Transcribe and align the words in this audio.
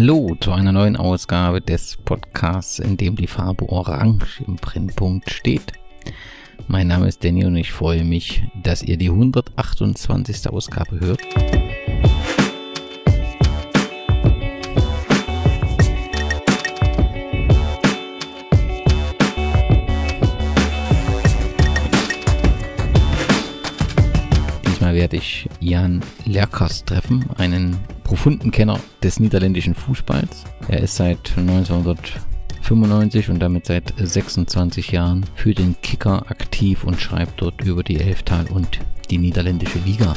Hallo 0.00 0.36
zu 0.38 0.52
einer 0.52 0.70
neuen 0.70 0.96
Ausgabe 0.96 1.60
des 1.60 1.96
Podcasts, 1.96 2.78
in 2.78 2.96
dem 2.96 3.16
die 3.16 3.26
Farbe 3.26 3.68
Orange 3.68 4.44
im 4.46 4.54
Brennpunkt 4.54 5.28
steht. 5.28 5.72
Mein 6.68 6.86
Name 6.86 7.08
ist 7.08 7.24
Danny 7.24 7.44
und 7.44 7.56
ich 7.56 7.72
freue 7.72 8.04
mich, 8.04 8.44
dass 8.62 8.84
ihr 8.84 8.96
die 8.96 9.10
128. 9.10 10.50
Ausgabe 10.50 11.00
hört. 11.00 11.18
Werde 24.98 25.16
ich 25.16 25.48
Jan 25.60 26.02
Lerkers 26.24 26.84
treffen, 26.84 27.24
einen 27.38 27.76
profunden 28.02 28.50
Kenner 28.50 28.80
des 29.00 29.20
niederländischen 29.20 29.76
Fußballs. 29.76 30.42
Er 30.66 30.80
ist 30.80 30.96
seit 30.96 31.38
1995 31.38 33.30
und 33.30 33.38
damit 33.38 33.66
seit 33.66 33.94
26 33.96 34.90
Jahren 34.90 35.24
für 35.36 35.54
den 35.54 35.76
Kicker 35.82 36.28
aktiv 36.28 36.82
und 36.82 37.00
schreibt 37.00 37.40
dort 37.40 37.62
über 37.62 37.84
die 37.84 38.00
Elftal 38.00 38.46
und 38.50 38.80
die 39.08 39.18
niederländische 39.18 39.78
Liga. 39.86 40.14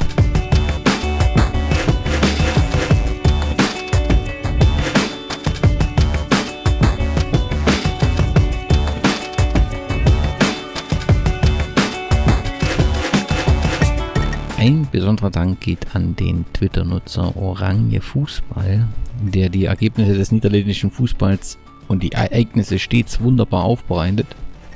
Ein 14.64 14.86
besonderer 14.92 15.30
Dank 15.30 15.60
geht 15.60 15.96
an 15.96 16.14
den 16.14 16.44
Twitter-Nutzer 16.52 17.36
Oranje 17.36 18.00
Fußball, 18.00 18.86
der 19.20 19.48
die 19.48 19.64
Ergebnisse 19.64 20.14
des 20.14 20.30
niederländischen 20.30 20.92
Fußballs 20.92 21.58
und 21.88 22.04
die 22.04 22.12
Ereignisse 22.12 22.78
stets 22.78 23.20
wunderbar 23.20 23.64
aufbereitet 23.64 24.28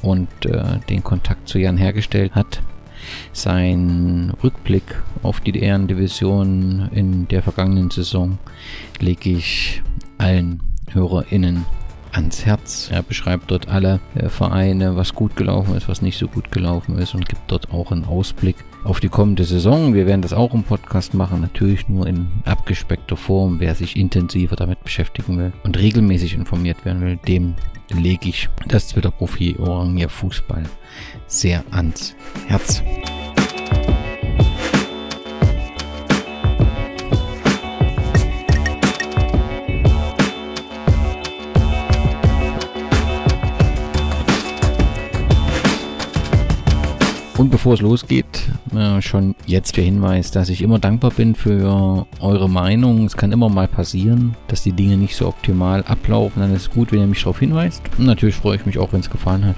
und 0.03 0.27
äh, 0.45 0.81
den 0.89 1.05
Kontakt 1.05 1.49
zu 1.49 1.61
Jan 1.61 1.77
hergestellt 1.77 2.35
hat. 2.35 2.63
Sein 3.33 4.33
Rückblick 4.43 5.05
auf 5.23 5.39
die 5.39 5.57
Ehrendivision 5.57 6.89
in 6.91 7.29
der 7.29 7.45
vergangenen 7.45 7.93
Saison 7.93 8.39
lege 8.99 9.31
ich 9.31 9.85
allen 10.19 10.65
HörerInnen 10.91 11.65
ans 12.11 12.45
Herz. 12.45 12.91
Er 12.91 13.05
beschreibt 13.05 13.53
dort 13.53 13.69
alle 13.69 14.01
äh, 14.17 14.31
Vereine, 14.31 14.97
was 14.97 15.15
gut 15.15 15.37
gelaufen 15.37 15.77
ist, 15.77 15.89
was 15.89 16.03
nicht 16.03 16.19
so 16.19 16.27
gut 16.27 16.51
gelaufen 16.51 16.99
ist 16.99 17.15
und 17.15 17.29
gibt 17.29 17.49
dort 17.53 17.71
auch 17.71 17.93
einen 17.93 18.05
Ausblick 18.05 18.57
auf 18.87 19.01
die 19.01 19.09
kommende 19.09 19.45
Saison. 19.45 19.95
Wir 19.95 20.07
werden 20.07 20.23
das 20.23 20.33
auch 20.33 20.55
im 20.55 20.63
Podcast 20.63 21.13
machen, 21.13 21.41
natürlich 21.41 21.89
nur 21.89 22.07
in 22.07 22.29
abgespeckter 22.45 23.17
Form. 23.17 23.61
Wer 23.61 23.75
sich 23.75 23.97
intensiver 23.97 24.57
damit 24.57 24.83
beschäftigen 24.85 25.39
will 25.39 25.53
und 25.65 25.79
regelmäßig 25.79 26.35
informiert 26.35 26.85
werden 26.85 27.03
will, 27.03 27.19
dem 27.27 27.55
lege 27.93 28.29
ich 28.29 28.49
das 28.69 28.89
Twitter-Profil 28.89 29.57
Orange 29.59 30.09
Fußball 30.09 30.63
sehr 31.27 31.65
ans 31.71 32.15
Herz. 32.47 32.83
Und 47.39 47.51
bevor 47.51 47.75
es 47.75 47.83
losgeht, 47.83 48.49
äh, 48.75 49.03
schon 49.03 49.35
jetzt 49.47 49.77
der 49.77 49.85
Hinweis, 49.85 50.31
dass 50.31 50.49
ich 50.49 50.63
immer 50.63 50.79
dankbar 50.79 51.11
bin 51.11 51.35
für 51.35 52.07
eure 52.21 52.49
Meinung. 52.49 53.05
Es 53.05 53.17
kann 53.17 53.31
immer 53.31 53.51
mal 53.51 53.69
passieren, 53.69 54.35
dass 54.49 54.63
die 54.63 54.73
Dinge 54.73 54.97
nicht 54.97 55.17
so 55.17 55.29
optimal 55.29 55.83
ablaufen. 55.85 56.41
Dann 56.41 56.55
ist 56.55 56.63
es 56.63 56.71
gut, 56.71 56.93
wenn 56.93 57.01
ihr 57.01 57.07
mich 57.07 57.21
darauf 57.21 57.39
hinweist. 57.39 57.83
Und 57.99 58.07
natürlich 58.07 58.37
freue 58.37 58.57
ich 58.57 58.65
mich 58.65 58.79
auch, 58.79 58.95
wenn 58.95 59.01
es 59.01 59.11
gefallen 59.11 59.45
hat, 59.45 59.57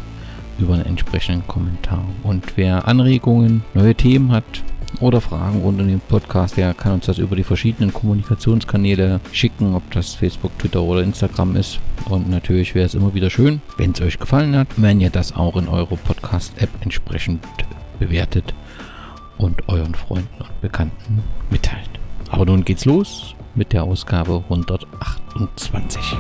über 0.59 0.75
einen 0.75 0.87
entsprechenden 0.87 1.47
Kommentar. 1.47 2.05
Und 2.25 2.57
wer 2.57 2.89
Anregungen, 2.89 3.63
neue 3.75 3.95
Themen 3.95 4.33
hat, 4.33 4.45
oder 5.01 5.21
Fragen 5.21 5.61
rund 5.61 5.81
um 5.81 5.87
den 5.87 6.01
Podcast, 6.01 6.57
der 6.57 6.75
kann 6.75 6.93
uns 6.93 7.07
das 7.07 7.19
über 7.19 7.37
die 7.37 7.45
verschiedenen 7.45 7.93
Kommunikationskanäle 7.93 9.21
schicken, 9.33 9.75
ob 9.75 9.91
das 9.91 10.15
Facebook, 10.15 10.59
Twitter 10.59 10.83
oder 10.83 11.03
Instagram 11.03 11.57
ist. 11.57 11.79
Und 12.09 12.29
natürlich 12.29 12.75
wäre 12.75 12.87
es 12.87 12.95
immer 12.95 13.15
wieder 13.15 13.31
schön, 13.31 13.61
wenn 13.77 13.93
es 13.93 14.01
euch 14.01 14.19
gefallen 14.19 14.57
hat, 14.57 14.69
wenn 14.77 15.01
ihr 15.01 15.11
das 15.11 15.35
auch 15.35 15.57
in 15.57 15.69
eure 15.69 15.97
Podcast-App 15.97 16.71
entsprechend 16.81 17.45
bewertet 17.99 18.55
und 19.37 19.69
euren 19.69 19.95
Freunden 19.95 20.41
und 20.41 20.61
Bekannten 20.61 21.23
mitteilt. 21.51 21.91
Aber 22.31 22.47
nun 22.47 22.65
geht's 22.65 22.85
los 22.85 23.35
mit 23.55 23.73
der 23.73 23.85
Ausgabe 23.85 24.45
128. 24.49 26.17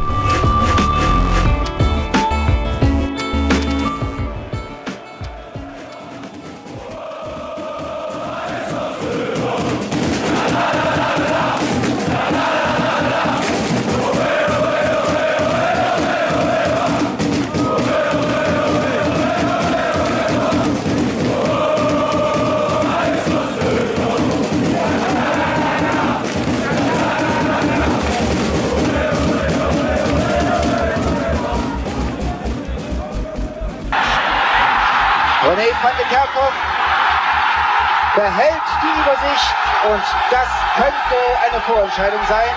könnte 40.78 41.19
eine 41.50 41.61
Vorentscheidung 41.62 42.21
sein. 42.28 42.50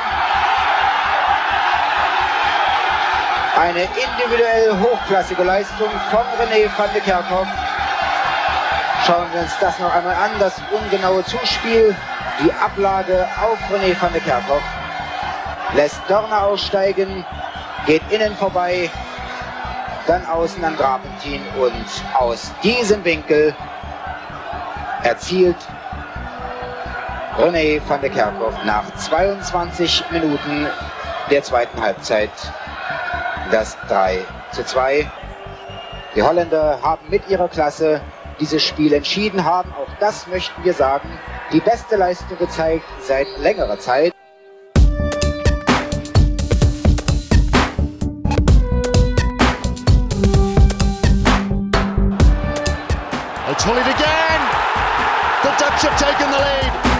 Eine 3.59 3.83
individuell 3.83 4.71
hochklassige 4.79 5.43
Leistung 5.43 5.89
von 6.09 6.25
René 6.39 6.69
van 6.77 6.89
de 6.93 7.01
Kerkhoff. 7.01 7.47
Schauen 9.05 9.27
wir 9.33 9.41
uns 9.41 9.57
das 9.59 9.79
noch 9.79 9.93
einmal 9.93 10.15
an, 10.15 10.31
das 10.39 10.53
ungenaue 10.71 11.23
Zuspiel, 11.25 11.95
die 12.43 12.51
Ablage 12.53 13.27
auf 13.41 13.57
René 13.71 13.99
van 13.99 14.13
de 14.13 14.21
Kerkhoff. 14.21 14.63
Lässt 15.73 16.01
Dorner 16.07 16.43
aussteigen, 16.43 17.25
geht 17.85 18.03
innen 18.11 18.35
vorbei, 18.35 18.89
dann 20.05 20.25
außen 20.25 20.63
an 20.63 20.75
Grapentin 20.77 21.41
und 21.59 21.85
aus 22.13 22.51
diesem 22.63 23.03
Winkel 23.03 23.55
erzielt 25.03 25.57
René 27.41 27.81
van 27.87 27.99
der 28.01 28.11
Kerkhoff 28.11 28.53
nach 28.65 28.83
22 28.97 30.03
Minuten 30.11 30.67
der 31.31 31.41
zweiten 31.41 31.81
Halbzeit 31.81 32.29
das 33.49 33.75
3 33.87 34.19
zu 34.51 34.63
2. 34.63 35.09
Die 36.13 36.21
Holländer 36.21 36.77
haben 36.83 37.09
mit 37.09 37.27
ihrer 37.29 37.47
Klasse 37.47 37.99
dieses 38.39 38.61
Spiel 38.61 38.93
entschieden, 38.93 39.43
haben, 39.43 39.73
auch 39.73 39.89
das 39.99 40.27
möchten 40.27 40.63
wir 40.63 40.75
sagen, 40.75 41.09
die 41.51 41.61
beste 41.61 41.95
Leistung 41.95 42.37
gezeigt 42.37 42.85
seit 43.01 43.25
längerer 43.39 43.79
Zeit. 43.79 44.13
Tullied 53.57 53.85
again. 53.85 54.41
The 55.43 55.49
Dutch 55.59 55.83
have 55.83 55.99
taken 55.99 56.31
the 56.31 56.37
lead. 56.39 56.90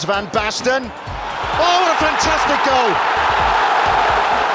Towards 0.00 0.04
Van 0.04 0.26
Basten. 0.32 0.82
Oh, 0.82 1.76
what 1.80 1.92
a 1.92 1.98
fantastic 1.98 2.60
goal! 2.64 2.90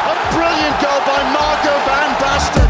A 0.09 0.15
brilliant 0.33 0.77
goal 0.81 1.00
by 1.06 1.21
Marco 1.33 1.74
Van 1.86 2.12
Basten. 2.21 2.69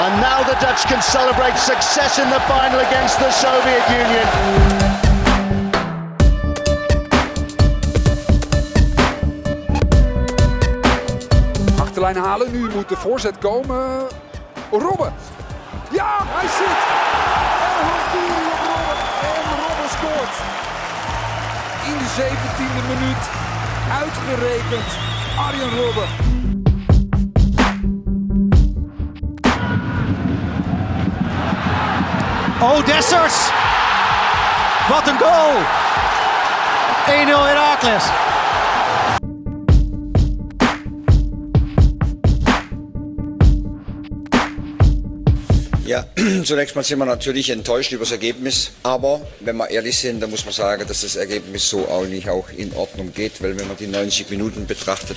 And 0.00 0.20
now 0.20 0.42
the 0.42 0.56
Dutch 0.60 0.84
can 0.84 1.02
celebrate 1.02 1.56
success 1.56 2.18
in 2.18 2.28
the 2.30 2.40
final 2.40 2.80
against 2.80 3.18
the 3.18 3.30
Soviet 3.30 3.88
Union. 3.90 4.99
Achterlijn 12.00 12.28
halen, 12.30 12.52
nu 12.52 12.70
moet 12.74 12.88
de 12.88 12.96
voorzet 12.96 13.38
komen. 13.38 14.06
Robben. 14.70 15.12
Ja, 15.90 16.16
hij 16.20 16.48
zit. 16.58 16.80
En 17.76 17.86
Hakiri 17.90 18.44
op 18.52 18.60
Robben. 18.68 18.98
En 19.30 19.42
Robben 19.62 19.90
scoort. 19.96 20.34
in 21.84 21.98
de 21.98 22.08
17e 22.16 22.82
minuut. 22.92 23.22
Uitgerekend 24.00 24.90
Arjen 25.46 25.70
Robben. 25.78 26.08
Oh, 32.60 32.86
Dessers! 32.86 33.50
Wat 34.88 35.08
een 35.08 35.18
goal! 35.18 35.56
1-0 37.06 37.46
Herakles. 37.46 38.29
Ja, 45.90 46.04
zunächst 46.44 46.76
mal 46.76 46.84
sind 46.84 47.00
wir 47.00 47.04
natürlich 47.04 47.50
enttäuscht 47.50 47.90
über 47.90 48.04
das 48.04 48.12
Ergebnis. 48.12 48.70
Aber 48.84 49.22
wenn 49.40 49.56
wir 49.56 49.68
ehrlich 49.68 49.98
sind, 49.98 50.22
dann 50.22 50.30
muss 50.30 50.44
man 50.44 50.54
sagen, 50.54 50.84
dass 50.86 51.00
das 51.00 51.16
Ergebnis 51.16 51.68
so 51.68 51.80
auch 51.88 52.06
nicht 52.06 52.28
auch 52.28 52.48
in 52.56 52.72
Ordnung 52.74 53.12
geht. 53.12 53.42
Weil 53.42 53.58
wenn 53.58 53.66
man 53.66 53.76
die 53.76 53.88
90 53.88 54.30
Minuten 54.30 54.66
betrachtet, 54.66 55.16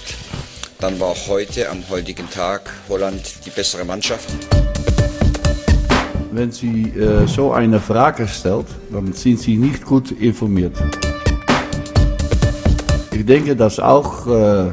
dann 0.79 0.99
war 0.99 1.13
heute, 1.27 1.69
am 1.69 1.87
heutigen 1.91 2.27
Tag, 2.27 2.61
Holland 2.89 3.21
die 3.45 3.51
bessere 3.51 3.85
Mannschaft. 3.85 4.27
Wenn 6.31 6.51
Sie 6.51 6.91
äh, 6.97 7.27
so 7.27 7.51
eine 7.51 7.79
Frage 7.79 8.27
stellt, 8.27 8.65
dann 8.91 9.13
sind 9.13 9.41
Sie 9.41 9.57
nicht 9.57 9.85
gut 9.85 10.09
informiert. 10.09 10.75
Ich 13.11 13.23
denke, 13.27 13.55
dass 13.55 13.79
auch 13.79 14.25
äh, 14.25 14.71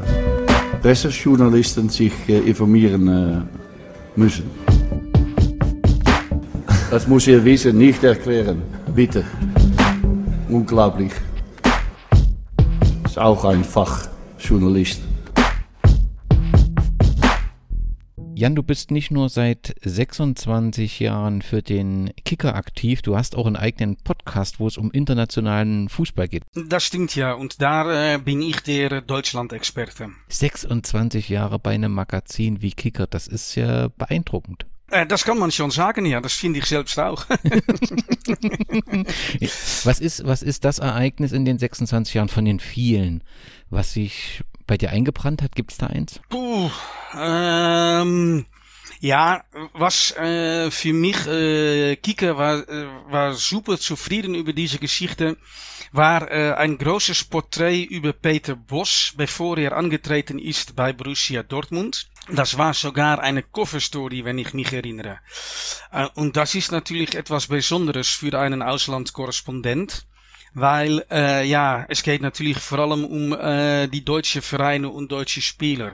Pressejournalisten 0.81 1.89
sich 1.89 2.13
äh, 2.27 2.39
informieren 2.39 3.07
äh, 3.07 4.19
müssen. 4.19 4.70
Das 6.91 7.07
muss 7.07 7.25
Ihr 7.25 7.45
Wissen 7.45 7.77
nicht 7.77 8.03
erklären, 8.03 8.61
bitte. 8.93 9.23
Unglaublich. 10.49 11.13
Ist 13.05 13.17
auch 13.17 13.45
ein 13.45 13.63
Fachjournalist. 13.63 14.99
Jan, 18.35 18.55
du 18.55 18.63
bist 18.63 18.91
nicht 18.91 19.09
nur 19.09 19.29
seit 19.29 19.73
26 19.85 20.99
Jahren 20.99 21.41
für 21.41 21.61
den 21.61 22.11
Kicker 22.25 22.55
aktiv, 22.55 23.01
du 23.01 23.15
hast 23.15 23.37
auch 23.37 23.45
einen 23.45 23.55
eigenen 23.55 23.95
Podcast, 23.95 24.59
wo 24.59 24.67
es 24.67 24.77
um 24.77 24.91
internationalen 24.91 25.87
Fußball 25.87 26.27
geht. 26.27 26.43
Das 26.55 26.83
stimmt 26.83 27.15
ja, 27.15 27.31
und 27.31 27.61
da 27.61 28.15
äh, 28.15 28.17
bin 28.17 28.41
ich 28.41 28.59
der 28.63 28.99
Deutschland-Experte. 28.99 30.09
26 30.27 31.29
Jahre 31.29 31.57
bei 31.57 31.71
einem 31.71 31.93
Magazin 31.93 32.61
wie 32.61 32.71
Kicker, 32.71 33.07
das 33.07 33.27
ist 33.27 33.55
ja 33.55 33.87
beeindruckend. 33.97 34.65
Äh, 34.91 35.07
das 35.07 35.23
kann 35.23 35.39
man 35.39 35.51
schon 35.51 35.71
sagen, 35.71 36.05
ja, 36.05 36.19
das 36.21 36.33
finde 36.33 36.59
ich 36.59 36.65
selbst 36.65 36.99
auch. 36.99 37.25
was, 39.83 39.99
ist, 39.99 40.25
was 40.25 40.43
ist 40.43 40.65
das 40.65 40.79
Ereignis 40.79 41.31
in 41.31 41.45
den 41.45 41.57
26 41.57 42.13
Jahren 42.13 42.29
von 42.29 42.45
den 42.45 42.59
vielen, 42.59 43.23
was 43.69 43.93
sich 43.93 44.43
bei 44.67 44.77
dir 44.77 44.89
eingebrannt 44.91 45.41
hat? 45.41 45.55
Gibt 45.55 45.71
es 45.71 45.77
da 45.77 45.87
eins? 45.87 46.19
Puh, 46.29 46.69
ähm, 47.17 48.45
ja, 48.99 49.43
was 49.73 50.11
äh, 50.17 50.69
für 50.69 50.93
mich 50.93 51.25
äh, 51.25 51.95
Kika 51.95 52.37
war, 52.37 52.69
äh, 52.69 52.85
war 53.09 53.33
super 53.33 53.79
zufrieden 53.79 54.35
über 54.35 54.53
diese 54.53 54.77
Geschichte, 54.77 55.37
war 55.91 56.29
äh, 56.29 56.53
ein 56.53 56.77
großes 56.77 57.23
Porträt 57.23 57.83
über 57.83 58.13
Peter 58.13 58.55
Bosch, 58.55 59.13
bevor 59.17 59.57
er 59.57 59.75
angetreten 59.75 60.37
ist 60.37 60.75
bei 60.75 60.93
Borussia 60.93 61.41
Dortmund. 61.41 62.10
Das 62.29 62.57
war 62.57 62.73
sogar 62.73 63.19
eine 63.19 63.43
Coverstory, 63.43 64.23
wenn 64.25 64.37
ich 64.37 64.53
mich 64.53 64.71
erinnere. 64.71 65.19
Äh, 65.91 66.07
und 66.15 66.37
das 66.37 66.55
ist 66.55 66.71
natürlich 66.71 67.15
etwas 67.15 67.47
Besonderes 67.47 68.09
für 68.09 68.37
einen 68.39 68.61
Auslandskorrespondent. 68.61 70.05
Weil, 70.53 71.05
äh, 71.09 71.45
ja, 71.45 71.85
es 71.87 72.03
geht 72.03 72.21
natürlich 72.21 72.59
vor 72.59 72.79
allem 72.79 73.05
um 73.05 73.31
äh, 73.31 73.87
die 73.87 74.03
deutsche 74.03 74.41
Vereine 74.41 74.89
und 74.89 75.09
deutsche 75.09 75.41
Spieler. 75.41 75.93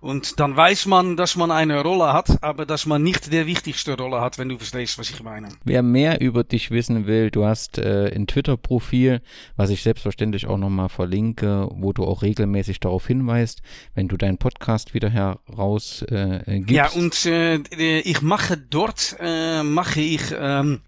Und 0.00 0.38
dann 0.38 0.56
weiß 0.56 0.86
man, 0.86 1.16
dass 1.16 1.36
man 1.36 1.50
eine 1.50 1.82
Rolle 1.82 2.12
hat, 2.12 2.42
aber 2.42 2.66
dass 2.66 2.86
man 2.86 3.02
nicht 3.02 3.32
der 3.32 3.46
wichtigste 3.46 3.96
Rolle 3.96 4.20
hat, 4.20 4.38
wenn 4.38 4.48
du 4.48 4.56
verstehst, 4.56 4.98
was 4.98 5.10
ich 5.10 5.22
meine. 5.22 5.48
Wer 5.64 5.82
mehr 5.82 6.20
über 6.20 6.44
dich 6.44 6.70
wissen 6.70 7.06
will, 7.06 7.30
du 7.30 7.44
hast 7.44 7.78
äh, 7.78 8.12
ein 8.14 8.26
Twitter-Profil, 8.26 9.20
was 9.56 9.70
ich 9.70 9.82
selbstverständlich 9.82 10.46
auch 10.46 10.58
nochmal 10.58 10.88
verlinke, 10.88 11.68
wo 11.72 11.92
du 11.92 12.04
auch 12.04 12.22
regelmäßig 12.22 12.80
darauf 12.80 13.06
hinweist, 13.06 13.62
wenn 13.94 14.08
du 14.08 14.16
deinen 14.16 14.38
Podcast 14.38 14.94
wieder 14.94 15.10
heraus 15.10 16.02
äh, 16.02 16.60
gibst. 16.60 16.70
Ja, 16.70 16.88
und 16.90 17.26
äh, 17.26 18.00
ich 18.00 18.22
mache 18.22 18.56
dort, 18.56 19.16
äh, 19.20 19.62
mache 19.62 20.00
ich 20.00 20.22
ähm, 20.38 20.74
äh, 20.74 20.87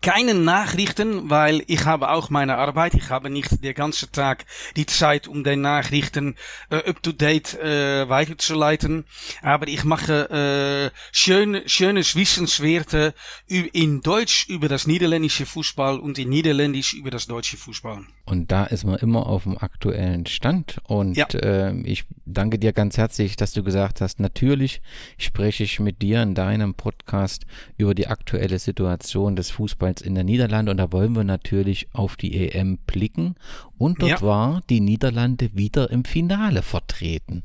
keine 0.00 0.34
Nachrichten, 0.34 1.30
weil 1.30 1.64
ich 1.66 1.84
habe 1.84 2.10
auch 2.10 2.30
meine 2.30 2.56
Arbeit. 2.56 2.94
Ich 2.94 3.10
habe 3.10 3.28
nicht 3.28 3.62
den 3.64 3.74
ganzen 3.74 4.12
Tag 4.12 4.44
die 4.76 4.86
Zeit, 4.86 5.26
um 5.26 5.42
den 5.42 5.62
Nachrichten 5.62 6.36
äh, 6.70 6.76
up-to-date 6.88 7.54
äh, 7.54 8.08
weiterzuleiten. 8.08 9.04
Aber 9.42 9.66
ich 9.66 9.84
mache 9.84 10.92
äh, 10.92 10.96
schön, 11.10 11.62
schönes 11.66 12.14
Wissenswerte 12.14 13.14
in 13.48 14.00
Deutsch 14.00 14.48
über 14.48 14.68
das 14.68 14.86
niederländische 14.86 15.44
Fußball 15.44 15.98
und 15.98 16.18
in 16.18 16.28
Niederländisch 16.28 16.94
über 16.94 17.10
das 17.10 17.26
deutsche 17.26 17.56
Fußball. 17.56 18.04
Und 18.26 18.52
da 18.52 18.64
ist 18.64 18.84
man 18.84 18.96
immer 18.98 19.26
auf 19.26 19.42
dem 19.42 19.58
aktuellen 19.58 20.26
Stand. 20.26 20.78
Und 20.84 21.16
ja. 21.16 21.26
äh, 21.26 21.76
ich 21.82 22.04
danke 22.24 22.58
dir 22.58 22.72
ganz 22.72 22.96
herzlich, 22.96 23.36
dass 23.36 23.52
du 23.52 23.64
gesagt 23.64 24.00
hast, 24.00 24.20
natürlich 24.20 24.82
spreche 25.18 25.64
ich 25.64 25.80
mit 25.80 26.00
dir 26.00 26.22
in 26.22 26.34
deinem 26.34 26.74
Podcast 26.74 27.44
über 27.76 27.94
die 27.94 28.06
aktuelle 28.06 28.58
Situation 28.58 29.36
des 29.36 29.43
Fußballs 29.50 30.02
in 30.02 30.14
der 30.14 30.24
Niederlande. 30.24 30.70
Und 30.70 30.78
da 30.78 30.92
wollen 30.92 31.14
wir 31.14 31.24
natürlich 31.24 31.88
auf 31.92 32.16
die 32.16 32.50
EM 32.50 32.78
blicken. 32.86 33.36
Und 33.78 34.02
dort 34.02 34.10
ja. 34.10 34.22
war 34.22 34.62
die 34.70 34.80
Niederlande 34.80 35.50
wieder 35.54 35.90
im 35.90 36.04
Finale 36.04 36.62
vertreten. 36.62 37.42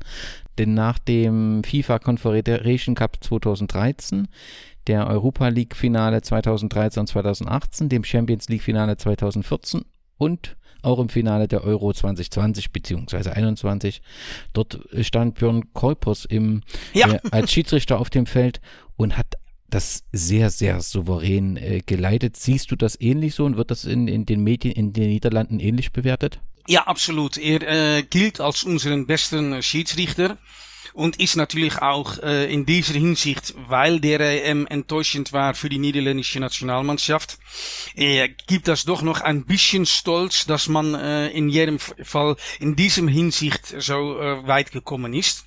Denn 0.58 0.74
nach 0.74 0.98
dem 0.98 1.62
FIFA 1.64 1.98
Confederation 1.98 2.94
Cup 2.94 3.22
2013 3.22 4.28
der 4.86 5.06
Europa 5.06 5.48
League 5.48 5.76
Finale 5.76 6.22
2013 6.22 7.00
und 7.00 7.06
2018, 7.06 7.88
dem 7.88 8.04
Champions 8.04 8.48
League 8.48 8.62
Finale 8.62 8.96
2014 8.96 9.84
und 10.16 10.56
auch 10.82 10.98
im 10.98 11.08
Finale 11.08 11.48
der 11.48 11.64
Euro 11.64 11.92
2020 11.92 12.72
bzw. 12.72 13.30
21. 13.30 14.02
Dort 14.52 14.80
stand 15.00 15.34
Björn 15.36 15.72
Kolpers 15.74 16.24
im, 16.24 16.62
ja. 16.94 17.12
äh, 17.12 17.20
als 17.30 17.52
Schiedsrichter 17.52 17.98
auf 17.98 18.10
dem 18.10 18.26
Feld 18.26 18.60
und 18.96 19.16
hat 19.16 19.36
das 19.74 20.04
sehr, 20.12 20.50
sehr 20.50 20.80
souverän 20.80 21.56
äh, 21.56 21.80
geleitet. 21.84 22.36
Siehst 22.36 22.70
du 22.70 22.76
das 22.76 23.00
ähnlich 23.00 23.34
so 23.34 23.44
und 23.44 23.56
wird 23.56 23.70
das 23.70 23.84
in, 23.84 24.08
in 24.08 24.26
den 24.26 24.42
Medien 24.42 24.74
in 24.74 24.92
den 24.92 25.08
Niederlanden 25.08 25.60
ähnlich 25.60 25.92
bewertet? 25.92 26.40
Ja, 26.66 26.86
absolut. 26.86 27.36
Er 27.36 27.62
äh, 27.98 28.02
gilt 28.02 28.40
als 28.40 28.64
unseren 28.64 29.06
besten 29.06 29.62
Schiedsrichter 29.62 30.38
und 30.92 31.20
ist 31.20 31.36
natürlich 31.36 31.78
auch 31.78 32.18
äh, 32.18 32.52
in 32.52 32.66
dieser 32.66 32.94
Hinsicht, 32.94 33.54
weil 33.68 34.00
der 34.00 34.20
EM 34.20 34.66
enttäuschend 34.66 35.32
war 35.32 35.54
für 35.54 35.68
die 35.68 35.78
niederländische 35.78 36.40
Nationalmannschaft, 36.40 37.38
äh, 37.96 38.28
gibt 38.46 38.68
das 38.68 38.84
doch 38.84 39.02
noch 39.02 39.20
ein 39.20 39.44
bisschen 39.44 39.86
Stolz, 39.86 40.46
dass 40.46 40.68
man 40.68 40.94
äh, 40.94 41.28
in 41.28 41.48
jedem 41.48 41.78
Fall 41.78 42.36
in 42.58 42.76
diesem 42.76 43.08
Hinsicht 43.08 43.74
so 43.78 44.20
äh, 44.20 44.46
weit 44.46 44.72
gekommen 44.72 45.14
ist. 45.14 45.44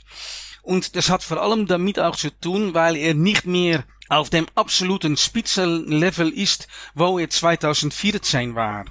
Und 0.62 0.96
das 0.96 1.10
hat 1.10 1.24
vor 1.24 1.42
allem 1.42 1.68
damit 1.68 2.00
auch 2.00 2.16
zu 2.16 2.30
tun, 2.40 2.74
weil 2.74 2.96
er 2.96 3.14
nicht 3.14 3.46
mehr 3.46 3.84
auf 4.10 4.30
dem 4.30 4.48
absoluten 4.56 5.18
Spitzenlevel 5.18 6.30
ist, 6.30 6.68
wo 6.94 7.20
er 7.20 7.30
2014 7.30 8.56
war. 8.56 8.86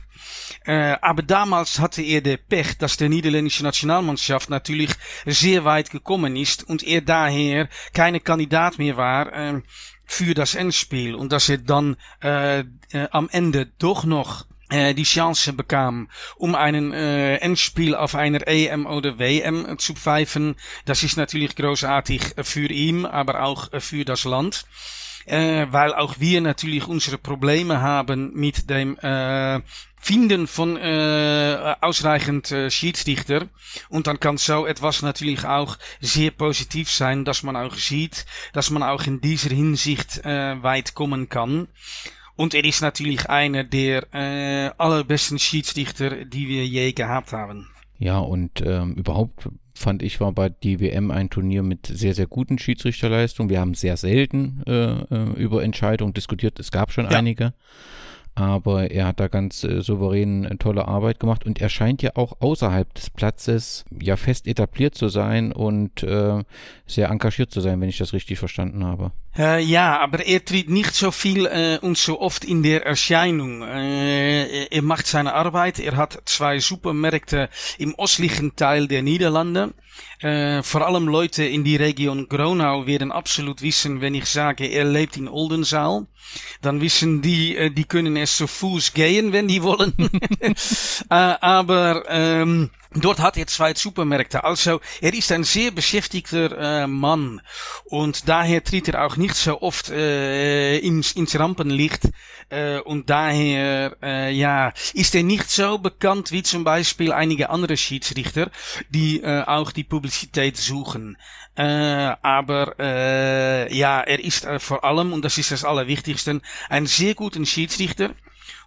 Äh, 0.64 0.96
aber 1.00 1.22
damals 1.22 1.78
hatte 1.80 2.02
er 2.02 2.20
der 2.20 2.36
Pech, 2.36 2.78
dass 2.78 2.96
der 2.96 3.08
niederländische 3.08 3.64
Nationalmannschaft 3.64 4.50
natürlich 4.50 4.90
sehr 5.26 5.64
weit 5.64 5.90
gekommen 5.90 6.36
ist 6.36 6.68
und 6.68 6.82
er 6.82 7.00
daher 7.00 7.68
keine 7.92 8.20
Kandidat 8.20 8.78
mehr 8.78 8.96
war 8.96 9.32
äh, 9.32 9.60
für 10.04 10.34
das 10.34 10.54
Endspiel 10.54 11.14
und 11.14 11.32
dass 11.32 11.48
er 11.48 11.58
dann 11.58 11.96
äh, 12.22 12.60
äh, 12.60 12.64
am 13.10 13.28
Ende 13.30 13.66
doch 13.78 14.04
noch 14.04 14.46
äh, 14.70 14.94
die 14.94 15.04
Chance 15.04 15.52
bekam, 15.52 16.08
um 16.36 16.54
einen 16.54 16.92
äh, 16.92 17.36
Endspiel 17.36 17.94
auf 17.94 18.14
einer 18.14 18.46
EM 18.46 18.86
oder 18.86 19.18
WM 19.18 19.78
zu 19.78 19.94
pfeifen. 19.94 20.56
Das 20.84 21.02
ist 21.02 21.16
natürlich 21.16 21.56
großartig 21.56 22.22
für 22.42 22.70
ihn, 22.70 23.04
aber 23.06 23.42
auch 23.42 23.68
für 23.80 24.04
das 24.04 24.24
Land. 24.24 24.66
Äh, 25.26 25.66
weil 25.70 25.94
auch 25.94 26.18
wir 26.18 26.40
natürlich 26.40 26.88
unsere 26.88 27.18
Probleme 27.18 27.80
haben 27.80 28.32
mit 28.34 28.68
dem 28.68 28.98
äh, 28.98 29.60
Finden 29.96 30.48
von 30.48 30.76
äh, 30.76 31.76
ausreichend 31.80 32.50
äh, 32.50 32.70
Schiedsrichter. 32.70 33.46
Und 33.88 34.08
dann 34.08 34.18
kann 34.18 34.36
so 34.36 34.66
etwas 34.66 35.02
natürlich 35.02 35.44
auch 35.44 35.78
sehr 36.00 36.32
positiv 36.32 36.90
sein, 36.90 37.24
dass 37.24 37.44
man 37.44 37.54
auch 37.54 37.76
sieht, 37.76 38.26
dass 38.52 38.70
man 38.70 38.82
auch 38.82 39.06
in 39.06 39.20
dieser 39.20 39.50
Hinsicht 39.50 40.24
äh, 40.24 40.60
weit 40.60 40.94
kommen 40.94 41.28
kann. 41.28 41.68
Und 42.34 42.52
er 42.54 42.64
ist 42.64 42.80
natürlich 42.80 43.28
einer 43.30 43.62
der 43.62 44.12
äh, 44.12 44.70
allerbesten 44.76 45.38
Schiedsrichter, 45.38 46.24
die 46.24 46.48
wir 46.48 46.66
je 46.66 46.92
gehabt 46.92 47.32
haben. 47.32 47.68
Ja, 47.98 48.18
und 48.18 48.60
ähm, 48.60 48.94
überhaupt 48.94 49.48
fand 49.74 50.02
ich, 50.02 50.20
war 50.20 50.32
bei 50.32 50.48
die 50.48 50.80
WM 50.80 51.10
ein 51.10 51.30
Turnier 51.30 51.62
mit 51.62 51.86
sehr, 51.86 52.14
sehr 52.14 52.26
guten 52.26 52.58
Schiedsrichterleistungen. 52.58 53.50
Wir 53.50 53.60
haben 53.60 53.74
sehr 53.74 53.96
selten 53.96 54.62
äh, 54.66 55.02
äh 55.02 55.32
über 55.36 55.62
Entscheidungen 55.62 56.14
diskutiert. 56.14 56.60
Es 56.60 56.70
gab 56.70 56.92
schon 56.92 57.04
ja. 57.04 57.10
einige. 57.10 57.54
Aber 58.34 58.90
er 58.90 59.06
hat 59.06 59.20
da 59.20 59.28
ganz 59.28 59.62
äh, 59.64 59.82
souverän 59.82 60.46
eine 60.46 60.58
tolle 60.58 60.88
Arbeit 60.88 61.20
gemacht 61.20 61.44
und 61.44 61.60
er 61.60 61.68
scheint 61.68 62.02
ja 62.02 62.12
auch 62.14 62.40
außerhalb 62.40 62.92
des 62.94 63.10
Platzes 63.10 63.84
ja 64.00 64.16
fest 64.16 64.46
etabliert 64.46 64.94
zu 64.94 65.08
sein 65.08 65.52
und 65.52 66.02
äh, 66.02 66.42
sehr 66.86 67.10
engagiert 67.10 67.50
zu 67.50 67.60
sein, 67.60 67.80
wenn 67.80 67.88
ich 67.88 67.98
das 67.98 68.12
richtig 68.12 68.38
verstanden 68.38 68.84
habe. 68.84 69.12
Äh, 69.36 69.62
ja, 69.62 69.98
aber 69.98 70.26
er 70.26 70.44
tritt 70.44 70.68
nicht 70.68 70.94
so 70.94 71.10
viel 71.10 71.46
äh, 71.46 71.78
und 71.80 71.96
so 71.98 72.20
oft 72.20 72.44
in 72.44 72.62
der 72.62 72.86
Erscheinung. 72.86 73.62
Äh, 73.62 74.66
er 74.66 74.82
macht 74.82 75.06
seine 75.06 75.34
Arbeit. 75.34 75.78
Er 75.78 75.96
hat 75.96 76.22
zwei 76.26 76.58
Supermärkte 76.58 77.48
im 77.78 77.94
östlichen 77.98 78.56
Teil 78.56 78.88
der 78.88 79.02
Niederlande. 79.02 79.72
Äh, 80.20 80.62
vor 80.62 80.86
allem 80.86 81.08
Leute 81.08 81.44
in 81.44 81.64
die 81.64 81.76
Region 81.76 82.28
Gronau 82.28 82.86
werden 82.86 83.12
absolut 83.12 83.62
wissen, 83.62 84.00
wenn 84.00 84.14
ich 84.14 84.26
sage, 84.26 84.66
er 84.66 84.84
lebt 84.84 85.16
in 85.16 85.28
Oldenzaal. 85.28 86.06
Dann 86.60 86.80
wissen 86.80 87.22
die, 87.22 87.56
äh, 87.56 87.70
die 87.70 87.84
können 87.84 88.16
es 88.16 88.36
zu 88.36 88.46
Fuß 88.46 88.94
gehen, 88.94 89.32
wenn 89.32 89.48
die 89.48 89.62
wollen. 89.64 89.94
aber 91.08 92.04
ähm, 92.08 92.70
Dort 92.94 93.20
hat 93.20 93.38
er 93.38 93.46
zwei 93.46 93.72
Supermärkte. 93.74 94.44
Also 94.44 94.80
er 95.00 95.14
ist 95.14 95.32
ein 95.32 95.44
sehr 95.44 95.70
beschäftigter 95.70 96.82
äh, 96.82 96.86
Mann 96.86 97.40
und 97.84 98.28
daher 98.28 98.62
tritt 98.62 98.88
er 98.88 99.06
auch 99.06 99.16
nicht 99.16 99.34
so 99.34 99.62
oft 99.62 99.88
äh, 99.88 100.76
ins, 100.78 101.12
ins 101.12 101.38
Rampenlicht 101.38 102.10
äh, 102.50 102.80
und 102.80 103.08
daher 103.08 103.96
äh, 104.02 104.30
ja 104.32 104.74
ist 104.92 105.14
er 105.14 105.22
nicht 105.22 105.50
so 105.50 105.78
bekannt 105.78 106.32
wie 106.32 106.42
zum 106.42 106.64
Beispiel 106.64 107.12
einige 107.12 107.48
andere 107.48 107.78
Schiedsrichter, 107.78 108.50
die 108.90 109.22
äh, 109.22 109.42
auch 109.44 109.72
die 109.72 109.84
Publizität 109.84 110.58
suchen. 110.58 111.16
Äh, 111.54 111.64
aber 112.22 112.74
äh, 112.78 113.74
ja, 113.74 114.00
er 114.02 114.22
ist 114.22 114.44
äh, 114.44 114.58
vor 114.58 114.84
allem 114.84 115.14
und 115.14 115.24
das 115.24 115.38
ist 115.38 115.50
das 115.50 115.64
Allerwichtigste 115.64 116.42
ein 116.68 116.86
sehr 116.86 117.14
guter 117.14 117.44
Schiedsrichter. 117.44 118.10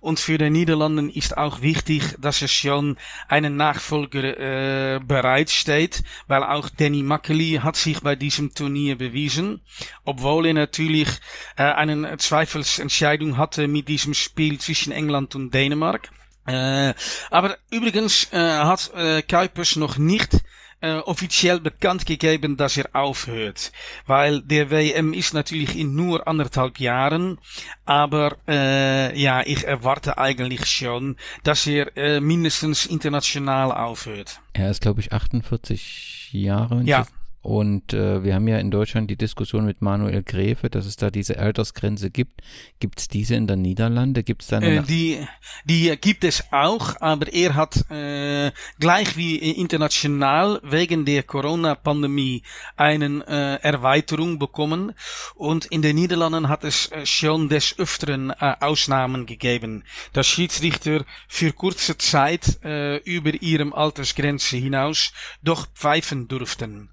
Und 0.05 0.19
für 0.19 0.37
die 0.37 0.51
Niederlanden 0.51 1.09
ist 1.09 1.35
auch 1.35 1.61
wichtig, 1.61 2.15
dass 2.19 2.43
es 2.43 2.51
schon 2.51 2.95
einen 3.27 3.55
Nachfolger 3.55 4.37
äh, 4.37 4.99
bereitsteht, 4.99 6.03
weil 6.27 6.43
auch 6.43 6.69
Danny 6.69 7.01
Makkely 7.01 7.61
hat 7.63 7.75
sich 7.75 8.01
bei 8.01 8.15
diesem 8.15 8.53
Turnier 8.53 8.99
bewiesen, 8.99 9.61
obwohl 10.03 10.45
er 10.45 10.53
natürlich 10.53 11.09
äh, 11.57 11.63
eine 11.63 12.17
Zweifelsentscheidung 12.17 13.39
hatte 13.39 13.67
mit 13.67 13.87
diesem 13.87 14.13
Spiel 14.13 14.59
zwischen 14.59 14.91
England 14.91 15.33
und 15.33 15.51
Dänemark. 15.51 16.11
Äh, 16.45 16.93
aber 17.31 17.57
übrigens 17.71 18.31
äh, 18.31 18.37
hat 18.37 18.91
Kuipers 19.27 19.75
noch 19.75 19.97
nicht 19.97 20.43
äh, 20.85 20.99
offiziell 20.99 21.59
bekannt 21.59 22.05
gegeben, 22.05 22.57
dass 22.57 22.77
er 22.77 22.89
aufhört. 22.93 23.71
Weil 24.05 24.41
der 24.41 24.69
WM 24.69 25.13
ist 25.13 25.33
natürlich 25.33 25.75
in 25.75 25.95
nur 25.95 26.27
anderthalb 26.27 26.79
Jahren, 26.79 27.39
aber 27.85 28.37
äh, 28.47 29.19
ja, 29.19 29.41
ich 29.45 29.65
erwarte 29.65 30.17
eigentlich 30.17 30.65
schon, 30.67 31.15
dass 31.43 31.65
er 31.65 31.95
äh, 31.97 32.19
mindestens 32.19 32.85
international 32.85 33.71
aufhört. 33.71 34.41
Er 34.53 34.69
ist, 34.69 34.81
glaube 34.81 35.01
ich, 35.01 35.11
48 35.11 36.29
Jahre. 36.31 36.83
Ja. 36.83 37.05
Und 37.45 37.93
äh, 37.93 38.23
wir 38.23 38.33
haben 38.33 38.47
ja 38.47 38.57
in 38.57 38.71
Deutschland 38.71 39.07
die 39.11 39.17
Diskussion 39.17 39.67
mit 39.67 39.79
Manuel 39.79 40.23
Gräfe, 40.23 40.67
dass 40.71 40.87
es 40.87 40.95
da 40.95 41.11
diese 41.11 41.37
Altersgrenze 41.37 42.09
gibt. 42.09 42.41
Gibt 42.79 42.99
es 42.99 43.07
diese 43.07 43.35
in 43.35 43.45
der 43.45 43.55
Niederlande? 43.55 44.23
Gibt 44.23 44.41
es 44.41 44.47
da 44.47 44.57
eine? 44.57 44.77
Äh, 44.77 44.81
die, 44.81 45.27
die 45.63 45.95
gibt 46.01 46.23
es 46.23 46.43
auch, 46.51 46.99
aber 47.01 47.31
er 47.31 47.53
hat 47.53 47.87
äh, 47.91 48.51
gleich 48.79 49.15
wie 49.15 49.35
international 49.35 50.59
wegen 50.63 51.05
der 51.05 51.21
Corona-Pandemie 51.21 52.41
eine 52.77 53.23
äh, 53.27 53.63
Erweiterung 53.63 54.39
bekommen. 54.39 54.93
Und 55.35 55.65
in 55.65 55.83
den 55.83 55.97
Niederlanden 55.97 56.49
hat 56.49 56.63
es 56.63 56.91
äh, 56.91 57.05
schon 57.05 57.47
des 57.47 57.77
Öfteren 57.77 58.31
äh, 58.31 58.55
Ausnahmen 58.59 59.27
gegeben, 59.27 59.83
dass 60.13 60.25
Schiedsrichter 60.25 61.05
für 61.27 61.53
kurze 61.53 61.95
Zeit 61.99 62.57
äh, 62.63 62.97
über 63.03 63.39
ihrem 63.39 63.71
Altersgrenze 63.71 64.57
hinaus 64.57 65.13
doch 65.43 65.67
pfeifen 65.75 66.27
durften. 66.27 66.89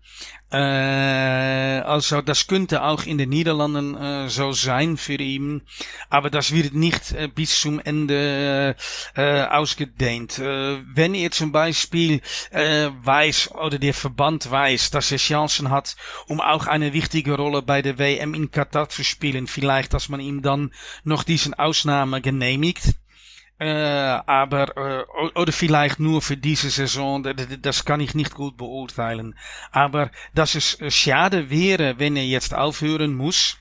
Äh, 0.52 1.80
also 1.80 2.20
das 2.20 2.46
könnte 2.46 2.82
auch 2.82 3.04
in 3.04 3.16
den 3.16 3.30
Niederlanden 3.30 3.96
äh, 3.96 4.28
so 4.28 4.52
sein 4.52 4.98
für 4.98 5.14
ihn, 5.14 5.62
aber 6.10 6.28
das 6.28 6.52
wird 6.52 6.74
nicht 6.74 7.12
äh, 7.12 7.28
bis 7.28 7.58
zum 7.58 7.80
Ende 7.80 8.76
äh, 9.16 9.42
ausgedehnt. 9.44 10.38
Äh, 10.38 10.82
wenn 10.94 11.14
er 11.14 11.30
zum 11.30 11.52
Beispiel 11.52 12.20
äh, 12.50 12.90
weiß 13.02 13.52
oder 13.52 13.78
der 13.78 13.94
Verband 13.94 14.50
weiß, 14.50 14.90
dass 14.90 15.10
er 15.10 15.18
Chancen 15.18 15.70
hat, 15.70 15.96
um 16.26 16.40
auch 16.42 16.66
eine 16.66 16.92
wichtige 16.92 17.34
Rolle 17.34 17.62
bei 17.62 17.80
der 17.80 17.98
WM 17.98 18.34
in 18.34 18.50
Katar 18.50 18.90
zu 18.90 19.04
spielen, 19.04 19.46
vielleicht, 19.46 19.94
dass 19.94 20.10
man 20.10 20.20
ihm 20.20 20.42
dann 20.42 20.72
noch 21.02 21.22
diesen 21.22 21.54
Ausnahme 21.54 22.20
genehmigt. 22.20 22.94
Äh, 23.62 24.20
aber, 24.26 24.76
äh, 24.76 25.38
oder 25.38 25.52
vielleicht 25.52 26.00
nur 26.00 26.20
für 26.20 26.36
diese 26.36 26.68
Saison, 26.68 27.22
das 27.60 27.84
kann 27.84 28.00
ich 28.00 28.12
nicht 28.12 28.34
gut 28.34 28.56
beurteilen. 28.56 29.36
Aber 29.70 30.10
dass 30.34 30.56
es 30.56 30.80
äh, 30.80 30.90
schade 30.90 31.48
wäre, 31.48 32.00
wenn 32.00 32.16
er 32.16 32.26
jetzt 32.26 32.54
aufhören 32.54 33.14
muss, 33.14 33.58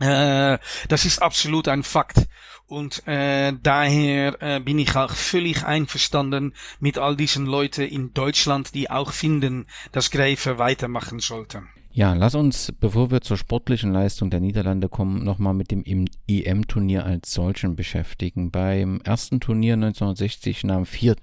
äh, 0.00 0.56
das 0.88 1.04
ist 1.04 1.20
absolut 1.20 1.68
ein 1.68 1.82
Fakt. 1.82 2.26
Und 2.68 3.06
äh, 3.06 3.52
daher 3.62 4.40
äh, 4.40 4.60
bin 4.60 4.78
ich 4.78 4.96
auch 4.96 5.12
völlig 5.12 5.62
einverstanden 5.66 6.54
mit 6.80 6.96
all 6.96 7.16
diesen 7.16 7.44
Leuten 7.44 7.82
in 7.82 8.14
Deutschland, 8.14 8.74
die 8.74 8.88
auch 8.88 9.12
finden, 9.12 9.66
dass 9.92 10.10
Gräfe 10.10 10.56
weitermachen 10.56 11.20
sollte. 11.20 11.64
Ja, 11.96 12.12
lass 12.12 12.34
uns, 12.34 12.74
bevor 12.78 13.10
wir 13.10 13.22
zur 13.22 13.38
sportlichen 13.38 13.90
Leistung 13.90 14.28
der 14.28 14.40
Niederlande 14.40 14.90
kommen, 14.90 15.24
nochmal 15.24 15.54
mit 15.54 15.70
dem 15.70 15.82
EM-Turnier 15.82 17.06
als 17.06 17.32
solchen 17.32 17.74
beschäftigen. 17.74 18.50
Beim 18.50 19.00
ersten 19.00 19.40
Turnier 19.40 19.72
1960 19.76 20.64
nahmen 20.64 20.84
vier, 20.84 21.16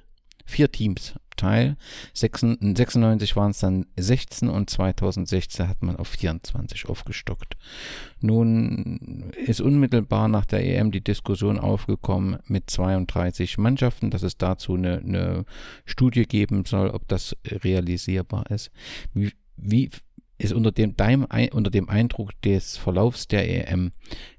vier 0.45 0.71
Teams 0.71 1.13
teil. 1.35 1.77
96 2.15 3.35
waren 3.35 3.51
es 3.51 3.59
dann 3.59 3.85
16 3.97 4.49
und 4.49 4.67
2016 4.67 5.69
hat 5.69 5.83
man 5.83 5.95
auf 5.95 6.07
24 6.07 6.89
aufgestockt. 6.89 7.55
Nun 8.19 9.31
ist 9.45 9.61
unmittelbar 9.61 10.27
nach 10.27 10.45
der 10.45 10.65
EM 10.65 10.91
die 10.91 11.03
Diskussion 11.03 11.59
aufgekommen 11.59 12.39
mit 12.47 12.71
32 12.71 13.59
Mannschaften, 13.59 14.09
dass 14.09 14.23
es 14.23 14.39
dazu 14.39 14.73
eine, 14.73 14.97
eine 14.97 15.45
Studie 15.85 16.23
geben 16.23 16.65
soll, 16.65 16.89
ob 16.89 17.07
das 17.07 17.37
realisierbar 17.45 18.49
ist. 18.49 18.71
Wie, 19.13 19.33
wie 19.55 19.91
ist 20.43 20.53
unter 20.53 20.71
dem, 20.71 20.95
deinem, 20.95 21.27
unter 21.51 21.71
dem 21.71 21.89
Eindruck 21.89 22.39
des 22.41 22.77
Verlaufs 22.77 23.27
der 23.27 23.69
EM, 23.69 23.91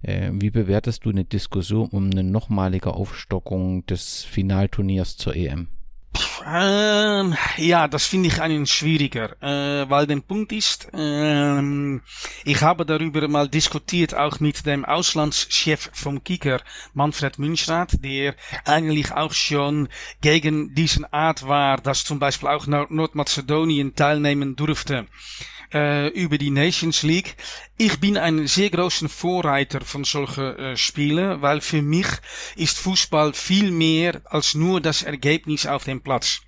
äh, 0.02 0.30
wie 0.32 0.50
bewertest 0.50 1.04
du 1.04 1.10
eine 1.10 1.24
Diskussion 1.24 1.88
um 1.88 2.10
eine 2.10 2.24
nochmalige 2.24 2.94
Aufstockung 2.94 3.86
des 3.86 4.24
Finalturniers 4.24 5.16
zur 5.16 5.34
EM? 5.34 5.68
Ähm, 6.46 7.34
ja, 7.56 7.88
das 7.88 8.06
finde 8.06 8.28
ich 8.28 8.40
einen 8.40 8.66
schwieriger, 8.66 9.42
äh, 9.42 9.88
weil 9.88 10.06
der 10.06 10.20
Punkt 10.20 10.52
ist, 10.52 10.88
ähm, 10.92 12.02
ich 12.44 12.60
habe 12.60 12.84
darüber 12.84 13.26
mal 13.28 13.48
diskutiert 13.48 14.14
auch 14.14 14.40
mit 14.40 14.66
dem 14.66 14.84
Auslandschef 14.84 15.90
vom 15.92 16.22
Kicker, 16.22 16.60
Manfred 16.92 17.38
Münchrath, 17.38 18.04
der 18.04 18.34
eigentlich 18.64 19.10
auch 19.12 19.32
schon 19.32 19.88
gegen 20.20 20.74
diesen 20.74 21.04
Art 21.12 21.48
war, 21.48 21.78
dass 21.78 22.04
zum 22.04 22.18
Beispiel 22.18 22.48
auch 22.48 22.66
Nordmazedonien 22.66 23.94
teilnehmen 23.94 24.54
durfte 24.54 25.06
äh, 25.74 26.08
über 26.08 26.38
die 26.38 26.50
Nations 26.50 27.02
League. 27.02 27.36
Ich 27.76 28.00
bin 28.00 28.16
ein 28.16 28.46
sehr 28.46 28.70
großer 28.70 29.08
Vorreiter 29.08 29.80
von 29.80 30.04
solchen 30.04 30.56
äh, 30.56 30.76
Spielen, 30.76 31.42
weil 31.42 31.60
für 31.60 31.82
mich 31.82 32.06
ist 32.56 32.78
Fußball 32.78 33.34
viel 33.34 33.70
mehr 33.70 34.22
als 34.24 34.54
nur 34.54 34.80
das 34.80 35.02
Ergebnis 35.02 35.66
auf 35.66 35.84
dem 35.84 36.00
Platz. 36.00 36.40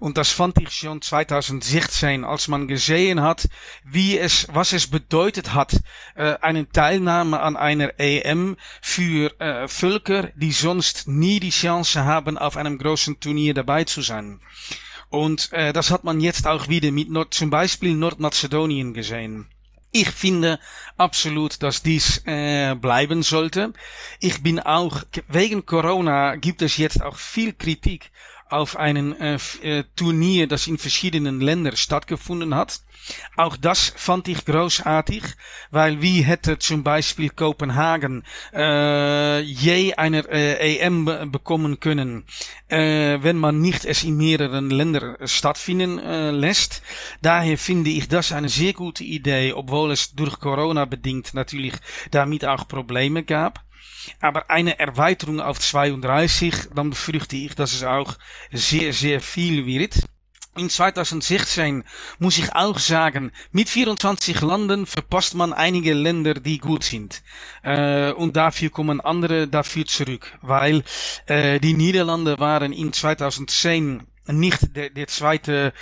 Und 0.00 0.16
das 0.16 0.30
fand 0.30 0.58
ich 0.60 0.70
schon 0.70 1.02
2016, 1.02 2.24
als 2.24 2.46
man 2.46 2.68
gesehen 2.68 3.20
hat, 3.20 3.48
wie 3.84 4.16
es, 4.16 4.46
was 4.52 4.72
es 4.72 4.86
bedeutet 4.86 5.54
hat, 5.54 5.80
äh, 6.14 6.34
eine 6.40 6.68
Teilnahme 6.68 7.40
an 7.40 7.56
einer 7.56 7.98
EM 7.98 8.56
für 8.80 9.38
äh, 9.40 9.66
Völker, 9.66 10.30
die 10.36 10.52
sonst 10.52 11.08
nie 11.08 11.40
die 11.40 11.50
Chance 11.50 12.04
haben, 12.04 12.38
auf 12.38 12.56
einem 12.56 12.78
großen 12.78 13.18
Turnier 13.18 13.54
dabei 13.54 13.84
zu 13.84 14.02
sein. 14.02 14.40
Und 15.10 15.52
äh, 15.52 15.72
das 15.72 15.90
hat 15.90 16.04
man 16.04 16.20
jetzt 16.20 16.46
auch 16.46 16.68
wieder 16.68 16.90
mit 16.90 17.10
Nord 17.10 17.32
zum 17.32 17.50
Beispiel 17.50 17.94
Nordmazedonien 17.94 18.92
gesehen. 18.92 19.46
Ich 19.90 20.10
finde 20.10 20.58
absolut, 20.98 21.62
dass 21.62 21.82
dies 21.82 22.22
äh, 22.26 22.74
bleiben 22.74 23.22
sollte. 23.22 23.72
Ich 24.20 24.42
bin 24.42 24.60
auch, 24.60 25.02
wegen 25.28 25.64
Corona 25.64 26.36
gibt 26.36 26.60
es 26.60 26.76
jetzt 26.76 27.02
auch 27.02 27.16
viel 27.16 27.54
Kritik 27.54 28.10
auf 28.50 28.76
einen 28.76 29.18
äh, 29.20 29.38
äh, 29.62 29.84
Turnier, 29.96 30.46
das 30.46 30.66
in 30.66 30.78
verschiedenen 30.78 31.40
Ländern 31.40 31.76
stattgefunden 31.76 32.54
hat. 32.54 32.80
Auch 33.36 33.56
das 33.56 33.92
fand 33.96 34.28
ich 34.28 34.44
großartig, 34.44 35.22
weil 35.70 36.02
wie 36.02 36.22
hätte 36.22 36.58
zum 36.58 36.82
Beispiel 36.82 37.30
Kopenhagen 37.30 38.24
äh, 38.52 39.40
je 39.40 39.94
einer 39.94 40.28
äh, 40.28 40.76
EM 40.78 41.30
bekommen 41.30 41.80
können, 41.80 42.24
äh, 42.68 43.18
wenn 43.22 43.36
man 43.36 43.60
nicht 43.60 43.84
es 43.84 44.04
in 44.04 44.16
mehreren 44.16 44.70
Ländern 44.70 45.16
stattfinden 45.26 45.98
äh, 45.98 46.30
lässt. 46.30 46.82
Daher 47.22 47.56
finde 47.56 47.90
ich 47.90 48.08
das 48.08 48.32
eine 48.32 48.48
sehr 48.48 48.72
gute 48.72 49.04
Idee, 49.04 49.52
obwohl 49.52 49.92
es 49.92 50.14
durch 50.14 50.38
Corona 50.38 50.84
bedingt 50.84 51.34
natürlich 51.34 51.74
damit 52.10 52.44
auch 52.44 52.66
Probleme 52.68 53.22
gab. 53.22 53.67
Aber 54.20 54.50
eine 54.50 54.78
Erweiterung 54.78 55.40
auf 55.40 55.58
32, 55.58 56.70
dann 56.74 56.90
befürchte 56.90 57.36
ich, 57.36 57.54
dass 57.54 57.72
es 57.72 57.84
auch 57.84 58.16
sehr, 58.52 58.92
sehr 58.92 59.20
viel 59.20 59.66
wird. 59.66 60.00
In 60.56 60.68
2016 60.68 61.84
muss 62.18 62.38
ich 62.38 62.52
auch 62.52 62.80
sagen, 62.80 63.30
mit 63.52 63.68
24 63.68 64.40
Landen 64.40 64.86
verpasst 64.86 65.34
man 65.34 65.52
einige 65.52 65.94
Länder, 65.94 66.34
die 66.34 66.58
gut 66.58 66.82
sind. 66.82 67.22
Äh, 67.62 68.10
und 68.10 68.36
dafür 68.36 68.70
kommen 68.70 69.00
andere 69.00 69.46
dafür 69.46 69.86
zurück, 69.86 70.36
weil 70.42 70.82
äh, 71.26 71.60
die 71.60 71.74
Niederlande 71.74 72.40
waren 72.40 72.72
in 72.72 72.92
2010 72.92 74.02
nicht 74.28 74.76
der, 74.76 74.90
der 74.90 75.06
zweite, 75.06 75.72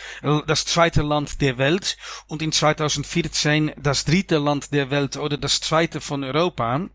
das 0.47 0.65
zweite 0.65 1.03
Land 1.03 1.41
der 1.41 1.59
Welt 1.59 1.97
und 2.27 2.43
in 2.43 2.53
2014 2.53 3.73
das 3.77 4.05
dritte 4.05 4.39
Land 4.39 4.73
der 4.73 4.91
Welt 4.91 5.17
oder 5.17 5.37
das 5.37 5.61
zweite 5.61 6.01
von 6.01 6.25
Europa. 6.25 6.89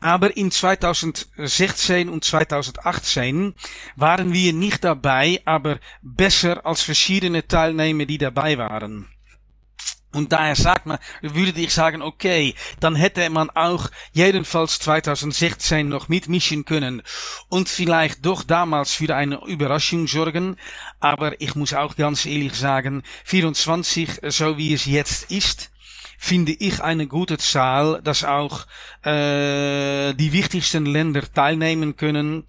Aber 0.00 0.36
in 0.36 0.50
2016 0.50 2.08
und 2.08 2.24
2018 2.24 3.54
waren 3.96 4.32
wir 4.32 4.52
nicht 4.52 4.84
dabei, 4.84 5.40
aber 5.44 5.78
besser 6.02 6.64
als 6.64 6.82
verschiedene 6.82 7.46
Teilnehmer, 7.46 8.04
die 8.06 8.18
dabei 8.18 8.58
waren. 8.58 9.08
Und 10.16 10.32
daher 10.32 10.56
sagt 10.56 10.86
man, 10.86 10.98
würde 11.20 11.60
ich 11.60 11.74
sagen, 11.74 12.00
okay, 12.00 12.54
dann 12.80 12.94
hätte 12.94 13.28
man 13.28 13.50
auch 13.50 13.90
jedenfalls 14.12 14.78
2016 14.78 15.88
noch 15.88 16.08
mitmischen 16.08 16.64
können 16.64 17.02
und 17.48 17.68
vielleicht 17.68 18.24
doch 18.24 18.42
damals 18.42 18.92
für 18.94 19.14
eine 19.14 19.44
Überraschung 19.44 20.06
sorgen. 20.06 20.56
Aber 21.00 21.38
ich 21.40 21.54
muss 21.54 21.74
auch 21.74 21.96
ganz 21.96 22.24
ehrlich 22.24 22.54
sagen, 22.54 23.02
24, 23.24 24.20
so 24.28 24.56
wie 24.56 24.72
es 24.72 24.86
jetzt 24.86 25.30
ist, 25.30 25.70
finde 26.18 26.52
ich 26.52 26.82
eine 26.82 27.06
gute 27.06 27.36
Zahl, 27.36 28.00
dass 28.02 28.24
auch 28.24 28.66
äh, 29.02 30.14
die 30.14 30.32
wichtigsten 30.32 30.86
Länder 30.86 31.22
teilnehmen 31.30 31.96
können 31.96 32.46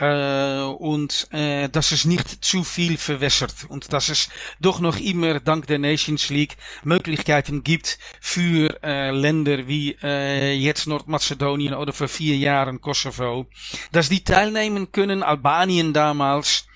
äh, 0.00 0.62
und 0.62 1.28
äh, 1.32 1.68
dass 1.68 1.92
es 1.92 2.04
nicht 2.04 2.44
zu 2.44 2.64
viel 2.64 2.96
verwässert 2.96 3.54
und 3.68 3.92
dass 3.92 4.08
es 4.08 4.28
doch 4.60 4.80
noch 4.80 4.98
immer 4.98 5.40
dank 5.40 5.66
der 5.66 5.78
Nations 5.78 6.30
League 6.30 6.56
Möglichkeiten 6.82 7.62
gibt 7.62 7.98
für 8.20 8.82
äh, 8.82 9.10
Länder 9.10 9.68
wie 9.68 9.96
äh, 10.02 10.54
jetzt 10.54 10.86
Nordmazedonien 10.86 11.74
oder 11.74 11.92
vor 11.92 12.08
vier 12.08 12.36
Jahren 12.36 12.80
Kosovo, 12.80 13.46
dass 13.92 14.08
die 14.08 14.24
teilnehmen 14.24 14.90
können, 14.92 15.22
Albanien 15.22 15.92
damals, 15.92 16.66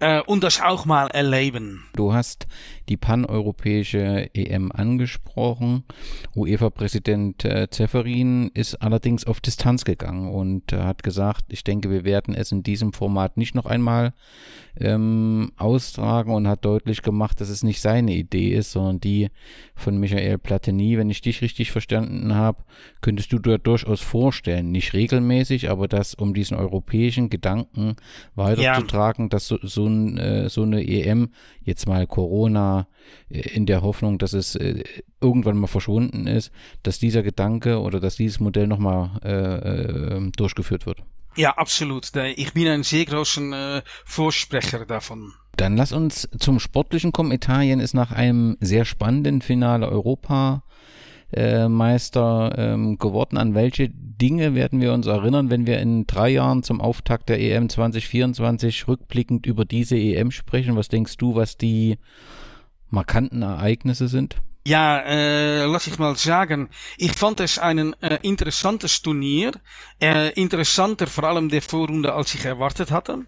äh, 0.00 0.20
und 0.22 0.44
das 0.44 0.60
auch 0.60 0.84
mal 0.84 1.08
erleben. 1.08 1.86
Du 1.94 2.12
hast 2.12 2.46
die 2.88 2.96
paneuropäische 2.96 4.30
EM 4.34 4.70
angesprochen. 4.72 5.84
UEFA-Präsident 6.36 7.44
äh, 7.44 7.68
Zeferin 7.70 8.50
ist 8.54 8.76
allerdings 8.76 9.26
auf 9.26 9.40
Distanz 9.40 9.84
gegangen 9.84 10.28
und 10.28 10.72
äh, 10.72 10.80
hat 10.80 11.02
gesagt, 11.02 11.46
ich 11.48 11.64
denke, 11.64 11.90
wir 11.90 12.04
werden 12.04 12.34
es 12.34 12.52
in 12.52 12.62
diesem 12.62 12.92
Format 12.92 13.36
nicht 13.36 13.54
noch 13.54 13.66
einmal 13.66 14.12
ähm, 14.80 15.52
austragen 15.56 16.32
und 16.32 16.48
hat 16.48 16.64
deutlich 16.64 17.02
gemacht, 17.02 17.40
dass 17.40 17.48
es 17.48 17.62
nicht 17.62 17.80
seine 17.80 18.12
Idee 18.12 18.54
ist, 18.54 18.72
sondern 18.72 19.00
die 19.00 19.28
von 19.74 19.98
Michael 19.98 20.38
Platini. 20.38 20.98
Wenn 20.98 21.10
ich 21.10 21.20
dich 21.20 21.42
richtig 21.42 21.70
verstanden 21.70 22.34
habe, 22.34 22.64
könntest 23.00 23.32
du 23.32 23.38
dir 23.38 23.58
durchaus 23.58 24.00
vorstellen, 24.00 24.72
nicht 24.72 24.92
regelmäßig, 24.92 25.70
aber 25.70 25.86
das 25.86 26.14
um 26.14 26.34
diesen 26.34 26.56
europäischen 26.56 27.30
Gedanken 27.30 27.96
weiterzutragen, 28.34 29.26
ja. 29.26 29.28
dass 29.28 29.46
so, 29.46 29.58
so, 29.62 29.86
ein, 29.86 30.18
äh, 30.18 30.48
so 30.48 30.62
eine 30.62 30.86
EM 30.86 31.30
jetzt 31.62 31.86
mal 31.86 32.06
Corona 32.06 32.73
äh, 33.30 33.40
in 33.40 33.66
der 33.66 33.82
Hoffnung, 33.82 34.18
dass 34.18 34.32
es 34.32 34.56
äh, 34.56 34.84
irgendwann 35.20 35.56
mal 35.56 35.66
verschwunden 35.66 36.26
ist, 36.26 36.50
dass 36.82 36.98
dieser 36.98 37.22
Gedanke 37.22 37.80
oder 37.80 38.00
dass 38.00 38.16
dieses 38.16 38.40
Modell 38.40 38.66
nochmal 38.66 39.20
äh, 39.24 40.16
äh, 40.18 40.30
durchgeführt 40.36 40.86
wird. 40.86 41.02
Ja, 41.36 41.50
absolut. 41.56 42.12
Ich 42.36 42.52
bin 42.52 42.68
ein 42.68 42.84
sehr 42.84 43.04
großer 43.04 43.78
äh, 43.78 43.82
Vorsprecher 44.04 44.86
davon. 44.86 45.32
Dann 45.56 45.76
lass 45.76 45.92
uns 45.92 46.28
zum 46.38 46.60
Sportlichen 46.60 47.12
kommen. 47.12 47.32
Italien 47.32 47.80
ist 47.80 47.94
nach 47.94 48.12
einem 48.12 48.56
sehr 48.60 48.84
spannenden 48.84 49.40
Finale 49.40 49.88
Europa 49.88 50.62
äh, 51.32 51.68
Meister 51.68 52.54
ähm, 52.56 52.98
geworden. 52.98 53.36
An 53.36 53.54
welche 53.54 53.88
Dinge 53.90 54.54
werden 54.54 54.80
wir 54.80 54.92
uns 54.92 55.06
erinnern, 55.06 55.50
wenn 55.50 55.66
wir 55.66 55.80
in 55.80 56.06
drei 56.06 56.30
Jahren 56.30 56.62
zum 56.62 56.80
Auftakt 56.80 57.28
der 57.28 57.40
EM 57.40 57.68
2024 57.68 58.86
rückblickend 58.88 59.46
über 59.46 59.64
diese 59.64 59.96
EM 59.96 60.30
sprechen? 60.30 60.76
Was 60.76 60.88
denkst 60.88 61.16
du, 61.16 61.34
was 61.34 61.56
die 61.56 61.98
markanten 62.94 63.42
Ereignisse 63.42 64.08
sind? 64.08 64.36
Ja, 64.66 65.00
äh, 65.00 65.66
lass 65.66 65.86
ich 65.86 65.98
mal 65.98 66.16
sagen, 66.16 66.70
ich 66.96 67.12
fand 67.12 67.40
es 67.40 67.58
ein 67.58 67.92
äh, 68.00 68.18
interessantes 68.22 69.02
Turnier. 69.02 69.52
Äh, 70.00 70.30
interessanter 70.40 71.06
vor 71.06 71.24
allem 71.24 71.50
der 71.50 71.60
Vorrunde, 71.60 72.14
als 72.14 72.34
ich 72.34 72.46
erwartet 72.46 72.90
hatte. 72.90 73.26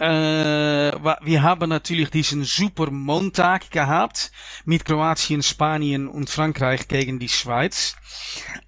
Äh, 0.00 0.92
wir 1.22 1.42
haben 1.44 1.68
natürlich 1.70 2.10
diesen 2.10 2.42
super 2.42 2.90
Montag 2.90 3.70
gehabt 3.70 4.32
mit 4.64 4.84
Kroatien, 4.84 5.44
Spanien 5.44 6.08
und 6.08 6.28
Frankreich 6.28 6.88
gegen 6.88 7.20
die 7.20 7.28
Schweiz. 7.28 7.94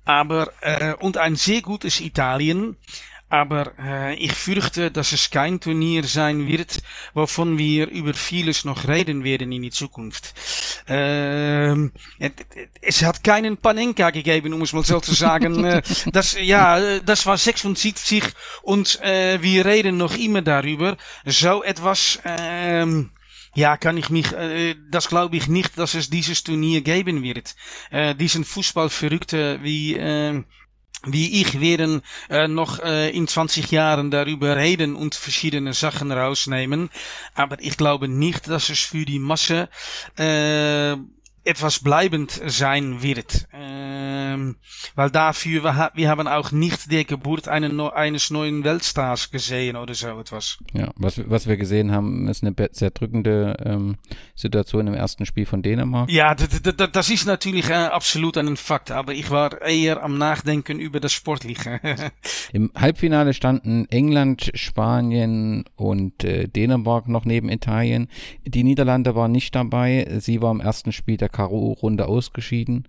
Aber 0.05 0.53
äh, 0.61 0.95
und 0.95 1.17
ein 1.17 1.35
sehr 1.35 1.63
gutes 1.63 2.01
Italien. 2.01 2.77
Aber 3.29 3.73
äh, 3.79 4.15
ich 4.15 4.33
fürchte, 4.33 4.93
dass 4.93 5.11
es 5.11 5.31
kein 5.31 5.59
Turnier 5.59 6.05
sein 6.05 6.47
wird, 6.47 6.81
wovon 7.13 7.59
wir 7.59 7.89
über 7.89 8.15
vieles 8.15 8.65
noch 8.65 8.87
reden 8.87 9.25
werden 9.25 9.51
in 9.51 9.63
die 9.63 9.73
Zukunft. 9.73 10.33
Ähm, 10.87 11.91
es 12.81 13.03
hat 13.03 13.25
keinen 13.25 13.57
Panenka 13.57 14.11
gegeben, 14.11 14.53
um 14.53 14.63
es 14.63 14.73
mal 14.73 14.85
so 14.85 15.01
zu 15.01 15.13
sagen. 15.13 15.65
äh, 15.65 15.83
das, 16.13 16.37
ja, 16.41 17.01
das 17.01 17.27
war 17.27 17.37
76 17.37 18.23
und 18.63 19.01
äh, 19.03 19.43
wir 19.43 19.65
reden 19.65 19.97
noch 19.97 20.17
immer 20.17 20.43
darüber. 20.43 20.97
So 21.25 21.63
etwas... 21.63 22.21
Ähm, 22.25 23.11
ja, 23.57 23.79
kann 23.79 23.97
ich 23.97 24.11
mich, 24.11 24.33
äh, 24.33 24.77
das 24.91 25.09
glaube 25.09 25.39
ich 25.39 25.49
nicht, 25.49 25.79
dass 25.79 25.95
es 25.95 26.11
dieses 26.11 26.45
Turnier 26.45 26.83
geben 26.83 27.23
wird. 27.23 27.57
Äh, 27.91 28.15
diesen 28.15 28.45
Fußballverrückte 28.45 29.61
wie 29.63 29.95
äh, 29.95 30.43
wie 31.05 31.41
ich 31.41 31.61
werden 31.61 32.03
äh, 32.29 32.49
noch 32.49 32.81
äh, 32.81 33.11
in 33.11 33.29
20 33.29 33.71
Jahren 33.71 34.11
darüber 34.11 34.57
reden 34.57 34.97
und 34.97 35.15
verschiedene 35.15 35.73
Sachen 35.73 36.11
rausnehmen. 36.11 36.91
Aber 37.35 37.57
ich 37.61 37.77
glaube 37.77 38.09
nicht, 38.09 38.49
dass 38.49 38.69
es 38.71 38.81
für 38.81 39.05
die 39.05 39.19
Masse 39.19 39.69
äh, 40.17 40.97
etwas 41.47 41.79
bleibend 41.81 42.41
sein 42.47 43.03
wird. 43.03 43.49
Ähm, 43.53 44.57
weil 44.95 45.11
dafür, 45.11 45.63
wir, 45.63 45.93
wir 45.95 46.09
haben 46.09 46.27
auch 46.27 46.53
nicht 46.53 46.91
die 46.91 47.07
Geburt 47.07 47.49
eine, 47.49 47.93
eines 47.95 48.31
neuen 48.31 48.65
Weltstars 48.65 49.31
gesehen 49.31 49.77
oder 49.77 49.95
so 49.95 50.09
etwas. 50.19 50.59
Ja, 50.73 50.93
was, 50.97 51.21
was 51.29 51.47
wir 51.47 51.57
gesehen 51.57 51.93
haben, 51.93 52.29
ist 52.29 52.43
eine 52.43 52.55
sehr 52.73 52.91
drückende 52.91 53.57
ähm, 53.65 53.97
Situation 54.35 54.87
im 54.87 54.95
ersten 54.95 55.27
Spiel 55.27 55.47
von 55.47 55.63
Dänemark. 55.63 56.11
Ja, 56.11 56.35
das 56.35 57.09
ist 57.09 57.27
natürlich 57.27 57.69
äh, 57.71 57.75
absolut 57.75 58.37
ein 58.39 58.57
Fakt, 58.57 58.91
aber 58.91 59.13
ich 59.13 59.31
war 59.31 59.63
eher 59.63 60.03
am 60.03 60.19
Nachdenken 60.19 60.79
über 60.79 61.01
das 61.01 61.13
Sportliche. 61.13 61.81
Im 62.53 62.73
Halbfinale 62.75 63.35
standen 63.35 63.87
England, 63.91 64.51
Spanien 64.55 65.65
und 65.77 66.25
äh, 66.25 66.49
Dänemark 66.49 67.09
noch 67.09 67.25
neben 67.25 67.49
Italien. 67.49 68.09
Die 68.45 68.65
Niederlande 68.65 69.15
waren 69.15 69.33
nicht 69.33 69.55
dabei. 69.55 70.07
Sie 70.19 70.43
war 70.43 70.51
im 70.51 70.61
ersten 70.61 70.93
Spiel 70.93 71.17
der 71.17 71.29
K.O.-Runde 71.37 72.05
ausgeschieden. 72.05 72.89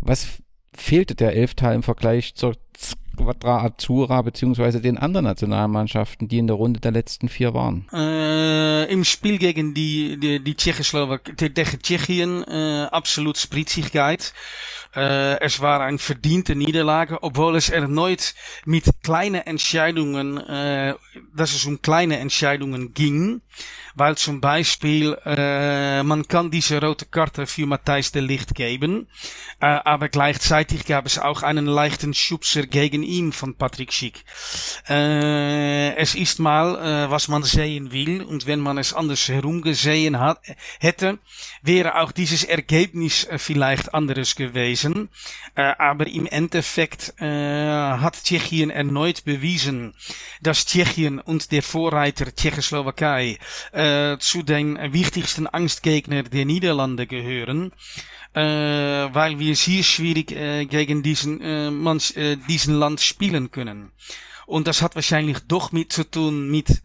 Was 0.00 0.26
fehlte 0.74 1.14
der 1.14 1.34
Elftal 1.34 1.74
im 1.74 1.82
Vergleich 1.82 2.34
zur 2.34 2.54
Squadra 2.76 3.64
Azzurra 3.64 4.20
beziehungsweise 4.22 4.80
den 4.80 4.98
anderen 4.98 5.24
Nationalmannschaften, 5.24 6.28
die 6.28 6.38
in 6.38 6.46
der 6.46 6.56
Runde 6.56 6.80
der 6.80 6.92
letzten 6.92 7.28
vier 7.28 7.54
waren? 7.54 7.86
Äh, 7.92 8.92
Im 8.92 9.04
Spiel 9.04 9.38
gegen 9.38 9.74
die, 9.74 10.18
die, 10.18 10.42
die 10.42 10.54
Tschechoslowakei, 10.54 11.32
gegen 11.48 11.78
Tschechien, 11.82 12.44
äh, 12.44 12.88
absolut 12.90 13.38
Spritzigkeit. 13.38 14.34
Äh, 14.96 15.38
es 15.40 15.60
war 15.60 15.80
eine 15.80 15.98
verdiente 15.98 16.56
Niederlage, 16.56 17.22
obwohl 17.22 17.56
es 17.56 17.68
erneut 17.68 18.34
mit 18.64 18.84
kleinen 19.02 19.42
Entscheidungen, 19.42 20.38
äh, 20.38 20.94
dass 21.34 21.54
es 21.54 21.66
um 21.66 21.82
kleine 21.82 22.18
Entscheidungen 22.18 22.94
ging. 22.94 23.42
Weil 23.98 24.16
zum 24.18 24.42
Beispiel, 24.42 25.16
äh, 25.24 26.02
man 26.02 26.28
kann 26.28 26.50
diese 26.50 26.82
rote 26.82 27.06
Karte 27.06 27.46
für 27.46 27.64
Matthijs 27.64 28.12
de 28.12 28.20
Licht 28.20 28.54
geben, 28.54 29.08
äh, 29.58 29.66
aber 29.66 30.10
gleichzeitig 30.10 30.84
gab 30.84 31.06
es 31.06 31.18
auch 31.18 31.42
einen 31.42 31.64
leichten 31.64 32.12
Schubser 32.12 32.66
gegen 32.66 33.02
ihn 33.02 33.32
von 33.32 33.56
Patrick 33.56 33.94
Schick. 33.94 34.22
Äh, 34.86 35.94
es 35.96 36.14
ist 36.14 36.40
mal, 36.40 37.10
was 37.10 37.28
man 37.28 37.42
sehen 37.42 37.90
will, 37.90 38.22
und 38.22 38.46
wenn 38.46 38.60
man 38.60 38.76
es 38.76 38.92
anders 38.92 39.28
herum 39.28 39.62
gesehen 39.62 40.20
hat, 40.20 40.40
hätte, 40.78 41.18
wäre 41.62 41.98
auch 42.02 42.12
dieses 42.12 42.44
Ergebnis 42.44 43.26
vielleicht 43.38 43.94
anderes 43.94 44.36
gewesen. 44.36 44.85
Äh, 45.54 45.72
aber 45.78 46.06
im 46.06 46.26
Endeffekt 46.26 47.14
hat 47.18 48.22
Tschechien 48.22 48.70
erneut 48.70 49.24
bewiesen, 49.24 49.94
dass 50.40 50.66
Tschechien 50.66 51.18
und 51.18 51.52
der 51.52 51.62
Vorreiter 51.62 52.34
Tschechoslowakei 52.34 53.38
äh, 53.72 54.16
zu 54.18 54.42
den 54.42 54.78
wichtigsten 54.92 55.46
Angstgegner 55.46 56.22
der 56.24 56.44
Niederlande 56.44 57.06
gehören. 57.06 57.72
äh, 58.34 58.40
weil 58.40 59.38
wir 59.38 59.56
sehr 59.56 59.82
schwierig 59.82 60.32
äh, 60.32 60.66
gegen 60.66 61.02
diesen, 61.02 61.40
diesen 62.48 62.74
Land 62.74 63.00
spielen 63.00 63.50
können. 63.50 63.92
Und 64.46 64.66
das 64.66 64.82
hat 64.82 64.94
wahrscheinlich 64.94 65.38
doch 65.48 65.72
mit 65.72 65.92
zu 65.92 66.04
tun 66.04 66.50
mit 66.50 66.82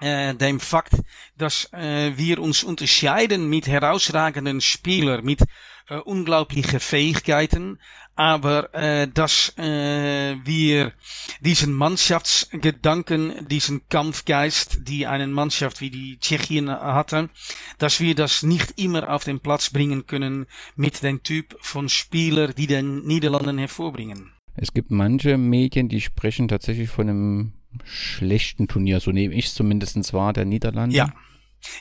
äh, 0.00 0.34
dem 0.34 0.60
Fakt, 0.60 0.94
dass 1.36 1.72
äh, 1.72 2.16
wir 2.16 2.38
uns 2.40 2.64
unterscheiden 2.64 3.48
mit 3.48 3.66
herausragenden 3.66 4.60
Spielern, 4.60 5.24
mit 5.24 5.40
äh, 5.88 5.96
unglaubliche 5.96 6.80
Fähigkeiten, 6.80 7.78
aber 8.14 8.74
äh, 8.74 9.08
dass 9.08 9.56
äh, 9.58 10.36
wir 10.44 10.92
diesen 11.40 11.72
Mannschaftsgedanken, 11.72 13.46
diesen 13.48 13.88
Kampfgeist, 13.88 14.88
die 14.88 15.06
eine 15.06 15.26
Mannschaft 15.28 15.80
wie 15.80 15.90
die 15.90 16.18
Tschechien 16.18 16.68
hatte, 16.68 17.30
dass 17.78 18.00
wir 18.00 18.14
das 18.14 18.42
nicht 18.42 18.74
immer 18.76 19.08
auf 19.08 19.24
den 19.24 19.40
Platz 19.40 19.70
bringen 19.70 20.06
können 20.06 20.46
mit 20.74 21.02
dem 21.02 21.22
Typ 21.22 21.56
von 21.60 21.88
Spieler, 21.88 22.48
die 22.48 22.66
den 22.66 23.06
Niederlanden 23.06 23.58
hervorbringen. 23.58 24.32
Es 24.56 24.72
gibt 24.72 24.90
manche 24.90 25.38
Medien, 25.38 25.88
die 25.88 26.00
sprechen 26.00 26.48
tatsächlich 26.48 26.90
von 26.90 27.08
einem 27.08 27.52
schlechten 27.84 28.66
Turnier, 28.66 28.98
so 28.98 29.12
nehme 29.12 29.34
ich 29.34 29.46
es 29.46 29.54
zumindest 29.54 30.12
wahr, 30.12 30.32
der 30.32 30.44
Niederlande. 30.44 30.96
Ja. 30.96 31.12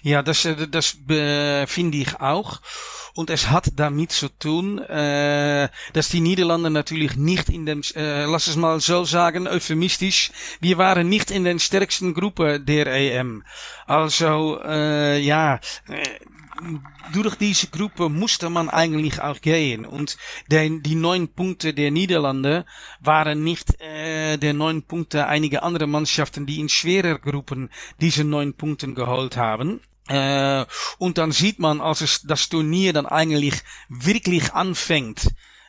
Ja, 0.01 0.21
das, 0.21 0.45
äh, 0.45 0.67
das 0.67 0.97
finde 1.67 1.97
ich 1.97 2.19
auch. 2.19 2.61
Und 3.17 3.31
es 3.31 3.49
hat 3.49 3.71
damit 3.75 4.11
zu 4.11 4.29
tun, 4.29 4.77
äh, 4.77 5.69
dass 5.93 6.09
die 6.09 6.19
Niederlande 6.19 6.69
natürlich 6.69 7.15
nicht 7.15 7.49
in 7.49 7.65
dem, 7.65 7.81
äh, 7.95 8.25
lass 8.25 8.45
es 8.45 8.55
mal 8.55 8.79
so 8.79 9.05
sagen, 9.05 9.47
euphemistisch, 9.47 10.31
wir 10.61 10.77
waren 10.77 11.09
nicht 11.09 11.31
in 11.31 11.43
den 11.43 11.57
stärksten 11.57 12.13
Gruppe 12.13 12.59
der 12.59 12.85
EM. 12.85 13.43
Also, 13.87 14.59
äh, 14.63 15.17
ja, 15.19 15.59
durch 17.13 17.35
diese 17.35 17.67
Gruppe 17.67 18.09
musste 18.09 18.49
man 18.49 18.69
eigentlich 18.69 19.21
auch 19.21 19.41
gehen. 19.41 19.85
Und 19.85 20.17
die 20.49 20.95
neun 20.95 21.27
Punkte 21.29 21.73
der 21.73 21.91
Niederlande 21.91 22.65
waren 22.99 23.43
nicht 23.43 23.79
äh, 23.81 24.37
der 24.37 24.53
neun 24.53 24.83
Punkte 24.83 25.27
einiger 25.27 25.63
andere 25.63 25.87
Mannschaften, 25.87 26.45
die 26.45 26.59
in 26.59 26.69
schwerer 26.69 27.19
Gruppen 27.19 27.69
diese 28.01 28.23
neun 28.23 28.53
Punkte 28.53 28.93
geholt 28.93 29.37
haben. 29.37 29.81
Äh, 30.07 30.65
und 30.97 31.17
dann 31.17 31.31
sieht 31.31 31.59
man, 31.59 31.81
als 31.81 32.01
es 32.01 32.21
das 32.21 32.49
Turnier 32.49 32.93
dann 32.93 33.05
eigentlich 33.05 33.55
wirklich 33.89 34.53
anfängt, 34.53 35.27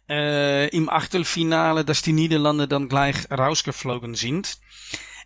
äh, 0.09 0.69
im 0.69 0.89
Achtelfinale, 0.89 1.85
dass 1.85 2.03
die 2.03 2.13
Niederlande 2.13 2.67
dann 2.67 2.89
gleich 2.89 3.31
rausgeflogen 3.31 4.15
sind. 4.15 4.59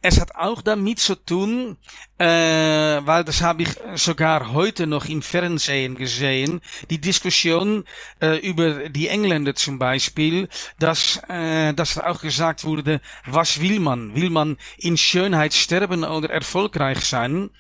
Es 0.05 0.21
hat 0.21 0.35
auch 0.35 0.63
damit 0.63 0.99
zu 0.99 1.15
tun, 1.15 1.77
äh, 2.19 2.27
weil 2.27 3.23
das 3.23 3.41
habe 3.41 3.63
ich 3.63 3.69
sogar 3.95 4.53
heute 4.53 4.89
noch 4.89 5.05
im 5.05 5.23
Fernsehen 5.23 5.95
gesehen, 5.95 6.61
die 6.91 7.01
Diskussion 7.01 7.85
äh, 8.21 8.39
über 8.39 8.89
die 8.89 9.07
Engländer 9.07 9.55
zum 9.55 9.79
Beispiel, 9.79 10.49
dass, 10.81 11.21
äh, 11.29 11.73
dass 11.73 11.99
auch 11.99 12.21
gesagt 12.21 12.65
wurde, 12.65 13.01
was 13.27 13.61
will 13.61 13.79
man? 13.79 14.17
Will 14.17 14.31
man 14.31 14.57
in 14.77 14.97
Schönheit 14.97 15.55
sterben 15.55 16.03
oder 16.03 16.31
erfolgreich 16.31 17.05
sein? 17.05 17.51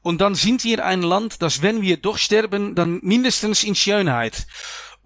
Und 0.00 0.20
dann 0.20 0.36
sind 0.36 0.62
wir 0.62 0.84
ein 0.84 1.02
Land, 1.02 1.42
das 1.42 1.62
wenn 1.62 1.82
wir 1.82 1.96
doch 1.96 2.16
sterben, 2.16 2.76
dann 2.76 3.00
mindestens 3.02 3.64
in 3.64 3.74
Schönheit. 3.74 4.46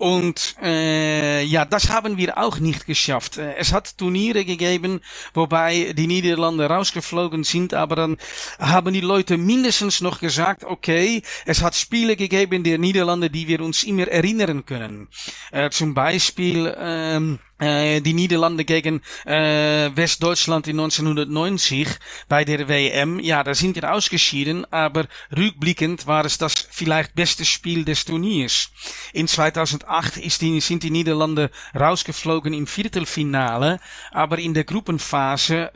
Und 0.02 0.56
äh, 0.60 1.44
ja, 1.44 1.64
das 1.64 1.88
haben 1.88 2.16
wir 2.16 2.36
auch 2.36 2.58
nicht 2.58 2.86
geschafft. 2.86 3.38
Äh, 3.38 3.54
es 3.54 3.72
hat 3.72 3.98
Turniere 3.98 4.44
gegeben, 4.44 5.00
wobei 5.32 5.92
die 5.96 6.08
Niederlande 6.08 6.66
rausgeflogen 6.66 7.44
sind, 7.44 7.72
aber 7.72 7.94
dann 7.94 8.16
haben 8.58 8.92
die 8.94 9.00
Leute 9.00 9.38
mindestens 9.38 10.00
noch 10.00 10.18
gesagt, 10.18 10.64
okay, 10.64 11.22
es 11.46 11.62
hat 11.62 11.76
Spiele 11.76 12.16
gegeben 12.16 12.64
der 12.64 12.78
Niederlande, 12.78 13.30
die 13.30 13.46
wir 13.46 13.60
uns 13.60 13.84
immer 13.84 14.08
erinnern 14.08 14.66
können. 14.66 15.06
Äh, 15.52 15.70
zum 15.70 15.94
Beispiel 15.94 16.74
ähm, 16.76 17.38
äh, 17.62 18.00
die 18.00 18.12
Niederlande 18.12 18.64
gegen 18.64 19.02
äh, 19.24 19.90
Westdeutschland 19.94 20.66
in 20.66 20.80
1990 20.80 21.88
bei 22.28 22.44
der 22.44 22.68
WM. 22.68 23.20
Ja, 23.20 23.44
da 23.44 23.54
sind 23.54 23.76
wir 23.76 23.92
ausgeschieden, 23.92 24.66
aber 24.72 25.06
rückblickend 25.36 26.08
war 26.08 26.24
es 26.24 26.38
das 26.38 26.54
vielleicht 26.54 27.14
beste 27.14 27.44
Spiel 27.44 27.84
des 27.84 28.04
Turniers. 28.04 28.70
In 29.12 29.28
2008 29.28 30.16
ist 30.16 30.42
die, 30.42 30.60
sind 30.60 30.82
die 30.82 30.90
Niederlande 30.90 31.50
rausgeflogen 31.78 32.52
im 32.52 32.66
Viertelfinale, 32.66 33.78
aber 34.10 34.38
in 34.38 34.54
der 34.54 34.64
Gruppenphase 34.64 35.70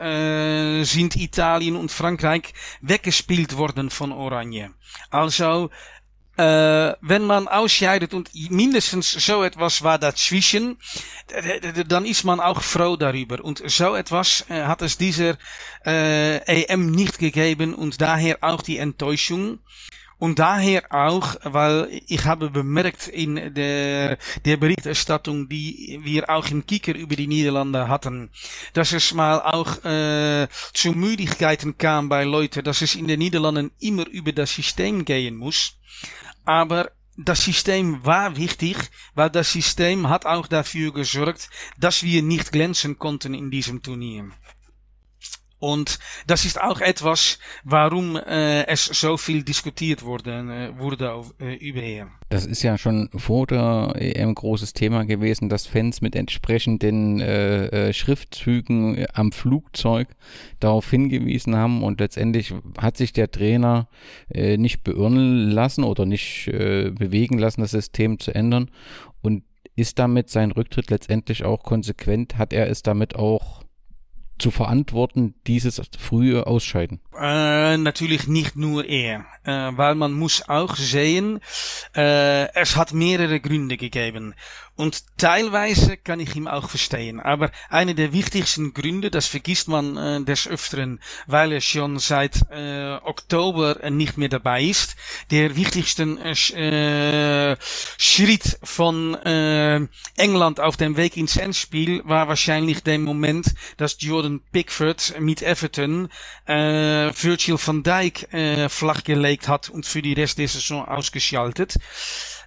sind 0.83 1.15
Italien 1.15 1.75
und 1.75 1.91
Frankreich 1.91 2.53
weggespielt 2.81 3.57
worden 3.57 3.89
von 3.89 4.11
Oranje. 4.11 4.71
Also 5.09 5.69
äh, 6.37 6.93
wenn 7.01 7.23
man 7.25 7.47
ausscheidet 7.47 8.13
und 8.13 8.29
mindestens 8.51 9.11
so 9.11 9.43
etwas 9.43 9.83
war 9.83 9.97
dazwischen, 9.97 10.77
dann 11.87 12.05
ist 12.05 12.23
man 12.23 12.39
auch 12.39 12.61
froh 12.61 12.95
darüber. 12.95 13.43
Und 13.43 13.63
so 13.65 13.95
etwas 13.95 14.45
äh, 14.49 14.63
hat 14.63 14.81
es 14.81 14.97
dieser 14.97 15.37
äh, 15.85 16.37
EM 16.45 16.91
nicht 16.91 17.17
gegeben 17.19 17.73
und 17.73 18.01
daher 18.01 18.37
auch 18.41 18.61
die 18.61 18.77
Enttäuschung. 18.77 19.59
Und 20.19 20.39
daher 20.39 20.91
auch, 20.91 21.35
weil 21.43 22.01
ich 22.07 22.25
habe 22.25 22.49
bemerkt 22.49 23.07
in 23.07 23.53
der, 23.53 24.17
der 24.45 24.57
Berichterstattung, 24.57 25.47
die 25.47 25.99
wir 26.01 26.27
auch 26.31 26.47
im 26.49 26.65
Kicker 26.65 26.95
über 26.95 27.15
die 27.15 27.27
Niederlande 27.27 27.87
hatten, 27.87 28.31
dass 28.73 28.93
es 28.93 29.13
mal 29.13 29.39
auch 29.41 29.85
äh, 29.85 30.47
zu 30.73 30.93
Müdigkeiten 30.93 31.77
kam 31.77 32.09
bei 32.09 32.23
Leuten, 32.23 32.63
dass 32.63 32.81
es 32.81 32.95
in 32.95 33.07
den 33.07 33.19
Niederlanden 33.19 33.69
immer 33.79 34.07
über 34.07 34.31
das 34.31 34.53
System 34.55 35.05
gehen 35.05 35.35
muss. 35.35 35.77
Aber 36.47 36.91
das 37.17 37.43
System 37.43 38.05
war 38.05 38.37
wichtig, 38.37 38.77
weil 39.15 39.29
das 39.29 39.51
System 39.51 40.07
hat 40.07 40.25
auch 40.25 40.47
dafür 40.47 40.93
gesorgt, 40.93 41.49
dass 41.77 42.03
wir 42.03 42.23
nicht 42.23 42.53
glänzen 42.53 42.97
konnten 42.97 43.33
in 43.33 43.51
diesem 43.51 43.83
Turnier. 43.83 44.31
Und 45.59 45.97
das 46.27 46.45
ist 46.45 46.61
auch 46.61 46.81
etwas, 46.81 47.39
warum 47.63 48.15
äh, 48.15 48.67
es 48.67 48.85
so 48.85 49.17
viel 49.17 49.43
diskutiert 49.43 50.03
wurde, 50.03 50.31
äh, 50.31 50.79
wurde 50.79 51.13
auf, 51.13 51.33
äh, 51.39 51.55
überher. 51.55 52.09
Das 52.29 52.45
ist 52.45 52.61
ja 52.61 52.77
schon 52.77 53.09
vor 53.15 53.47
der 53.47 53.93
EM 53.95 54.35
großes 54.35 54.73
Thema 54.73 55.05
gewesen, 55.05 55.49
dass 55.49 55.65
Fans 55.65 56.01
mit 56.01 56.15
entsprechenden 56.15 57.19
äh, 57.21 57.89
äh, 57.89 57.93
Schriftzügen 57.93 59.07
am 59.13 59.31
Flugzeug 59.31 60.09
darauf 60.59 60.89
hingewiesen 60.91 61.55
haben. 61.55 61.83
Und 61.83 61.99
letztendlich 62.01 62.53
hat 62.77 62.97
sich 62.97 63.13
der 63.13 63.31
Trainer 63.31 63.87
äh, 64.29 64.57
nicht 64.57 64.83
beirren 64.83 65.49
lassen 65.49 65.83
oder 65.83 66.05
nicht 66.05 66.49
äh, 66.49 66.91
bewegen 66.91 67.39
lassen, 67.39 67.61
das 67.61 67.71
System 67.71 68.19
zu 68.19 68.35
ändern. 68.35 68.69
Und 69.21 69.43
ist 69.75 69.97
damit 69.99 70.29
sein 70.29 70.51
Rücktritt 70.51 70.89
letztendlich 70.89 71.45
auch 71.45 71.63
konsequent, 71.63 72.37
hat 72.37 72.51
er 72.51 72.67
es 72.69 72.81
damit 72.81 73.15
auch 73.15 73.63
zu 74.37 74.51
verantworten, 74.51 75.35
dieses 75.47 75.81
frühe 75.97 76.47
Ausscheiden? 76.47 76.99
Äh, 77.19 77.77
natürlich 77.77 78.27
nicht 78.27 78.55
nur 78.55 78.85
er, 78.85 79.25
äh, 79.43 79.71
weil 79.75 79.95
man 79.95 80.13
muss 80.13 80.47
auch 80.47 80.75
sehen, 80.75 81.39
äh, 81.95 82.51
es 82.53 82.75
hat 82.75 82.93
mehrere 82.93 83.39
Gründe 83.39 83.77
gegeben. 83.77 84.33
Und 84.77 85.03
teilweise 85.17 85.97
kann 85.97 86.19
ich 86.19 86.35
ihm 86.35 86.47
auch 86.47 86.69
verstehen. 86.69 87.19
Aber 87.19 87.49
einer 87.69 87.95
der 87.95 88.13
wichtigsten 88.13 88.75
Gründe, 88.75 89.09
das 89.09 89.25
vergisst 89.25 89.67
man 89.67 89.97
äh, 89.97 90.23
des 90.23 90.47
Öfteren, 90.47 90.99
weil 91.25 91.51
er 91.51 91.61
schon 91.61 91.97
seit 91.97 92.43
äh, 92.51 92.97
Oktober 93.03 93.89
nicht 93.89 94.19
mehr 94.19 94.29
dabei 94.29 94.63
ist. 94.63 94.95
Der 95.31 95.55
wichtigste 95.55 96.03
äh, 96.03 97.57
Schritt 97.97 98.59
von 98.61 99.15
äh, 99.15 99.81
England 100.15 100.59
auf 100.59 100.77
dem 100.77 100.95
Weg 100.95 101.17
ins 101.17 101.37
Endspiel 101.37 102.03
war 102.05 102.27
wahrscheinlich 102.27 102.83
der 102.83 102.99
Moment, 102.99 103.55
dass 103.77 103.97
Jordan 103.99 104.41
Pickford 104.51 105.15
mit 105.19 105.41
Everton 105.41 106.07
äh, 106.45 107.09
Virgil 107.19 107.57
van 107.57 107.81
Dijk 107.81 108.31
äh, 108.31 108.69
flachgelegt 108.69 109.47
hat 109.47 109.69
und 109.69 109.87
für 109.87 110.03
die 110.03 110.13
Rest 110.13 110.37
der 110.37 110.47
Saison 110.47 110.87
ausgeschaltet. 110.87 111.77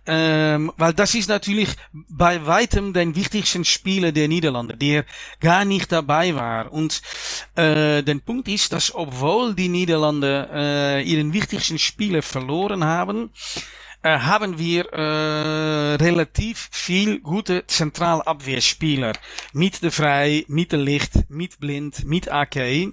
Ähm, 0.06 0.72
weil 0.76 0.94
das 0.94 1.14
ist 1.14 1.28
natürlich 1.28 1.68
bei 1.92 2.46
weitem 2.46 2.92
den 2.92 3.14
wichtigsten 3.14 3.64
Spieler 3.64 4.12
der 4.12 4.28
Niederlande, 4.28 4.76
der 4.76 5.04
gar 5.40 5.64
nicht 5.64 5.92
dabei 5.92 6.34
war. 6.34 6.72
Und 6.72 7.02
äh, 7.56 8.02
der 8.02 8.14
Punkt 8.24 8.48
ist, 8.48 8.72
dass 8.72 8.94
obwohl 8.94 9.54
die 9.54 9.68
Niederlande 9.68 10.48
äh, 10.52 11.02
ihren 11.02 11.32
wichtigsten 11.32 11.78
Spieler 11.78 12.22
verloren 12.22 12.84
haben, 12.84 13.30
äh, 14.02 14.18
haben 14.18 14.58
wir 14.58 14.90
äh, 14.94 15.96
relativ 15.96 16.70
viel 16.72 17.20
gute 17.20 17.66
Zentralabwehrspieler. 17.66 19.12
De 19.52 19.90
Vrij, 19.90 20.46
mit 20.48 20.72
de 20.72 20.78
Licht, 20.78 21.28
mit 21.28 21.60
Blind, 21.60 22.04
mit 22.06 22.30
AK. 22.30 22.92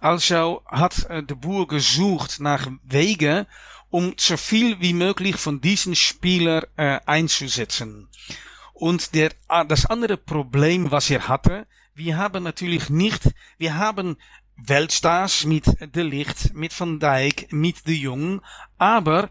Also 0.00 0.62
hat 0.66 1.06
de 1.08 1.36
Boer 1.36 1.68
gesucht 1.68 2.40
nach 2.40 2.66
Wegen, 2.82 3.46
um 3.90 4.14
so 4.18 4.36
viel 4.36 4.80
wie 4.80 4.92
möglich 4.92 5.36
von 5.36 5.60
diesen 5.60 5.94
Spieler 5.94 6.66
äh, 6.76 7.00
einzusetzen. 7.06 8.08
Und 8.74 9.14
der, 9.14 9.32
ah, 9.48 9.64
das 9.64 9.86
andere 9.86 10.16
Problem, 10.16 10.90
was 10.90 11.10
er 11.10 11.28
hatte, 11.28 11.66
wir 11.94 12.16
haben 12.16 12.44
natürlich 12.44 12.90
nicht, 12.90 13.22
wir 13.58 13.76
haben 13.76 14.16
Weltstars 14.56 15.44
mit 15.44 15.66
De 15.94 16.02
Licht, 16.02 16.54
mit 16.54 16.78
Van 16.78 17.00
Dijk, 17.00 17.52
mit 17.52 17.86
De 17.86 17.94
Jong, 17.94 18.40
aber 18.76 19.30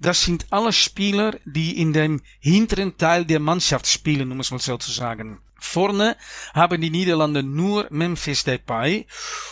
das 0.00 0.22
sind 0.22 0.46
alle 0.50 0.72
Spieler, 0.72 1.38
die 1.44 1.80
in 1.80 1.92
dem 1.92 2.20
hinteren 2.40 2.96
Teil 2.96 3.24
der 3.24 3.40
Mannschaft 3.40 3.86
spielen, 3.86 4.32
um 4.32 4.40
es 4.40 4.50
mal 4.50 4.58
so 4.58 4.76
zu 4.76 4.90
sagen. 4.90 5.40
Vorne 5.58 6.16
haben 6.54 6.80
die 6.80 6.90
Niederlande 6.90 7.42
nur 7.42 7.86
Memphis 7.90 8.44
Depay 8.44 9.06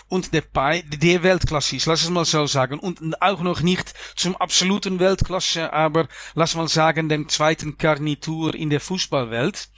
und 0.08 0.32
Depay, 0.32 0.82
der 0.82 1.22
Weltklasse 1.22 1.76
ist, 1.76 1.86
lass 1.86 2.02
es 2.02 2.10
mal 2.10 2.24
so 2.24 2.46
sagen. 2.46 2.78
Und 2.78 3.20
auch 3.20 3.40
noch 3.40 3.60
nicht 3.60 3.92
zum 4.14 4.36
absoluten 4.36 5.00
Weltklasse, 5.00 5.72
aber 5.72 6.08
lass 6.34 6.54
mal 6.54 6.68
sagen, 6.68 7.08
dem 7.08 7.28
zweiten 7.28 7.76
Garnitur 7.76 8.54
in 8.54 8.70
der 8.70 8.80
Fußballwelt. 8.80 9.68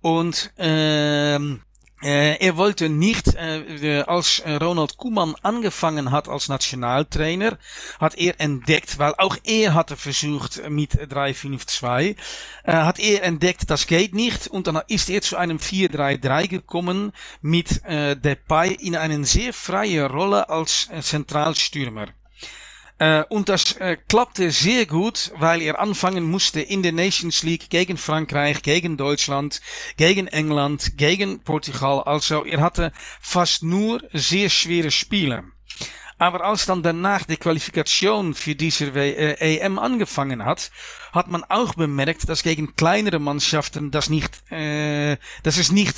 Und 0.00 0.52
ähm, 0.56 1.62
äh, 2.02 2.36
er 2.36 2.56
wollte 2.56 2.88
nicht, 2.88 3.34
äh, 3.34 4.02
als 4.06 4.42
Ronald 4.46 4.96
Koeman 4.96 5.34
angefangen 5.42 6.10
hat 6.10 6.28
als 6.28 6.48
Nationaltrainer, 6.48 7.58
hat 7.98 8.16
er 8.16 8.40
entdeckt, 8.40 8.98
weil 8.98 9.14
auch 9.18 9.36
er 9.44 9.74
hatte 9.74 9.96
versucht 9.96 10.62
mit 10.68 10.94
3-5-2, 10.94 12.16
äh, 12.64 12.72
hat 12.72 12.98
er 12.98 13.22
entdeckt, 13.22 13.70
das 13.70 13.86
geht 13.86 14.14
nicht 14.14 14.46
und 14.46 14.66
dann 14.66 14.80
ist 14.88 15.10
er 15.10 15.20
zu 15.20 15.36
einem 15.36 15.58
4-3-3 15.58 16.48
gekommen 16.48 17.12
mit 17.42 17.82
Depay 17.86 18.74
in 18.74 18.96
eine 18.96 19.24
sehr 19.24 19.52
freie 19.52 20.08
Rolle 20.10 20.48
als 20.48 20.88
Zentralstürmer. 21.00 22.08
Äh, 23.00 23.24
und 23.30 23.48
das 23.48 23.72
äh, 23.78 23.96
klappte 24.08 24.50
sehr 24.50 24.84
weil 25.38 25.62
er 25.62 25.80
anfangen 25.80 26.30
musste 26.30 26.60
in 26.60 26.82
der 26.82 26.92
Nations 26.92 27.42
League 27.42 27.70
gegen 27.70 27.96
Frankreich, 27.96 28.62
gegen 28.62 28.98
Deutschland, 28.98 29.62
gegen 29.96 30.26
England, 30.26 30.98
gegen 30.98 31.40
Portugal. 31.40 32.02
Also 32.02 32.44
er 32.44 32.60
hatte 32.60 32.92
fast 33.20 33.62
nur 33.62 34.02
sehr 34.12 34.50
schwere 34.50 34.90
Spiele. 34.90 35.44
Aber 36.18 36.44
als 36.44 36.66
dann 36.66 36.82
danach 36.82 37.24
die 37.24 37.38
Qualifikation 37.38 38.34
für 38.34 38.54
diese 38.54 38.94
EM 38.94 39.78
angefangen 39.78 40.44
hat, 40.44 40.70
hat 41.12 41.28
man 41.28 41.42
auch 41.44 41.72
bemerkt, 41.74 42.28
dass 42.28 42.42
gegen 42.42 42.76
kleinere 42.76 43.18
Mannschaften 43.18 43.90
das 43.90 44.10
nicht, 44.10 44.52
äh, 44.52 45.16
dass 45.42 45.56
es 45.56 45.72
nicht 45.72 45.96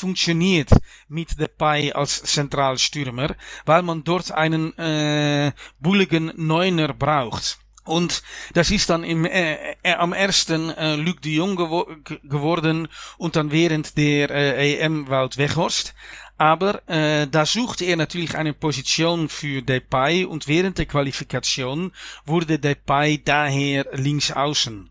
funktioniert 0.00 0.70
mit 1.08 1.38
Depay 1.38 1.92
als 1.92 2.22
Zentralstürmer, 2.22 3.36
weil 3.66 3.82
man 3.82 4.02
dort 4.02 4.32
einen 4.32 4.76
äh, 4.78 5.52
bulligen 5.78 6.32
Neuner 6.36 6.92
braucht. 6.92 7.58
Und 7.84 8.22
das 8.52 8.70
ist 8.70 8.90
dann 8.90 9.04
im, 9.04 9.24
äh, 9.24 9.76
am 9.82 10.12
ersten 10.12 10.70
äh, 10.70 10.96
Luc 10.96 11.22
de 11.22 11.34
Jong 11.34 11.56
gewo 11.56 11.86
geworden 12.24 12.88
und 13.18 13.36
dann 13.36 13.50
während 13.50 13.96
der 13.96 14.30
äh, 14.30 14.76
EM 14.76 15.08
Wout 15.08 15.36
Weghorst. 15.36 15.94
Aber 16.36 16.88
äh, 16.88 17.26
da 17.26 17.44
suchte 17.44 17.84
er 17.84 17.96
natürlich 17.96 18.36
eine 18.36 18.54
Position 18.54 19.28
für 19.28 19.60
Depay 19.60 20.24
und 20.24 20.46
während 20.46 20.78
der 20.78 20.86
Qualifikation 20.86 21.92
wurde 22.24 22.58
Depay 22.58 23.20
daher 23.22 23.86
links 23.92 24.30
außen. 24.30 24.90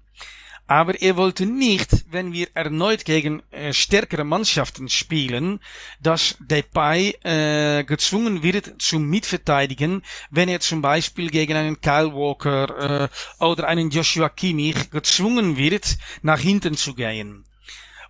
Aber 0.70 1.02
er 1.02 1.18
wollte 1.18 1.48
nicht, 1.48 2.06
wenn 2.12 2.32
wir 2.32 2.50
erneut 2.54 3.04
gegen 3.04 3.42
äh, 3.50 3.74
stärkere 3.74 4.24
Mannschaften 4.24 4.88
spielen, 4.88 5.62
dass 6.00 6.38
Depay 6.42 7.16
äh, 7.24 7.84
gezwungen 7.84 8.44
wird 8.44 8.80
zum 8.80 9.10
Mitverteidigen, 9.10 10.04
wenn 10.30 10.48
er 10.48 10.60
zum 10.60 10.84
Beispiel 10.84 11.32
gegen 11.32 11.56
einen 11.56 11.82
Kyle 11.82 12.14
Walker 12.14 13.10
äh, 13.40 13.44
oder 13.44 13.68
einen 13.68 13.90
Joshua 13.90 14.30
Kimmich 14.30 14.92
gezwungen 14.92 15.58
wird, 15.58 15.98
nach 16.22 16.40
hinten 16.40 16.78
zu 16.78 16.94
gehen. 16.94 17.46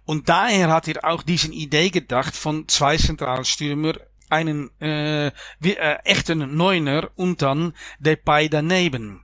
Und 0.03 0.27
daher 0.27 0.67
hat 0.67 0.89
er 0.89 1.05
auch 1.05 1.23
diesen 1.23 1.53
Idee 1.53 1.89
gedacht 1.89 2.35
von 2.35 2.67
zwei 2.67 2.97
Zentralstürmer, 2.97 3.93
einen 4.29 4.69
äh, 4.81 5.31
wie, 5.61 5.77
äh, 5.77 5.99
echten 6.03 6.57
Neuner 6.57 7.09
und 7.15 7.41
dann 7.41 7.73
Depay 7.99 8.49
daneben. 8.49 9.23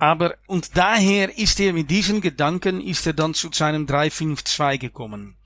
Aber, 0.00 0.36
und 0.46 0.78
daher 0.78 1.36
ist 1.38 1.60
er 1.60 1.74
mit 1.74 1.90
diesen 1.90 2.22
Gedanken, 2.22 2.80
ist 2.80 3.06
er 3.06 3.12
dann 3.12 3.34
zu 3.34 3.50
seinem 3.52 3.84
3-5-2 3.84 4.78
gekommen. 4.78 5.36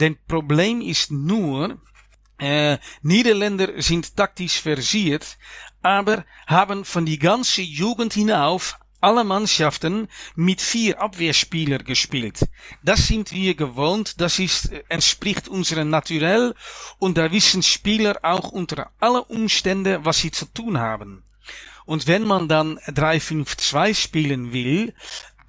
Denn 0.00 0.18
Problem 0.26 0.80
ist 0.80 1.12
nur, 1.12 1.80
äh, 2.38 2.78
Niederländer 3.02 3.80
sind 3.80 4.16
taktisch 4.16 4.60
versiert, 4.60 5.38
aber 5.82 6.24
haben 6.48 6.84
von 6.84 7.06
die 7.06 7.20
ganze 7.20 7.62
Jugend 7.62 8.12
hinauf 8.14 8.76
alle 9.00 9.22
Mannschaften 9.22 10.08
mit 10.34 10.60
vier 10.60 11.00
Abwehrspieler 11.00 11.78
gespielt. 11.78 12.40
Das 12.82 13.06
sind 13.06 13.30
wir 13.30 13.54
gewohnt, 13.54 14.20
das 14.20 14.40
ist, 14.40 14.72
äh, 14.72 14.82
entspricht 14.88 15.46
unserem 15.46 15.90
Naturell 15.90 16.56
und 16.98 17.18
da 17.18 17.30
wissen 17.30 17.62
Spieler 17.62 18.18
auch 18.22 18.50
unter 18.50 18.90
alle 18.98 19.22
Umstände, 19.22 20.04
was 20.04 20.18
sie 20.18 20.32
zu 20.32 20.46
tun 20.46 20.80
haben. 20.80 21.22
Und 21.84 22.06
wenn 22.06 22.24
man 22.24 22.48
dann 22.48 22.78
3-5-2 22.78 23.94
spielen 23.94 24.52
will, 24.52 24.94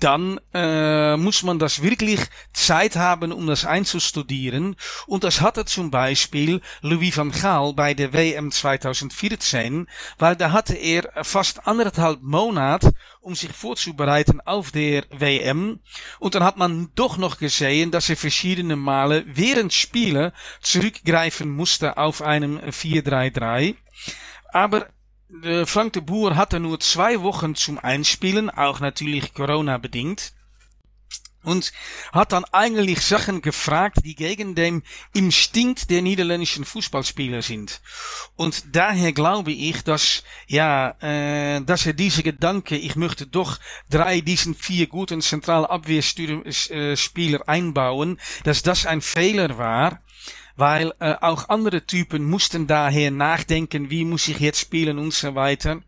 dann 0.03 0.37
äh, 0.53 1.15
muss 1.15 1.43
man 1.43 1.59
das 1.59 1.81
wirklich 1.81 2.19
Zeit 2.51 2.97
haben, 2.97 3.31
um 3.31 3.47
das 3.47 3.63
einzustudieren. 3.63 4.75
Und 5.07 5.23
das 5.23 5.39
hatte 5.39 5.63
zum 5.63 5.91
Beispiel 5.91 6.59
Louis 6.81 7.15
van 7.15 7.31
Gaal 7.31 7.73
bei 7.73 7.93
der 7.93 8.11
WM 8.11 8.51
2014, 8.51 9.87
weil 10.19 10.35
da 10.35 10.51
hatte 10.51 10.75
er 10.75 11.09
fast 11.23 11.67
anderthalb 11.67 12.21
Monat, 12.21 12.83
um 13.21 13.33
sich 13.33 13.53
vorzubereiten 13.53 14.41
auf 14.41 14.71
der 14.71 15.05
WM. 15.09 15.79
Und 16.19 16.35
dann 16.35 16.43
hat 16.43 16.57
man 16.57 16.89
doch 16.95 17.17
noch 17.17 17.37
gesehen, 17.37 17.91
dass 17.91 18.09
er 18.09 18.17
verschiedene 18.17 18.75
Male 18.75 19.23
während 19.25 19.71
Spiele 19.71 20.33
zurückgreifen 20.59 21.49
musste 21.49 21.95
auf 21.95 22.21
einem 22.21 22.59
4-3-3. 22.59 23.75
Aber 24.51 24.87
Frank 25.65 25.93
de 25.93 26.01
Boer 26.01 26.35
hatte 26.35 26.59
nur 26.59 26.79
zwei 26.79 27.21
Wochen 27.21 27.55
zum 27.55 27.79
Einspielen, 27.79 28.51
auch 28.51 28.79
natürlich 28.79 29.33
Corona 29.33 29.77
bedingt. 29.77 30.33
Und 31.43 31.73
hat 32.13 32.31
dann 32.31 32.45
eigentlich 32.53 33.01
Sachen 33.01 33.41
gefragt, 33.41 33.97
die 34.05 34.15
gegen 34.15 34.55
den 34.55 34.81
Instinkt 35.13 35.89
der 35.89 36.01
niederländischen 36.01 36.63
Fußballspieler 36.63 37.41
sind. 37.41 37.81
Und 38.37 38.63
daher 38.73 39.11
glaube 39.11 39.51
ich, 39.51 39.83
dass, 39.83 40.23
ja, 40.47 40.91
äh, 41.01 41.61
dass 41.61 41.85
er 41.85 41.91
diese 41.91 42.23
Gedanke, 42.23 42.77
ich 42.77 42.95
möchte 42.95 43.27
doch 43.27 43.59
drei 43.89 44.21
diesen 44.21 44.55
vier 44.55 44.87
guten 44.87 45.21
Zentralabwehrspieler 45.21 46.45
äh, 46.45 47.39
einbauen, 47.45 48.21
dass 48.45 48.63
das 48.63 48.85
ein 48.85 49.01
Fehler 49.01 49.57
war 49.57 50.02
weil 50.55 50.93
äh, 50.99 51.15
auch 51.21 51.49
andere 51.49 51.85
Typen 51.85 52.25
mussten 52.25 52.67
daher 52.67 53.11
nachdenken, 53.11 53.89
wie 53.89 54.05
muss 54.05 54.27
ich 54.27 54.39
jetzt 54.39 54.59
spielen 54.59 54.99
und 54.99 55.13
so 55.13 55.35
weiter. 55.35 55.81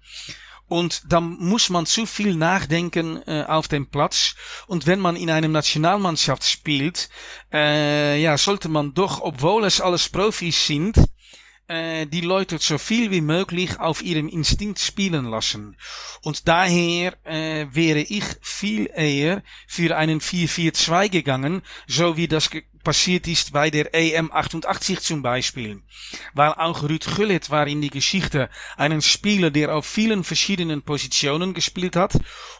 Und 0.67 1.03
dann 1.11 1.37
muss 1.39 1.69
man 1.69 1.85
zu 1.85 2.07
viel 2.07 2.35
nachdenken 2.35 3.21
äh, 3.27 3.43
auf 3.47 3.67
dem 3.67 3.87
Platz. 3.87 4.35
Und 4.65 4.87
wenn 4.87 4.99
man 4.99 5.15
in 5.15 5.29
einem 5.29 5.51
Nationalmannschaft 5.51 6.43
spielt, 6.43 7.09
äh, 7.53 8.19
ja, 8.19 8.35
sollte 8.37 8.67
man 8.67 8.95
doch, 8.95 9.21
obwohl 9.21 9.65
es 9.65 9.79
alles 9.79 10.09
Profis 10.09 10.65
sind, 10.65 10.97
die 11.67 12.21
Leute 12.21 12.59
so 12.59 12.77
viel 12.77 13.09
wie 13.09 13.21
möglich 13.21 13.79
auf 13.79 14.03
ihrem 14.03 14.27
Instinkt 14.27 14.77
spielen 14.77 15.25
lassen. 15.25 15.75
Und 16.21 16.47
daher 16.47 17.17
äh, 17.25 17.65
wäre 17.71 18.01
ich 18.01 18.23
viel 18.39 18.87
eher 18.95 19.41
für 19.67 19.97
einen 19.97 20.21
4-4-2 20.21 21.09
gegangen, 21.09 21.63
so 21.87 22.17
wie 22.17 22.27
das 22.27 22.51
passiert 22.85 23.27
ist 23.27 23.51
bei 23.51 23.69
der 23.69 23.93
EM 23.93 24.31
88 24.31 25.01
zum 25.01 25.21
Beispiel. 25.21 25.81
Weil 26.33 26.53
auch 26.53 26.83
Ruud 26.83 27.05
Gullit 27.17 27.49
war 27.49 27.67
in 27.67 27.81
die 27.81 27.89
Geschichte 27.89 28.49
einen 28.77 29.01
Spieler, 29.01 29.51
der 29.51 29.75
auf 29.75 29.85
vielen 29.85 30.23
verschiedenen 30.23 30.83
Positionen 30.83 31.53
gespielt 31.53 31.97
hat 31.97 32.13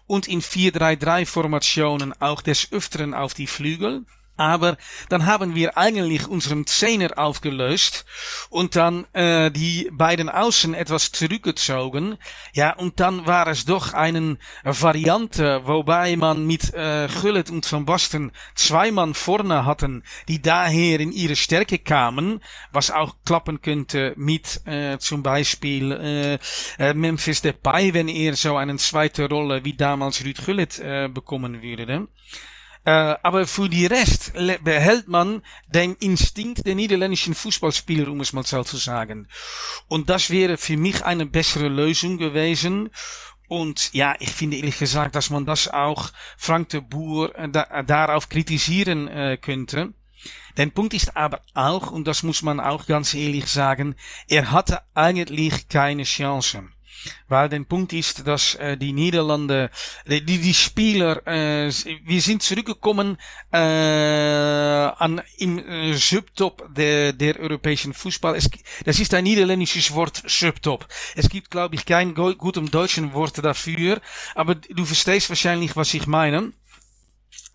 und 0.06 0.28
in 0.28 0.42
4-3-3 0.42 1.26
Formationen 1.26 2.12
auch 2.22 2.42
des 2.42 2.74
Öfteren 2.74 3.14
auf 3.14 3.34
die 3.34 3.48
Flügel. 3.48 4.04
Aber 4.38 4.78
dann 5.10 5.26
haben 5.26 5.56
wir 5.56 5.78
eigentlich 5.78 6.28
unseren 6.28 6.65
Zehner 6.67 7.17
aufgelöst 7.17 8.06
und 8.50 8.76
dann 8.76 9.06
äh, 9.13 9.50
die 9.52 9.89
beiden 9.91 10.30
Außen 10.30 10.74
etwas 10.74 11.12
zurückgezogen. 11.12 12.17
Ja, 12.54 12.76
und 12.76 13.00
dann 13.00 13.26
war 13.26 13.48
es 13.48 13.65
doch 13.65 13.93
eine 13.93 14.38
Variante, 14.63 15.62
wobei 15.65 16.15
man 16.17 16.45
mit 16.45 16.74
äh, 16.74 17.08
Gullit 17.21 17.50
und 17.50 17.71
Van 17.71 17.86
Basten 17.86 18.32
zwei 18.56 18.91
Mann 18.91 19.13
vorne 19.13 19.65
hatten, 19.65 20.04
die 20.28 20.41
daher 20.41 21.00
in 21.00 21.12
ihre 21.12 21.36
Stärke 21.36 21.80
kamen, 21.80 22.41
was 22.71 22.91
auch 22.91 23.15
klappen 23.26 23.62
könnte 23.62 24.13
mit 24.17 24.62
äh, 24.65 24.98
zum 24.98 25.24
Beispiel 25.24 25.91
äh, 25.91 26.39
äh 26.78 26.93
Memphis 26.93 27.41
Depay, 27.41 27.93
wenn 27.93 28.08
er 28.08 28.36
so 28.36 28.58
eine 28.58 28.76
zweite 28.78 29.30
Rolle 29.30 29.63
wie 29.63 29.74
damals 29.74 30.24
Ruud 30.26 30.45
Gullit 30.45 30.80
äh, 30.80 31.08
bekommen 31.08 31.62
würde. 31.62 32.08
Äh, 32.86 33.15
aber 33.24 33.48
für 33.48 33.67
die 33.67 33.88
Rest 33.88 34.34
behält 34.63 35.08
man 35.08 35.41
den 35.67 35.95
Instinkt 35.95 36.67
der 36.67 36.76
niederländischen 36.76 37.34
Fußballspieler, 37.34 38.10
um 38.10 38.21
es 38.21 38.32
mal 38.32 38.45
so 38.45 38.63
zu 38.63 38.78
sagen. 38.78 39.28
Und 39.88 40.10
das 40.10 40.30
wäre 40.30 40.58
für 40.58 40.78
mich 40.78 41.04
eine 41.04 41.26
bessere 41.26 41.67
Lösung 41.67 42.19
gewesen. 42.19 42.91
Und 43.48 43.91
ja, 43.93 44.15
ich 44.19 44.32
finde 44.32 44.58
ehrlich 44.58 44.78
gesagt, 44.78 45.15
dass 45.15 45.32
man 45.32 45.45
das 45.45 45.67
auch 45.67 46.12
Frank 46.38 46.69
de 46.69 46.82
Boer 46.82 47.36
äh, 47.36 47.50
da, 47.50 47.84
darauf 47.84 48.30
kritisieren 48.30 49.08
äh, 49.08 49.38
könnte. 49.41 49.93
Den 50.58 50.71
Punkt 50.71 50.93
ist 50.93 51.17
aber 51.17 51.41
auch, 51.54 51.91
und 51.91 52.08
das 52.08 52.24
muss 52.24 52.41
man 52.41 52.60
auch 52.60 52.86
ganz 52.86 53.13
ehrlich 53.13 53.48
sagen, 53.48 53.95
er 54.28 54.52
hatte 54.52 54.82
eigentlich 54.93 55.69
keine 55.69 56.04
Chance. 56.04 56.63
Weil 57.27 57.49
der 57.49 57.60
Punkt 57.62 57.93
ist, 57.93 58.27
dass 58.27 58.55
äh, 58.55 58.77
die 58.77 58.93
Niederlande, 58.93 59.69
die, 60.05 60.21
die 60.21 60.53
Spieler, 60.53 61.25
äh, 61.27 61.71
wir 62.03 62.21
sind 62.21 62.43
zurückgekommen 62.43 63.17
äh, 63.51 63.58
an 63.58 65.21
im 65.38 65.60
äh, 65.60 65.93
Subtop 65.93 66.67
der, 66.73 67.13
der 67.13 67.39
europäischen 67.39 67.93
Fußball. 67.93 68.36
Es, 68.36 68.49
das 68.84 68.99
ist 68.99 69.13
ein 69.13 69.23
niederländisches 69.23 69.93
Wort, 69.93 70.23
Subtop. 70.25 70.88
Es 71.15 71.29
gibt, 71.29 71.51
glaube 71.51 71.75
ich, 71.75 71.86
kein 71.86 72.13
gutem 72.13 72.69
deutschen 72.69 73.13
Wort 73.13 73.43
dafür, 73.43 74.01
aber 74.34 74.55
du 74.55 74.86
verstehst 74.86 75.29
wahrscheinlich, 75.29 75.75
was 75.75 75.93
ich 75.93 76.08
meine. 76.08 76.53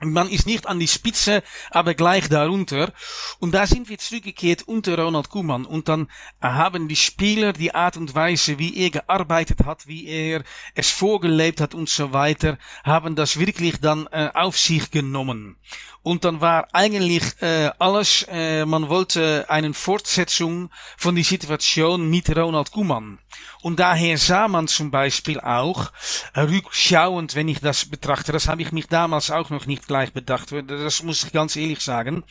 Man 0.03 0.31
ist 0.31 0.47
nicht 0.47 0.67
an 0.67 0.79
die 0.79 0.89
Spitze, 0.89 1.43
aber 1.71 1.95
gleich 1.95 2.29
darunter. 2.29 2.93
Und 3.39 3.53
da 3.53 3.67
sind 3.67 3.89
wir 3.89 3.99
zurückgekehrt 3.99 4.63
unter 4.63 4.99
Ronald 4.99 5.29
Koeman. 5.29 5.67
Und 5.67 5.89
dann 5.89 6.09
haben 6.41 6.89
die 6.89 6.97
Spieler 6.97 7.53
die 7.53 7.75
Art 7.75 7.97
und 7.97 8.15
Weise, 8.15 8.59
wie 8.59 8.77
er 8.77 8.91
gearbeitet 8.91 9.65
hat, 9.65 9.87
wie 9.87 10.07
er 10.07 10.43
es 10.75 10.91
vorgelebt 10.91 11.61
hat 11.61 11.75
und 11.75 11.89
so 11.89 12.13
weiter, 12.13 12.59
haben 12.83 13.15
das 13.15 13.39
wirklich 13.39 13.81
dann 13.81 14.07
äh, 14.11 14.31
auf 14.33 14.59
sich 14.59 14.91
genommen. 14.91 15.57
Und 16.03 16.25
dann 16.25 16.41
war 16.41 16.69
eigentlich 16.73 17.23
äh, 17.43 17.71
alles, 17.79 18.27
äh, 18.31 18.65
man 18.65 18.89
wollte 18.89 19.45
eine 19.49 19.75
Fortsetzung 19.75 20.71
von 20.97 21.15
die 21.15 21.23
Situation 21.23 22.09
mit 22.09 22.35
Ronald 22.35 22.71
Koeman. 22.71 23.19
Und 23.62 23.79
daher 23.79 24.16
sah 24.19 24.49
man 24.49 24.69
zum 24.69 24.90
Beispiel 24.90 25.38
auch, 25.40 25.93
äh, 26.35 26.40
rückschauend, 26.40 27.35
wenn 27.35 27.49
ich 27.49 27.61
das 27.61 27.85
betrachte, 27.85 28.33
das 28.33 28.49
habe 28.49 28.62
ich 28.62 28.73
mich 28.73 28.87
damals 28.87 29.31
auch 29.31 29.51
noch 29.51 29.66
nicht 29.66 29.87
gleich 29.87 30.12
bedacht, 30.12 30.53
das 30.66 31.03
muss 31.03 31.25
ich 31.25 31.33
ganz 31.33 31.57
ehrlich 31.57 31.81
sagen, 31.81 32.25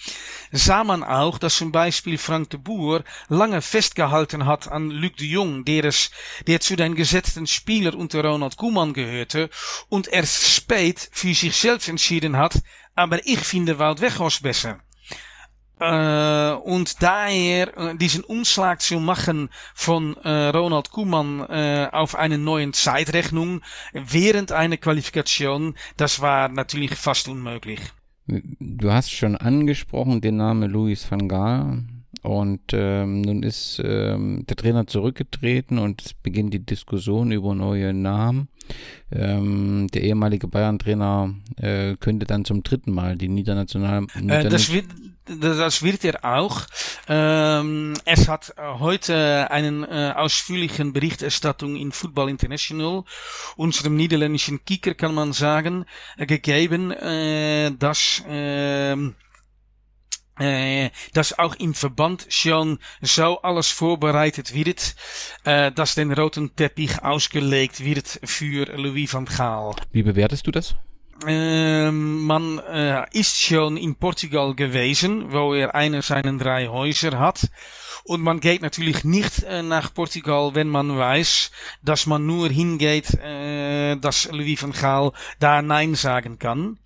sah 0.52 0.84
man 0.84 1.04
auch, 1.04 1.38
dass 1.38 1.56
zum 1.56 1.72
Beispiel 1.72 2.18
Frank 2.18 2.50
de 2.50 2.60
Boer 2.60 3.04
lange 3.28 3.62
festgehalten 3.62 4.46
hat 4.46 4.68
an 4.68 4.90
Luc 4.90 5.18
de 5.18 5.28
Jong, 5.28 5.66
der, 5.66 5.86
es, 5.86 6.12
der 6.48 6.60
zu 6.60 6.76
den 6.76 6.96
gesetzten 6.96 7.48
Spieler 7.48 7.94
unter 7.94 8.24
Ronald 8.24 8.58
Koeman 8.58 8.94
gehörte 8.94 9.50
und 9.88 10.08
erst 10.08 10.48
spät 10.50 11.10
für 11.12 11.34
sich 11.34 11.56
selbst 11.56 11.90
entschieden 11.90 12.38
hat, 12.38 12.62
aber 12.96 13.26
ich 13.26 13.40
finde 13.40 13.80
Wout 13.80 14.02
Weghorst 14.02 14.42
besser. 14.42 14.80
Äh, 15.80 16.54
und 16.54 17.02
daher 17.02 17.78
äh, 17.78 17.96
diesen 17.96 18.24
Umschlag 18.24 18.82
zu 18.82 19.00
machen 19.00 19.50
von 19.74 20.18
äh, 20.18 20.48
Ronald 20.50 20.92
Koeman 20.92 21.42
äh, 21.50 21.88
auf 21.92 22.16
eine 22.16 22.38
neue 22.38 22.72
Zeitrechnung 22.72 23.62
während 23.94 24.52
einer 24.52 24.78
Qualifikation, 24.78 25.76
das 25.98 26.22
war 26.22 26.50
natürlich 26.50 26.96
fast 26.96 27.30
unmöglich. 27.30 27.80
Du 28.28 28.92
hast 28.92 29.12
schon 29.12 29.36
angesprochen 29.36 30.22
den 30.22 30.38
Namen 30.38 30.70
Louis 30.70 31.10
van 31.10 31.28
Gaal. 31.28 31.84
Und 32.22 32.74
ähm, 32.74 33.22
nun 33.22 33.44
ist 33.44 33.82
ähm, 33.84 34.46
der 34.48 34.58
Trainer 34.58 34.88
zurückgetreten 34.88 35.78
und 35.80 36.02
es 36.02 36.14
beginnt 36.14 36.54
die 36.54 36.66
Diskussion 36.66 37.32
über 37.32 37.56
neue 37.56 37.94
Namen. 37.94 38.50
Ähm, 39.12 39.88
der 39.94 40.04
ehemalige 40.04 40.48
Bayern-Trainer 40.48 41.34
äh, 41.56 41.96
könnte 41.96 42.26
dann 42.26 42.44
zum 42.44 42.64
dritten 42.64 42.92
Mal 42.92 43.16
die 43.16 43.30
Niedernational. 43.30 44.06
Äh, 44.28 44.50
das, 44.50 44.72
wird, 44.74 44.86
das 45.40 45.84
wird 45.84 46.04
er 46.04 46.26
auch. 46.26 46.66
Ähm, 47.08 47.94
es 48.06 48.28
hat 48.28 48.54
heute 48.58 49.50
einen 49.52 49.84
äh, 49.84 50.14
ausführlichen 50.16 50.94
Berichterstattung 50.94 51.76
in 51.76 51.92
Football 51.92 52.30
International, 52.30 53.04
unserem 53.56 53.96
niederländischen 53.96 54.64
Kicker 54.66 54.94
kann 54.94 55.14
man 55.14 55.34
sagen, 55.34 55.86
äh, 56.18 56.26
gegeben, 56.26 56.92
äh, 56.92 57.72
dass 57.72 58.24
äh, 58.28 58.96
äh, 60.40 60.90
dass 61.14 61.38
auch 61.38 61.56
im 61.56 61.74
Verband 61.74 62.26
schon 62.30 62.80
so 63.02 63.42
alles 63.42 63.68
vorbereitet 63.68 64.54
wird, 64.54 64.96
äh, 65.44 65.72
dass 65.72 65.96
den 65.96 66.14
roten 66.14 66.56
Teppich 66.56 67.04
ausgelegt 67.04 67.84
wird 67.84 68.22
für 68.24 68.66
Louis 68.78 69.14
van 69.14 69.26
Gaal. 69.26 69.76
Wie 69.92 70.04
bewertest 70.04 70.48
du 70.48 70.52
das? 70.52 70.76
Ähm, 71.28 72.26
man 72.26 72.60
äh, 72.60 73.06
ist 73.12 73.42
schon 73.42 73.78
in 73.78 73.96
Portugal 73.96 74.56
gewesen, 74.56 75.32
wo 75.32 75.54
er 75.54 75.76
einer 75.76 76.02
seiner 76.02 76.38
drei 76.38 76.68
Häuser 76.68 77.20
hat. 77.20 77.50
Und 78.06 78.22
man 78.22 78.40
geht 78.40 78.62
natürlich 78.62 79.04
nicht 79.04 79.44
äh, 79.44 79.62
nach 79.62 79.94
Portugal, 79.94 80.56
wenn 80.56 80.70
man 80.70 80.98
weiß, 80.98 81.52
dass 81.84 82.06
man 82.06 82.26
nur 82.26 82.50
hingeht, 82.50 83.14
äh, 83.16 83.96
dass 83.98 84.32
Louis 84.32 84.62
van 84.62 84.72
Gaal 84.72 85.12
da 85.40 85.62
Nein 85.62 85.96
sagen 85.96 86.40
kann. 86.40 86.78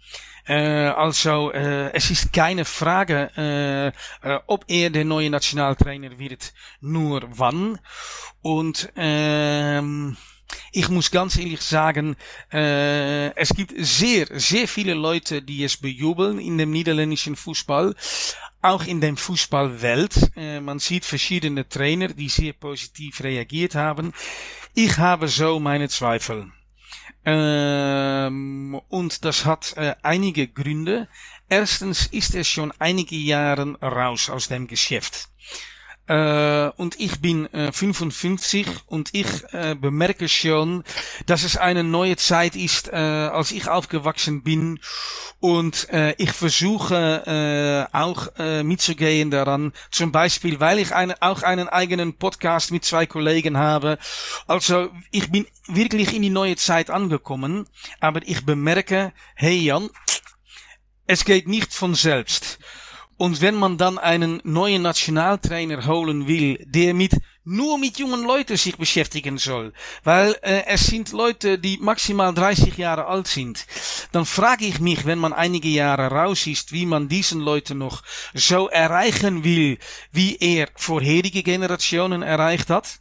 Also, 0.46 1.54
äh, 1.54 1.94
es 1.94 2.12
ist 2.12 2.34
keine 2.34 2.66
Frage, 2.66 3.94
äh, 4.22 4.40
ob 4.48 4.66
er 4.68 4.90
der 4.90 5.06
neue 5.06 5.30
Nationaltrainer 5.30 6.20
wird, 6.20 6.52
nur 6.82 7.22
wann. 7.30 7.80
Und 8.42 8.92
ähm, 8.98 10.18
ich 10.72 10.90
muss 10.90 11.12
ganz 11.12 11.38
ehrlich 11.38 11.62
sagen, 11.62 12.16
äh, 12.52 13.36
es 13.36 13.50
gibt 13.50 13.74
sehr, 13.78 14.28
sehr 14.32 14.68
viele 14.68 14.94
Leute, 14.94 15.42
die 15.42 15.64
es 15.64 15.78
bejubeln 15.78 16.40
in 16.40 16.58
dem 16.58 16.72
niederländischen 16.72 17.36
Fußball. 17.36 17.96
Auch 18.62 18.86
in 18.86 19.02
der 19.02 19.16
Fußballwelt. 19.16 20.32
Äh, 20.36 20.62
man 20.62 20.80
sieht 20.80 21.06
verschiedene 21.06 21.68
Trainer, 21.68 22.08
die 22.08 22.30
sehr 22.30 22.54
positiv 22.54 23.22
reagiert 23.22 23.76
haben. 23.76 24.14
Ich 24.74 24.98
habe 24.98 25.28
so 25.28 25.60
meine 25.60 25.90
Zweifel. 25.90 26.52
Ähm, 27.26 28.80
und 28.90 29.24
das 29.26 29.46
hat 29.46 29.74
äh, 29.78 29.96
einige 30.02 30.48
Gründe. 30.48 31.08
Erstens 31.50 32.08
ist 32.08 32.36
er 32.36 32.44
schon 32.44 32.74
einige 32.80 33.16
Jahre 33.16 33.78
raus 33.82 34.30
aus 34.30 34.48
dem 34.48 34.68
Geschäft. 34.68 35.30
Äh, 36.08 36.70
und 36.76 37.00
ich 37.00 37.22
bin 37.22 37.46
äh, 37.54 37.72
55 37.72 38.68
und 38.88 39.10
ich 39.14 39.28
äh, 39.54 39.76
bemerke 39.76 40.28
schon, 40.28 40.84
dass 41.26 41.44
es 41.44 41.58
eine 41.58 41.84
neue 41.84 42.18
Zeit 42.18 42.56
ist, 42.56 42.92
als 42.94 43.52
ich 43.52 43.68
aufgewachsen 43.68 44.44
bin. 44.44 44.80
Und 45.40 45.90
äh, 45.90 46.16
ich 46.18 46.32
versuche 46.32 47.88
äh, 47.92 47.96
auch 47.96 48.28
äh, 48.38 48.64
mitzugehen 48.64 49.30
daran, 49.30 49.74
zum 49.92 50.12
Beispiel, 50.12 50.60
weil 50.60 50.80
ich 50.80 50.94
eine, 50.94 51.22
auch 51.22 51.44
einen 51.44 51.68
eigenen 51.68 52.14
Podcast 52.14 52.72
mit 52.72 52.86
zwei 52.86 53.06
Kollegen 53.06 53.58
habe. 53.58 53.98
Also 54.48 54.90
ich 55.12 55.32
bin 55.32 55.46
wirklich 55.68 56.14
in 56.14 56.22
die 56.22 56.30
neue 56.30 56.56
Zeit 56.56 56.90
angekommen, 56.90 57.68
aber 58.00 58.22
ich 58.26 58.46
bemerke, 58.46 59.12
hey 59.36 59.58
Jan, 59.58 59.90
es 61.08 61.26
geht 61.26 61.48
nicht 61.48 61.74
von 61.74 61.96
selbst. 61.96 62.60
Und 63.18 63.42
wenn 63.42 63.56
man 63.56 63.78
dann 63.78 63.98
einen 63.98 64.42
neuen 64.44 64.82
Nationaltrainer 64.82 65.86
holen 65.86 66.28
will, 66.28 66.58
der 66.66 66.94
mit 66.94 67.14
nur 67.46 67.78
mit 67.78 68.00
jungen 68.00 68.24
Leuten 68.24 68.58
sich 68.58 68.78
beschäftigen 68.78 69.38
soll, 69.38 69.74
weil 70.04 70.36
äh, 70.42 70.64
es 70.68 70.88
sind 70.88 71.12
Leute, 71.12 71.60
die 71.60 71.78
maximal 71.78 72.34
30 72.34 72.78
Jahre 72.78 73.06
alt 73.06 73.28
sind, 73.28 73.66
dann 74.14 74.26
frage 74.26 74.66
ich 74.66 74.80
mich, 74.80 75.06
wenn 75.06 75.20
man 75.20 75.34
einige 75.34 75.68
Jahre 75.68 76.08
raus 76.08 76.48
ist, 76.48 76.72
wie 76.72 76.86
man 76.86 77.10
diesen 77.10 77.42
Leuten 77.42 77.78
noch 77.78 78.02
so 78.34 78.70
erreichen 78.70 79.44
will, 79.44 79.78
wie 80.12 80.38
er 80.38 80.70
vorherige 80.76 81.44
Generationen 81.44 82.24
erreicht 82.24 82.70
hat. 82.70 83.00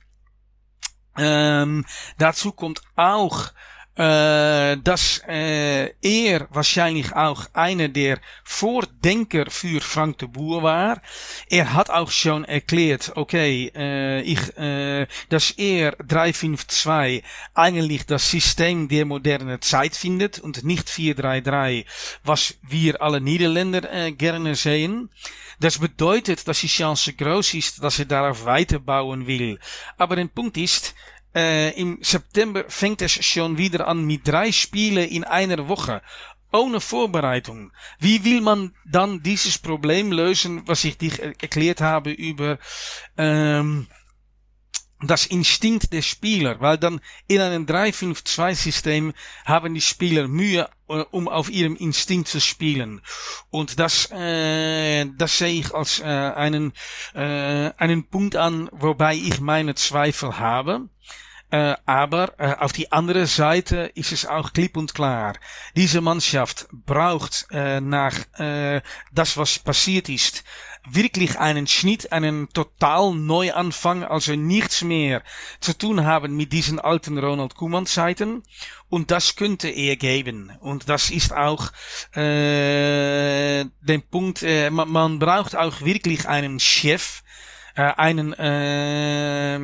Ähm, 1.16 1.84
dazu 2.18 2.52
kommt 2.52 2.82
auch 2.96 3.52
äh, 3.96 4.78
dass 4.78 5.22
äh, 5.28 5.92
er 6.00 6.48
wahrscheinlich 6.50 7.12
auch 7.14 7.46
einer 7.52 7.88
der 7.88 8.20
Vordenker 8.42 9.50
für 9.50 9.80
Frank 9.80 10.18
de 10.18 10.28
Boer 10.28 10.62
war. 10.62 11.02
Er 11.50 11.74
hat 11.74 11.90
auch 11.90 12.10
schon 12.10 12.44
erklärt, 12.44 13.12
okay, 13.16 13.70
äh, 13.74 14.22
ich, 14.22 14.56
äh, 14.56 15.06
dass 15.28 15.50
er 15.52 15.92
352 15.92 17.22
eigentlich 17.54 18.06
das 18.06 18.30
System 18.30 18.88
der 18.88 19.04
modernen 19.04 19.60
Zeit 19.60 19.94
findet 19.94 20.38
und 20.38 20.64
nicht 20.64 20.88
433, 20.88 21.86
was 22.24 22.54
wir 22.62 23.02
alle 23.02 23.20
Niederländer 23.20 24.12
gerne 24.12 24.54
sehen. 24.54 25.10
Das 25.60 25.78
bedeutet, 25.78 26.48
dass 26.48 26.60
die 26.60 26.66
Chance 26.66 27.12
groß 27.12 27.54
ist, 27.54 27.84
dass 27.84 27.98
er 27.98 28.06
darauf 28.06 28.44
weiterbauen 28.44 29.26
will. 29.26 29.58
Aber 29.96 30.16
der 30.16 30.24
Punkt 30.24 30.56
ist, 30.56 30.94
äh, 31.34 31.70
Im 31.80 31.98
September 32.02 32.64
fängt 32.68 33.02
es 33.02 33.12
schon 33.24 33.58
wieder 33.58 33.88
an 33.88 34.04
mit 34.04 34.28
drei 34.28 34.52
Spielen 34.52 35.08
in 35.08 35.24
einer 35.24 35.68
Woche. 35.68 36.02
Ohne 36.52 36.80
Vorbereitung. 36.80 37.72
Wie 37.98 38.24
will 38.24 38.42
man 38.42 38.74
dann 38.84 39.22
dieses 39.22 39.56
Problem 39.58 40.12
lösen, 40.12 40.62
was 40.66 40.84
ich 40.84 40.98
dich 40.98 41.18
erklärt 41.22 41.80
habe 41.80 42.10
über 42.10 42.58
ähm, 43.16 43.86
das 45.02 45.26
Instinkt 45.26 45.92
des 45.92 46.06
Spieler, 46.06 46.60
weil 46.60 46.78
dann 46.78 47.00
in 47.26 47.40
einem 47.40 47.66
3-5-2-System 47.66 49.12
haben 49.44 49.74
die 49.74 49.80
Spieler 49.80 50.28
Mühe, 50.28 50.68
äh, 50.88 51.04
um 51.10 51.28
auf 51.28 51.50
ihrem 51.50 51.76
Instinkt 51.76 52.28
zu 52.28 52.40
spielen. 52.40 53.00
Und 53.50 53.78
das, 53.78 54.10
äh, 54.12 55.06
das 55.16 55.38
sehe 55.38 55.60
ich 55.60 55.74
als 55.74 56.00
äh, 56.00 56.04
einen, 56.04 56.72
äh, 57.14 57.70
einen 57.76 58.08
Punkt 58.08 58.36
an, 58.36 58.68
wobei 58.72 59.14
ich 59.14 59.40
meine 59.40 59.74
Zweifel 59.74 60.38
habe. 60.38 60.88
Äh, 61.52 61.76
aber 61.84 62.32
äh, 62.38 62.54
auf 62.60 62.72
die 62.72 62.90
andere 62.92 63.26
Seite 63.26 63.92
ist 63.94 64.10
es 64.10 64.24
auch 64.24 64.54
klipp 64.54 64.74
und 64.74 64.94
klar. 64.94 65.34
Diese 65.76 66.00
Mannschaft 66.00 66.66
braucht 66.72 67.46
äh, 67.50 67.78
nach 67.78 68.14
äh, 68.40 68.80
das, 69.12 69.36
was 69.36 69.58
passiert 69.58 70.08
ist, 70.08 70.44
wirklich 70.88 71.38
einen 71.38 71.66
Schnitt, 71.66 72.10
einen 72.10 72.48
total 72.54 73.14
Neuanfang, 73.14 74.02
also 74.02 74.34
nichts 74.34 74.80
mehr 74.82 75.22
zu 75.60 75.76
tun 75.76 76.06
haben 76.06 76.34
mit 76.38 76.54
diesen 76.54 76.80
alten 76.80 77.18
Ronald 77.18 77.54
Koeman 77.54 77.84
Zeiten. 77.84 78.44
Und 78.88 79.10
das 79.10 79.36
könnte 79.36 79.68
er 79.68 79.96
geben. 79.96 80.52
Und 80.60 80.88
das 80.88 81.10
ist 81.10 81.34
auch 81.34 81.70
äh, 82.16 83.64
der 83.64 83.98
Punkt, 84.10 84.42
äh, 84.42 84.70
man, 84.70 84.88
man 84.88 85.18
braucht 85.18 85.54
auch 85.54 85.82
wirklich 85.82 86.26
einen 86.26 86.58
Chef, 86.60 87.22
äh, 87.74 87.82
einen 87.82 88.32
äh, 88.32 89.60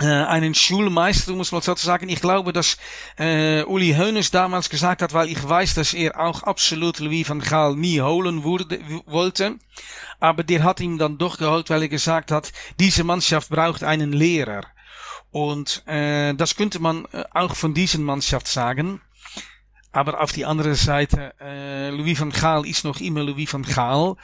äh, 0.00 0.06
einen 0.06 0.54
Schulmeister, 0.54 1.32
muss 1.32 1.52
man 1.52 1.62
sozusagen. 1.62 2.08
Ich 2.08 2.20
glaube, 2.20 2.52
dass 2.52 2.76
äh, 3.18 3.62
Uli 3.64 3.94
Hoeneß 3.94 4.30
damals 4.30 4.68
gesagt 4.68 5.02
hat, 5.02 5.14
weil 5.14 5.28
ich 5.28 5.48
weiß, 5.48 5.74
dass 5.74 5.94
er 5.94 6.20
auch 6.20 6.42
absolut 6.42 6.98
Louis 6.98 7.28
van 7.28 7.40
Gaal 7.40 7.76
nie 7.76 8.00
holen 8.00 8.42
wurde, 8.44 8.78
wollte. 9.06 9.56
Aber 10.20 10.44
der 10.44 10.64
hat 10.64 10.80
ihm 10.80 10.98
dann 10.98 11.18
doch 11.18 11.38
geholt, 11.38 11.70
weil 11.70 11.82
er 11.82 11.88
gesagt 11.88 12.30
hat, 12.30 12.52
diese 12.78 13.04
Mannschaft 13.04 13.48
braucht 13.48 13.82
einen 13.82 14.12
Lehrer. 14.12 14.62
Und 15.30 15.86
äh, 15.86 16.34
das 16.34 16.56
könnte 16.56 16.78
man 16.78 17.06
auch 17.32 17.54
von 17.54 17.74
dieser 17.74 17.98
Mannschaft 17.98 18.48
sagen. 18.48 19.00
Aber 19.96 20.20
auf 20.20 20.30
die 20.30 20.44
andere 20.44 20.74
Seite, 20.74 21.32
äh, 21.40 21.88
Louis 21.88 22.20
van 22.20 22.30
Gaal 22.30 22.66
ist 22.66 22.84
noch 22.84 23.00
immer 23.00 23.22
Louis 23.22 23.50
van 23.50 23.62
Gaal 23.62 24.16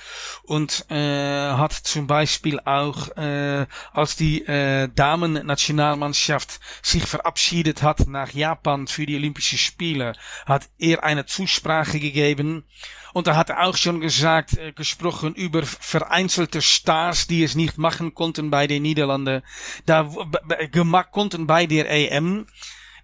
und 0.42 0.84
äh, 0.90 0.94
hat 0.94 1.72
zum 1.72 2.06
Beispiel 2.06 2.60
auch, 2.60 3.08
äh, 3.16 3.64
als 3.94 4.16
die 4.16 4.44
äh, 4.46 4.90
Damen-Nationalmannschaft 4.94 6.60
sich 6.82 7.04
verabschiedet 7.04 7.82
hat 7.82 8.06
nach 8.06 8.32
Japan 8.34 8.86
für 8.86 9.06
die 9.06 9.16
Olympischen 9.16 9.56
Spiele, 9.56 10.12
hat 10.44 10.68
er 10.78 11.04
eine 11.04 11.24
Zusprache 11.24 12.00
gegeben. 12.00 12.64
Und 13.14 13.26
da 13.26 13.36
hat 13.36 13.48
er 13.48 13.62
auch 13.62 13.78
schon 13.78 14.00
gesagt, 14.00 14.58
äh, 14.58 14.72
gesprochen 14.72 15.34
über 15.34 15.62
vereinzelte 15.62 16.60
Stars, 16.60 17.28
die 17.28 17.44
es 17.44 17.54
nicht 17.54 17.78
machen 17.78 18.12
konnten 18.12 18.50
bei 18.50 18.66
den 18.66 18.82
Niederlanden, 18.82 19.42
da 19.86 20.06
gemacht 20.70 21.12
konnten 21.12 21.46
bei 21.46 21.64
der 21.64 21.90
EM 21.90 22.46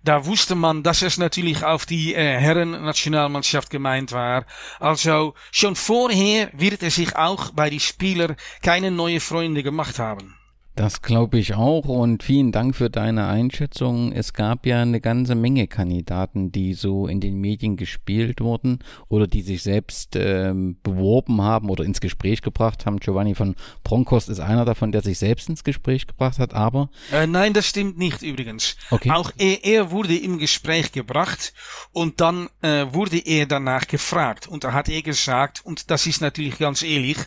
da 0.05 0.25
wusste 0.27 0.55
man, 0.55 0.83
dass 0.83 1.03
es 1.03 1.19
natürlich 1.19 1.65
auf 1.65 1.85
die 1.87 2.15
äh, 2.15 2.39
Herren-Nationalmannschaft 2.39 3.71
gemeint 3.71 4.13
war. 4.13 4.45
Also 4.81 5.35
schon 5.51 5.77
vorher 5.77 6.51
wird 6.53 6.83
er 6.83 6.91
sich 6.91 7.17
auch 7.17 7.51
bei 7.51 7.71
den 7.71 7.81
Spielern 7.81 8.37
keine 8.63 8.91
neue 8.91 9.21
Freunde 9.21 9.63
gemacht 9.63 9.99
haben. 9.99 10.38
Das 10.79 11.03
glaube 11.03 11.41
ich 11.41 11.55
auch 11.55 11.87
und 11.87 12.23
vielen 12.23 12.53
Dank 12.53 12.77
für 12.77 12.89
deine 12.89 13.27
Einschätzung. 13.27 14.13
Es 14.13 14.33
gab 14.33 14.65
ja 14.65 14.81
eine 14.81 15.01
ganze 15.01 15.35
Menge 15.35 15.67
Kandidaten, 15.67 16.53
die 16.53 16.73
so 16.75 17.09
in 17.09 17.21
den 17.21 17.41
Medien 17.41 17.77
gespielt 17.77 18.41
wurden 18.41 18.79
oder 19.09 19.27
die 19.27 19.43
sich 19.43 19.65
selbst 19.65 20.15
ähm, 20.15 20.77
beworben 20.85 21.43
haben 21.43 21.69
oder 21.69 21.83
ins 21.83 22.01
Gespräch 22.01 22.43
gebracht 22.43 22.87
haben. 22.87 23.01
Giovanni 23.01 23.35
von 23.35 23.57
Bronkhorst 23.83 24.29
ist 24.29 24.39
einer 24.39 24.65
davon, 24.65 24.93
der 24.93 25.03
sich 25.03 25.19
selbst 25.19 25.49
ins 25.49 25.65
Gespräch 25.65 26.07
gebracht 26.07 26.39
hat, 26.39 26.55
aber... 26.55 26.91
Äh, 27.11 27.27
nein, 27.27 27.55
das 27.55 27.67
stimmt 27.67 27.99
nicht 27.99 28.23
übrigens. 28.23 28.77
Okay. 28.93 29.11
Auch 29.11 29.33
er, 29.37 29.65
er 29.65 29.91
wurde 29.91 30.17
im 30.17 30.39
Gespräch 30.39 30.93
gebracht 30.93 31.55
und 31.91 32.21
dann 32.21 32.51
äh, 32.63 32.87
wurde 32.93 33.19
er 33.19 33.47
danach 33.47 33.89
gefragt 33.89 34.47
und 34.47 34.63
da 34.63 34.75
hat 34.75 34.89
er 34.89 35.03
gesagt, 35.03 35.61
und 35.65 35.91
das 35.91 36.07
ist 36.07 36.21
natürlich 36.21 36.57
ganz 36.57 36.83
ehrlich, 36.83 37.19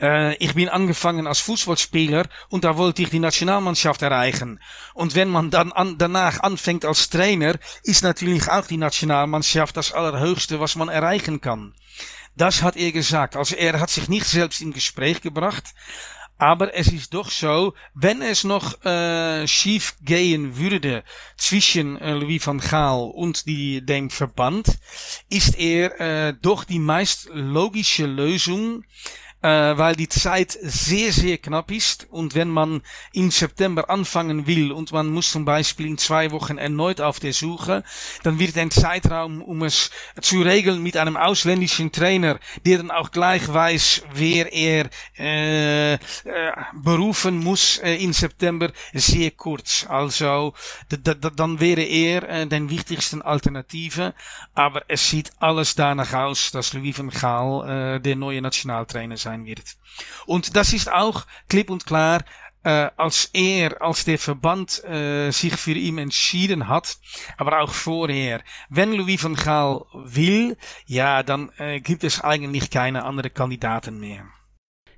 äh, 0.00 0.36
ich 0.36 0.54
bin 0.54 0.68
angefangen 0.68 1.26
als 1.26 1.40
Fußballspieler 1.40 2.26
und 2.48 2.62
da 2.62 2.76
wollte 2.76 2.91
die 2.98 3.18
Nationalmannschaft 3.18 4.02
erreichen. 4.02 4.60
Und 4.94 5.14
wenn 5.14 5.28
man 5.28 5.50
dann 5.50 5.72
an, 5.72 5.98
danach 5.98 6.40
anfängt 6.40 6.84
als 6.84 7.10
Trainer, 7.10 7.54
ist 7.82 8.02
natürlich 8.02 8.48
auch 8.48 8.66
die 8.66 8.76
Nationalmannschaft 8.76 9.76
das 9.76 9.92
Allerhöchste, 9.92 10.60
was 10.60 10.76
man 10.76 10.88
erreichen 10.88 11.40
kann. 11.40 11.74
Das 12.36 12.62
hat 12.62 12.76
er 12.76 12.92
gesagt. 12.92 13.36
Also 13.36 13.56
er 13.56 13.78
hat 13.80 13.90
sich 13.90 14.08
nicht 14.08 14.26
selbst 14.26 14.60
in 14.60 14.72
Gespräch 14.72 15.20
gebracht. 15.20 15.64
Aber 16.38 16.74
es 16.74 16.88
ist 16.88 17.14
doch 17.14 17.30
so, 17.30 17.72
wenn 17.94 18.20
es 18.20 18.42
noch 18.42 18.84
äh, 18.84 19.46
schief 19.46 19.94
gehen 20.02 20.56
würde 20.56 21.04
zwischen 21.36 21.96
äh, 21.98 22.14
Louis 22.14 22.44
van 22.44 22.58
Gaal 22.58 23.12
und 23.14 23.46
die, 23.46 23.84
dem 23.84 24.10
Verband, 24.10 24.66
ist 25.30 25.56
er 25.56 26.00
äh, 26.00 26.34
doch 26.34 26.64
die 26.64 26.80
meist 26.80 27.28
logische 27.32 28.06
Lösung, 28.06 28.82
weil 29.42 29.96
die 29.96 30.08
Zeit 30.08 30.56
sehr, 30.62 31.12
sehr 31.12 31.38
knapp 31.38 31.70
ist. 31.70 32.06
Und 32.10 32.34
wenn 32.34 32.48
man 32.48 32.82
im 33.12 33.30
September 33.30 33.90
anfangen 33.90 34.46
will 34.46 34.72
und 34.72 34.92
man 34.92 35.08
muss 35.08 35.30
zum 35.30 35.44
Beispiel 35.44 35.86
in 35.86 35.98
zwei 35.98 36.30
Wochen 36.30 36.58
erneut 36.58 37.00
auf 37.00 37.18
der 37.20 37.32
Suche, 37.32 37.82
dann 38.22 38.38
wird 38.38 38.56
ein 38.56 38.70
Zeitraum, 38.70 39.42
um 39.42 39.62
es 39.62 39.90
zu 40.20 40.42
regeln 40.42 40.82
mit 40.82 40.96
einem 40.96 41.16
ausländischen 41.16 41.92
Trainer, 41.92 42.38
der 42.64 42.78
dann 42.78 42.90
auch 42.90 43.10
gleich 43.10 43.52
weiß, 43.52 44.02
wer 44.14 44.52
er 44.52 44.88
äh, 45.18 45.94
äh, 45.94 45.98
berufen 46.74 47.38
muss 47.38 47.78
äh, 47.78 47.96
im 47.96 48.12
September, 48.12 48.70
sehr 48.92 49.30
kurz. 49.32 49.86
Also 49.88 50.54
dann 50.88 51.60
wäre 51.60 51.82
er 51.82 52.28
äh, 52.28 52.46
den 52.46 52.70
wichtigsten 52.70 53.22
Alternative. 53.22 54.14
Aber 54.54 54.82
es 54.88 55.08
sieht 55.08 55.30
alles 55.38 55.74
danach 55.74 56.12
aus, 56.12 56.50
dass 56.50 56.72
Louis 56.72 56.98
van 56.98 57.10
Gaal 57.10 57.96
äh, 57.96 58.00
der 58.00 58.16
neue 58.16 58.42
Nationaltrainer 58.42 59.16
sein 59.16 59.31
sein 59.32 59.46
wird. 59.46 59.76
Und 60.26 60.56
das 60.56 60.72
ist 60.72 60.90
auch 60.90 61.26
klipp 61.48 61.70
und 61.70 61.86
klar, 61.86 62.20
äh, 62.64 62.90
als 62.96 63.30
er, 63.32 63.82
als 63.82 64.04
der 64.04 64.18
Verband 64.18 64.84
äh, 64.84 65.30
sich 65.30 65.56
für 65.56 65.72
ihn 65.72 65.98
entschieden 65.98 66.68
hat, 66.68 66.98
aber 67.36 67.60
auch 67.60 67.72
vorher, 67.72 68.42
wenn 68.68 68.92
Louis 68.92 69.22
van 69.22 69.34
Gaal 69.34 69.84
will, 69.92 70.56
ja, 70.86 71.22
dann 71.22 71.50
äh, 71.58 71.80
gibt 71.80 72.04
es 72.04 72.20
eigentlich 72.20 72.70
keine 72.70 73.04
anderen 73.04 73.34
Kandidaten 73.34 73.98
mehr. 73.98 74.24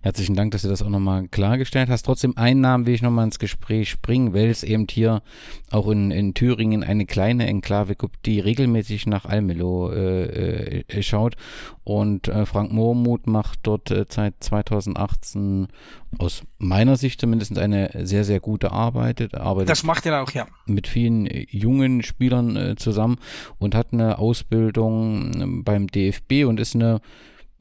Herzlichen 0.05 0.37
Dank, 0.37 0.51
dass 0.51 0.61
du 0.61 0.69
das 0.69 0.83
auch 0.83 0.91
nochmal 0.91 1.29
klargestellt 1.29 1.89
hast. 1.89 2.03
Trotzdem 2.03 2.37
einen 2.37 2.61
Namen 2.61 2.85
will 2.85 2.93
ich 2.93 3.01
nochmal 3.01 3.25
ins 3.25 3.39
Gespräch 3.39 4.03
bringen, 4.03 4.35
weil 4.35 4.51
es 4.51 4.63
eben 4.63 4.87
hier 4.91 5.23
auch 5.71 5.89
in, 5.89 6.11
in 6.11 6.35
Thüringen 6.35 6.85
eine 6.85 7.07
kleine 7.07 7.47
Enklave 7.47 7.97
gibt, 7.97 8.27
die 8.27 8.39
regelmäßig 8.39 9.07
nach 9.07 9.25
Almelo 9.25 9.91
äh, 9.91 10.81
äh, 10.81 11.03
schaut. 11.03 11.37
Und 11.85 12.29
äh, 12.29 12.45
Frank 12.45 12.71
Moormuth 12.71 13.27
macht 13.27 13.61
dort 13.63 13.91
äh, 13.91 14.05
seit 14.07 14.35
2018 14.41 15.69
aus 16.19 16.43
meiner 16.59 16.99
Sicht 16.99 17.19
zumindest 17.23 17.57
eine 17.57 17.91
sehr, 18.03 18.25
sehr 18.25 18.41
gute 18.41 18.73
Arbeit. 18.73 19.35
arbeitet 19.35 19.71
das 19.71 19.85
macht 19.85 20.05
er 20.05 20.23
auch, 20.23 20.33
ja. 20.33 20.47
Mit 20.67 20.87
vielen 20.87 21.27
jungen 21.49 22.03
Spielern 22.03 22.57
äh, 22.57 22.77
zusammen 22.77 23.17
und 23.57 23.75
hat 23.75 23.95
eine 23.95 24.19
Ausbildung 24.19 25.33
ähm, 25.41 25.65
beim 25.65 25.87
DFB 25.87 26.45
und 26.45 26.61
ist 26.61 26.75
eine 26.75 27.01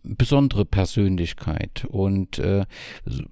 besondere 0.04 0.66
Persönlichkeit. 0.66 1.86
Und 1.89 2.39
äh, 2.39 2.66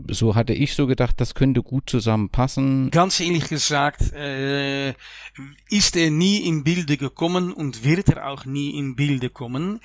so 0.09 0.35
hatte 0.35 0.53
ich 0.53 0.73
so 0.73 0.87
gedacht, 0.87 1.19
das 1.19 1.35
könnte 1.35 1.61
gut 1.61 1.89
zusammenpassen. 1.89 2.91
Ganz 2.91 3.19
ehrlich 3.19 3.47
gesagt, 3.47 4.13
äh, 4.13 4.93
ist 5.69 5.95
er 5.95 6.11
nie 6.11 6.47
in 6.47 6.63
Bilde 6.63 6.97
gekommen 6.97 7.53
und 7.53 7.83
wird 7.83 8.09
er 8.09 8.27
auch 8.27 8.45
nie 8.45 8.77
in 8.77 8.95
Bilde 8.95 9.29
kommen. 9.29 9.79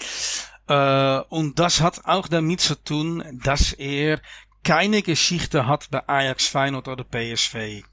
Äh, 0.68 1.20
und 1.28 1.58
das 1.58 1.80
hat 1.80 2.04
auch 2.04 2.28
damit 2.28 2.60
zu 2.60 2.74
tun, 2.82 3.22
dass 3.44 3.72
er 3.72 4.20
keine 4.62 5.02
Geschichte 5.02 5.66
hat 5.66 5.90
bei 5.90 6.08
Ajax, 6.08 6.48
Feyenoord 6.48 6.88
oder 6.88 7.04
PSV. 7.04 7.84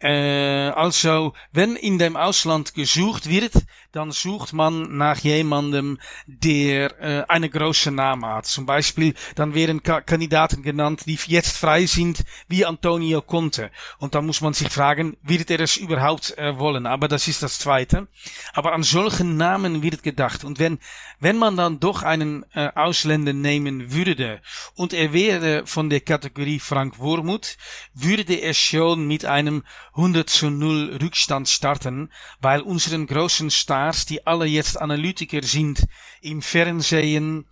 Äh, 0.00 0.70
also, 0.70 1.34
wenn 1.52 1.76
in 1.76 1.98
dem 1.98 2.16
Ausland 2.16 2.74
gesucht 2.74 3.28
wird, 3.28 3.52
dann 3.92 4.12
sucht 4.12 4.52
man 4.52 4.96
nach 4.96 5.18
jemandem, 5.18 5.98
der 6.26 7.00
äh, 7.00 7.24
eine 7.28 7.50
große 7.50 7.90
Name 7.90 8.26
hat. 8.28 8.46
Zum 8.46 8.66
Beispiel, 8.66 9.14
dann 9.34 9.54
werden 9.54 9.82
Ka 9.82 10.00
Kandidaten 10.00 10.62
genannt, 10.62 11.02
die 11.06 11.18
jetzt 11.26 11.56
frei 11.58 11.86
sind, 11.86 12.24
wie 12.48 12.64
Antonio 12.64 13.20
Conte. 13.20 13.70
Und 13.98 14.14
dann 14.14 14.26
muss 14.26 14.40
man 14.40 14.54
sich 14.54 14.68
fragen, 14.68 15.16
wird 15.22 15.50
er 15.50 15.60
es 15.60 15.76
überhaupt 15.76 16.36
äh, 16.38 16.58
wollen? 16.58 16.86
Aber 16.86 17.08
das 17.08 17.28
ist 17.28 17.42
das 17.42 17.58
Zweite. 17.58 18.08
Aber 18.52 18.72
an 18.72 18.82
solchen 18.82 19.36
Namen 19.36 19.82
wird 19.82 20.02
gedacht. 20.02 20.44
Und 20.44 20.58
wenn, 20.58 20.78
wenn 21.18 21.36
man 21.36 21.56
dann 21.56 21.80
doch 21.80 22.02
einen 22.02 22.44
äh, 22.54 22.70
Ausländer 22.74 23.32
nehmen 23.32 23.92
würde 23.92 24.40
und 24.76 24.92
er 24.92 25.12
wäre 25.12 25.66
von 25.66 25.90
der 25.90 26.00
Kategorie 26.00 26.60
Frank 26.60 26.98
Wormuth, 26.98 27.56
würde 27.94 28.34
er 28.34 28.54
schon 28.54 29.06
mit 29.06 29.24
einem 29.24 29.59
100 29.94 30.28
zu 30.28 30.50
0 30.50 30.98
Rückstand 31.02 31.48
starten, 31.48 32.10
weil 32.40 32.60
unseren 32.60 33.06
großen 33.06 33.50
Stars, 33.50 34.06
die 34.06 34.26
alle 34.26 34.46
jetzt 34.46 34.80
Analytiker 34.80 35.42
sind 35.42 35.86
im 36.20 36.42
Fernsehen, 36.42 37.46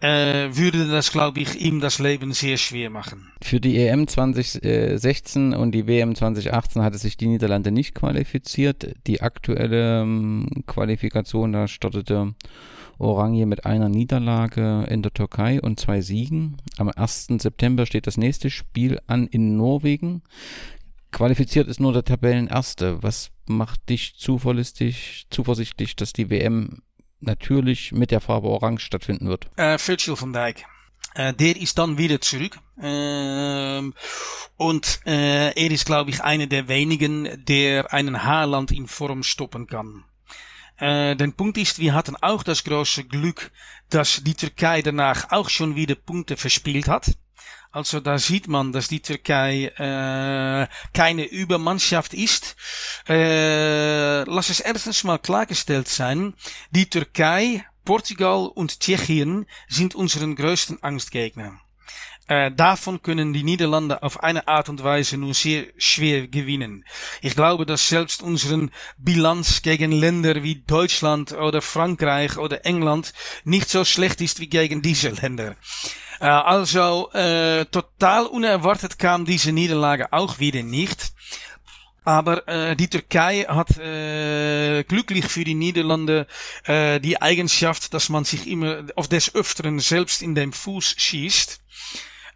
äh, 0.00 0.54
würde 0.54 0.86
das, 0.88 1.12
glaube 1.12 1.40
ich, 1.40 1.60
ihm 1.60 1.80
das 1.80 1.98
Leben 1.98 2.32
sehr 2.32 2.58
schwer 2.58 2.90
machen. 2.90 3.32
Für 3.42 3.60
die 3.60 3.78
EM 3.78 4.06
2016 4.06 5.54
und 5.54 5.72
die 5.72 5.86
WM 5.86 6.14
2018 6.14 6.82
hatte 6.82 6.98
sich 6.98 7.16
die 7.16 7.28
Niederlande 7.28 7.70
nicht 7.70 7.94
qualifiziert. 7.94 8.94
Die 9.06 9.22
aktuelle 9.22 10.02
ähm, 10.02 10.64
Qualifikation, 10.66 11.52
da 11.52 11.68
startete 11.68 12.34
Oranje 12.98 13.46
mit 13.46 13.66
einer 13.66 13.88
Niederlage 13.88 14.84
in 14.88 15.02
der 15.02 15.12
Türkei 15.12 15.60
und 15.60 15.80
zwei 15.80 16.00
Siegen. 16.00 16.56
Am 16.76 16.88
1. 16.88 17.28
September 17.38 17.86
steht 17.86 18.06
das 18.06 18.16
nächste 18.16 18.50
Spiel 18.50 19.00
an 19.06 19.26
in 19.26 19.56
Norwegen 19.56 20.22
Qualifiziert 21.14 21.68
ist 21.68 21.78
nur 21.78 21.92
der 21.92 22.04
Tabellenerste. 22.04 23.00
Was 23.04 23.30
macht 23.46 23.88
dich 23.88 24.16
zuverlässig, 24.18 25.26
zuversichtlich, 25.30 25.94
dass 25.94 26.12
die 26.12 26.28
WM 26.28 26.82
natürlich 27.20 27.92
mit 27.92 28.10
der 28.10 28.20
Farbe 28.20 28.48
Orange 28.48 28.84
stattfinden 28.84 29.28
wird? 29.28 29.46
Äh, 29.56 29.78
Virgil 29.78 30.20
van 30.20 30.32
Dijk. 30.32 30.64
Äh, 31.14 31.32
der 31.32 31.56
ist 31.56 31.78
dann 31.78 31.98
wieder 31.98 32.20
zurück. 32.20 32.58
Ähm, 32.82 33.94
und 34.56 35.02
äh, 35.06 35.52
er 35.52 35.70
ist, 35.70 35.86
glaube 35.86 36.10
ich, 36.10 36.20
einer 36.24 36.48
der 36.48 36.66
wenigen, 36.66 37.44
der 37.44 37.92
einen 37.92 38.24
Haarland 38.24 38.72
in 38.72 38.88
Form 38.88 39.22
stoppen 39.22 39.68
kann. 39.68 40.02
Äh, 40.78 41.14
der 41.14 41.28
Punkt 41.28 41.56
ist, 41.58 41.78
wir 41.78 41.94
hatten 41.94 42.16
auch 42.16 42.42
das 42.42 42.64
große 42.64 43.04
Glück, 43.04 43.52
dass 43.88 44.24
die 44.24 44.34
Türkei 44.34 44.82
danach 44.82 45.30
auch 45.30 45.48
schon 45.48 45.76
wieder 45.76 45.94
Punkte 45.94 46.36
verspielt 46.36 46.88
hat. 46.88 47.12
Also 47.74 47.98
da 47.98 48.18
sieht 48.18 48.46
man, 48.46 48.70
dass 48.70 48.86
die 48.86 49.00
Türkei 49.00 49.64
äh, 49.64 50.68
keine 50.92 51.24
Übermannschaft 51.24 52.14
ist. 52.14 52.54
Äh, 53.08 54.22
lass 54.22 54.48
es 54.48 54.60
erstens 54.60 55.02
mal 55.02 55.18
klargestellt 55.18 55.88
sein, 55.88 56.34
die 56.70 56.88
Türkei, 56.88 57.66
Portugal 57.84 58.46
und 58.46 58.78
Tschechien 58.78 59.46
sind 59.66 59.96
unseren 59.96 60.36
größten 60.36 60.84
Angstgegner. 60.84 61.58
Äh, 62.28 62.52
davon 62.52 63.02
können 63.02 63.32
die 63.32 63.42
Niederlande 63.42 64.04
auf 64.04 64.22
eine 64.22 64.46
Art 64.46 64.68
und 64.68 64.84
Weise 64.84 65.18
nur 65.18 65.34
sehr 65.34 65.66
schwer 65.76 66.28
gewinnen. 66.28 66.84
Ich 67.22 67.34
glaube, 67.34 67.66
dass 67.66 67.88
selbst 67.88 68.22
unseren 68.22 68.70
Bilanz 68.98 69.62
gegen 69.62 69.90
Länder 69.90 70.44
wie 70.44 70.62
Deutschland 70.62 71.32
oder 71.32 71.60
Frankreich 71.60 72.38
oder 72.38 72.64
England 72.64 73.12
nicht 73.42 73.68
so 73.68 73.84
schlecht 73.84 74.20
ist 74.20 74.38
wie 74.38 74.48
gegen 74.48 74.80
diese 74.80 75.08
Länder. 75.10 75.56
Äh, 76.20 76.26
also 76.26 77.10
äh, 77.12 77.64
total 77.66 78.26
unerwartet 78.26 78.98
kam 78.98 79.24
diese 79.24 79.52
Niederlage 79.52 80.12
auch 80.12 80.38
wieder 80.38 80.62
nicht. 80.62 81.12
Aber 82.04 82.46
äh, 82.46 82.76
die 82.76 82.88
Türkei 82.88 83.46
hat 83.48 83.78
äh, 83.78 84.84
glücklich 84.84 85.26
für 85.26 85.44
die 85.44 85.54
Niederlande 85.54 86.26
äh, 86.64 87.00
die 87.00 87.20
Eigenschaft, 87.20 87.94
dass 87.94 88.10
man 88.10 88.24
sich 88.24 88.46
immer 88.46 88.84
auf 88.94 89.08
des 89.08 89.34
Öfteren 89.34 89.78
selbst 89.80 90.20
in 90.20 90.34
den 90.34 90.52
Fuß 90.52 90.96
schießt. 90.98 91.60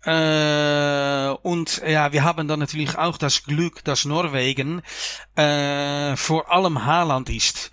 Äh, 0.04 1.28
und 1.42 1.82
ja, 1.86 2.12
wir 2.12 2.24
haben 2.24 2.48
dann 2.48 2.60
natürlich 2.60 2.96
auch 2.96 3.18
das 3.18 3.42
Glück, 3.42 3.84
dass 3.84 4.06
Norwegen 4.06 4.82
äh, 5.36 6.16
vor 6.16 6.50
allem 6.50 6.86
Haaland 6.86 7.28
ist. 7.28 7.70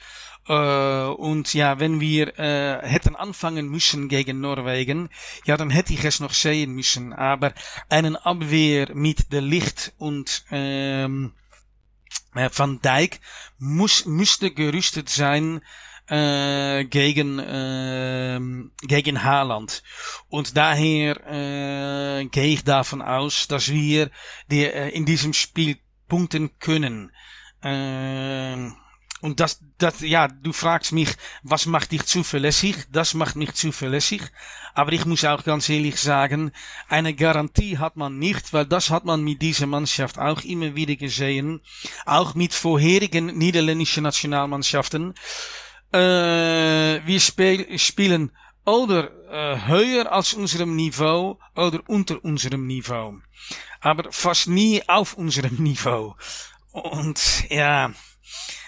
Äh, 0.48 1.06
und 1.08 1.54
ja, 1.54 1.80
wenn 1.80 2.00
wir 2.00 2.38
äh, 2.38 2.88
hätten 2.88 3.16
anfangen 3.16 3.68
müssen 3.70 4.10
gegen 4.10 4.41
Norwegen, 4.41 5.10
ja, 5.46 5.58
dann 5.58 5.70
hätte 5.70 5.93
ich 5.93 6.04
es 6.04 6.20
noch 6.20 6.34
sehen 6.34 6.74
müssen. 6.74 7.14
Aber 7.14 7.54
einen 7.89 8.16
Abwehr 8.16 8.93
mit 8.93 9.32
der 9.32 9.41
Licht 9.41 9.93
und 9.98 10.46
ähm, 10.52 11.34
äh, 12.36 12.50
Van 12.54 12.80
Dijk 12.82 13.20
muss, 13.58 14.06
müsste 14.06 14.52
gerüstet 14.52 15.10
sein 15.10 15.62
äh, 16.08 16.86
gegen, 16.86 17.39
äh, 17.39 18.39
gegen 18.86 19.24
Haaland. 19.24 19.82
Und 20.30 20.56
daher 20.56 21.16
äh, 21.26 22.26
gehe 22.26 22.54
ich 22.54 22.64
davon 22.64 23.02
aus, 23.02 23.48
dass 23.48 23.70
wir 23.72 24.12
die, 24.52 24.66
äh, 24.66 24.89
in 24.89 25.06
diesem 25.06 25.34
Spiel 25.34 25.78
punkten 26.08 26.60
können. 26.60 27.12
Äh, 27.64 28.70
und 29.26 29.40
das, 29.40 29.60
das, 29.80 30.02
ja, 30.02 30.28
du 30.28 30.54
fragst 30.54 30.92
mich, 30.92 31.10
was 31.42 31.66
macht 31.66 31.92
dich 31.92 32.06
zuverlässig? 32.06 32.76
Das 32.92 33.16
macht 33.16 33.36
mich 33.36 33.54
zuverlässig. 33.54 34.22
Aber 34.76 34.92
ich 34.92 35.04
muss 35.06 35.26
auch 35.26 35.44
ganz 35.44 35.68
ehrlich 35.68 36.00
sagen, 36.00 36.52
eine 36.90 37.16
Garantie 37.16 37.80
hat 37.80 37.96
man 37.96 38.20
nicht, 38.20 38.54
weil 38.54 38.68
das 38.68 38.92
hat 38.92 39.04
man 39.04 39.24
mit 39.24 39.42
dieser 39.42 39.66
Mannschaft 39.66 40.20
auch 40.20 40.42
immer 40.44 40.76
wieder 40.76 40.96
gesehen. 40.96 41.62
Auch 42.06 42.36
mit 42.36 42.54
vorherigen 42.54 43.36
niederländischen 43.36 44.04
Nationalmannschaften. 44.04 45.16
Äh, 45.92 45.98
wir 45.98 47.20
spiel, 47.20 47.80
spielen 47.80 48.32
oder 48.64 49.10
äh, 49.32 49.68
höher 49.68 50.12
als 50.12 50.36
unserem 50.36 50.76
Niveau 50.76 51.40
oder 51.56 51.80
unter 51.88 52.24
unserem 52.24 52.68
Niveau. 52.68 53.16
Aber 53.82 54.12
fast 54.12 54.50
nie 54.50 54.84
auf 54.88 55.16
unserem 55.16 55.56
Niveau. 55.56 56.16
Und 56.72 57.50
ja, 57.50 57.92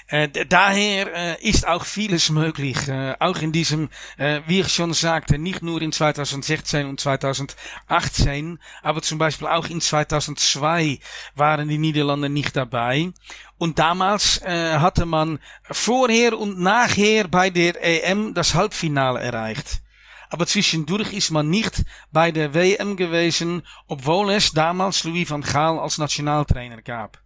äh, 0.10 0.30
daher 0.30 1.14
äh, 1.14 1.47
ist 1.47 1.68
auch 1.68 1.84
vieles 1.84 2.30
möglich, 2.30 2.88
äh, 2.88 3.16
auch 3.20 3.39
in 3.39 3.51
diesem, 3.51 3.89
wie 4.18 4.62
ich 4.62 4.70
schon 4.70 4.93
sagte, 4.93 5.38
nicht 5.38 5.62
nur 5.62 5.82
in 5.82 5.91
2016 5.91 6.88
und 6.88 6.99
2018, 6.99 8.60
aber 8.82 9.01
zum 9.01 9.18
Beispiel 9.18 9.47
auch 9.47 9.68
in 9.68 9.82
2002 9.82 10.99
waren 11.36 11.68
die 11.68 11.78
Niederlande 11.78 12.30
nicht 12.30 12.55
dabei. 12.55 13.12
Und 13.58 13.80
damals 13.80 14.41
hatte 14.43 15.05
man 15.05 15.39
vorher 15.70 16.38
und 16.38 16.60
nachher 16.60 17.28
bei 17.28 17.49
der 17.49 17.84
EM 17.84 18.34
das 18.34 18.53
Halbfinale 18.53 19.20
erreicht. 19.20 19.82
Aber 20.30 20.45
zwischendurch 20.45 21.13
ist 21.13 21.32
man 21.32 21.49
nicht 21.49 21.84
bei 22.11 22.32
der 22.32 22.53
WM 22.53 22.97
gewesen, 22.97 23.63
obwohl 23.88 24.32
es 24.32 24.51
damals 24.51 25.03
Louis 25.03 25.30
van 25.30 25.41
Gaal 25.41 25.80
als 25.80 25.97
Nationaltrainer 25.97 26.82
gab. 26.82 27.21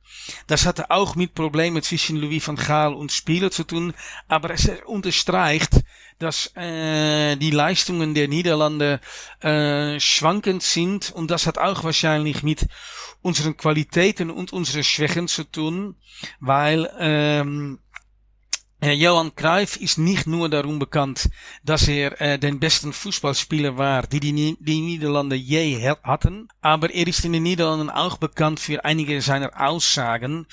Das 0.48 0.66
hatte 0.66 0.92
auch 0.92 1.16
mit 1.16 1.34
Problemen 1.34 1.82
zwischen 1.82 2.18
Louis 2.18 2.46
van 2.46 2.56
Gaal 2.56 2.94
und 2.94 3.12
Spieler 3.12 3.50
zu 3.50 3.64
tun, 3.64 3.94
aber 4.28 4.52
es 4.52 4.70
unterstreicht, 4.86 5.82
dass 6.20 6.56
äh, 6.56 7.36
die 7.38 7.52
Leistungen 7.52 8.14
der 8.14 8.28
Niederlande 8.28 9.00
äh, 9.40 10.00
schwankend 10.00 10.62
sind 10.62 11.12
und 11.12 11.32
das 11.32 11.48
hat 11.48 11.58
auch 11.58 11.84
wahrscheinlich 11.84 12.44
mit 12.44 12.68
unseren 13.22 13.58
Qualitäten 13.58 14.30
und 14.30 14.54
unseren 14.54 14.84
Schwächen 14.84 15.28
zu 15.28 15.44
tun, 15.44 15.96
weil 16.40 16.92
ähm, 17.00 17.80
äh, 18.82 18.94
Johan 18.94 19.36
Cruyff 19.36 19.78
ist 19.78 19.98
nicht 19.98 20.26
nur 20.26 20.50
darum 20.50 20.80
bekannt, 20.80 21.30
dass 21.64 21.88
er 21.88 22.20
äh, 22.20 22.40
den 22.40 22.60
besten 22.60 22.94
Fußballspieler 22.94 23.78
war, 23.78 24.08
die 24.08 24.20
die, 24.20 24.58
die 24.60 25.36
je 25.36 25.96
hatten, 26.04 26.48
aber 26.62 26.90
er 26.90 27.08
ist 27.08 27.24
in 27.24 27.34
den 27.34 27.44
Niederlanden 27.44 27.90
auch 27.90 28.18
bekannt 28.18 28.60
für 28.60 28.84
einige 28.84 29.22
seiner 29.22 29.52
Aussagen 29.60 30.48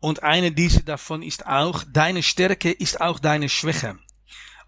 und 0.00 0.22
eine 0.22 0.52
dieser 0.52 0.82
davon 0.82 1.22
ist 1.22 1.46
auch, 1.46 1.82
deine 1.92 2.22
Stärke 2.22 2.70
ist 2.70 3.00
auch 3.00 3.18
deine 3.18 3.48
Schwäche. 3.48 3.98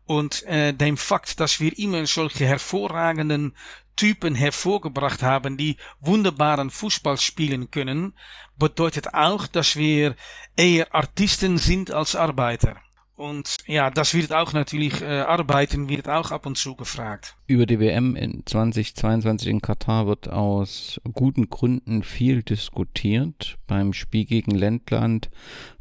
Und 0.05 0.43
äh, 0.45 0.73
dem 0.73 0.97
Fakt, 0.97 1.39
dass 1.39 1.61
wir 1.61 1.79
immer 1.79 2.07
solche 2.07 2.47
hervorragenden 2.47 3.55
Typen 3.95 4.35
hervorgebracht 4.35 5.23
haben, 5.23 5.57
die 5.57 5.77
wunderbaren 6.01 6.71
Fußball 6.71 7.19
spielen 7.19 7.71
können, 7.71 8.15
bedeutet 8.57 9.15
auch, 9.15 9.47
dass 9.47 9.77
wir 9.77 10.17
eher 10.57 10.93
Artisten 10.95 11.59
sind 11.59 11.91
als 11.91 12.17
Arbeiter. 12.17 12.81
Und 13.19 13.57
ja, 13.67 13.91
das 13.91 14.15
wird 14.15 14.33
auch 14.33 14.53
natürlich, 14.53 15.03
äh, 15.03 15.07
Arbeiten 15.23 15.89
wird 15.89 16.09
auch 16.09 16.31
ab 16.31 16.47
und 16.47 16.57
zu 16.57 16.77
gefragt. 16.77 17.37
Über 17.49 17.67
die 17.67 17.81
WM 17.81 18.15
in 18.15 18.45
2022 18.47 19.49
in 19.49 19.61
Katar 19.61 20.07
wird 20.07 20.29
aus 20.29 21.01
guten 21.15 21.51
Gründen 21.51 22.05
viel 22.05 22.45
diskutiert. 22.45 23.59
Beim 23.67 23.93
Spiel 23.93 24.25
gegen 24.25 24.53
Lettland 24.53 25.31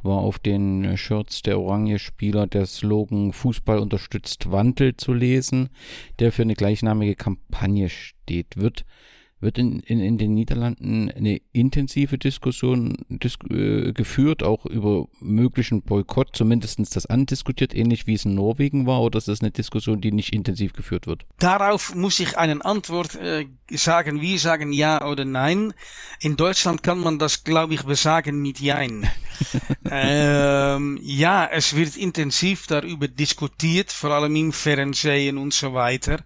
war 0.02 0.18
auf 0.18 0.40
den 0.40 0.98
Shirts 0.98 1.44
der 1.44 1.60
Oranje-Spieler 1.60 2.48
der 2.48 2.66
Slogan 2.66 3.34
Fußball 3.34 3.78
unterstützt 3.78 4.52
Wandel 4.52 4.98
zu 4.98 5.14
lesen, 5.14 5.70
der 6.18 6.32
für 6.32 6.42
eine 6.42 6.56
gleichnamige 6.56 7.14
Kampagne 7.14 7.90
steht. 7.90 8.58
Wird 8.58 8.84
wird 9.40 9.58
in, 9.58 9.80
in, 9.82 10.00
in 10.00 10.18
den 10.18 10.34
Niederlanden 10.34 11.12
eine 11.12 11.40
intensive 11.52 12.18
Diskussion 12.18 12.98
dis 13.10 13.38
äh, 13.50 13.94
geführt, 13.94 14.42
auch 14.42 14.66
über 14.66 15.08
möglichen 15.20 15.84
Boykott, 15.84 16.30
zumindest 16.34 16.96
das 16.96 17.06
andiskutiert, 17.06 17.76
ähnlich 17.76 18.08
wie 18.08 18.16
es 18.16 18.26
in 18.26 18.34
Norwegen 18.34 18.88
war, 18.88 19.02
oder 19.02 19.18
ist 19.18 19.28
das 19.28 19.42
eine 19.42 19.52
Diskussion, 19.52 20.02
die 20.02 20.12
nicht 20.12 20.34
intensiv 20.34 20.74
geführt 20.74 21.06
wird? 21.06 21.26
Darauf 21.40 21.94
muss 21.94 22.20
ich 22.20 22.38
eine 22.38 22.64
Antwort 22.66 23.16
äh, 23.16 23.46
sagen. 23.72 24.22
Wir 24.22 24.40
sagen 24.40 24.72
ja 24.74 25.06
oder 25.06 25.26
nein. 25.26 25.74
In 26.20 26.36
Deutschland 26.36 26.82
kann 26.82 27.00
man 27.00 27.20
das, 27.20 27.44
glaube 27.44 27.76
ich, 27.76 27.84
besagen 27.84 28.42
mit 28.42 28.60
Jein. 28.60 29.08
ähm, 29.92 31.00
ja, 31.02 31.46
es 31.46 31.76
wird 31.76 31.96
intensiv 31.96 32.66
darüber 32.68 33.08
diskutiert, 33.08 33.92
vor 33.92 34.12
allem 34.12 34.36
im 34.36 34.52
Fernsehen 34.52 35.38
und 35.38 35.54
so 35.54 35.74
weiter 35.74 36.24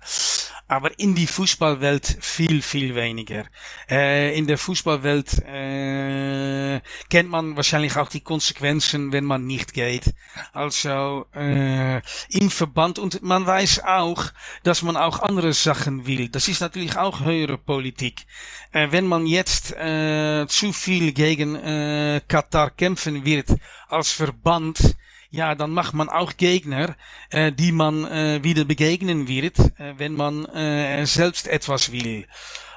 aber 0.72 0.98
in 0.98 1.16
die 1.16 1.28
Fußballwelt 1.28 2.18
viel, 2.22 2.62
viel 2.62 2.96
weniger. 2.96 3.44
Äh, 3.90 4.38
in 4.38 4.48
der 4.48 4.58
Fußballwelt 4.58 5.40
äh, 5.40 6.80
kennt 7.10 7.30
man 7.30 7.58
wahrscheinlich 7.58 7.98
auch 7.98 8.08
die 8.08 8.22
Konsequenzen, 8.22 9.12
wenn 9.12 9.26
man 9.26 9.46
nicht 9.46 9.74
geht. 9.74 10.14
Also 10.54 11.26
äh, 11.36 11.98
im 12.30 12.50
Verband 12.50 13.00
und 13.00 13.22
man 13.22 13.46
weiß 13.46 13.84
auch, 13.84 14.24
dass 14.64 14.82
man 14.82 14.96
auch 14.96 15.20
andere 15.20 15.52
Sachen 15.52 16.08
will. 16.08 16.30
Das 16.30 16.48
ist 16.48 16.62
natürlich 16.62 16.96
auch 16.96 17.20
höhere 17.20 17.58
Politik. 17.58 18.26
Äh, 18.72 18.88
wenn 18.92 19.08
man 19.08 19.28
jetzt 19.28 19.74
äh, 19.74 20.46
zu 20.48 20.72
viel 20.72 21.12
gegen 21.12 21.56
äh, 21.58 22.22
Katar 22.30 22.70
kämpfen 22.70 23.26
wird 23.26 23.50
als 23.90 24.14
Verband, 24.14 24.96
ja, 25.32 25.56
dann 25.56 25.72
macht 25.72 25.94
man 25.94 26.10
auch 26.10 26.36
Gegner, 26.38 26.96
äh, 27.30 27.52
die 27.52 27.72
man 27.72 28.06
äh, 28.06 28.44
wieder 28.44 28.66
begegnen 28.66 29.28
wird, 29.28 29.58
äh, 29.80 29.94
wenn 29.98 30.14
man 30.14 30.46
äh, 30.46 31.06
selbst 31.06 31.48
etwas 31.48 31.92
will. 31.92 32.28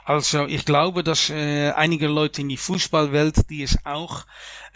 Also 0.04 0.46
ich 0.46 0.64
glaube, 0.64 1.02
dass 1.02 1.30
äh, 1.30 1.70
einige 1.72 2.06
Leute 2.06 2.42
in 2.42 2.48
die 2.48 2.56
Fußballwelt, 2.56 3.50
die 3.50 3.62
es 3.62 3.78
auch 3.84 4.24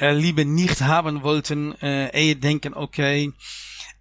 äh, 0.01 0.13
lieber 0.13 0.45
nicht 0.45 0.81
haben 0.81 1.23
wollten, 1.23 1.75
äh, 1.81 2.11
eher 2.11 2.35
denken, 2.35 2.75
okay, 2.75 3.33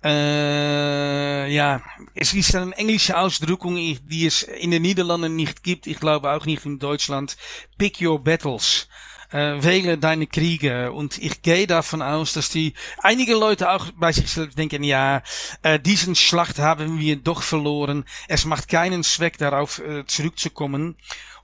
äh, 0.03 1.51
ja, 1.53 1.81
es 2.15 2.33
ist 2.33 2.55
eine 2.55 2.75
englische 2.77 3.17
Ausdrückung, 3.17 3.75
die 3.75 4.25
es 4.25 4.43
in 4.43 4.71
den 4.71 4.83
Niederlanden 4.83 5.35
nicht 5.35 5.63
gibt. 5.63 5.85
Ich 5.85 5.99
glaube 5.99 6.31
auch 6.31 6.45
nicht 6.45 6.65
in 6.65 6.79
Deutschland. 6.79 7.35
Pick 7.77 8.01
your 8.01 8.23
battles 8.23 8.87
äh, 9.31 9.61
wähle 9.61 9.97
deine 9.97 10.27
Kriege. 10.27 10.91
Und 10.91 11.17
ich 11.17 11.41
gehe 11.41 11.67
davon 11.67 12.01
aus, 12.01 12.33
dass 12.33 12.49
die 12.49 12.73
einige 12.99 13.33
Leute 13.33 13.71
auch 13.71 13.87
bei 13.95 14.11
sich 14.11 14.29
selbst 14.31 14.57
denken, 14.57 14.83
ja, 14.83 15.21
äh, 15.63 15.79
diesen 15.79 16.15
Schlacht 16.15 16.59
haben 16.59 16.99
wir 16.99 17.15
doch 17.17 17.41
verloren. 17.41 18.05
Es 18.27 18.45
macht 18.45 18.67
keinen 18.67 19.03
Zweck 19.03 19.37
darauf 19.37 19.79
äh, 19.79 20.05
zurückzukommen. 20.05 20.97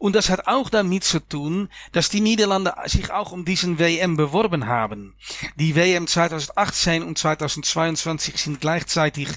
Und 0.03 0.17
das 0.17 0.29
hat 0.29 0.47
auch 0.47 0.69
damit 0.69 1.05
zu 1.05 1.21
tun, 1.21 1.69
dass 1.93 2.09
die 2.09 2.19
Niederlande 2.19 2.73
sich 2.87 3.09
auch 3.11 3.31
um 3.31 3.45
diesen 3.45 3.79
WM 3.79 4.17
beworben 4.17 4.67
haben. 4.67 5.15
Die 5.55 5.75
WM 5.75 6.07
2018 6.07 7.03
und 7.03 7.17
2022 7.17 8.37
sind 8.37 8.59
gleichzeitig 8.59 9.29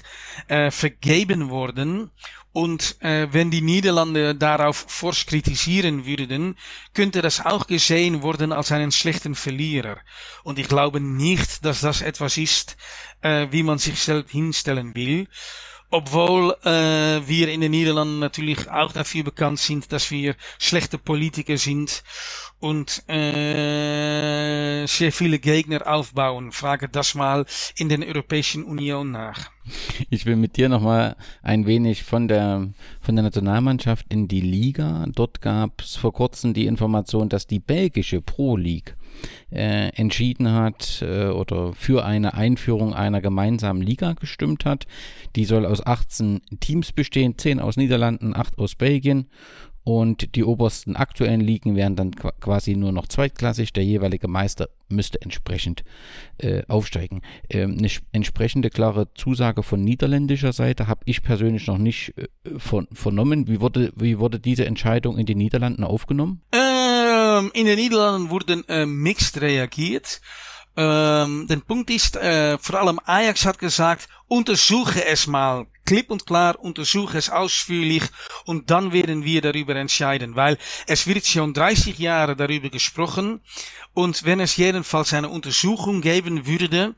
äh, 0.49 0.69
vergeben 0.69 1.49
worden. 1.49 2.11
Und 2.57 2.99
äh, 3.03 3.31
wenn 3.31 3.51
die 3.51 3.61
Niederlande 3.61 4.33
darauf 4.33 4.85
forsch 4.87 5.27
kritisieren 5.27 6.07
würden, 6.07 6.57
könnte 6.95 7.21
das 7.21 7.45
auch 7.45 7.67
gesehen 7.67 8.23
worden 8.23 8.51
als 8.51 8.71
einen 8.71 8.91
schlechten 8.91 9.35
Verlierer. 9.35 9.99
Und 10.41 10.57
ich 10.57 10.67
glaube 10.67 10.99
nicht, 10.99 11.63
dass 11.63 11.81
das 11.81 12.01
etwas 12.01 12.35
ist, 12.35 12.75
äh, 13.21 13.45
wie 13.51 13.61
man 13.61 13.77
sich 13.77 14.01
selbst 14.01 14.31
hinstellen 14.31 14.95
will. 14.95 15.27
Obwohl 15.89 16.53
äh, 16.65 17.25
wir 17.27 17.47
in 17.47 17.61
den 17.61 17.71
Niederlanden 17.71 18.19
natürlich 18.19 18.69
auch 18.69 18.91
dafür 18.91 19.23
bekannt 19.23 19.59
sind, 19.59 19.93
dass 19.93 20.11
wir 20.11 20.35
schlechte 20.59 20.97
Politiker 20.97 21.57
sind 21.57 22.03
und 22.59 23.07
äh, 23.07 24.85
sehr 24.85 25.13
viele 25.13 25.39
Gegner 25.39 25.87
aufbauen. 25.87 26.51
Frage 26.51 26.89
das 26.89 27.15
mal 27.15 27.45
in 27.77 27.87
der 27.87 28.05
Europäischen 28.05 28.65
Union 28.65 29.11
nach. 29.11 29.49
Ich 30.09 30.25
will 30.25 30.35
mit 30.35 30.57
dir 30.57 30.67
nochmal 30.67 31.15
ein 31.41 31.65
wenig 31.65 32.03
von 32.03 32.27
der, 32.27 32.67
von 32.99 33.15
der 33.15 33.23
Nationalmannschaft 33.23 34.07
in 34.09 34.27
die 34.27 34.41
Liga. 34.41 35.05
Dort 35.15 35.39
gab 35.39 35.81
es 35.81 35.95
vor 35.95 36.11
kurzem 36.11 36.53
die 36.53 36.65
Information, 36.65 37.29
dass 37.29 37.47
die 37.47 37.59
belgische 37.59 38.21
Pro 38.21 38.57
League 38.57 38.96
äh, 39.51 39.89
entschieden 39.89 40.51
hat 40.51 41.01
äh, 41.01 41.27
oder 41.27 41.73
für 41.73 42.05
eine 42.05 42.33
Einführung 42.33 42.93
einer 42.93 43.21
gemeinsamen 43.21 43.81
Liga 43.81 44.13
gestimmt 44.13 44.65
hat. 44.65 44.85
Die 45.35 45.45
soll 45.45 45.65
aus 45.65 45.85
18 45.85 46.41
Teams 46.59 46.91
bestehen, 46.91 47.37
10 47.37 47.59
aus 47.59 47.77
Niederlanden, 47.77 48.35
8 48.35 48.57
aus 48.57 48.75
Belgien 48.75 49.27
und 49.87 50.35
die 50.35 50.43
obersten 50.43 50.97
aktuellen 50.97 51.39
Ligen 51.39 51.77
wären 51.77 51.95
dann 51.95 52.11
quasi 52.13 52.75
nur 52.75 52.91
noch 52.91 53.07
zweitklassig. 53.07 53.71
Der 53.71 53.85
jeweilige 53.85 54.27
Meister 54.27 54.67
müsste 54.89 55.21
entsprechend 55.21 55.85
äh, 56.39 56.63
aufsteigen. 56.67 57.21
Ähm, 57.49 57.77
eine 57.77 57.87
entsprechende 58.11 58.69
klare 58.69 59.13
Zusage 59.13 59.63
von 59.63 59.81
niederländischer 59.81 60.51
Seite 60.51 60.87
habe 60.87 60.99
ich 61.05 61.23
persönlich 61.23 61.67
noch 61.67 61.77
nicht 61.77 62.13
äh, 62.17 62.27
von, 62.57 62.89
vernommen. 62.91 63.47
Wie 63.47 63.61
wurde, 63.61 63.93
wie 63.95 64.19
wurde 64.19 64.41
diese 64.41 64.65
Entscheidung 64.65 65.17
in 65.17 65.25
den 65.25 65.37
Niederlanden 65.37 65.85
aufgenommen? 65.85 66.41
Ähm, 67.37 67.51
in 67.53 67.65
den 67.65 67.77
Niederlanden 67.77 68.29
wurden 68.29 68.67
äh, 68.67 68.85
mixed 68.85 69.41
reagiert. 69.41 70.21
Ähm, 70.75 71.47
der 71.49 71.57
Punkt 71.57 71.89
äh, 71.89 72.57
vor 72.59 72.79
allem 72.79 72.99
Ajax 73.05 73.45
hat 73.45 73.57
gesagt, 73.57 74.07
untersuche 74.27 75.03
es 75.05 75.25
mal 75.25 75.65
klipp 75.85 76.11
und 76.11 76.27
klar, 76.27 76.59
untersuche 76.59 77.17
es 77.17 77.31
ausführlich 77.31 78.03
und 78.45 78.69
dann 78.69 78.93
werden 78.93 79.23
wir 79.23 79.41
darüber 79.41 79.75
entscheiden, 79.75 80.35
weil 80.35 80.57
es 80.85 81.07
wird 81.07 81.25
schon 81.25 81.53
30 81.53 81.97
Jahre 81.97 82.35
darüber 82.35 82.69
gesprochen 82.69 83.41
und 83.93 84.23
wenn 84.25 84.39
es 84.39 84.57
jedenfalls 84.57 85.13
eine 85.13 85.29
Untersuchung 85.29 86.01
geben 86.01 86.45
würde, 86.45 86.93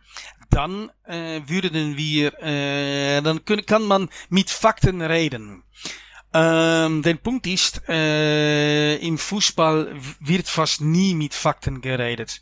dann 0.49 0.91
äh, 1.05 1.41
würden 1.45 1.95
wir, 1.95 2.33
äh, 2.41 3.21
dann 3.21 3.45
kann 3.45 3.83
man 3.83 4.09
mit 4.29 4.49
Fakten 4.49 5.01
reden. 5.01 5.63
Ähm, 6.32 7.01
der 7.01 7.15
Punkt 7.15 7.47
ist, 7.47 7.82
äh, 7.89 8.97
im 8.97 9.17
Fußball 9.17 9.95
wird 10.19 10.47
fast 10.47 10.80
nie 10.80 11.15
mit 11.15 11.34
Fakten 11.34 11.82
geredet. 11.82 12.41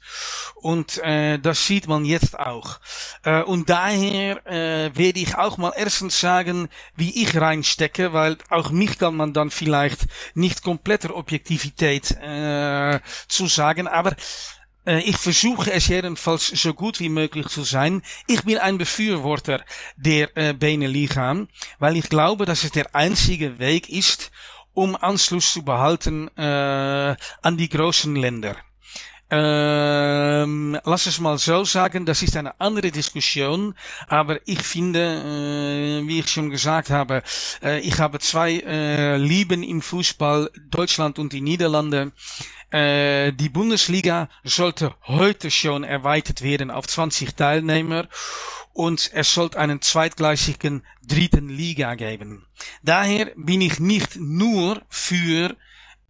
Und 0.55 0.97
äh, 1.03 1.39
das 1.39 1.65
sieht 1.65 1.87
man 1.87 2.03
jetzt 2.03 2.37
auch. 2.37 2.79
Äh, 3.23 3.43
und 3.43 3.69
daher 3.69 4.45
äh, 4.45 4.91
werde 4.93 5.19
ich 5.19 5.35
auch 5.35 5.57
mal 5.57 5.71
erstens 5.75 6.19
sagen, 6.19 6.67
wie 6.97 7.23
ich 7.23 7.39
reinstecke, 7.39 8.11
weil 8.11 8.37
auch 8.49 8.71
mich 8.71 8.97
kann 8.99 9.15
man 9.15 9.31
dann 9.31 9.51
vielleicht 9.51 10.07
nicht 10.33 10.63
kompletter 10.63 11.15
Objektivität 11.15 12.11
äh, 12.11 12.99
zu 13.29 13.47
sagen. 13.47 13.87
Aber 13.87 14.15
ich 14.87 15.17
versuche 15.17 15.71
es 15.71 15.87
jedenfalls 15.87 16.47
so 16.47 16.73
gut 16.73 16.99
wie 16.99 17.09
möglich 17.09 17.47
zu 17.47 17.63
sein. 17.63 18.01
Ich 18.27 18.43
bin 18.43 18.57
ein 18.57 18.77
Befürworter 18.77 19.63
der 19.97 20.35
äh, 20.37 20.53
Beneliga, 20.53 21.45
weil 21.79 21.97
ich 21.97 22.09
glaube, 22.09 22.45
dass 22.45 22.63
es 22.63 22.71
der 22.71 22.95
einzige 22.95 23.59
Weg 23.59 23.89
ist, 23.89 24.31
um 24.73 24.95
Anschluss 24.95 25.53
zu 25.53 25.63
behalten 25.63 26.29
äh, 26.37 27.15
an 27.41 27.57
die 27.57 27.69
großen 27.69 28.15
Länder. 28.15 28.55
Ähm, 29.29 30.79
lass 30.85 31.05
es 31.05 31.19
mal 31.19 31.37
so 31.37 31.65
sagen, 31.65 32.05
das 32.05 32.23
ist 32.23 32.37
eine 32.37 32.59
andere 32.61 32.91
Diskussion, 32.91 33.75
aber 34.07 34.39
ich 34.47 34.61
finde, 34.61 36.01
äh, 36.01 36.07
wie 36.07 36.19
ich 36.19 36.29
schon 36.29 36.49
gesagt 36.49 36.89
habe, 36.89 37.23
äh, 37.61 37.79
ich 37.81 37.99
habe 37.99 38.19
zwei 38.19 38.59
äh, 38.59 39.17
Lieben 39.17 39.63
im 39.63 39.81
Fußball, 39.81 40.49
Deutschland 40.69 41.19
und 41.19 41.33
die 41.33 41.41
Niederlande. 41.41 42.13
Äh, 42.71 43.33
die 43.33 43.49
Bundesliga 43.49 44.29
sollte 44.45 44.95
heute 45.03 45.51
schon 45.51 45.83
erweitert 45.83 46.41
werden 46.41 46.71
auf 46.71 46.87
20 46.87 47.35
Teilnehmer 47.35 48.07
und 48.71 49.09
es 49.13 49.33
sollte 49.33 49.59
einen 49.59 49.81
zweitgleichigen 49.81 50.83
dritten 51.05 51.49
Liga 51.49 51.95
geben. 51.95 52.45
Daher 52.83 53.31
bin 53.35 53.59
ich 53.59 53.79
nicht 53.79 54.17
nur 54.17 54.81
für 54.89 55.55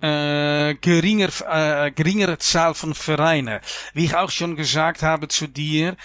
äh, 0.01 0.75
geringer, 0.75 1.29
äh, 1.49 1.91
geringere 1.91 2.37
Zahl 2.37 2.73
von 2.73 2.93
Vereinen. 2.93 3.59
Wie 3.93 4.05
ich 4.05 4.15
auch 4.15 4.31
schon 4.31 4.55
gesagt 4.55 5.03
habe 5.03 5.27
zu 5.27 5.47
dir, 5.47 5.95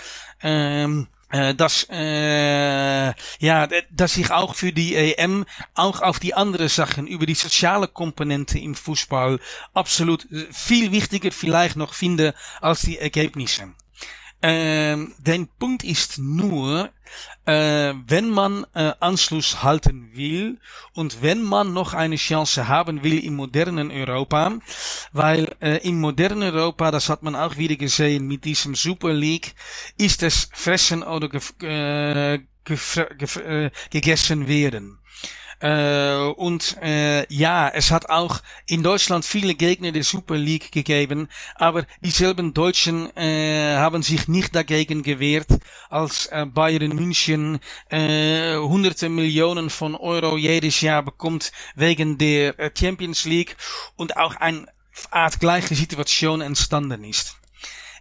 ähm, 0.42 1.08
äh, 1.30 1.54
dass, 1.54 1.86
äh, 1.90 3.12
ja, 3.38 3.68
dass 3.90 4.16
ich 4.16 4.30
auch 4.30 4.54
für 4.54 4.72
die 4.72 4.94
EM 4.94 5.44
auch 5.74 6.02
auf 6.02 6.18
die 6.18 6.34
andere 6.34 6.68
Sachen 6.68 7.06
über 7.06 7.26
die 7.26 7.34
soziale 7.34 7.88
Komponente 7.88 8.58
im 8.58 8.74
Fußball 8.74 9.40
absolut 9.72 10.28
viel 10.50 10.92
wichtiger 10.92 11.32
vielleicht 11.32 11.76
noch 11.76 11.94
finde 11.94 12.34
als 12.60 12.82
die 12.82 12.98
Ergebnisse. 12.98 13.72
Ähm, 14.42 15.14
der 15.18 15.46
Punkt 15.58 15.84
ist 15.84 16.18
nur, 16.18 16.90
äh, 17.46 17.94
wenn 18.06 18.28
man 18.28 18.66
äh, 18.74 18.92
Anschluss 18.98 19.62
halten 19.62 20.10
will 20.14 20.58
und 20.94 21.22
wenn 21.22 21.42
man 21.42 21.72
noch 21.72 21.94
eine 21.94 22.16
Chance 22.16 22.66
haben 22.66 23.04
will 23.04 23.18
im 23.24 23.36
modernen 23.36 23.92
Europa, 23.92 24.58
weil 25.12 25.54
äh, 25.60 25.86
im 25.88 26.00
modernen 26.00 26.42
Europa, 26.42 26.90
das 26.90 27.08
hat 27.08 27.22
man 27.22 27.36
auch 27.36 27.56
wieder 27.56 27.76
gesehen 27.76 28.26
mit 28.26 28.44
diesem 28.44 28.74
Super 28.74 29.12
League, 29.12 29.54
ist 29.96 30.22
es 30.22 30.48
fressen 30.52 31.02
oder 31.02 31.28
äh, 31.62 32.34
äh, 32.34 33.70
gegessen 33.90 34.48
werden. 34.48 34.98
Äh, 35.62 36.16
und 36.36 36.76
äh, 36.82 37.24
ja, 37.32 37.68
es 37.68 37.92
hat 37.92 38.10
auch 38.10 38.40
in 38.66 38.82
Deutschland 38.82 39.24
viele 39.24 39.54
Gegner 39.54 39.92
der 39.92 40.02
Super 40.02 40.36
League 40.36 40.72
gegeben, 40.72 41.28
aber 41.54 41.86
dieselben 42.00 42.52
Deutschen 42.52 43.16
äh, 43.16 43.76
haben 43.76 44.02
sich 44.02 44.26
nicht 44.26 44.56
dagegen 44.56 45.04
gewehrt, 45.04 45.46
als 45.88 46.28
Bayern 46.52 46.96
München 46.96 47.60
äh, 47.90 48.56
hunderte 48.56 49.08
Millionen 49.08 49.70
von 49.70 49.94
Euro 49.94 50.36
jedes 50.36 50.80
Jahr 50.80 51.02
bekommt 51.02 51.52
wegen 51.76 52.18
der 52.18 52.54
Champions 52.76 53.24
League 53.24 53.56
und 53.96 54.16
auch 54.16 54.34
eine 54.36 54.66
Art 55.10 55.38
gleiche 55.38 55.76
Situation 55.76 56.40
entstanden 56.40 57.04
ist. 57.04 57.36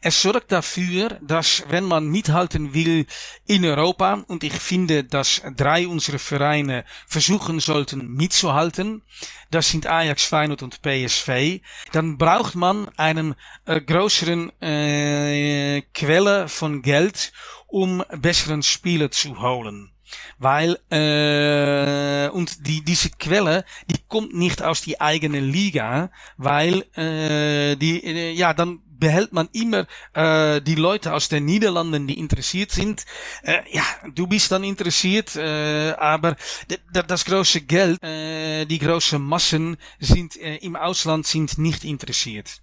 Es 0.03 0.19
sorgt 0.19 0.51
dafür, 0.51 1.19
dass 1.21 1.63
wenn 1.69 1.83
man 1.83 2.07
mithalten 2.07 2.73
will 2.73 3.05
in 3.45 3.63
Europa, 3.63 4.23
und 4.27 4.43
ich 4.43 4.53
finde, 4.53 5.03
dass 5.03 5.43
drei 5.55 5.87
unserer 5.87 6.17
Vereine 6.17 6.85
versuchen 7.05 7.59
sollten 7.59 8.07
mitzuhalten, 8.07 9.03
das 9.51 9.69
sind 9.69 9.85
Ajax, 9.85 10.23
Feyenoord 10.23 10.63
und 10.63 10.81
PSV, 10.81 11.61
dann 11.91 12.17
braucht 12.17 12.55
man 12.55 12.89
einen 12.97 13.35
äh, 13.65 13.79
größeren 13.79 14.51
äh, 14.59 15.83
Quelle 15.93 16.47
von 16.47 16.81
Geld, 16.81 17.31
um 17.67 18.03
besseren 18.09 18.63
Spieler 18.63 19.11
zu 19.11 19.39
holen. 19.39 19.91
Weil, 20.39 20.79
äh, 20.89 22.27
und 22.29 22.65
die, 22.65 22.83
diese 22.83 23.11
Quelle, 23.11 23.65
die 23.87 23.99
kommt 24.07 24.33
nicht 24.33 24.63
aus 24.63 24.81
die 24.81 24.99
eigene 24.99 25.39
Liga, 25.39 26.09
weil, 26.37 26.81
äh, 26.95 27.75
die, 27.75 28.31
ja, 28.33 28.55
dann 28.55 28.81
behält 29.01 29.33
man 29.33 29.49
immer 29.51 29.87
äh, 30.13 30.61
die 30.61 30.75
Leute 30.75 31.13
aus 31.13 31.27
den 31.27 31.43
Niederlanden, 31.43 32.07
die 32.07 32.17
interessiert 32.17 32.71
sind. 32.71 33.03
Äh, 33.43 33.59
ja, 33.71 33.83
du 34.13 34.27
bist 34.27 34.51
dann 34.51 34.63
interessiert, 34.63 35.35
äh, 35.35 35.91
aber 35.97 36.37
das 36.93 37.25
große 37.25 37.61
Geld, 37.61 38.01
äh, 38.01 38.65
die 38.65 38.79
großen 38.79 39.21
Massen 39.21 39.75
sind 39.99 40.37
äh, 40.37 40.57
im 40.57 40.77
Ausland 40.77 41.27
sind 41.27 41.57
nicht 41.57 41.83
interessiert. 41.83 42.61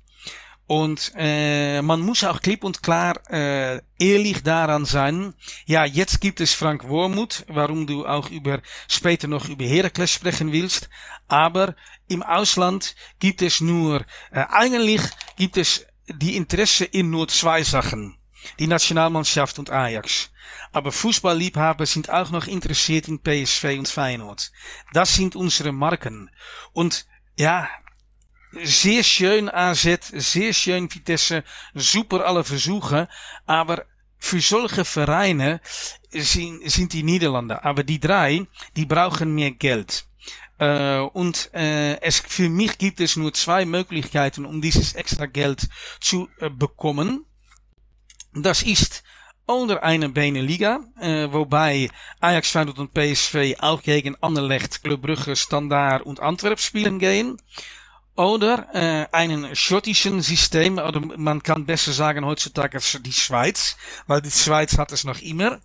Und 0.69 1.13
äh, 1.17 1.81
man 1.81 2.03
muss 2.03 2.25
auch 2.25 2.43
klipp 2.43 2.63
und 2.63 2.83
klar 2.83 3.19
äh, 3.31 3.81
ehrlich 3.99 4.43
daran 4.43 4.85
sein. 4.85 5.33
Ja, 5.65 5.87
jetzt 5.87 6.21
gibt 6.21 6.43
es 6.43 6.53
Frank 6.53 6.87
Wormuth, 6.87 7.47
warum 7.49 7.87
du 7.87 8.07
auch 8.07 8.29
über 8.29 8.61
später 8.87 9.29
noch 9.29 9.49
über 9.49 9.65
Herakles 9.65 10.13
sprechen 10.13 10.53
willst. 10.53 10.91
Aber 11.27 11.75
im 12.07 12.23
Ausland 12.23 12.95
gibt 13.19 13.41
es 13.41 13.63
nur, 13.63 14.03
äh, 14.31 14.45
eigentlich 14.51 15.01
gibt 15.37 15.57
es 15.57 15.88
die 16.09 16.37
Interesse 16.37 16.85
in 16.85 17.29
zwei 17.29 17.63
Sachen. 17.63 18.17
Die 18.59 18.67
Nationalmannschaft 18.67 19.59
und 19.59 19.71
Ajax. 19.71 20.31
Aber 20.73 20.93
Fußballliebhaber 20.93 21.87
sind 21.87 22.11
auch 22.11 22.31
noch 22.31 22.47
interessiert 22.47 23.09
in 23.09 23.21
PSV 23.21 23.65
und 23.79 23.89
Feyenoord. 23.89 24.53
Das 24.93 25.15
sind 25.15 25.37
unsere 25.37 25.73
Marken. 25.73 26.31
Und 26.73 27.07
ja, 27.37 27.69
sehr 28.53 29.03
schön 29.03 29.49
AZ, 29.49 29.87
sehr 30.13 30.53
schön 30.53 30.93
Vitesse, 30.93 31.45
super 31.75 32.25
alle 32.25 32.45
Versuche, 32.45 33.09
aber 33.47 33.85
für 34.19 34.41
solche 34.41 34.85
Vereine 34.85 35.61
sind, 36.11 36.69
sind 36.71 36.93
die 36.93 37.03
Niederlande. 37.03 37.65
Aber 37.65 37.85
die 37.85 38.01
drei, 38.01 38.47
die 38.77 38.87
brauchen 38.87 39.35
mehr 39.35 39.53
Geld. 39.53 40.08
Äh, 40.59 40.99
und 41.01 41.51
äh, 41.55 42.01
es, 42.01 42.19
für 42.19 42.49
mich 42.49 42.79
gibt 42.79 43.01
es 43.01 43.17
nur 43.17 43.33
zwei 43.33 43.65
Möglichkeiten, 43.65 44.45
um 44.45 44.61
dieses 44.61 44.95
extra 44.95 45.27
Geld 45.27 45.69
zu 46.01 46.29
äh, 46.39 46.51
bekommen. 46.51 47.25
Das 48.35 48.63
ist 48.63 49.03
oder 49.47 49.83
eine 49.83 50.11
Beneliga, 50.11 50.81
äh, 51.01 51.33
wobei 51.33 51.89
Ajax, 52.21 52.51
Feyenoord 52.51 52.79
und 52.79 52.93
PSV 52.93 53.55
auch 53.61 53.83
gegen 53.83 54.15
Anderlecht, 54.21 54.83
Club 54.83 55.01
Brugge, 55.03 55.37
Standard 55.37 56.03
und 56.03 56.21
Antwerp 56.21 56.61
spielen 56.61 56.99
gehen. 56.99 57.39
Oder 58.19 58.67
äh, 58.75 59.07
einen 59.13 59.55
schottischen 59.55 60.23
System, 60.23 60.79
oder 60.79 61.01
man 61.01 61.41
kann 61.41 61.67
besser 61.67 61.93
sagen 61.93 62.27
heutzutage 62.27 62.81
die 63.01 63.13
Schweiz, 63.13 63.77
weil 64.09 64.21
die 64.21 64.33
Schweiz 64.33 64.77
hat 64.77 64.91
es 64.91 65.05
noch 65.05 65.21
immer. 65.21 65.61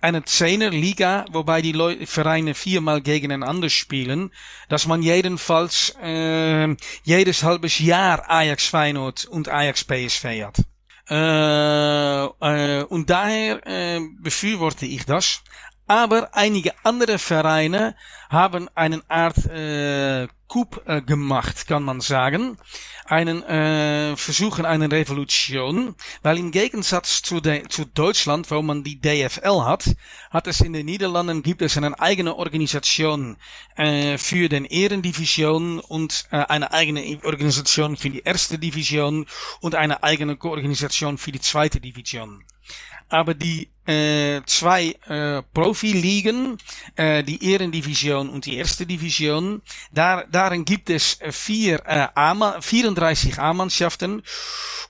Eine 0.00 0.24
Zehner-Liga, 0.24 1.26
wobei 1.30 1.60
die 1.60 1.72
Leute, 1.72 2.06
Vereine 2.06 2.54
viermal 2.54 3.02
gegeneinander 3.02 3.68
spielen, 3.68 4.32
dass 4.70 4.86
man 4.86 5.02
jedenfalls 5.02 5.94
äh, 6.02 6.74
jedes 7.02 7.42
halbes 7.42 7.78
Jahr 7.80 8.30
Ajax 8.30 8.64
Feyenoord 8.64 9.26
und 9.26 9.50
Ajax 9.50 9.84
PSV 9.84 10.24
hat. 10.42 10.56
Äh, 11.10 12.24
äh, 12.24 12.84
und 12.84 13.10
daher 13.10 13.66
äh, 13.66 14.00
befürworte 14.22 14.86
ich 14.86 15.04
das. 15.04 15.42
Aber 15.86 16.30
einige 16.32 16.72
andere 16.82 17.18
Vereine 17.18 17.94
haben 18.30 18.70
eine 18.74 19.02
Art 19.08 19.44
äh, 19.50 20.28
Coup 20.50 20.82
äh, 20.86 21.00
gemacht, 21.00 21.68
kann 21.68 21.84
man 21.84 22.00
sagen. 22.00 22.58
Einen 23.04 23.44
äh, 23.44 24.16
versuchen 24.16 24.66
eine 24.66 24.90
Revolution, 24.90 25.94
weil 26.22 26.38
im 26.38 26.50
Gegensatz 26.50 27.22
zu, 27.22 27.40
de, 27.40 27.68
zu 27.68 27.84
Deutschland, 27.84 28.50
wo 28.50 28.60
man 28.60 28.82
die 28.82 29.00
DFL 29.00 29.62
hat, 29.64 29.94
hat 30.30 30.48
es 30.48 30.60
in 30.60 30.72
den 30.72 30.86
Niederlanden 30.86 31.44
gibt 31.44 31.62
es 31.62 31.76
eine 31.76 31.98
eigene 32.00 32.34
Organisation 32.34 33.36
äh, 33.76 34.18
für 34.18 34.48
den 34.48 34.64
Ehrendivision 34.64 35.78
und 35.78 36.26
äh, 36.32 36.38
eine 36.38 36.72
eigene 36.72 37.20
Organisation 37.22 37.96
für 37.96 38.10
die 38.10 38.22
erste 38.24 38.58
Division 38.58 39.26
und 39.60 39.76
eine 39.76 40.02
eigene 40.02 40.36
Organisation 40.42 41.16
für 41.16 41.30
die 41.30 41.40
zweite 41.40 41.80
Division 41.80 42.44
aber 43.10 43.34
die 43.34 43.70
äh, 43.90 44.42
zwei 44.46 44.94
äh, 45.08 45.42
Profiligen, 45.52 46.58
äh, 46.94 47.24
die 47.24 47.52
Ehrendivision 47.52 48.28
und 48.28 48.46
die 48.46 48.56
erste 48.56 48.86
Division, 48.86 49.62
da, 49.90 50.24
darin 50.30 50.64
gibt 50.64 50.90
es 50.90 51.18
vier, 51.30 51.82
äh, 51.86 52.06
A 52.14 52.60
34 52.60 53.38
A-Mannschaften 53.38 54.22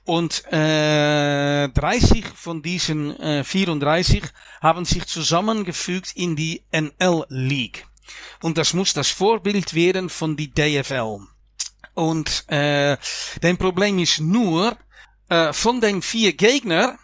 und 0.05 0.45
äh, 0.53 1.69
30 1.69 2.27
von 2.35 2.63
diesen 2.63 3.19
äh, 3.19 3.43
34 3.43 4.23
haben 4.61 4.85
sich 4.85 5.07
zusammengefügt 5.07 6.13
in 6.15 6.37
die 6.37 6.63
NL 6.71 7.25
League. 7.29 7.87
Und 8.43 8.59
das 8.59 8.75
muss 8.75 8.93
das 8.93 9.09
Vorbild 9.09 9.75
werden 9.75 10.11
von 10.11 10.37
die 10.37 10.51
DFL. 10.53 11.21
Und 11.95 12.45
äh, 12.49 12.97
dein 13.41 13.57
Problem 13.57 13.99
ist 13.99 14.21
nur, 14.21 14.77
äh, 15.29 15.53
von 15.53 15.81
den 15.81 16.03
vier 16.03 16.33
Gegner 16.35 16.99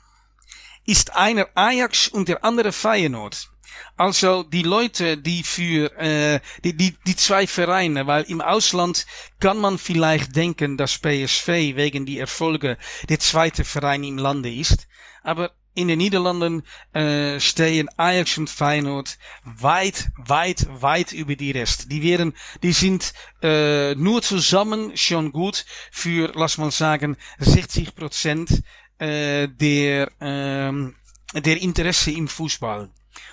ist 0.87 1.17
einer 1.17 1.49
Ajax 1.55 2.09
und 2.09 2.29
der 2.29 2.45
andere 2.45 2.73
Feyenoord. 2.73 3.51
Also 3.97 4.43
die 4.43 4.63
Leute, 4.63 5.17
die 5.19 5.43
für 5.43 5.93
äh, 5.99 6.41
die, 6.65 6.75
die, 6.75 6.97
die 7.07 7.17
zwei 7.17 7.47
Vereine, 7.47 8.07
weil 8.07 8.25
im 8.25 8.41
Ausland 8.41 9.07
kann 9.41 9.59
man 9.59 9.79
vielleicht 9.79 10.37
denken, 10.37 10.77
dass 10.77 10.99
PSV 10.99 11.49
wegen 11.49 12.07
die 12.07 12.19
Erfolge 12.19 12.79
der 13.09 13.19
zweite 13.19 13.65
Verein 13.65 14.05
im 14.05 14.19
Lande 14.19 14.53
ist. 14.53 14.87
Aber 15.23 15.53
in 15.77 15.89
den 15.89 15.99
Niederlanden 15.99 16.63
äh, 16.95 17.39
stehen 17.39 17.89
Ajax 17.99 18.39
und 18.39 18.49
Feyenoord 18.49 19.19
weit, 19.45 20.09
weit, 20.17 20.67
weit 20.71 21.13
über 21.13 21.37
die 21.37 21.51
Rest. 21.51 21.93
Die 21.93 22.03
werden, 22.03 22.35
die 22.63 22.73
sind 22.73 23.13
äh, 23.43 23.95
nur 23.95 24.23
zusammen 24.23 24.97
schon 24.97 25.33
gut 25.33 25.67
für, 25.93 26.33
lass 26.35 26.57
mal 26.57 26.71
sagen, 26.71 27.17
60 27.39 27.95
Prozent 27.95 28.63
äh, 28.99 29.49
der, 29.49 30.11
ähm, 30.21 30.95
der 31.35 31.61
Interesse 31.61 32.11
im 32.11 32.29
Fußball. 32.29 32.91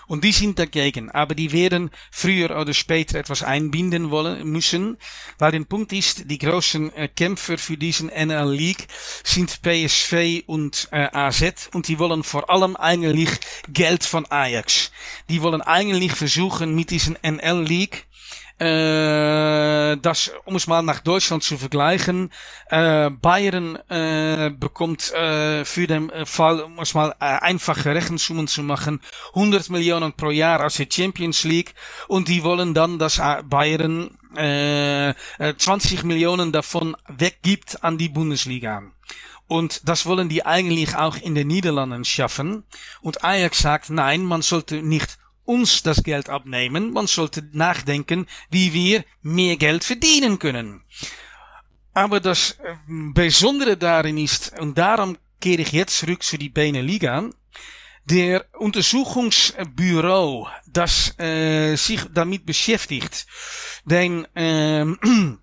Und 0.07 0.23
die 0.23 0.31
sind 0.31 0.59
dagegen, 0.59 1.09
aber 1.11 1.35
die 1.35 1.51
werden 1.51 1.89
früher 2.11 2.57
oder 2.57 2.73
später 2.73 3.19
etwas 3.19 3.43
einbinden 3.43 4.11
wollen 4.11 4.47
müssen, 4.47 4.97
weil 5.39 5.51
der 5.51 5.61
Punkt 5.61 5.93
ist, 5.93 6.29
die 6.29 6.37
großen 6.37 6.93
äh, 6.93 7.07
Kämpfer 7.07 7.57
für 7.57 7.77
diesen 7.77 8.09
NL 8.09 8.51
League 8.51 8.87
sind 9.23 9.61
PSV 9.61 10.43
und 10.45 10.89
äh, 10.91 11.07
AZ 11.11 11.69
und 11.73 11.87
die 11.87 11.99
wollen 11.99 12.23
vor 12.23 12.49
allem 12.49 12.75
eigentlich 12.75 13.29
Geld 13.69 14.03
von 14.03 14.25
Ajax. 14.29 14.91
Die 15.29 15.41
wollen 15.41 15.61
eigentlich 15.61 16.11
versuchen 16.13 16.75
mit 16.75 16.91
diesen 16.91 17.17
NL 17.23 17.63
League 17.63 18.05
äh, 18.63 19.97
das, 19.97 20.31
um 20.45 20.55
es 20.55 20.67
mal 20.67 20.81
nach 20.81 21.01
Deutschland 21.01 21.43
zu 21.43 21.57
vergleichen, 21.57 22.31
äh, 22.69 23.09
Bayern 23.09 23.75
äh, 23.89 24.51
bekommt 24.51 25.11
äh, 25.11 25.65
für 25.65 25.87
den 25.87 26.11
Fall, 26.25 26.61
um 26.61 26.79
es 26.79 26.93
mal 26.93 27.11
äh, 27.19 27.25
einfache 27.25 27.93
Rechensummen 27.93 28.47
zu 28.47 28.63
machen, 28.63 29.01
100 29.35 29.69
Millionen 29.69 30.13
pro 30.13 30.29
Jahr 30.29 30.65
aus 30.65 30.75
der 30.75 30.87
Champions 30.89 31.43
League 31.43 31.73
und 32.07 32.29
die 32.29 32.43
wollen 32.43 32.73
dann, 32.73 32.99
dass 32.99 33.21
Bayern 33.45 34.17
äh, 34.35 35.13
20 35.57 36.03
Millionen 36.03 36.51
davon 36.51 36.95
weggibt 37.07 37.83
an 37.83 37.97
die 37.97 38.09
Bundesliga. 38.09 38.83
Und 39.47 39.87
das 39.87 40.05
wollen 40.05 40.29
die 40.29 40.45
eigentlich 40.45 40.95
auch 40.95 41.17
in 41.17 41.35
den 41.35 41.47
Niederlanden 41.47 42.05
schaffen. 42.05 42.63
Und 43.01 43.23
Ajax 43.23 43.59
sagt, 43.59 43.89
nein, 43.89 44.23
man 44.23 44.41
sollte 44.41 44.81
nicht 44.81 45.19
uns 45.45 45.83
das 45.83 46.03
Geld 46.03 46.29
abnehmen. 46.29 46.91
Man 46.91 47.07
sollte 47.07 47.47
nachdenken, 47.51 48.27
wie 48.49 48.73
wir 48.73 49.03
mehr 49.21 49.57
Geld 49.57 49.83
verdienen 49.83 50.39
können. 50.39 50.83
Aber 51.93 52.19
das 52.19 52.51
äh, 52.51 52.75
Besondere 52.87 53.77
darin 53.77 54.17
ist, 54.17 54.57
und 54.59 54.77
darum 54.77 55.17
kehre 55.39 55.61
ich 55.61 55.71
jetzt 55.71 55.97
zurück 55.97 56.23
zu 56.23 56.37
die 56.37 56.49
Beneliga, 56.49 57.29
der 58.05 58.45
Untersuchungsbüro, 58.59 60.47
das 60.67 61.17
äh, 61.19 61.75
sich 61.75 62.01
damit 62.13 62.45
beschäftigt, 62.45 63.25
den, 63.85 64.27
ähm, 64.35 65.39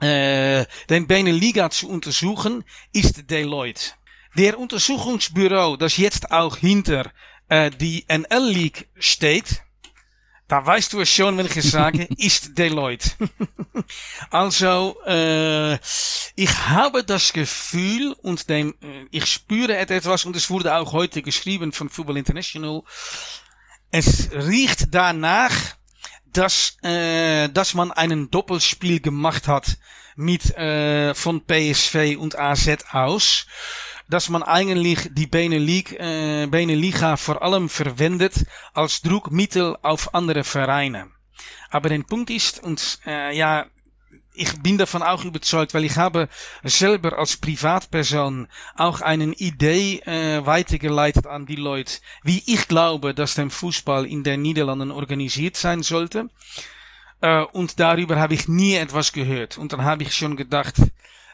äh, 0.00 0.64
den 0.88 1.06
Beneliga 1.06 1.70
zu 1.70 1.88
untersuchen, 1.88 2.64
ist 2.92 3.30
Deloitte. 3.30 3.92
Der 4.36 4.58
Untersuchungsbüro, 4.58 5.76
das 5.76 5.96
jetzt 5.96 6.30
auch 6.30 6.56
hinter 6.56 7.10
äh, 7.50 7.70
die 7.70 8.06
NL 8.08 8.48
League 8.48 8.88
steht, 8.98 9.62
da 10.48 10.64
weißt 10.64 10.92
du 10.92 11.00
es 11.00 11.10
schon, 11.10 11.36
wenn 11.36 11.46
ich 11.46 11.56
es 11.58 11.70
sage, 11.70 12.08
ist 12.16 12.56
Deloitte. 12.56 13.10
also, 14.30 14.96
äh, 15.06 15.74
ich 16.34 16.58
habe 16.68 17.04
das 17.04 17.32
Gefühl 17.32 18.12
und 18.22 18.48
dem, 18.48 18.74
äh, 18.80 19.06
ich 19.10 19.26
spüre 19.26 19.76
etwas 19.76 20.24
und 20.24 20.34
es 20.36 20.48
wurde 20.48 20.74
auch 20.74 20.92
heute 20.92 21.22
geschrieben 21.22 21.72
von 21.72 21.88
Football 21.88 22.16
International. 22.16 22.82
Es 23.90 24.30
riecht 24.32 24.94
danach, 24.94 25.54
dass, 26.26 26.76
äh, 26.82 27.48
dass 27.48 27.74
man 27.74 27.90
einen 27.90 28.30
Doppelspiel 28.30 29.00
gemacht 29.00 29.48
hat 29.48 29.76
mit 30.14 30.56
äh, 30.56 31.14
von 31.14 31.42
PSV 31.44 32.16
und 32.18 32.38
AZ 32.38 32.68
aus 32.92 33.46
dass 34.10 34.28
man 34.28 34.42
eigentlich 34.42 35.08
die 35.12 35.26
Beneliga, 35.26 35.96
äh, 35.98 36.46
Beneliga 36.46 37.16
vor 37.16 37.42
allem 37.42 37.68
verwendet 37.68 38.44
als 38.74 39.02
Druckmittel 39.02 39.76
auf 39.82 40.14
andere 40.14 40.44
Vereine. 40.44 41.10
Aber 41.70 41.88
der 41.88 42.00
Punkt 42.00 42.30
ist, 42.30 42.62
und 42.62 42.98
äh, 43.06 43.36
ja, 43.36 43.66
ich 44.32 44.62
bin 44.62 44.78
davon 44.78 45.02
auch 45.02 45.24
überzeugt, 45.24 45.74
weil 45.74 45.84
ich 45.84 45.96
habe 45.96 46.28
selber 46.62 47.18
als 47.18 47.36
Privatperson 47.36 48.48
auch 48.76 49.00
eine 49.00 49.32
Idee 49.34 50.00
äh, 50.00 50.44
weitergeleitet 50.44 51.26
an 51.26 51.46
die 51.46 51.56
Leute, 51.56 51.98
wie 52.22 52.42
ich 52.46 52.68
glaube, 52.68 53.14
dass 53.14 53.34
der 53.34 53.50
Fußball 53.50 54.06
in 54.06 54.24
den 54.24 54.42
Niederlanden 54.42 54.90
organisiert 54.90 55.56
sein 55.56 55.82
sollte. 55.82 56.30
Äh, 57.20 57.42
und 57.52 57.80
darüber 57.80 58.18
habe 58.18 58.34
ich 58.34 58.48
nie 58.48 58.74
etwas 58.74 59.12
gehört. 59.12 59.58
Und 59.58 59.72
dann 59.72 59.84
habe 59.84 60.02
ich 60.04 60.14
schon 60.14 60.36
gedacht, 60.36 60.76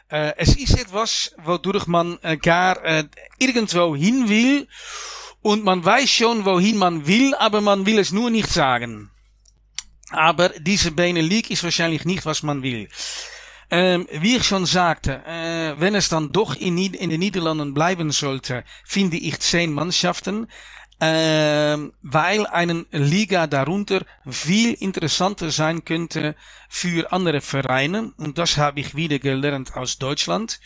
äh, 0.09 0.33
es 0.37 0.55
ist 0.55 0.79
etwas, 0.79 1.33
wodurch 1.43 1.87
man 1.87 2.17
äh, 2.21 2.37
gar 2.37 2.83
äh, 2.83 3.05
irgendwo 3.39 3.95
hin 3.95 4.29
will 4.29 4.67
und 5.41 5.63
man 5.63 5.83
weiß 5.83 6.09
schon, 6.09 6.45
wohin 6.45 6.77
man 6.77 7.07
will, 7.07 7.35
aber 7.35 7.61
man 7.61 7.85
will 7.85 7.99
es 7.99 8.11
nur 8.11 8.29
nicht 8.29 8.49
sagen. 8.49 9.11
Aber 10.09 10.49
diese 10.49 10.91
Bene 10.91 11.21
League 11.21 11.49
ist 11.51 11.63
wahrscheinlich 11.63 12.05
nicht, 12.05 12.25
was 12.25 12.43
man 12.43 12.63
will. 12.63 12.87
Ähm, 13.69 14.07
wie 14.11 14.37
ich 14.37 14.43
schon 14.43 14.65
sagte, 14.65 15.21
äh, 15.25 15.75
wenn 15.77 15.93
es 15.93 16.07
dann 16.07 16.31
doch 16.31 16.55
in, 16.55 16.77
in 16.77 17.09
den 17.09 17.19
Niederlanden 17.19 17.73
bleiben 17.73 18.11
sollte, 18.11 18.63
finde 18.85 19.17
ich 19.17 19.39
zehn 19.39 19.73
Mannschaften, 19.73 20.47
weil 20.99 22.47
eine 22.47 22.85
Liga 22.91 23.45
darunter 23.47 24.03
viel 24.27 24.73
interessanter 24.73 25.51
sein 25.51 25.85
könnte 25.85 26.35
für 26.69 27.11
andere 27.11 27.41
Vereine. 27.41 28.13
Und 28.17 28.37
das 28.37 28.57
habe 28.57 28.79
ich 28.79 28.95
wieder 28.95 29.19
gelernt 29.19 29.75
aus 29.75 29.97
Deutschland. 29.99 30.59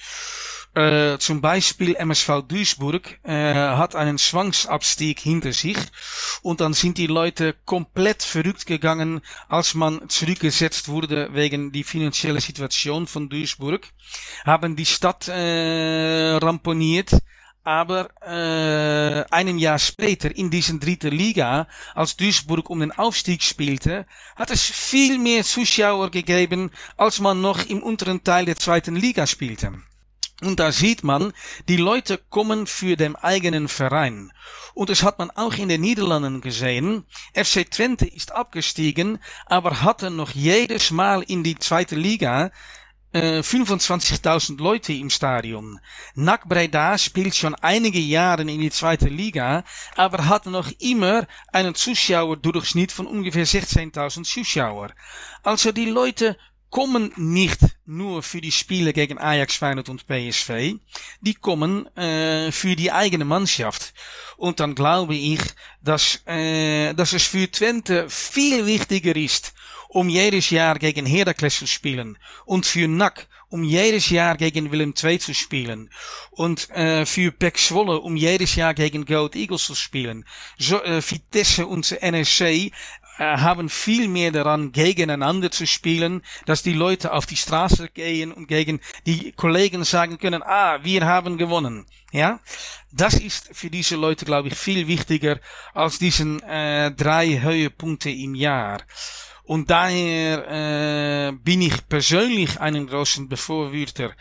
Äh, 0.74 1.18
zum 1.18 1.42
Beispiel 1.42 1.96
MSV 1.96 2.44
Duisburg 2.48 3.20
äh, 3.24 3.54
hat 3.54 3.94
einen 3.94 4.18
Zwangsabstieg 4.18 5.20
hinter 5.20 5.52
sich 5.52 5.76
und 6.44 6.62
dann 6.62 6.74
sind 6.74 6.98
die 6.98 7.08
Leute 7.08 7.56
komplett 7.66 8.24
verrückt 8.24 8.66
gegangen, 8.66 9.20
als 9.50 9.74
man 9.74 10.08
zurückgesetzt 10.08 10.88
wurde 10.88 11.34
wegen 11.34 11.74
die 11.74 11.84
finanzielle 11.84 12.40
Situation 12.40 13.06
von 13.06 13.28
Duisburg, 13.28 13.86
haben 14.46 14.78
die 14.78 14.86
Stadt 14.86 15.28
äh, 15.28 16.38
ramponiert. 16.38 17.18
Aber 17.64 18.10
äh, 18.22 19.24
einem 19.32 19.60
Jahr 19.60 19.78
später 19.78 20.36
in 20.36 20.50
diesen 20.50 20.80
dritten 20.80 21.12
Liga, 21.12 21.68
als 21.94 22.18
Duisburg 22.18 22.70
um 22.70 22.80
den 22.80 22.92
Aufstieg 22.92 23.44
spielte, 23.44 24.08
hat 24.36 24.50
es 24.50 24.64
viel 24.64 25.20
mehr 25.20 25.44
Zuschauer 25.44 26.10
gegeben, 26.10 26.72
als 26.98 27.20
man 27.20 27.40
noch 27.40 27.64
im 27.68 27.84
unteren 27.84 28.24
Teil 28.24 28.46
der 28.46 28.56
zweiten 28.56 28.96
Liga 28.96 29.28
spielte. 29.28 29.74
Und 30.42 30.60
da 30.60 30.72
sieht 30.72 31.04
man, 31.04 31.34
die 31.70 31.78
Leute 31.78 32.20
kommen 32.32 32.66
für 32.66 32.96
den 32.96 33.16
eigenen 33.16 33.68
Verein. 33.68 34.32
Und 34.74 34.90
das 34.90 35.04
hat 35.04 35.20
man 35.20 35.30
auch 35.30 35.54
in 35.54 35.70
den 35.70 35.82
Niederlanden 35.82 36.42
gesehen. 36.42 37.06
FC 37.36 37.70
Twente 37.70 38.08
ist 38.08 38.32
abgestiegen, 38.32 39.20
aber 39.46 39.84
hatte 39.84 40.10
noch 40.10 40.32
jedes 40.32 40.90
Mal 40.90 41.22
in 41.22 41.44
die 41.44 41.60
zweite 41.60 41.96
Liga 41.96 42.52
äh, 43.14 43.40
25.000 43.40 44.62
Leute 44.62 44.94
im 44.94 45.10
Stadion. 45.10 45.80
NAC 46.16 46.48
Breda 46.48 46.98
spielt 46.98 47.36
schon 47.36 47.56
einige 47.56 48.00
Jahre 48.00 48.42
in 48.42 48.62
die 48.62 48.72
zweite 48.72 49.10
Liga, 49.10 49.64
aber 49.96 50.28
hat 50.28 50.46
noch 50.46 50.72
immer 50.80 51.28
einen 51.52 51.76
Zuschauerdurchschnitt 51.76 52.92
von 52.92 53.08
ungefähr 53.08 53.46
16.000 53.46 54.24
Zuschauer. 54.24 54.92
Also 55.44 55.72
die 55.72 55.86
Leute 55.86 56.38
kommen 56.72 57.12
nicht 57.18 57.60
nur 57.86 58.24
für 58.24 58.40
die 58.40 58.52
Spiele 58.52 58.94
gegen 58.94 59.20
Ajax, 59.20 59.56
Feyenoord 59.56 59.90
und 59.90 60.08
PSV, 60.08 60.76
die 61.20 61.34
kommen 61.34 61.86
äh, 61.98 62.52
für 62.52 62.76
die 62.76 62.92
eigene 62.92 63.26
Mannschaft. 63.26 63.94
Und 64.38 64.60
dann 64.62 64.74
glaube 64.74 65.14
ich, 65.14 65.42
dass, 65.82 66.22
äh, 66.26 66.94
dass 66.94 67.14
es 67.14 67.24
für 67.24 67.52
Twente 67.52 68.10
viel 68.10 68.66
wichtiger 68.66 69.16
ist, 69.16 69.54
um 69.94 70.08
jedes 70.08 70.50
Jahr 70.50 70.80
gegen 70.80 71.06
Heracles 71.06 71.58
zu 71.58 71.68
spielen 71.68 72.18
und 72.46 72.66
für 72.66 72.88
NAC 72.88 73.28
um 73.50 73.66
jedes 73.66 74.10
Jahr 74.10 74.38
gegen 74.38 74.72
Willem 74.72 74.94
II 75.02 75.20
zu 75.20 75.34
spielen 75.34 75.90
und 76.32 76.70
äh, 76.70 77.06
für 77.06 77.32
Pek 77.32 77.58
Zwolle 77.58 78.00
um 78.00 78.16
jedes 78.16 78.56
Jahr 78.56 78.74
gegen 78.74 79.06
Gold 79.06 79.36
Eagles 79.36 79.66
zu 79.66 79.76
spielen. 79.76 80.26
So, 80.58 80.82
äh, 80.82 81.02
Vitesse 81.02 81.68
und 81.68 81.92
NSC 81.92 82.72
haben 83.22 83.70
viel 83.70 84.08
mehr 84.08 84.32
daran, 84.32 84.72
gegeneinander 84.72 85.52
zu 85.52 85.68
spielen, 85.68 86.24
dass 86.48 86.64
die 86.64 86.74
Leute 86.74 87.14
auf 87.14 87.28
die 87.28 87.38
Straße 87.38 87.90
gehen 87.90 88.32
und 88.32 88.48
gegen 88.48 88.80
die 89.06 89.32
Kollegen 89.34 89.84
sagen 89.84 90.18
können, 90.18 90.42
ah, 90.42 90.80
wir 90.82 91.06
haben 91.06 91.38
gewonnen. 91.38 91.86
Ja, 92.12 92.40
das 92.92 93.14
ist 93.14 93.50
für 93.54 93.70
diese 93.70 93.96
Leute, 93.96 94.26
glaube 94.26 94.48
ich, 94.48 94.56
viel 94.56 94.88
wichtiger 94.88 95.40
als 95.74 96.00
diesen 96.00 96.42
äh, 96.42 96.92
drei 96.92 97.42
Höhepunkte 97.42 98.10
im 98.10 98.34
Jahr. 98.34 98.82
Und 99.52 99.70
daher 99.70 100.48
äh, 100.48 101.32
bin 101.34 101.62
ich 101.62 101.86
persönlich 101.90 102.62
einen 102.62 102.88
großen 102.88 103.28
Befürworter, 103.28 104.12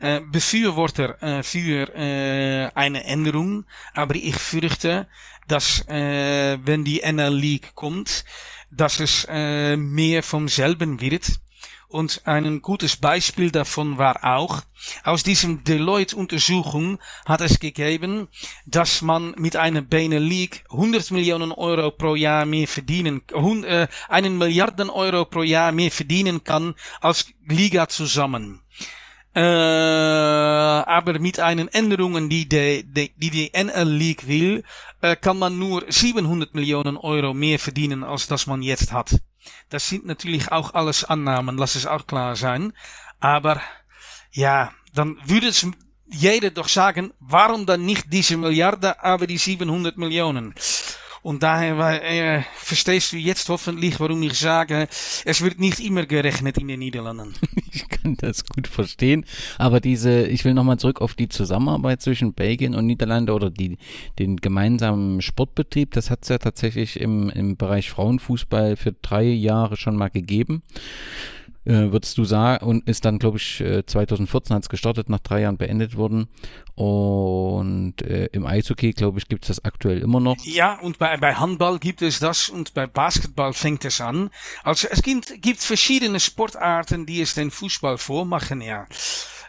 äh, 0.00 0.20
Befürworter 0.20 1.22
äh, 1.22 1.44
für 1.44 1.88
äh, 1.94 2.68
eine 2.74 3.04
Änderung. 3.04 3.64
Aber 3.94 4.16
ich 4.16 4.34
fürchte, 4.34 5.06
dass 5.46 5.86
äh, 5.86 6.58
wenn 6.64 6.82
die 6.82 7.00
NL 7.00 7.32
League 7.32 7.76
kommt, 7.76 8.24
dass 8.72 8.98
es 8.98 9.24
äh, 9.30 9.76
mehr 9.76 10.24
vom 10.24 10.48
selben 10.48 11.00
wird. 11.00 11.30
Und 11.92 12.22
ein 12.24 12.62
gutes 12.62 12.96
Beispiel 12.96 13.50
davon 13.50 13.98
war 13.98 14.24
auch, 14.24 14.62
aus 15.04 15.22
diesem 15.22 15.62
Deloitte-Untersuchung 15.62 16.98
hat 17.26 17.42
es 17.42 17.60
gegeben, 17.60 18.28
dass 18.64 19.02
man 19.02 19.34
mit 19.36 19.56
einer 19.56 19.82
League 20.18 20.64
100 20.70 21.10
Millionen 21.10 21.52
Euro 21.52 21.90
pro 21.90 22.14
Jahr 22.14 22.46
mehr 22.46 22.66
verdienen, 22.66 23.20
äh, 23.64 23.88
einen 24.08 24.38
Milliarden 24.38 24.88
Euro 24.88 25.26
pro 25.26 25.42
Jahr 25.42 25.70
mehr 25.70 25.90
verdienen 25.90 26.42
kann 26.42 26.74
als 27.02 27.26
Liga 27.46 27.86
zusammen. 27.88 28.62
Äh, 29.34 29.40
aber 29.40 31.18
mit 31.18 31.40
einen 31.40 31.68
Änderungen, 31.68 32.30
die 32.30 32.48
die, 32.48 32.84
die, 32.84 33.30
die 33.30 33.50
NL 33.52 33.86
League 33.86 34.26
will, 34.26 34.64
äh, 35.02 35.14
kann 35.14 35.38
man 35.38 35.58
nur 35.58 35.84
700 35.86 36.54
Millionen 36.54 36.96
Euro 36.96 37.34
mehr 37.34 37.58
verdienen, 37.58 38.02
als 38.02 38.28
das 38.28 38.46
man 38.46 38.62
jetzt 38.62 38.92
hat. 38.92 39.20
Das 39.68 39.88
sind 39.88 40.06
natürlich 40.06 40.52
auch 40.52 40.74
alles 40.74 41.04
Annahmen, 41.04 41.58
lass 41.58 41.74
es 41.74 41.86
auch 41.86 42.06
klar 42.06 42.36
sein. 42.36 42.72
Aber 43.20 43.60
ja, 44.32 44.72
dann 44.94 45.18
würde 45.24 45.48
es 45.48 45.66
jeder 46.06 46.50
doch 46.50 46.68
sagen, 46.68 47.12
warum 47.20 47.66
dann 47.66 47.84
nicht 47.84 48.12
diese 48.12 48.36
Milliarde, 48.36 49.02
aber 49.02 49.26
die 49.26 49.38
700 49.38 49.96
Millionen? 49.96 50.54
Und 51.22 51.42
daher 51.42 52.02
äh, 52.02 52.42
verstehst 52.56 53.12
du 53.12 53.16
jetzt 53.16 53.48
hoffentlich, 53.48 54.00
warum 54.00 54.22
ich 54.22 54.38
sage, 54.38 54.88
es 55.24 55.40
wird 55.40 55.60
nicht 55.60 55.78
immer 55.78 56.04
gerechnet 56.04 56.58
in 56.58 56.68
den 56.68 56.80
Niederlanden. 56.80 57.34
ich 57.74 57.88
kann 57.88 58.16
das 58.16 58.44
gut 58.44 58.66
verstehen. 58.66 59.24
Aber 59.58 59.80
diese, 59.80 60.26
ich 60.26 60.44
will 60.44 60.54
nochmal 60.54 60.78
zurück 60.78 61.00
auf 61.00 61.14
die 61.14 61.28
Zusammenarbeit 61.28 62.02
zwischen 62.02 62.34
Belgien 62.34 62.74
und 62.74 62.86
Niederlande 62.86 63.32
oder 63.32 63.50
die, 63.50 63.78
den 64.18 64.36
gemeinsamen 64.36 65.20
Sportbetrieb. 65.22 65.92
Das 65.92 66.10
hat 66.10 66.20
es 66.22 66.28
ja 66.28 66.38
tatsächlich 66.38 67.00
im, 67.00 67.30
im 67.30 67.56
Bereich 67.56 67.90
Frauenfußball 67.90 68.76
für 68.76 68.92
drei 68.92 69.24
Jahre 69.24 69.76
schon 69.76 69.96
mal 69.96 70.10
gegeben 70.10 70.62
äh, 71.64 71.92
würdest 71.92 72.18
du 72.18 72.24
sagen, 72.24 72.64
und 72.64 72.88
ist 72.88 73.04
dann, 73.04 73.18
glaube 73.18 73.38
ich, 73.38 73.62
2014 73.86 74.56
hat 74.56 74.62
es 74.62 74.68
gestartet, 74.68 75.08
nach 75.08 75.20
drei 75.20 75.42
Jahren 75.42 75.56
beendet 75.56 75.96
worden. 75.96 76.28
Und 76.74 78.00
äh, 78.02 78.26
im 78.32 78.46
Eishockey, 78.46 78.92
glaube 78.92 79.18
ich, 79.18 79.28
gibt 79.28 79.44
es 79.44 79.48
das 79.48 79.64
aktuell 79.64 79.98
immer 79.98 80.20
noch. 80.20 80.36
Ja, 80.44 80.78
und 80.80 80.98
bei, 80.98 81.16
bei 81.18 81.34
Handball 81.34 81.78
gibt 81.78 82.02
es 82.02 82.18
das 82.18 82.48
und 82.48 82.74
bei 82.74 82.86
Basketball 82.86 83.52
fängt 83.52 83.84
es 83.84 84.00
an. 84.00 84.30
Also 84.64 84.88
es 84.90 85.02
gibt, 85.02 85.42
gibt 85.42 85.60
verschiedene 85.60 86.18
Sportarten, 86.18 87.06
die 87.06 87.20
es 87.20 87.34
den 87.34 87.50
Fußball 87.50 87.98
vormachen, 87.98 88.60
ja. 88.62 88.86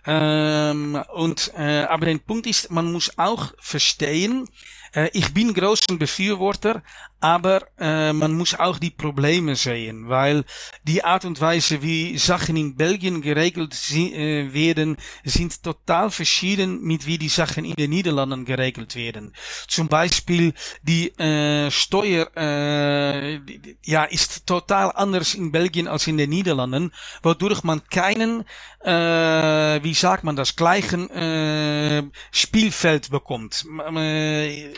Ähm, 0.05 1.01
und 1.14 1.53
äh, 1.57 1.84
aber 1.84 2.05
der 2.05 2.18
Punkt 2.18 2.45
ist, 2.45 2.70
man 2.70 2.91
muss 2.91 3.18
auch 3.18 3.53
verstehen, 3.57 4.49
äh, 4.93 5.09
ich 5.14 5.34
bin 5.34 5.53
großen 5.53 5.97
Befürworter, 5.97 6.84
aber 7.24 7.61
äh, 7.80 8.11
man 8.11 8.34
muss 8.34 8.53
auch 8.53 8.78
die 8.78 8.89
Probleme 8.89 9.55
sehen, 9.55 10.09
weil 10.09 10.43
die 10.84 11.05
Art 11.05 11.24
und 11.24 11.39
Weise, 11.39 11.82
wie 11.82 12.17
Sachen 12.17 12.57
in 12.57 12.76
Belgien 12.76 13.21
geregelt 13.21 13.74
äh, 13.93 14.53
werden, 14.53 14.97
sind 15.24 15.63
total 15.63 16.11
verschieden 16.11 16.82
mit 16.82 17.07
wie 17.07 17.17
die 17.17 17.30
Sachen 17.30 17.63
in 17.63 17.76
den 17.76 17.91
Niederlanden 17.91 18.43
geregelt 18.43 18.97
werden. 18.97 19.34
Zum 19.69 19.88
Beispiel 19.88 20.53
die 20.82 21.17
äh, 21.17 21.71
Steuer 21.71 22.30
äh, 22.36 23.39
ja 23.86 24.03
ist 24.03 24.45
total 24.45 24.91
anders 24.93 25.34
in 25.34 25.53
Belgien 25.53 25.88
als 25.88 26.07
in 26.07 26.17
den 26.17 26.30
Niederlanden, 26.30 26.91
wodurch 27.21 27.63
man 27.63 27.88
keinen, 27.88 28.43
äh, 28.84 29.82
wie 29.82 29.93
sagt 29.93 30.26
man 30.26 30.36
das, 30.36 30.57
gleichen 30.57 31.09
äh, 31.09 32.03
Spielfeld 32.32 33.11
bekommt. 33.11 33.65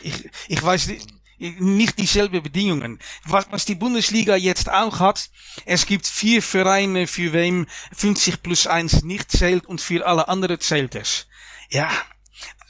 Ich, 0.03 0.29
ich 0.47 0.63
weiß 0.63 0.89
nicht 1.38 1.97
dieselbe 1.97 2.41
Bedingungen. 2.41 2.99
Was, 3.25 3.47
was 3.51 3.65
die 3.65 3.75
Bundesliga 3.75 4.36
jetzt 4.36 4.71
auch 4.71 4.99
hat, 4.99 5.29
es 5.65 5.86
gibt 5.86 6.07
vier 6.07 6.41
Vereine, 6.41 7.07
für 7.07 7.33
wem 7.33 7.67
50 7.95 8.41
plus 8.41 8.67
1 8.67 9.03
nicht 9.03 9.31
zählt 9.31 9.65
und 9.65 9.81
für 9.81 10.05
alle 10.05 10.27
anderen 10.27 10.59
zählt 10.59 10.95
es. 10.95 11.27
Ja, 11.69 11.89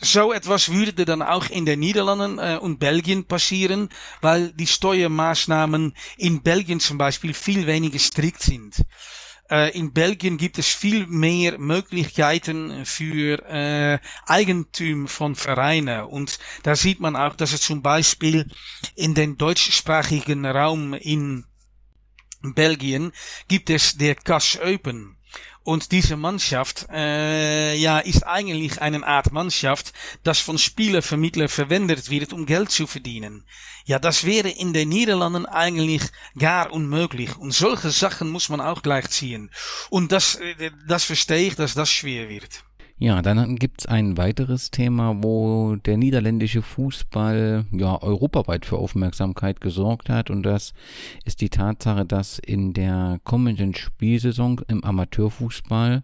so 0.01 0.33
etwas 0.33 0.69
würde 0.69 1.05
dann 1.05 1.21
auch 1.21 1.49
in 1.49 1.65
den 1.65 1.79
Niederlanden 1.79 2.37
äh, 2.39 2.57
und 2.61 2.79
Belgien 2.79 3.25
passieren, 3.25 3.89
weil 4.21 4.51
die 4.51 4.67
Steuermaßnahmen 4.67 5.95
in 6.17 6.41
Belgien 6.41 6.79
zum 6.79 6.97
Beispiel 6.97 7.33
viel 7.33 7.65
weniger 7.65 7.99
strikt 7.99 8.41
sind. 8.41 8.75
Äh, 9.49 9.77
in 9.77 9.93
Belgien 9.93 10.37
gibt 10.37 10.57
es 10.57 10.67
viel 10.67 11.05
mehr 11.07 11.59
Möglichkeiten 11.59 12.85
für 12.85 13.43
äh, 13.47 13.99
Eigentum 14.25 15.07
von 15.07 15.35
Vereinen. 15.35 16.05
Und 16.05 16.39
da 16.63 16.75
sieht 16.75 16.99
man 16.99 17.15
auch, 17.15 17.35
dass 17.35 17.53
es 17.53 17.61
zum 17.61 17.81
Beispiel 17.81 18.49
in 18.95 19.13
den 19.13 19.37
deutschsprachigen 19.37 20.45
Raum 20.45 20.93
in 20.93 21.45
Belgien 22.41 23.11
gibt 23.47 23.69
es 23.69 23.97
der 23.97 24.15
Cash 24.15 24.59
Open. 24.63 25.17
Und 25.65 25.91
diese 25.91 26.15
Mannschaft 26.15 26.85
äh, 26.91 27.75
ja, 27.75 27.97
ist 27.97 28.21
eigentlich 28.21 28.83
eine 28.83 29.05
Art 29.05 29.31
Mannschaft, 29.31 29.93
das 30.23 30.39
von 30.39 30.59
Spielervermittler 30.59 31.49
verwendet 31.49 32.11
wird, 32.11 32.33
um 32.33 32.45
Geld 32.45 32.69
zu 32.69 32.85
verdienen. 32.85 33.43
Ja, 33.85 33.97
das 33.97 34.25
wäre 34.25 34.49
in 34.49 34.73
den 34.73 34.89
Niederlanden 34.89 35.47
eigentlich 35.47 36.03
gar 36.37 36.71
unmöglich. 36.71 37.35
Und 37.37 37.51
solche 37.51 37.89
Sachen 37.89 38.29
muss 38.29 38.47
man 38.49 38.61
auch 38.61 38.83
gleich 38.83 39.09
ziehen. 39.09 39.49
Und 39.89 40.11
das, 40.11 40.35
äh, 40.35 40.69
das 40.87 41.03
verstehe 41.03 41.47
ich, 41.47 41.55
dass 41.55 41.73
das 41.73 41.89
schwer 41.89 42.29
wird. 42.29 42.63
Ja, 42.97 43.21
dann 43.21 43.57
gibt's 43.57 43.85
ein 43.85 44.17
weiteres 44.17 44.71
Thema, 44.71 45.21
wo 45.21 45.75
der 45.75 45.97
niederländische 45.97 46.61
Fußball 46.61 47.65
ja 47.73 48.01
europaweit 48.01 48.65
für 48.65 48.77
Aufmerksamkeit 48.77 49.59
gesorgt 49.59 50.07
hat 50.07 50.29
und 50.29 50.43
das 50.43 50.73
ist 51.25 51.41
die 51.41 51.49
Tatsache, 51.49 52.05
dass 52.05 52.39
in 52.39 52.71
der 52.71 53.19
kommenden 53.25 53.75
Spielsaison 53.75 54.61
im 54.69 54.81
Amateurfußball 54.85 56.03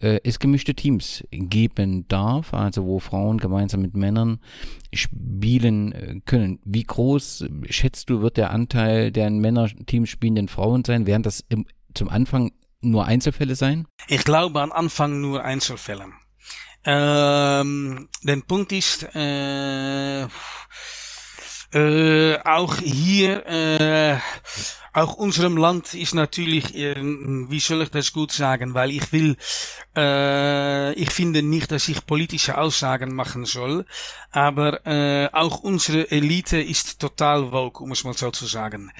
äh, 0.00 0.20
es 0.22 0.38
gemischte 0.38 0.74
Teams 0.74 1.24
geben 1.30 2.06
darf, 2.08 2.52
also 2.52 2.84
wo 2.84 2.98
Frauen 2.98 3.38
gemeinsam 3.38 3.80
mit 3.80 3.96
Männern 3.96 4.38
spielen 4.92 5.92
äh, 5.92 6.20
können. 6.26 6.58
Wie 6.62 6.84
groß 6.84 7.46
schätzt 7.70 8.10
du 8.10 8.20
wird 8.20 8.36
der 8.36 8.50
Anteil 8.50 9.12
der 9.12 9.28
in 9.28 9.38
Männerteams 9.38 10.10
spielenden 10.10 10.48
Frauen 10.48 10.84
sein? 10.84 11.06
Während 11.06 11.24
das 11.24 11.42
im, 11.48 11.64
zum 11.94 12.10
Anfang 12.10 12.52
nur 12.80 13.06
Einzelfälle 13.06 13.54
sein? 13.56 13.86
Ich 14.06 14.24
glaube 14.24 14.60
am 14.60 14.72
Anfang 14.72 15.20
nur 15.20 15.44
Einzelfälle. 15.44 16.06
Ähm, 16.84 18.08
der 18.22 18.36
Punkt 18.46 18.72
ist, 18.72 19.02
äh, 19.14 20.26
äh, 21.72 22.38
auch 22.44 22.76
hier, 22.78 23.46
äh, 23.46 24.18
auch 24.94 25.14
unserem 25.14 25.56
Land 25.56 25.94
ist 25.94 26.14
natürlich, 26.14 26.74
äh, 26.74 26.96
wie 26.96 27.60
soll 27.60 27.82
ich 27.82 27.90
das 27.90 28.12
gut 28.12 28.32
sagen, 28.32 28.74
weil 28.74 28.90
ich 28.90 29.12
will, 29.12 29.36
äh, 29.94 30.92
ich 30.94 31.10
finde 31.10 31.42
nicht, 31.42 31.70
dass 31.70 31.88
ich 31.88 32.06
politische 32.06 32.56
Aussagen 32.58 33.14
machen 33.14 33.44
soll, 33.44 33.84
aber 34.30 34.86
äh, 34.86 35.28
auch 35.32 35.60
unsere 35.60 36.10
Elite 36.10 36.58
ist 36.60 37.00
total 37.00 37.52
woke, 37.52 37.82
um 37.82 37.92
es 37.92 38.02
mal 38.02 38.14
so 38.14 38.30
zu 38.30 38.46
sagen. 38.46 38.90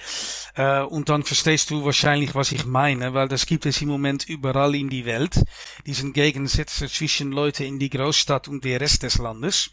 Äh, 0.55 0.81
und 0.81 1.09
dann 1.09 1.23
verstehst 1.23 1.71
du 1.71 1.83
wahrscheinlich, 1.83 2.35
was 2.35 2.51
ich 2.51 2.65
meine, 2.65 3.13
weil 3.13 3.27
das 3.27 3.45
gibt 3.45 3.65
es 3.65 3.81
im 3.81 3.89
Moment 3.89 4.29
überall 4.29 4.75
in 4.75 4.89
die 4.89 5.05
Welt, 5.05 5.43
diesen 5.85 6.13
Gegensätze 6.13 6.87
zwischen 6.87 7.31
Leute 7.31 7.65
in 7.65 7.79
die 7.79 7.89
Großstadt 7.89 8.47
und 8.47 8.63
der 8.63 8.79
Rest 8.79 9.03
des 9.03 9.17
Landes. 9.17 9.71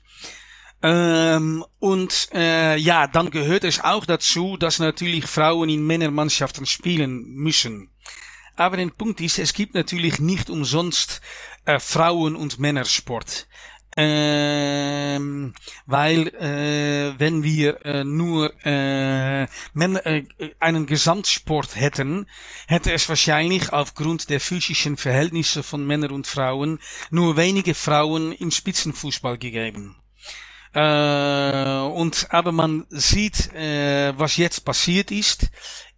Ähm, 0.83 1.65
und 1.79 2.29
äh, 2.35 2.77
ja, 2.77 3.07
dann 3.07 3.31
gehört 3.31 3.65
es 3.65 3.83
auch 3.83 4.05
dazu, 4.05 4.57
dass 4.57 4.79
natürlich 4.79 5.27
Frauen 5.27 5.69
in 5.69 5.87
Männermannschaften 5.87 6.67
spielen 6.67 7.25
müssen. 7.27 7.91
Aber 8.57 8.77
der 8.77 8.87
Punkt 8.89 9.21
ist, 9.21 9.39
es 9.39 9.53
gibt 9.53 9.75
natürlich 9.75 10.19
nicht 10.19 10.51
umsonst 10.51 11.21
äh, 11.65 11.79
Frauen- 11.79 12.37
und 12.37 12.59
Männersport. 12.59 13.47
Ähm, 13.99 15.55
weil 15.87 16.29
äh, 16.29 17.19
wenn 17.19 17.43
wir 17.43 17.85
äh, 17.87 18.05
nur 18.05 18.53
äh, 18.67 19.47
Männer, 19.73 20.05
äh, 20.05 20.25
einen 20.61 20.85
Gesamtsport 20.85 21.77
hätten, 21.77 22.27
hätte 22.67 22.93
es 22.93 23.09
wahrscheinlich 23.09 23.73
aufgrund 23.73 24.29
der 24.29 24.41
physischen 24.41 24.99
Verhältnisse 24.99 25.63
von 25.63 25.87
Männern 25.87 26.11
und 26.11 26.27
Frauen 26.27 26.79
nur 27.11 27.39
wenige 27.39 27.73
Frauen 27.73 28.33
im 28.33 28.51
Spitzenfußball 28.51 29.39
gegeben. 29.39 29.97
Äh, 30.77 31.89
und 31.95 32.27
aber 32.29 32.53
man 32.53 32.85
sieht, 32.91 33.51
äh, 33.55 34.13
was 34.19 34.37
jetzt 34.37 34.63
passiert 34.67 35.11
ist, 35.11 35.49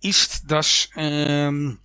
ist, 0.00 0.42
dass 0.48 0.88
ähm, 0.94 1.80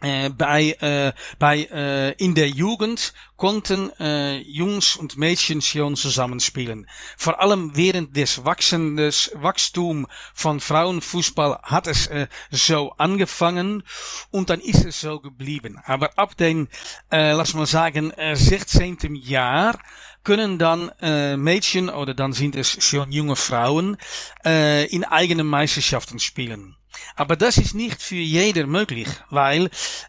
äh, 0.00 0.30
bei, 0.30 0.70
äh, 0.80 1.12
bei 1.38 1.64
äh, 1.64 2.12
in 2.12 2.34
der 2.34 2.48
Jugend 2.48 3.12
konnten 3.36 3.90
äh, 4.00 4.38
Jungs 4.38 4.96
und 4.96 5.18
Mädchen 5.18 5.60
schon 5.60 5.94
zusammenspielen. 5.96 6.88
Vor 7.18 7.38
allem 7.38 7.76
während 7.76 8.16
des 8.16 8.46
wachsendes 8.46 9.30
Wachstum 9.34 10.06
von 10.32 10.60
Frauenfußball 10.60 11.58
hat 11.64 11.86
es 11.86 12.06
äh, 12.06 12.28
so 12.50 12.92
angefangen 12.92 13.82
und 14.30 14.48
dann 14.48 14.60
ist 14.60 14.86
es 14.86 15.02
so 15.02 15.20
geblieben. 15.20 15.78
Aber 15.84 16.18
ab 16.18 16.34
den, 16.36 16.68
äh, 17.10 17.32
lass 17.32 17.52
mal 17.52 17.66
sagen, 17.66 18.10
äh, 18.12 18.36
16. 18.36 19.14
Jahr 19.14 19.78
können 20.24 20.58
dann 20.58 20.90
äh, 21.00 21.36
Mädchen 21.36 21.88
oder 21.88 22.14
dann 22.14 22.32
sind 22.32 22.56
es 22.56 22.82
schon 22.82 23.12
junge 23.12 23.36
Frauen 23.36 23.96
äh, 24.44 24.86
in 24.86 25.04
eigenen 25.04 25.46
Meisterschaften 25.46 26.18
spielen. 26.18 26.76
Aber 27.16 27.36
das 27.36 27.58
ist 27.58 27.74
nicht 27.74 28.02
für 28.02 28.14
jeder 28.16 28.66
möglich, 28.66 29.08
weil 29.30 29.66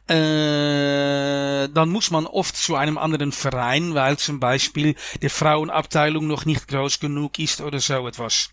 äh, 0.08 1.68
dann 1.70 1.90
muss 1.90 2.12
man 2.12 2.26
oft 2.26 2.56
zu 2.56 2.76
einem 2.76 2.98
anderen 2.98 3.32
Verein, 3.32 3.94
weil 3.94 4.18
zum 4.18 4.40
Beispiel 4.40 4.96
die 5.22 5.30
Frauenabteilung 5.30 6.28
noch 6.28 6.46
nicht 6.46 6.68
groß 6.68 7.00
genug 7.00 7.40
ist 7.40 7.62
oder 7.62 7.80
so 7.80 8.08
etwas. 8.08 8.50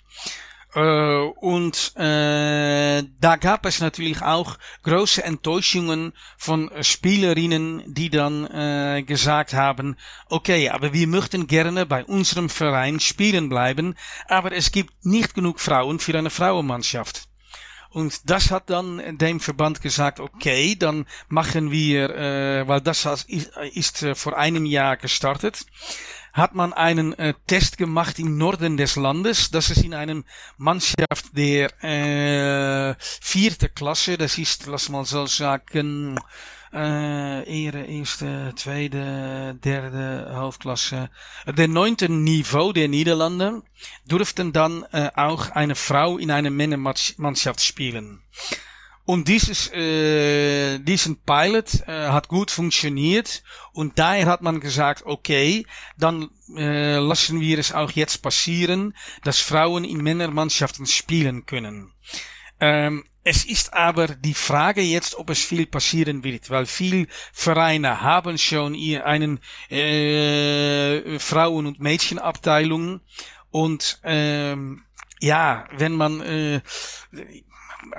Äh, 0.74 0.80
und 0.80 1.92
äh, 1.96 3.02
da 3.20 3.36
gab 3.36 3.66
es 3.66 3.80
natürlich 3.80 4.22
auch 4.22 4.58
große 4.84 5.22
Enttäuschungen 5.22 6.12
von 6.38 6.70
Spielerinnen, 6.80 7.82
die 7.86 8.08
dann 8.08 8.46
äh, 8.46 9.02
gesagt 9.02 9.52
haben, 9.52 9.96
okay, 10.30 10.70
aber 10.70 10.92
wir 10.92 11.06
möchten 11.06 11.46
gerne 11.46 11.84
bei 11.84 12.04
unserem 12.04 12.48
Verein 12.48 13.00
spielen 13.00 13.48
bleiben, 13.48 13.94
aber 14.28 14.52
es 14.52 14.72
gibt 14.72 15.04
nicht 15.04 15.34
genug 15.34 15.60
Frauen 15.60 15.98
für 15.98 16.16
eine 16.16 16.30
Frauenmannschaft. 16.30 17.28
Und 17.90 18.30
das 18.30 18.50
hat 18.50 18.70
dann 18.70 19.18
dem 19.18 19.38
Verband 19.38 19.82
gesagt, 19.82 20.18
okay, 20.18 20.74
dann 20.78 21.04
machen 21.28 21.70
wir, 21.70 22.08
äh, 22.08 22.66
weil 22.66 22.80
das 22.80 23.04
ist, 23.26 23.52
ist 23.74 24.06
vor 24.14 24.38
einem 24.38 24.64
Jahr 24.64 24.96
gestartet, 24.96 25.66
hat 26.32 26.54
man 26.54 26.72
einen 26.72 27.12
äh, 27.18 27.34
Test 27.46 27.78
gemacht 27.78 28.18
im 28.18 28.38
Norden 28.38 28.76
des 28.76 28.96
Landes. 28.96 29.50
Das 29.50 29.70
ist 29.70 29.84
in 29.84 29.94
einem 29.94 30.24
Mannschaft 30.56 31.36
der 31.36 31.70
äh, 31.82 32.94
vierte 32.98 33.68
Klasse. 33.68 34.16
Das 34.16 34.38
ist, 34.38 34.66
lass 34.66 34.88
mal 34.88 35.04
so 35.04 35.26
sagen, 35.26 36.18
äh, 36.72 37.64
ihre 37.64 37.84
erste, 37.84 38.54
tweede, 38.56 39.58
derde 39.62 40.32
Hoofdklasse. 40.34 41.10
Der 41.46 41.68
neunte 41.68 42.08
Niveau 42.08 42.72
der 42.72 42.88
Niederlande 42.88 43.62
durften 44.06 44.52
dann 44.52 44.84
äh, 44.92 45.10
auch 45.14 45.50
eine 45.50 45.74
Frau 45.74 46.16
in 46.16 46.30
einer 46.30 46.50
Männermannschaft 46.50 47.60
spielen. 47.60 48.22
Und 49.04 49.26
dieses, 49.26 49.68
äh, 49.72 50.78
diesen 50.78 51.16
Pilot 51.22 51.80
äh, 51.88 52.08
hat 52.08 52.28
gut 52.28 52.52
funktioniert 52.52 53.42
und 53.72 53.98
daher 53.98 54.26
hat 54.26 54.42
man 54.42 54.60
gesagt, 54.60 55.02
okay, 55.04 55.66
dann 55.98 56.30
äh, 56.56 56.98
lassen 56.98 57.40
wir 57.40 57.58
es 57.58 57.72
auch 57.72 57.90
jetzt 57.90 58.22
passieren, 58.22 58.94
dass 59.24 59.40
Frauen 59.40 59.84
in 59.84 60.02
Männermannschaften 60.02 60.86
spielen 60.86 61.46
können. 61.46 61.92
Ähm, 62.60 63.04
es 63.24 63.44
ist 63.44 63.72
aber 63.72 64.08
die 64.08 64.34
Frage 64.34 64.82
jetzt, 64.82 65.16
ob 65.16 65.30
es 65.30 65.44
viel 65.44 65.66
passieren 65.66 66.22
wird, 66.22 66.50
weil 66.50 66.66
viele 66.66 67.06
Vereine 67.32 68.02
haben 68.02 68.38
schon 68.38 68.74
einen 69.02 69.40
äh, 69.68 71.18
Frauen- 71.18 71.66
und 71.66 71.80
Mädchenabteilung 71.80 73.00
und 73.50 74.00
ähm, 74.04 74.84
ja, 75.20 75.68
wenn 75.76 75.92
man 75.92 76.20
äh, 76.20 76.60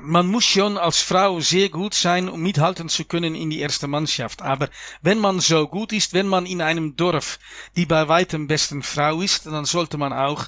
man 0.01 0.27
muss 0.27 0.45
schon 0.45 0.77
als 0.77 1.01
Frau 1.01 1.39
sehr 1.39 1.69
gut 1.69 1.93
sein, 1.93 2.29
um 2.29 2.41
mithalten 2.41 2.89
zu 2.89 3.05
können 3.05 3.35
in 3.35 3.49
die 3.49 3.59
erste 3.59 3.87
Mannschaft. 3.87 4.41
Aber 4.41 4.69
wenn 5.01 5.19
man 5.19 5.39
so 5.39 5.67
gut 5.67 5.93
ist, 5.93 6.13
wenn 6.13 6.27
man 6.27 6.45
in 6.45 6.61
einem 6.61 6.95
Dorf 6.95 7.39
die 7.75 7.85
bei 7.85 8.07
weitem 8.07 8.47
besten 8.47 8.83
Frau 8.83 9.21
ist, 9.21 9.45
dann 9.45 9.65
sollte 9.65 9.97
man 9.97 10.13
auch 10.13 10.45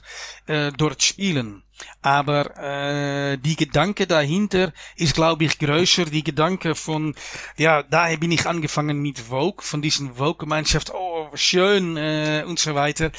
äh, 0.47 0.71
dort 0.71 1.03
spielen. 1.03 1.63
Aber 2.05 2.55
äh, 2.59 3.39
die 3.39 3.55
Gedanke 3.55 4.05
dahinter 4.05 4.73
ist, 4.95 5.15
glaube 5.15 5.45
ich, 5.45 5.57
größer. 5.57 6.05
Die 6.05 6.23
Gedanke 6.23 6.75
von, 6.75 7.15
ja, 7.57 7.81
daher 7.81 8.17
bin 8.17 8.31
ich 8.31 8.45
angefangen 8.45 9.01
mit 9.01 9.17
Vogue, 9.17 9.63
von 9.63 9.81
diesen 9.81 10.13
Vogue-Gemeinschaft, 10.13 10.93
oh, 10.93 11.29
schön 11.33 11.97
äh, 11.97 12.43
und 12.45 12.59
so 12.59 12.75
weiter, 12.75 13.09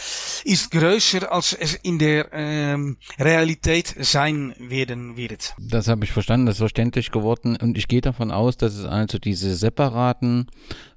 ist 0.44 0.70
größer, 0.70 1.32
als 1.32 1.52
es 1.52 1.74
in 1.74 1.98
der 1.98 2.28
ähm, 2.32 2.98
Realität 3.18 3.92
sein 3.98 4.54
werden 4.60 5.16
wird. 5.16 5.56
Das 5.58 5.88
habe 5.88 6.04
ich 6.04 6.12
verstanden, 6.12 6.46
das 6.46 6.54
ist 6.54 6.60
verständlich 6.60 7.10
geworden. 7.10 7.56
Und 7.60 7.76
ich 7.76 7.88
gehe 7.88 8.02
davon 8.02 8.30
aus, 8.30 8.56
dass 8.56 8.74
es 8.74 8.84
also 8.84 9.18
diese 9.18 9.56
separaten 9.56 10.46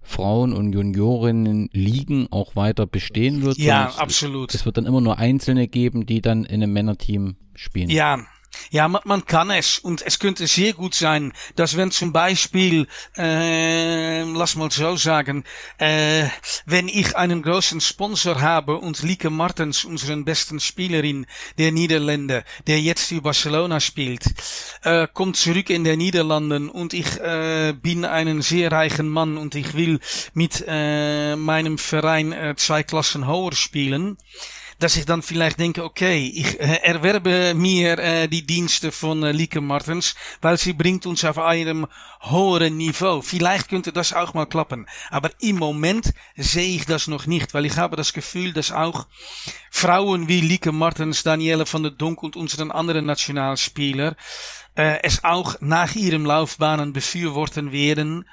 Frauen- 0.04 0.54
und 0.54 0.74
Juniorinnen 0.74 1.70
Ligen 1.72 2.28
auch 2.32 2.56
weiter 2.56 2.86
bestehen 2.86 3.42
wird. 3.42 3.58
Ja, 3.58 3.94
absolut. 3.98 4.54
Es 4.54 4.66
wird 4.66 4.78
dann 4.78 4.86
immer 4.86 5.02
nur 5.02 5.18
Einzelne 5.18 5.68
geben, 5.68 6.06
die 6.06 6.22
dann 6.22 6.46
in 6.46 6.62
einem 6.62 6.74
Männerteam 6.74 7.36
spielen. 7.60 7.79
Ja, 7.88 8.20
Ja, 8.72 8.88
man, 8.88 9.02
man 9.06 9.26
kann 9.26 9.50
es. 9.50 9.80
Und 9.80 10.02
es 10.02 10.20
könnte 10.20 10.48
sehr 10.48 10.74
gut 10.74 10.94
sein, 10.94 11.34
dass 11.56 11.78
wenn 11.78 11.92
zum 11.92 12.14
Beispiel, 12.14 12.88
äh, 13.18 14.24
lass 14.24 14.56
mal 14.56 14.70
so 14.70 14.96
sagen, 14.96 15.44
äh, 15.78 16.26
wenn 16.66 16.88
ich 16.88 17.16
einen 17.16 17.42
großen 17.42 17.82
Sponsor 17.82 18.42
habe 18.42 18.78
und 18.78 19.02
Lieke 19.02 19.30
Martens, 19.30 19.86
unseren 19.86 20.26
besten 20.26 20.60
Spielerin 20.60 21.26
der 21.58 21.72
Niederländer, 21.72 22.44
der 22.68 22.80
jetzt 22.80 23.08
für 23.08 23.22
Barcelona 23.22 23.80
spielt, 23.80 24.26
äh, 24.84 25.08
kommt 25.12 25.38
zurück 25.38 25.70
in 25.70 25.84
der 25.84 25.98
Niederlanden 25.98 26.70
und 26.70 26.94
ich 26.94 27.20
äh, 27.20 27.74
bin 27.74 28.06
einen 28.06 28.42
sehr 28.42 28.72
reichen 28.72 29.10
Mann 29.10 29.38
und 29.38 29.56
ich 29.56 29.74
will 29.74 30.00
mit 30.34 30.64
äh, 30.68 31.36
meinem 31.36 31.78
Verein 31.78 32.34
äh, 32.34 32.56
zwei 32.56 32.84
Klassen 32.84 33.26
höher 33.28 33.54
spielen, 33.54 34.18
dass 34.80 34.96
ich 34.96 35.06
dann 35.06 35.22
vielleicht 35.22 35.60
denke, 35.60 35.84
okay, 35.84 36.32
ich 36.34 36.60
äh, 36.60 36.80
erwerbe 36.84 37.54
mir 37.54 38.00
äh, 38.00 38.28
die 38.28 38.46
Dienste 38.46 38.92
von 38.92 39.24
äh, 39.24 39.32
Lieke 39.32 39.62
Martens, 39.62 40.16
weil 40.42 40.58
sie 40.58 40.74
bringt 40.74 41.06
uns 41.06 41.26
auf 41.26 41.38
einem 41.38 41.86
höheren 42.22 42.78
Niveau. 42.78 43.22
Vielleicht 43.22 43.70
könnte 43.70 43.92
das 43.92 44.14
auch 44.14 44.34
mal 44.34 44.46
klappen. 44.46 44.88
Aber 45.10 45.30
im 45.40 45.58
Moment 45.58 46.14
sehe 46.36 46.76
ich 46.76 46.86
das 46.86 47.08
noch 47.08 47.28
nicht, 47.28 47.54
weil 47.54 47.66
ich 47.66 47.78
habe 47.78 47.98
das 47.98 48.14
Gefühl, 48.14 48.54
dass 48.54 48.72
auch 48.72 49.08
Frauen 49.70 50.28
wie 50.28 50.42
Lieke 50.42 50.72
Martens, 50.72 51.24
Danielle 51.24 51.72
van 51.72 51.84
der 51.84 51.92
Donk 51.92 52.24
und 52.24 52.36
unseren 52.36 52.72
anderen 52.72 53.06
Nationalspieler 53.06 54.16
äh, 54.76 55.00
es 55.04 55.24
auch 55.24 55.58
nach 55.60 55.96
ihrem 55.96 56.26
Laufbahnen 56.26 56.94
befürworten 56.94 57.72
werden 57.74 58.26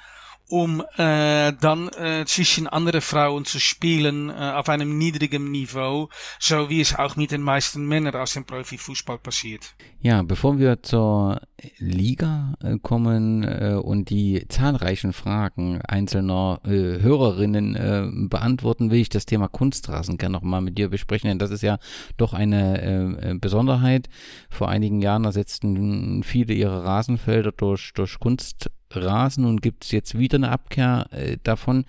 um 0.49 0.81
äh, 0.97 1.53
dann 1.59 1.89
äh, 1.89 2.25
zwischen 2.25 2.67
andere 2.67 3.01
Frauen 3.01 3.45
zu 3.45 3.59
spielen 3.59 4.29
äh, 4.29 4.33
auf 4.33 4.69
einem 4.69 4.97
niedrigen 4.97 5.51
Niveau, 5.51 6.09
so 6.39 6.69
wie 6.69 6.79
es 6.79 6.95
auch 6.95 7.15
mit 7.17 7.31
den 7.31 7.41
meisten 7.41 7.85
Männern 7.85 8.15
aus 8.15 8.33
dem 8.33 8.45
Profifußball 8.45 9.17
passiert. 9.17 9.75
Ja, 9.99 10.23
bevor 10.23 10.57
wir 10.57 10.81
zur 10.83 11.41
Liga 11.79 12.53
äh, 12.63 12.77
kommen 12.79 13.43
äh, 13.43 13.79
und 13.81 14.09
die 14.09 14.45
zahlreichen 14.47 15.11
Fragen 15.11 15.81
einzelner 15.81 16.61
äh, 16.63 17.01
Hörerinnen 17.01 17.75
äh, 17.75 18.07
beantworten, 18.29 18.89
will 18.89 19.01
ich 19.01 19.09
das 19.09 19.25
Thema 19.25 19.49
Kunstrasen 19.49 20.17
gerne 20.17 20.33
nochmal 20.33 20.61
mit 20.61 20.77
dir 20.77 20.89
besprechen, 20.89 21.27
denn 21.27 21.39
das 21.39 21.51
ist 21.51 21.63
ja 21.63 21.77
doch 22.15 22.33
eine 22.33 23.19
äh, 23.21 23.33
Besonderheit. 23.33 24.07
Vor 24.49 24.69
einigen 24.69 25.01
Jahren 25.01 25.25
ersetzten 25.25 26.23
viele 26.23 26.53
ihre 26.53 26.85
Rasenfelder 26.85 27.51
durch, 27.51 27.91
durch 27.93 28.19
Kunst 28.19 28.69
Rasen 28.95 29.45
und 29.45 29.61
gibt 29.61 29.85
es 29.85 29.91
jetzt 29.91 30.17
wieder 30.17 30.35
eine 30.35 30.49
Abkehr 30.49 31.07
äh, 31.11 31.37
davon. 31.43 31.85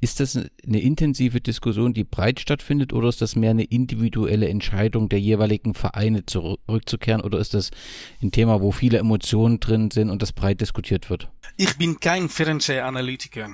Ist 0.00 0.20
das 0.20 0.36
eine 0.36 0.80
intensive 0.80 1.40
Diskussion, 1.40 1.94
die 1.94 2.04
breit 2.04 2.38
stattfindet, 2.38 2.92
oder 2.92 3.08
ist 3.08 3.22
das 3.22 3.34
mehr 3.34 3.50
eine 3.50 3.64
individuelle 3.64 4.48
Entscheidung 4.48 5.08
der 5.08 5.20
jeweiligen 5.20 5.74
Vereine 5.74 6.26
zurückzukehren, 6.26 7.22
oder 7.22 7.38
ist 7.38 7.54
das 7.54 7.70
ein 8.22 8.30
Thema, 8.30 8.60
wo 8.60 8.72
viele 8.72 8.98
Emotionen 8.98 9.58
drin 9.58 9.90
sind 9.90 10.10
und 10.10 10.20
das 10.20 10.32
breit 10.32 10.60
diskutiert 10.60 11.08
wird? 11.08 11.30
Ich 11.56 11.78
bin 11.78 11.98
kein 11.98 12.28
Fernsehanalytiker. 12.28 13.48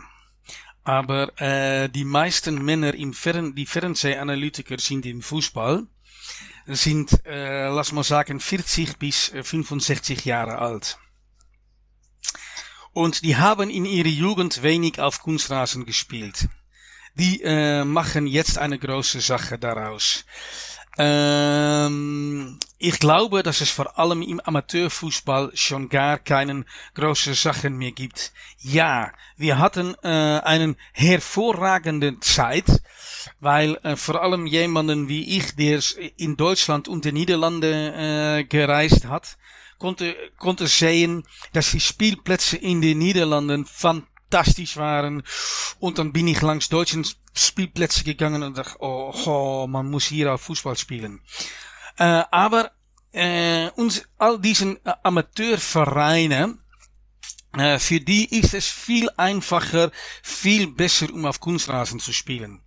Aber 0.84 1.40
äh, 1.40 1.88
die 1.88 2.04
meisten 2.04 2.64
Männer, 2.64 2.92
im 2.94 3.12
Fern 3.12 3.54
die 3.54 3.66
Fernsehanalytiker 3.66 4.78
sind 4.78 5.06
im 5.06 5.22
Fußball, 5.22 5.86
sind, 6.66 7.24
äh, 7.24 7.68
lass 7.68 7.92
mal 7.92 8.02
sagen, 8.02 8.40
40 8.40 8.98
bis 8.98 9.32
65 9.42 10.24
Jahre 10.24 10.58
alt. 10.58 10.98
Und 12.92 13.24
die 13.24 13.36
haben 13.36 13.70
in 13.70 13.84
ihrer 13.84 14.08
Jugend 14.08 14.62
wenig 14.62 15.00
auf 15.00 15.22
Kunstrasen 15.22 15.86
gespielt. 15.86 16.48
Die 17.14 17.42
äh, 17.42 17.84
machen 17.84 18.26
jetzt 18.26 18.58
eine 18.58 18.78
große 18.78 19.20
Sache 19.20 19.58
daraus. 19.58 20.24
Ähm, 20.98 22.58
ich 22.78 22.98
glaube, 22.98 23.42
dass 23.42 23.62
es 23.62 23.70
vor 23.70 23.98
allem 23.98 24.20
im 24.20 24.40
Amateurfußball 24.40 25.52
schon 25.54 25.88
gar 25.88 26.18
keinen 26.18 26.66
großen 26.94 27.32
Sachen 27.34 27.78
mehr 27.78 27.92
gibt. 27.92 28.32
Ja, 28.58 29.12
wir 29.36 29.58
hatten 29.58 29.94
äh, 30.02 30.08
einen 30.08 30.76
hervorragenden 30.92 32.20
Zeit, 32.20 32.82
weil 33.40 33.76
äh, 33.84 33.96
vor 33.96 34.22
allem 34.22 34.46
jemanden 34.46 35.08
wie 35.08 35.38
ich, 35.38 35.56
der 35.56 35.80
in 36.18 36.36
Deutschland 36.36 36.88
und 36.88 37.06
den 37.06 37.14
Niederlanden 37.14 37.72
äh, 37.72 38.44
gereist 38.44 39.06
hat, 39.06 39.38
konnte, 39.82 40.16
konnte 40.38 40.68
sehen, 40.68 41.24
dass 41.52 41.72
die 41.72 41.80
Spielplätze 41.80 42.56
in 42.56 42.80
den 42.80 42.98
Niederlanden 42.98 43.66
fantastisch 43.66 44.76
waren. 44.76 45.24
Und 45.80 45.98
dann 45.98 46.12
bin 46.12 46.28
ich 46.28 46.40
langs 46.40 46.68
deutschen 46.68 47.04
Spielplätze 47.34 48.04
gegangen 48.04 48.44
und 48.44 48.56
dachte, 48.56 48.76
oh, 48.78 49.12
oh 49.26 49.66
man 49.66 49.90
muss 49.90 50.04
hier 50.06 50.32
auch 50.32 50.40
Fußball 50.40 50.76
spielen. 50.76 51.20
Äh, 51.98 52.22
aber 52.30 52.70
äh, 53.10 53.70
uns, 53.70 54.02
all 54.18 54.38
diesen 54.38 54.76
äh, 54.86 54.92
Amateurvereine, 55.02 56.58
äh, 57.58 57.78
für 57.80 58.00
die 58.00 58.38
ist 58.38 58.54
es 58.54 58.68
viel 58.68 59.10
einfacher, 59.16 59.90
viel 60.22 60.68
besser, 60.68 61.12
um 61.12 61.26
auf 61.26 61.40
Kunstrasen 61.40 61.98
zu 61.98 62.12
spielen. 62.12 62.62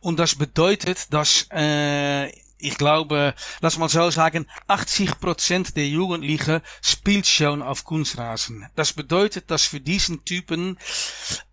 Und 0.00 0.20
das 0.20 0.36
bedeutet, 0.36 1.12
dass 1.12 1.48
äh, 1.50 2.30
ich 2.60 2.76
glaube, 2.76 3.34
lass 3.60 3.78
mal 3.78 3.88
so 3.88 4.10
sagen, 4.10 4.46
80% 4.68 5.74
der 5.74 5.88
Jugendlichen 5.88 6.60
spielt 6.82 7.26
schon 7.26 7.62
auf 7.62 7.84
Kunstrasen. 7.84 8.66
Das 8.76 8.92
bedeutet, 8.92 9.50
dass 9.50 9.64
für 9.64 9.80
diesen 9.80 10.24
Typen 10.24 10.78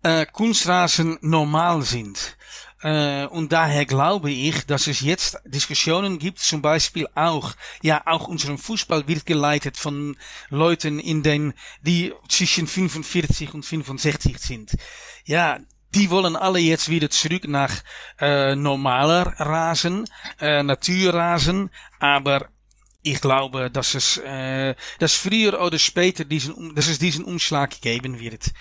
äh, 0.02 0.26
Kunstrasen 0.26 1.18
normal 1.20 1.82
sind. 1.82 2.36
Äh, 2.82 3.26
und 3.26 3.52
daher 3.52 3.86
glaube 3.86 4.30
ich, 4.30 4.66
dass 4.66 4.86
es 4.86 5.00
jetzt 5.00 5.38
Diskussionen 5.44 6.18
gibt, 6.18 6.38
zum 6.38 6.62
Beispiel 6.62 7.08
auch, 7.14 7.54
ja, 7.82 8.02
auch 8.06 8.28
unseren 8.28 8.58
Fußball 8.58 9.08
wird 9.08 9.26
geleitet 9.26 9.76
von 9.76 10.16
Leuten 10.48 11.00
in 11.00 11.22
den, 11.22 11.54
die 11.82 12.14
zwischen 12.28 12.66
45 12.66 13.54
und 13.54 13.64
65 13.64 14.38
sind. 14.38 14.76
Ja, 15.24 15.58
die 15.94 16.10
wollen 16.10 16.36
alle 16.36 16.58
jetzt 16.58 16.88
wieder 16.88 17.10
zurück 17.10 17.48
nach 17.48 17.72
äh, 18.20 18.54
normaler 18.54 19.34
Rasen, 19.38 20.04
äh, 20.40 20.62
Naturrasen, 20.62 21.70
aber 21.98 22.48
ich 23.02 23.20
glaube, 23.20 23.70
dass 23.70 23.94
es, 23.94 24.18
äh, 24.18 24.74
dass 24.98 25.14
früher 25.14 25.60
oder 25.60 25.78
später 25.78 26.24
diesen, 26.24 26.74
dass 26.74 26.88
es 26.88 26.98
diesen 26.98 27.24
Umschlag 27.24 27.80
geben 27.80 28.18
wird. 28.18 28.52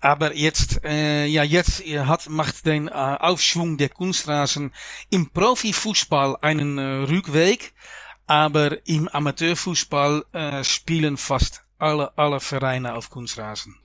Aber 0.00 0.34
jetzt, 0.34 0.84
äh, 0.84 1.24
ja, 1.26 1.42
jetzt 1.42 1.82
hat, 1.84 2.28
macht 2.28 2.66
den 2.66 2.90
Aufschwung 2.90 3.78
der 3.78 3.88
Kunstrasen 3.88 4.74
im 5.08 5.30
Profifußball 5.30 6.36
einen 6.42 6.78
Rückweg, 6.78 7.72
aber 8.26 8.86
im 8.86 9.08
Amateurfußball 9.08 10.24
äh, 10.32 10.64
spielen 10.64 11.16
fast 11.16 11.64
alle, 11.78 12.16
alle 12.18 12.40
Vereine 12.40 12.94
auf 12.94 13.08
Kunstrasen. 13.08 13.76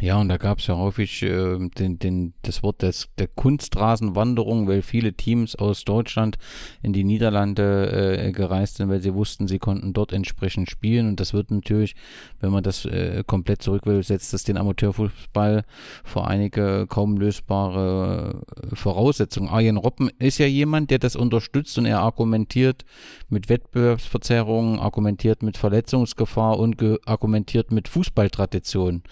Ja, 0.00 0.20
und 0.20 0.28
da 0.28 0.36
gab 0.36 0.58
es 0.58 0.66
ja 0.68 0.76
häufig 0.76 1.22
äh, 1.22 1.58
den, 1.78 1.98
den, 1.98 2.34
das 2.42 2.62
Wort 2.62 2.82
des, 2.82 3.08
der 3.18 3.26
Kunstrasenwanderung, 3.26 4.68
weil 4.68 4.80
viele 4.82 5.12
Teams 5.12 5.56
aus 5.56 5.84
Deutschland 5.84 6.38
in 6.82 6.92
die 6.92 7.02
Niederlande 7.02 8.18
äh, 8.18 8.32
gereist 8.32 8.76
sind, 8.76 8.88
weil 8.88 9.00
sie 9.00 9.14
wussten, 9.14 9.48
sie 9.48 9.58
konnten 9.58 9.92
dort 9.92 10.12
entsprechend 10.12 10.70
spielen. 10.70 11.08
Und 11.08 11.18
das 11.20 11.34
wird 11.34 11.50
natürlich, 11.50 11.94
wenn 12.40 12.50
man 12.50 12.62
das 12.62 12.84
äh, 12.84 13.24
komplett 13.26 13.62
zurück 13.62 13.86
will, 13.86 14.02
setzt 14.02 14.32
das 14.32 14.44
den 14.44 14.56
Amateurfußball 14.56 15.64
vor 16.04 16.28
einige 16.28 16.86
kaum 16.88 17.16
lösbare 17.16 18.40
äh, 18.72 18.76
Voraussetzungen. 18.76 19.48
Arjen 19.48 19.76
Robben 19.76 20.10
ist 20.18 20.38
ja 20.38 20.46
jemand, 20.46 20.90
der 20.90 21.00
das 21.00 21.16
unterstützt 21.16 21.76
und 21.78 21.86
er 21.86 22.00
argumentiert 22.00 22.84
mit 23.28 23.48
Wettbewerbsverzerrungen, 23.48 24.78
argumentiert 24.78 25.42
mit 25.42 25.56
Verletzungsgefahr 25.56 26.58
und 26.58 26.82
argumentiert 27.06 27.72
mit 27.72 27.88
Fußballtradition. 27.88 29.02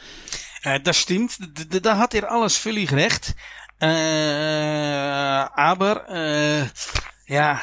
Äh, 0.62 0.80
das 0.80 0.98
stimmt, 0.98 1.38
da 1.82 1.98
hat 1.98 2.14
er 2.14 2.30
alles 2.30 2.56
völlig 2.56 2.92
recht. 2.92 3.34
Äh, 3.80 3.86
aber 3.86 6.08
äh, 6.10 6.66
ja, 7.26 7.60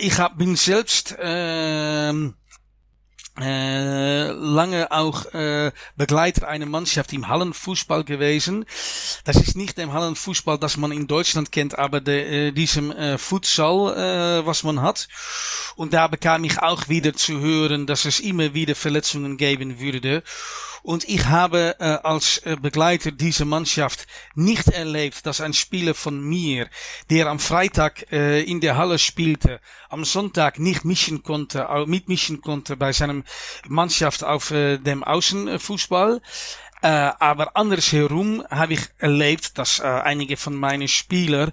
ich 0.00 0.18
hab, 0.18 0.38
bin 0.38 0.56
selbst 0.56 1.12
äh, 1.12 2.12
äh, 3.40 4.32
lange 4.32 4.90
auch 4.90 5.26
äh, 5.32 5.70
Begleiter 5.96 6.48
einer 6.48 6.66
Mannschaft 6.66 7.12
im 7.12 7.28
Hallenfußball 7.28 8.02
gewesen. 8.02 8.64
Das 9.24 9.36
ist 9.36 9.56
nicht 9.56 9.78
dem 9.78 9.92
Hallenfußball, 9.92 10.58
das 10.58 10.76
man 10.76 10.90
in 10.90 11.06
Deutschland 11.06 11.52
kennt, 11.52 11.78
aber 11.78 12.00
de, 12.00 12.48
äh, 12.48 12.52
diesem 12.52 12.92
Futsal, 13.18 14.44
was 14.44 14.64
man 14.64 14.82
hat. 14.82 15.08
Und 15.76 15.92
da 15.92 16.08
bekam 16.08 16.44
ich 16.44 16.60
auch 16.60 16.88
wieder 16.88 17.14
zu 17.14 17.40
hören, 17.40 17.86
dass 17.86 18.04
es 18.04 18.20
immer 18.20 18.54
wieder 18.54 18.74
Verletzungen 18.74 19.36
geben 19.36 19.78
würde. 19.78 20.22
Und 20.82 21.08
ich 21.08 21.26
habe 21.26 21.76
äh, 21.78 21.84
als 21.84 22.38
äh, 22.38 22.56
Begleiter 22.60 23.10
dieser 23.10 23.44
Mannschaft 23.44 24.06
nicht 24.34 24.68
erlebt, 24.68 25.26
dass 25.26 25.40
ein 25.40 25.52
Spieler 25.52 25.94
von 25.94 26.20
mir, 26.20 26.68
der 27.10 27.28
am 27.28 27.38
Freitag 27.38 28.10
äh, 28.12 28.42
in 28.42 28.60
der 28.60 28.76
Halle 28.76 28.98
spielte, 28.98 29.60
am 29.88 30.04
Sonntag 30.04 30.58
nicht 30.58 30.84
mischen 30.84 31.22
konnte, 31.22 31.66
mitmischen 31.86 32.40
konnte 32.40 32.76
bei 32.76 32.92
seinem 32.92 33.24
Mannschaft 33.66 34.24
auf 34.24 34.50
äh, 34.50 34.78
dem 34.78 35.02
Außenfußball. 35.02 36.20
Äh, 36.80 36.88
aber 37.18 37.56
andersherum 37.56 38.44
habe 38.50 38.74
ich 38.74 38.80
erlebt, 38.98 39.58
dass 39.58 39.80
äh, 39.80 39.82
einige 39.82 40.36
von 40.36 40.54
meinen 40.54 40.86
Spielern 40.86 41.50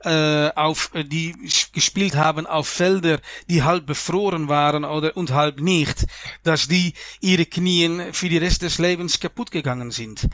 äh, 0.00 0.50
auf 0.54 0.90
die 0.94 1.34
gespielt 1.72 2.16
haben 2.16 2.46
auf 2.46 2.66
Felder, 2.66 3.20
die 3.48 3.62
halb 3.62 3.86
befroren 3.86 4.48
waren 4.48 4.84
oder 4.84 5.16
und 5.16 5.30
halb 5.32 5.60
nicht, 5.60 6.06
dass 6.42 6.66
die 6.66 6.94
ihre 7.20 7.46
Knien 7.46 8.12
für 8.12 8.28
die 8.28 8.38
Rest 8.38 8.62
des 8.62 8.78
Lebens 8.78 9.20
kaputt 9.20 9.50
gegangen 9.52 9.92
sind. 9.92 10.28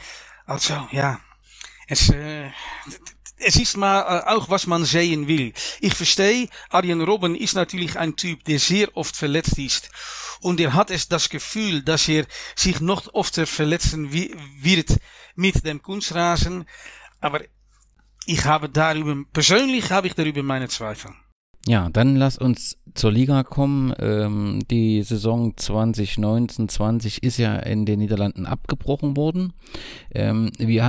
Also 0.47 0.89
ja, 0.91 1.21
es 1.87 2.09
äh, 2.09 2.51
es 3.41 3.57
ist 3.57 3.77
mal 3.77 4.23
auch, 4.27 4.51
was 4.51 4.67
man 4.67 4.85
sehen 4.85 5.27
will. 5.27 5.53
Ich 5.81 5.95
verstehe, 5.95 6.49
Arjen 6.69 7.01
Robben 7.01 7.35
ist 7.35 7.55
natürlich 7.55 7.99
ein 7.99 8.17
Typ, 8.17 8.45
der 8.45 8.59
sehr 8.59 8.95
oft 8.97 9.17
verletzt 9.17 9.59
ist. 9.59 9.91
Und 10.41 10.61
er 10.61 10.75
hat 10.75 10.91
es 10.91 11.09
das 11.09 11.29
Gefühl, 11.29 11.83
dass 11.83 12.09
er 12.09 12.27
sich 12.57 12.81
noch 12.81 13.15
öfter 13.15 13.47
verletzen 13.47 14.12
wird 14.12 14.97
mit 15.35 15.65
dem 15.67 15.83
Kunstrasen. 15.83 16.65
Aber 17.21 17.41
ich 18.27 18.45
habe 18.45 18.69
darüber, 18.69 19.17
persönlich 19.33 19.91
habe 19.91 20.07
ich 20.07 20.15
darüber 20.15 20.43
meine 20.43 20.69
Zweifel. 20.69 21.12
Ja, 21.67 21.91
dann 21.91 22.17
lass 22.17 22.39
uns 22.39 22.79
zur 22.95 23.12
Liga 23.12 23.43
kommen. 23.43 23.93
Ähm, 23.99 24.61
die 24.71 25.03
Saison 25.03 25.53
2019-20 25.57 27.23
ist 27.23 27.37
ja 27.37 27.57
in 27.57 27.85
den 27.85 27.99
Niederlanden 27.99 28.47
abgebrochen 28.47 29.17
worden. 29.17 29.53
Ähm, 30.11 30.51
wie, 30.59 30.83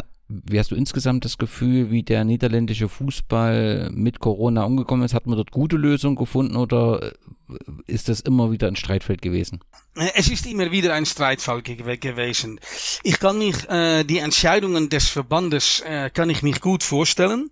wie 0.45 0.59
hast 0.59 0.71
du 0.71 0.75
insgesamt 0.75 1.25
das 1.25 1.37
Gefühl, 1.37 1.91
wie 1.91 2.03
der 2.03 2.23
niederländische 2.23 2.87
Fußball 2.87 3.89
mit 3.93 4.19
Corona 4.19 4.63
umgekommen 4.63 5.05
ist? 5.05 5.13
Hat 5.13 5.27
man 5.27 5.35
dort 5.35 5.51
gute 5.51 5.75
Lösungen 5.75 6.15
gefunden 6.15 6.55
oder 6.55 7.01
äh, 7.01 7.11
ist 7.87 8.07
das 8.07 8.21
immer 8.21 8.51
wieder 8.51 8.67
ein 8.67 8.75
Streitfeld 8.75 9.21
gewesen? 9.21 9.59
Es 10.15 10.29
ist 10.29 10.45
immer 10.45 10.71
wieder 10.71 10.93
ein 10.93 11.05
Streitfall 11.05 11.61
ge 11.61 11.75
gewesen. 11.97 12.59
Ich 13.03 13.19
kann 13.19 13.39
mich 13.39 13.69
äh, 13.69 14.03
die 14.05 14.19
Entscheidungen 14.19 14.89
des 14.89 15.09
Verbandes 15.09 15.81
äh, 15.81 16.09
kann 16.09 16.29
ich 16.29 16.43
mich 16.43 16.61
gut 16.61 16.83
vorstellen. 16.83 17.49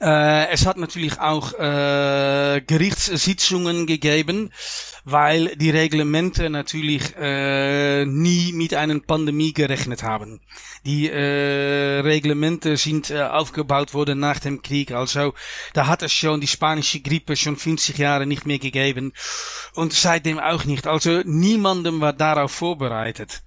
Äh, 0.00 0.48
es 0.50 0.64
hat 0.64 0.76
natürlich 0.76 1.18
auch 1.18 1.52
äh, 1.54 2.62
Gerichtssitzungen 2.64 3.86
gegeben, 3.86 4.52
weil 5.04 5.56
die 5.56 5.70
Reglemente 5.70 6.50
natürlich 6.50 7.16
äh, 7.16 8.04
nie 8.04 8.52
mit 8.52 8.74
einer 8.74 9.00
Pandemie 9.00 9.52
gerechnet 9.52 10.04
haben. 10.04 10.40
Die 10.84 11.08
äh, 11.08 12.00
Reglemente 12.00 12.76
sind 12.76 13.10
äh, 13.10 13.22
aufgebaut 13.22 13.92
worden 13.92 14.20
nach 14.20 14.38
dem 14.38 14.62
Krieg. 14.62 14.92
Also 14.92 15.34
da 15.72 15.88
hat 15.88 16.02
es 16.02 16.12
schon 16.12 16.40
die 16.40 16.46
spanische 16.46 17.00
Grippe 17.00 17.34
schon 17.34 17.56
50 17.56 17.98
Jahre 17.98 18.26
nicht 18.26 18.46
mehr 18.46 18.58
gegeben 18.58 19.12
und 19.74 19.92
seitdem 19.92 20.38
auch 20.38 20.64
nicht. 20.64 20.86
Also 20.86 21.22
niemandem 21.24 22.00
war 22.00 22.12
darauf 22.12 22.52
vorbereitet. 22.52 23.42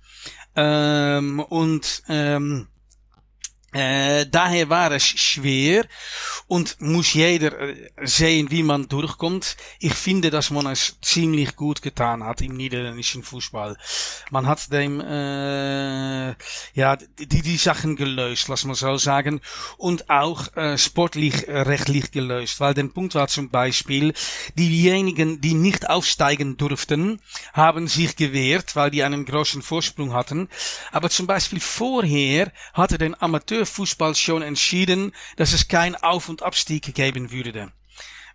Ähm, 0.56 1.40
und 1.40 2.04
ähm, 2.10 2.68
äh, 3.74 4.26
daher 4.26 4.70
war 4.70 4.92
es 4.92 5.04
schwer 5.06 5.86
und 6.48 6.82
muss 6.82 7.14
jeder 7.14 7.54
sehen, 8.04 8.52
wie 8.52 8.64
man 8.64 8.90
durchkommt. 8.90 9.56
Ich 9.80 9.94
finde, 9.94 10.30
dass 10.30 10.50
man 10.50 10.68
es 10.68 10.98
ziemlich 11.02 11.56
gut 11.56 11.82
getan 11.82 12.26
hat 12.26 12.42
im 12.42 12.58
niederländischen 12.58 13.24
Fußball. 13.24 13.78
Man 14.30 14.48
hat 14.48 14.72
dem, 14.74 15.00
äh, 15.00 16.36
ja, 16.74 16.98
die, 17.18 17.42
die 17.42 17.58
Sachen 17.58 17.96
gelöst, 17.96 18.50
lass 18.50 18.66
mal 18.66 18.76
so 18.76 18.98
sagen, 18.98 19.40
und 19.78 20.10
auch 20.10 20.54
äh, 20.58 20.78
sportlich 20.78 21.48
rechtlich 21.48 22.12
gelöst, 22.12 22.60
weil 22.60 22.74
der 22.74 22.84
Punkt 22.84 23.16
war 23.16 23.30
zum 23.30 23.50
Beispiel, 23.50 24.14
diejenigen, 24.58 25.40
die 25.40 25.54
nicht 25.54 25.90
aufsteigen 25.90 26.58
durften, 26.58 27.22
haben 27.54 27.88
sich 27.88 28.16
gewehrt, 28.16 28.76
weil 28.76 28.92
die 28.92 29.04
einen 29.04 29.26
großen 29.26 29.62
Vorsprung 29.62 30.14
hatten. 30.14 30.50
Aber 30.92 31.10
zum 31.10 31.28
Beispiel 31.28 31.60
vorher 31.62 32.52
hatte 32.74 32.98
den 32.98 33.20
Amateur 33.22 33.61
Amateurfußball 33.62 34.16
schon 34.16 34.42
entschieden, 34.42 35.14
dass 35.38 35.54
es 35.54 35.68
kein 35.68 35.96
Auf- 35.96 36.30
und 36.30 36.42
Abstieg 36.42 36.94
geben 36.96 37.32
würde. 37.32 37.72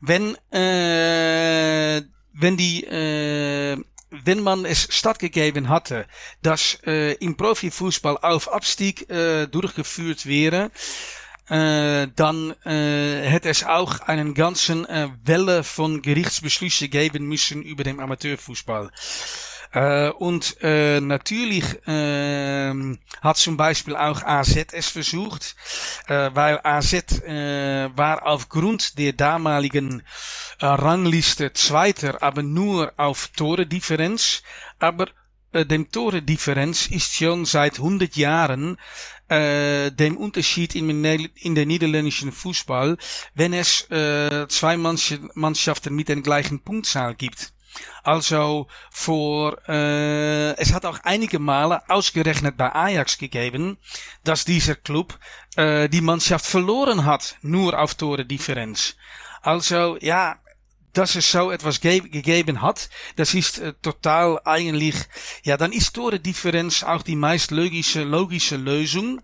Wenn, 0.00 0.36
äh, 0.52 2.02
wenn 2.32 2.56
die, 2.56 2.84
äh, 2.84 3.76
wenn 4.10 4.40
man 4.40 4.64
es 4.64 4.88
stattgegeben 4.90 5.68
hatte, 5.68 6.06
dass 6.42 6.78
äh, 6.86 7.14
im 7.14 7.36
Profifußball 7.36 8.18
auf 8.18 8.52
Abstieg 8.52 9.10
äh, 9.10 9.46
durchgeführt 9.46 10.26
wäre, 10.26 10.70
äh, 11.48 12.08
dann 12.14 12.54
äh, 12.64 13.22
hätte 13.22 13.48
es 13.48 13.64
auch 13.64 14.00
einen 14.00 14.34
ganzen 14.34 14.84
äh, 14.86 15.08
Welle 15.24 15.64
von 15.64 16.02
Gerichtsbeschlüsse 16.02 16.88
geben 16.88 17.26
müssen 17.26 17.62
über 17.62 17.84
den 17.84 18.00
Amateurfußball. 18.00 18.90
Äh, 19.72 20.10
und 20.10 20.56
äh, 20.62 21.00
natürlich 21.00 21.64
äh, 21.86 22.72
hat 23.20 23.36
zum 23.36 23.56
Beispiel 23.56 23.96
auch 23.96 24.22
AZ 24.22 24.56
es 24.72 24.88
versucht, 24.88 25.56
äh, 26.06 26.30
weil 26.32 26.60
AZ 26.62 26.92
äh, 26.92 27.90
war 27.96 28.26
aufgrund 28.26 28.98
der 28.98 29.12
damaligen 29.12 30.02
äh, 30.60 30.66
Rangliste 30.66 31.52
Zweiter, 31.52 32.22
aber 32.22 32.42
nur 32.42 32.92
auf 32.96 33.28
Tore-Differenz. 33.36 34.42
Aber 34.78 35.08
äh, 35.52 35.64
dem 35.64 35.90
Tore-Differenz 35.90 36.86
ist 36.88 37.14
schon 37.14 37.44
seit 37.44 37.78
100 37.78 38.16
Jahren 38.16 38.76
äh, 39.28 39.90
dem 39.90 40.16
Unterschied 40.16 40.74
in, 40.74 41.04
in 41.04 41.54
der 41.54 41.66
niederländischen 41.66 42.32
Fußball, 42.32 42.96
wenn 43.34 43.52
es 43.52 43.90
äh, 43.90 44.46
zwei 44.48 44.76
Mannschaften 44.76 45.94
mit 45.94 46.08
der 46.08 46.16
gleichen 46.16 46.60
Punktzahl 46.60 47.14
gibt. 47.14 47.52
Also 48.02 48.68
vor, 48.90 49.58
äh, 49.68 50.52
es 50.56 50.72
hat 50.72 50.84
auch 50.86 50.98
einige 51.02 51.38
Male 51.38 51.82
ausgerechnet 51.88 52.56
bei 52.56 52.72
Ajax 52.74 53.18
gegeben, 53.18 53.78
dass 54.24 54.44
dieser 54.44 54.74
Club 54.74 55.18
äh, 55.56 55.88
die 55.88 56.00
Mannschaft 56.00 56.46
verloren 56.46 57.04
hat, 57.04 57.36
nur 57.42 57.78
auf 57.78 57.94
Tore-Differenz. 57.94 58.96
Also 59.42 59.96
ja, 60.00 60.38
dass 60.92 61.14
es 61.14 61.30
so 61.30 61.50
etwas 61.50 61.80
ge 61.80 62.00
gegeben 62.00 62.62
hat, 62.62 62.88
das 63.16 63.34
ist 63.34 63.58
äh, 63.58 63.74
total 63.82 64.40
eigentlich, 64.44 64.94
ja, 65.42 65.56
dann 65.56 65.72
ist 65.72 65.94
Tore-Differenz 65.94 66.82
auch 66.82 67.02
die 67.02 67.16
meist 67.16 67.50
logische, 67.50 68.02
logische 68.02 68.56
Lösung. 68.56 69.20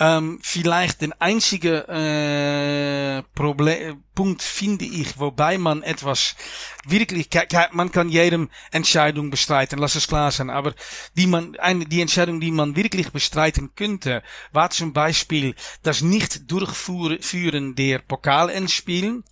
Ähm, 0.00 0.38
vielleicht 0.42 1.00
den 1.00 1.12
einzige 1.20 1.88
äh, 1.88 3.22
Problem, 3.34 4.04
Punkt 4.14 4.42
finde 4.42 4.84
ich, 4.84 5.18
wobei 5.18 5.58
man 5.58 5.82
etwas 5.82 6.36
wirklich, 6.84 7.28
man 7.72 7.90
kann 7.90 8.08
jedem 8.08 8.48
Entscheidung 8.70 9.30
bestreiten, 9.30 9.78
lass 9.78 9.96
es 9.96 10.06
klar 10.06 10.30
sein, 10.30 10.50
aber 10.50 10.74
die 11.16 11.26
man, 11.26 11.56
eine, 11.56 11.84
die 11.84 12.00
Entscheidung, 12.00 12.40
die 12.40 12.50
man 12.50 12.76
wirklich 12.76 13.10
bestreiten 13.10 13.74
könnte, 13.74 14.22
war 14.52 14.70
zum 14.70 14.92
Beispiel 14.92 15.54
das 15.82 16.00
nicht 16.00 16.50
durchführen 16.50 17.74
der 17.74 17.98
Pokalendspielen, 17.98 19.24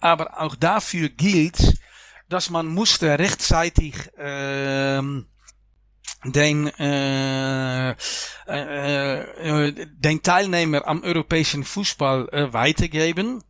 aber 0.00 0.40
auch 0.40 0.54
dafür 0.54 1.08
gilt, 1.08 1.78
dass 2.28 2.48
man 2.50 2.66
musste 2.66 3.18
rechtzeitig 3.18 3.94
ähm, 4.18 5.26
den, 6.24 6.68
äh, 6.78 7.90
äh, 7.90 7.94
äh, 8.48 9.86
den 9.86 10.22
Teilnehmer 10.22 10.86
am 10.86 11.02
europäischen 11.02 11.64
Fußball 11.64 12.28
äh, 12.30 12.52
weitergeben. 12.52 13.42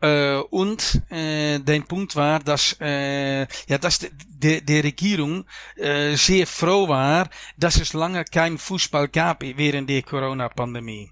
Äh, 0.00 0.36
und 0.36 1.02
äh, 1.10 1.58
der 1.58 1.80
Punkt 1.80 2.14
war, 2.14 2.38
dass, 2.38 2.76
äh, 2.80 3.40
ja, 3.40 3.78
dass 3.78 3.98
de, 3.98 4.60
de 4.60 4.80
Regierung 4.80 5.44
äh, 5.76 6.14
sehr 6.14 6.46
froh 6.46 6.88
war, 6.88 7.28
dass 7.56 7.80
es 7.80 7.92
lange 7.94 8.24
kein 8.24 8.58
Fußball 8.58 9.08
gab 9.08 9.42
während 9.42 9.90
der 9.90 10.02
Corona-Pandemie. 10.02 11.10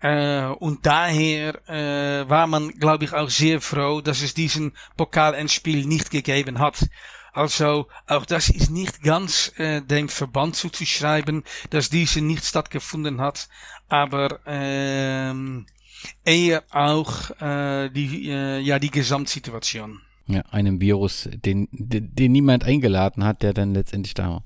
Äh, 0.00 0.46
und 0.58 0.84
daher 0.84 1.54
äh, 1.68 2.28
war 2.28 2.46
man, 2.46 2.70
glaube 2.70 3.04
ich, 3.04 3.12
auch 3.12 3.30
sehr 3.30 3.60
froh, 3.60 4.00
dass 4.00 4.20
es 4.20 4.34
diesen 4.34 4.72
Pokalendspiel 4.96 5.86
nicht 5.86 6.10
gegeben 6.10 6.58
hat. 6.58 6.88
Also 7.32 7.88
auch 8.06 8.26
das 8.26 8.50
ist 8.50 8.70
nicht 8.70 9.02
ganz 9.02 9.52
äh, 9.56 9.80
dem 9.80 10.10
Verband 10.10 10.54
zuzuschreiben, 10.54 11.44
dass 11.70 11.88
diese 11.88 12.20
nicht 12.20 12.44
stattgefunden 12.44 13.20
hat, 13.22 13.48
aber 13.88 14.40
ähm, 14.46 15.66
eher 16.24 16.62
auch 16.70 17.30
äh, 17.40 17.88
die, 17.88 18.28
äh, 18.28 18.58
ja, 18.58 18.78
die 18.78 18.90
Gesamtsituation. 18.90 20.02
Ja, 20.28 20.42
einem 20.52 20.80
Virus, 20.80 21.28
den, 21.44 21.68
den, 21.72 22.14
den 22.14 22.30
niemand 22.30 22.64
eingeladen 22.64 23.24
hat, 23.24 23.42
der 23.42 23.52
dann 23.52 23.74
letztendlich 23.74 24.14
da 24.14 24.30
war. 24.30 24.44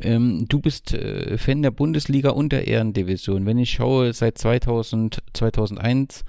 Ähm, 0.00 0.46
du 0.48 0.58
bist 0.58 0.92
äh, 0.92 1.38
Fan 1.38 1.62
der 1.62 1.70
Bundesliga 1.70 2.30
und 2.30 2.50
der 2.52 2.66
Ehrendivision. 2.66 3.46
Wenn 3.46 3.58
ich 3.58 3.70
schaue, 3.70 4.12
seit 4.12 4.38
2000, 4.38 5.22
2001 5.32 6.24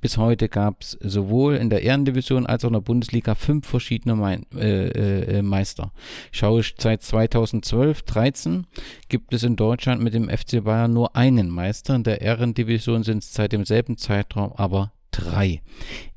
bis 0.00 0.16
heute 0.16 0.48
gab 0.48 0.80
es 0.80 0.96
sowohl 1.02 1.56
in 1.56 1.68
der 1.68 1.82
Ehrendivision 1.82 2.46
als 2.46 2.64
auch 2.64 2.68
in 2.68 2.74
der 2.74 2.80
Bundesliga 2.80 3.34
fünf 3.34 3.66
verschiedene 3.66 4.16
Me 4.16 4.40
äh, 4.54 4.88
äh, 4.88 5.38
äh 5.38 5.42
Meister. 5.42 5.92
Schaue 6.32 6.60
ich 6.60 6.74
seit 6.78 7.02
2012, 7.02 8.02
13 8.02 8.66
gibt 9.10 9.34
es 9.34 9.42
in 9.42 9.56
Deutschland 9.56 10.02
mit 10.02 10.14
dem 10.14 10.30
FC 10.30 10.64
Bayern 10.64 10.94
nur 10.94 11.14
einen 11.14 11.50
Meister. 11.50 11.94
In 11.94 12.04
der 12.04 12.22
Ehrendivision 12.22 13.02
sind 13.02 13.18
es 13.18 13.34
seit 13.34 13.52
demselben 13.52 13.98
Zeitraum 13.98 14.52
aber 14.54 14.92
drei. 15.10 15.60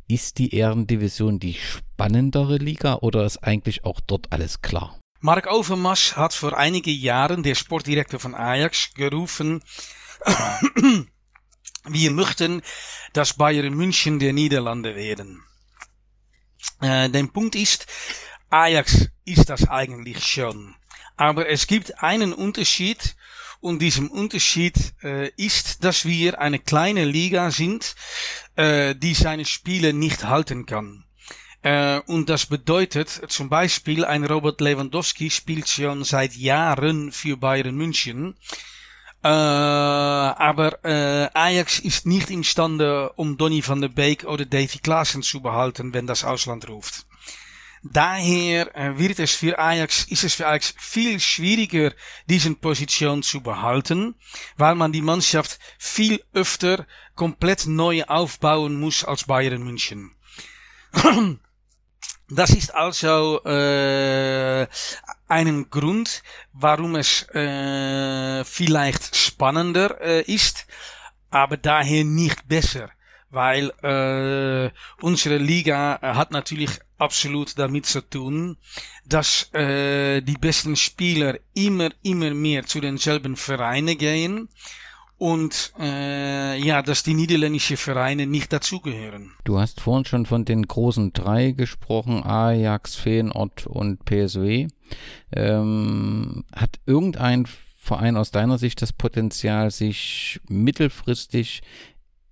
Ist 0.07 0.37
die 0.37 0.53
Ehrendivision 0.53 1.39
die 1.39 1.53
spannendere 1.53 2.57
Liga 2.57 2.95
oder 2.95 3.25
ist 3.25 3.37
eigentlich 3.37 3.85
auch 3.85 3.99
dort 4.01 4.31
alles 4.31 4.61
klar? 4.61 4.99
Mark 5.21 5.49
Overmars 5.49 6.17
hat 6.17 6.33
vor 6.33 6.57
einigen 6.57 6.93
Jahren, 6.93 7.43
der 7.43 7.55
Sportdirektor 7.55 8.19
von 8.19 8.35
Ajax, 8.35 8.93
gerufen, 8.93 9.63
wir 11.85 12.11
möchten, 12.11 12.61
dass 13.13 13.35
Bayern 13.35 13.73
München 13.73 14.19
der 14.19 14.33
Niederlande 14.33 14.95
werden. 14.95 15.41
Äh, 16.81 17.09
der 17.09 17.23
Punkt 17.27 17.55
ist, 17.55 17.87
Ajax 18.49 19.07
ist 19.23 19.49
das 19.49 19.67
eigentlich 19.69 20.25
schon. 20.25 20.75
Aber 21.15 21.47
es 21.47 21.67
gibt 21.67 22.03
einen 22.03 22.33
Unterschied 22.33 23.15
und 23.63 23.79
diesem 23.81 24.11
Unterschied 24.11 24.75
äh, 25.03 25.29
ist, 25.37 25.85
dass 25.85 26.05
wir 26.05 26.39
eine 26.39 26.59
kleine 26.59 27.05
Liga 27.05 27.49
sind, 27.49 27.95
äh, 28.55 28.93
die 28.93 29.13
seine 29.13 29.45
Spiele 29.45 29.93
nicht 29.93 30.25
halten 30.25 30.65
kann. 30.65 31.05
Äh, 31.61 32.01
und 32.07 32.29
das 32.29 32.45
bedeutet 32.45 33.09
zum 33.29 33.47
Beispiel, 33.47 34.03
ein 34.03 34.25
Robert 34.25 34.59
Lewandowski 34.59 35.29
spielt 35.29 35.69
schon 35.69 36.03
seit 36.03 36.35
Jahren 36.35 37.13
für 37.13 37.37
Bayern 37.37 37.73
München. 37.75 38.35
Äh, 39.23 39.29
aber 39.29 40.83
äh, 40.83 41.29
Ajax 41.33 41.79
ist 41.79 42.05
nicht 42.05 42.29
imstande, 42.29 43.13
um 43.15 43.37
Donny 43.37 43.65
van 43.65 43.79
der 43.79 43.87
Beek 43.87 44.25
oder 44.25 44.45
Davy 44.45 44.79
Klaassen 44.79 45.23
zu 45.23 45.41
behalten, 45.41 45.93
wenn 45.93 46.05
das 46.05 46.25
Ausland 46.25 46.67
ruft. 46.67 47.05
Daher 47.83 48.73
äh, 48.77 48.97
wird 48.97 49.19
es 49.19 49.33
für 49.33 49.59
Ajax, 49.59 50.05
ist 50.05 50.23
es 50.23 50.35
für 50.35 50.47
Ajax 50.47 50.73
viel 50.77 51.19
schwieriger, 51.19 51.91
diesen 52.27 52.55
Position 52.55 53.23
zu 53.23 53.41
behalten, 53.41 54.15
weil 54.55 54.75
man 54.75 54.93
die 54.93 55.01
Mannschaft 55.01 55.59
viel 55.77 56.23
öfter 56.33 56.87
komplett 57.13 57.67
neu 57.67 58.03
aufbauen 58.05 58.79
muss 58.79 59.03
als 59.03 59.25
Bayern 59.25 59.63
München. 59.63 60.15
Das 62.29 62.51
ist 62.51 62.73
also 62.73 63.43
äh, 63.43 64.65
einen 65.27 65.69
Grund, 65.69 66.23
warum 66.53 66.95
es 66.95 67.29
äh, 67.29 68.43
vielleicht 68.45 69.15
spannender 69.15 70.25
ist, 70.27 70.65
aber 71.29 71.57
daher 71.57 72.05
nicht 72.05 72.47
besser. 72.47 72.89
Weil 73.33 73.71
äh, 73.81 74.69
unsere 75.01 75.37
Liga 75.37 75.99
hat 76.01 76.29
natürlich 76.31 76.69
absolut 76.99 77.57
damit 77.57 77.87
zu 77.87 78.01
tun, 78.01 78.57
dass 79.05 79.51
äh, 79.53 80.21
die 80.21 80.37
besten 80.37 80.75
Spieler 80.75 81.39
immer, 81.53 81.89
immer 82.03 82.33
mehr 82.33 82.65
zu 82.65 82.79
denselben 82.79 83.35
Vereinen 83.35 83.97
gehen 83.97 84.49
und 85.17 85.73
äh, 85.79 86.57
ja, 86.59 86.81
dass 86.81 87.01
die 87.03 87.13
niederländischen 87.13 87.77
Vereine 87.77 88.27
nicht 88.27 88.51
dazugehören. 88.51 89.31
Du 89.45 89.57
hast 89.57 89.79
vorhin 89.81 90.05
schon 90.05 90.25
von 90.25 90.45
den 90.45 90.63
großen 90.67 91.13
drei 91.13 91.51
gesprochen, 91.51 92.23
Ajax, 92.23 92.95
Feyenoord 92.95 93.67
und 93.67 94.03
PSW. 94.05 94.67
Ähm, 95.31 96.43
hat 96.53 96.79
irgendein 96.85 97.47
Verein 97.77 98.17
aus 98.17 98.31
deiner 98.31 98.57
Sicht 98.57 98.81
das 98.81 98.93
Potenzial, 98.93 99.71
sich 99.71 100.39
mittelfristig 100.47 101.63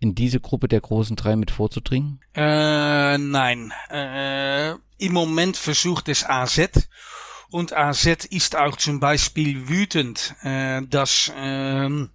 in 0.02 0.15
diese 0.15 0.40
Gruppe 0.40 0.68
der 0.68 0.82
großen 0.82 1.15
drei 1.15 1.36
mit 1.36 1.52
vorzudringen? 1.52 2.19
Äh, 2.34 3.18
nein. 3.19 3.72
Äh, 3.90 4.72
Im 4.98 5.14
Moment 5.14 5.56
versucht 5.56 6.10
es 6.10 6.26
AZ. 6.26 6.90
Und 7.52 7.73
AZ 7.73 8.06
ist 8.26 8.56
auch 8.56 8.78
zum 8.78 8.99
Beispiel 8.99 9.69
wütend, 9.69 10.36
äh, 10.41 10.82
dass 10.82 11.32
ähm, 11.38 12.10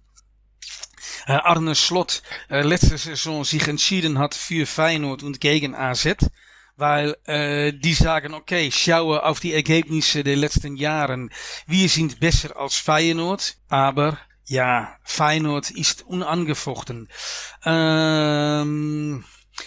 äh, 1.27 1.31
Arne 1.31 1.75
Slot 1.75 2.23
äh, 2.49 2.61
letzte 2.61 2.97
Saison 2.97 3.45
sich 3.45 3.67
entschieden 3.67 4.19
hat 4.19 4.35
für 4.35 4.65
Feyenoord 4.65 5.23
und 5.23 5.39
gegen 5.39 5.73
AZ. 5.73 6.29
Weil 6.75 7.15
äh, 7.25 7.71
die 7.71 7.93
sagen, 7.93 8.33
okay, 8.33 8.69
schauen 8.69 9.19
auf 9.19 9.39
die 9.39 9.53
Ergebnisse 9.53 10.25
der 10.25 10.35
letzten 10.35 10.75
Jahren. 10.75 11.31
Wir 11.65 11.87
sind 11.87 12.19
besser 12.19 12.57
als 12.57 12.75
Feyenoord, 12.75 13.55
aber 13.69 14.17
ja, 14.47 14.95
Feyenoord 15.03 15.71
ist 15.71 16.03
unangefochten. 16.03 17.09
Ähm, 17.65 19.25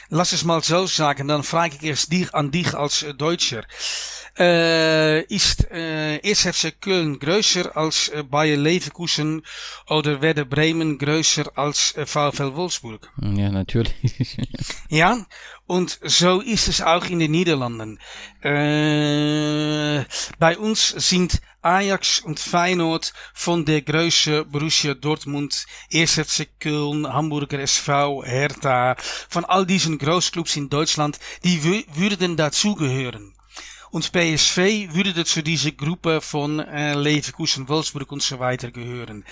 lass 0.09 0.33
es 0.33 0.45
mal 0.45 0.63
so 0.63 0.87
sagen, 0.87 1.29
dann 1.29 1.43
frage 1.43 1.77
ich 1.77 1.83
erst 1.83 2.13
dich 2.13 2.35
an 2.35 2.51
dich 2.51 2.75
als 2.75 3.05
Deutscher. 3.17 3.65
Äh, 4.39 5.23
ist 5.25 5.71
äh, 5.71 6.19
SFC 6.23 6.81
Köln 6.81 7.19
größer 7.19 7.77
als 7.77 8.11
Bayer 8.31 8.57
Leverkusen 8.57 9.43
oder 9.89 10.23
Werder 10.23 10.45
Bremen 10.47 10.99
größer 10.99 11.59
als 11.59 11.95
VfL 12.07 12.55
Wolfsburg? 12.55 13.11
Ja, 13.21 13.51
natürlich. 13.51 14.39
ja, 14.89 15.27
und 15.67 15.99
so 16.05 16.41
ist 16.41 16.69
es 16.69 16.81
auch 16.81 17.05
in 17.07 17.19
den 17.19 17.33
Niederlanden. 17.33 17.99
Äh, 18.41 20.05
bei 20.39 20.57
uns 20.57 20.89
sind 20.89 21.43
Ajax 21.63 22.21
und 22.21 22.41
Feyenoord 22.41 23.13
von 23.35 23.65
der 23.65 23.83
Größe 23.83 24.45
Borussia 24.45 24.95
Dortmund, 24.95 25.67
SFC 25.91 26.49
Köln, 26.59 27.07
Hamburger 27.13 27.59
SV, 27.59 28.25
Hertha, 28.25 28.97
von 29.29 29.45
all 29.45 29.67
diesen 29.67 29.99
Großclubs 29.99 30.57
in 30.57 30.71
Deutschland, 30.71 31.19
die 31.45 31.63
würden 31.63 32.37
dazugehören. 32.37 33.35
Und 33.91 34.13
PSV 34.13 34.57
würde 34.95 35.25
zu 35.25 35.43
dieser 35.43 35.73
Gruppe 35.73 36.21
von 36.21 36.61
äh, 36.61 36.95
Leverkusen, 36.95 37.69
Wolfsburg 37.69 38.13
und 38.13 38.23
so 38.23 38.39
weiter 38.39 38.71
gehören. 38.71 39.25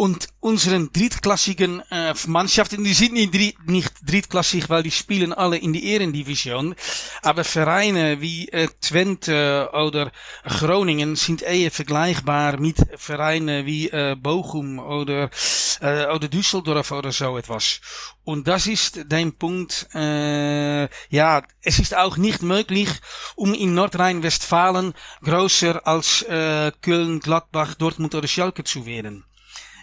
Und 0.00 0.28
unseren 0.40 0.90
drittklassigen 0.94 1.82
äh, 1.90 2.14
Mannschaften, 2.26 2.82
die 2.82 2.94
sind 2.94 3.12
nicht, 3.12 3.34
dritt, 3.34 3.68
nicht 3.68 3.92
drittklassig, 4.02 4.70
weil 4.70 4.82
die 4.82 4.90
spielen 4.90 5.34
alle 5.34 5.58
in 5.58 5.74
die 5.74 5.92
Ehrendivision. 5.92 6.74
Aber 7.20 7.44
Vereine 7.44 8.22
wie 8.22 8.48
äh, 8.48 8.68
Twente 8.80 9.68
oder 9.74 10.10
Groningen 10.42 11.16
sind 11.16 11.42
eher 11.42 11.70
vergleichbar 11.70 12.58
mit 12.58 12.78
Vereinen 12.96 13.66
wie 13.66 13.90
äh, 13.90 14.16
Bochum 14.18 14.78
oder, 14.78 15.28
äh, 15.82 16.06
oder 16.06 16.28
Düsseldorf 16.28 16.92
oder 16.92 17.12
so 17.12 17.36
etwas. 17.36 17.82
Und 18.24 18.48
das 18.48 18.68
ist 18.68 19.02
der 19.04 19.30
Punkt, 19.32 19.86
äh, 19.94 20.88
ja, 21.10 21.42
es 21.60 21.78
ist 21.78 21.94
auch 21.94 22.16
nicht 22.16 22.40
möglich, 22.40 22.88
um 23.34 23.52
in 23.52 23.74
Nordrhein-Westfalen 23.74 24.94
größer 25.22 25.86
als 25.86 26.22
äh, 26.22 26.72
Köln, 26.80 27.20
Gladbach, 27.20 27.74
Dortmund 27.74 28.14
oder 28.14 28.28
Schalke 28.28 28.64
zu 28.64 28.86
werden. 28.86 29.26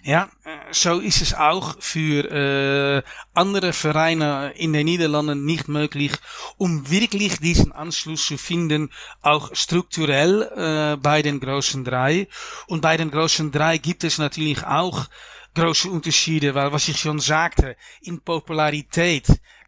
Ja, 0.04 0.30
so 0.72 1.00
ist 1.00 1.22
es 1.22 1.34
auch 1.34 1.76
für 1.80 3.04
andere 3.34 3.74
Vereine 3.74 4.54
in 4.56 4.74
den 4.74 4.86
Niederlanden 4.86 5.46
nicht 5.46 5.68
möglich, 5.68 6.12
um 6.58 6.90
wirklich 6.90 7.40
diesen 7.40 7.72
Anschluss 7.72 8.26
zu 8.26 8.38
finden, 8.38 8.90
auch 9.22 9.54
strukturell 9.54 10.44
äh, 10.44 10.98
bei 10.98 11.22
den 11.22 11.40
großen 11.40 11.84
drei. 11.84 12.28
Und 12.68 12.82
bei 12.82 12.98
den 12.98 13.12
großen 13.12 13.52
drei 13.52 13.78
gibt 13.78 14.04
es 14.04 14.18
natürlich 14.18 14.64
auch 14.64 15.08
große 15.56 15.90
Unterschiede, 15.90 16.56
weil 16.56 16.72
was 16.72 16.88
ich 16.88 17.00
schon 17.00 17.20
sagte, 17.20 17.76
in 18.02 18.22
Popularität 18.22 19.28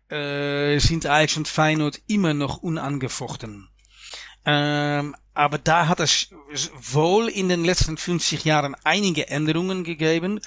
äh, 0.10 0.80
sind 0.80 1.06
Ajax 1.06 1.38
und 1.38 1.48
Feyenoord 1.48 2.02
immer 2.08 2.34
noch 2.34 2.58
unangefochten. 2.58 3.70
Ähm, 4.46 5.16
aber 5.40 5.58
da 5.58 5.88
hat 5.88 6.02
es 6.02 6.28
wohl 6.92 7.30
in 7.30 7.48
den 7.48 7.64
letzten 7.64 7.96
50 7.96 8.44
Jahren 8.44 8.76
einige 8.84 9.30
Änderungen 9.30 9.86
gegeben, 9.86 10.42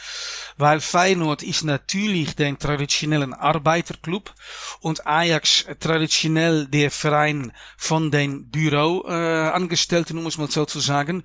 weil 0.58 0.82
Feyenoord 0.82 1.42
ist 1.42 1.64
natürlich 1.64 2.36
der 2.36 2.58
traditionellen 2.58 3.32
Arbeiterclub 3.32 4.34
und 4.80 5.06
Ajax 5.06 5.64
traditionell 5.80 6.66
der 6.66 6.90
Verein 6.90 7.52
von 7.78 8.10
den 8.10 8.50
Büroangestellten, 8.50 10.18
äh, 10.18 10.20
um 10.20 10.26
es 10.26 10.36
mal 10.36 10.50
so 10.50 10.66
zu 10.66 10.78
sagen. 10.78 11.24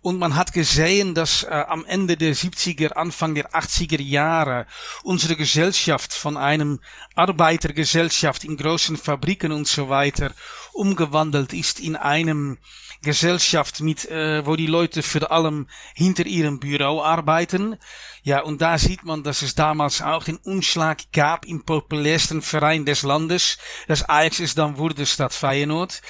Und 0.00 0.18
man 0.18 0.34
hat 0.34 0.54
gesehen, 0.54 1.14
dass 1.14 1.42
äh, 1.42 1.48
am 1.48 1.84
Ende 1.84 2.16
der 2.16 2.34
70er, 2.34 2.92
Anfang 2.92 3.34
der 3.34 3.50
80er 3.50 4.00
Jahre 4.00 4.66
unsere 5.02 5.36
Gesellschaft 5.36 6.14
von 6.14 6.38
einem 6.38 6.80
Arbeitergesellschaft 7.16 8.44
in 8.44 8.56
großen 8.56 8.96
Fabriken 8.96 9.52
und 9.52 9.68
so 9.68 9.90
weiter 9.90 10.32
umgewandelt 10.72 11.52
ist 11.52 11.80
in 11.80 11.96
einem 11.96 12.58
Gesellschaft 13.02 13.80
mit, 13.80 14.04
äh, 14.06 14.44
wo 14.46 14.56
die 14.56 14.66
Leute 14.66 15.02
vor 15.02 15.30
allem 15.30 15.66
hinter 15.94 16.26
ihrem 16.26 16.60
Büro 16.60 17.02
arbeiten. 17.02 17.76
Ja, 18.22 18.42
und 18.42 18.62
da 18.62 18.78
sieht 18.78 19.04
man, 19.04 19.22
dass 19.22 19.42
es 19.42 19.54
damals 19.54 20.00
auch 20.00 20.24
den 20.24 20.38
Umschlag 20.38 21.12
gab 21.12 21.46
im 21.46 21.64
populärsten 21.64 22.42
Verein 22.42 22.84
des 22.84 23.02
Landes. 23.02 23.58
Das 23.86 24.08
Ajax 24.08 24.40
ist 24.40 24.58
dann 24.58 24.78
wurde 24.78 25.06
statt 25.06 25.32
Feyenoord. 25.32 26.00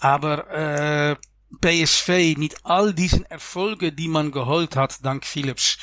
Aber 0.00 0.48
äh, 0.50 1.16
PSV 1.60 2.36
mit 2.36 2.56
all 2.64 2.92
diesen 2.94 3.24
Erfolgen, 3.24 3.94
die 3.96 4.08
man 4.08 4.30
geholt 4.30 4.76
hat, 4.76 5.04
dank 5.04 5.24
Philips, 5.24 5.78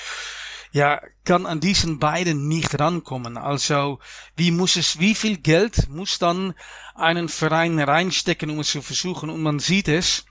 ja, 0.76 0.99
kann 1.23 1.45
an 1.45 1.61
diesen 1.61 1.99
beiden 1.99 2.49
nicht 2.49 2.77
rankommen. 2.81 3.38
Also, 3.38 3.99
wie 4.35 4.52
muss 4.52 4.76
es, 4.76 4.99
wie 4.99 5.15
viel 5.15 5.38
Geld 5.38 5.88
muss 5.88 6.19
dann 6.19 6.53
einen 6.95 7.30
Verein 7.30 7.80
reinstecken, 7.80 8.49
um 8.49 8.60
es 8.60 8.72
zu 8.72 8.81
versuchen? 8.81 9.30
Und 9.30 9.41
man 9.41 9.60
sieht 9.60 9.88
es, 9.88 10.26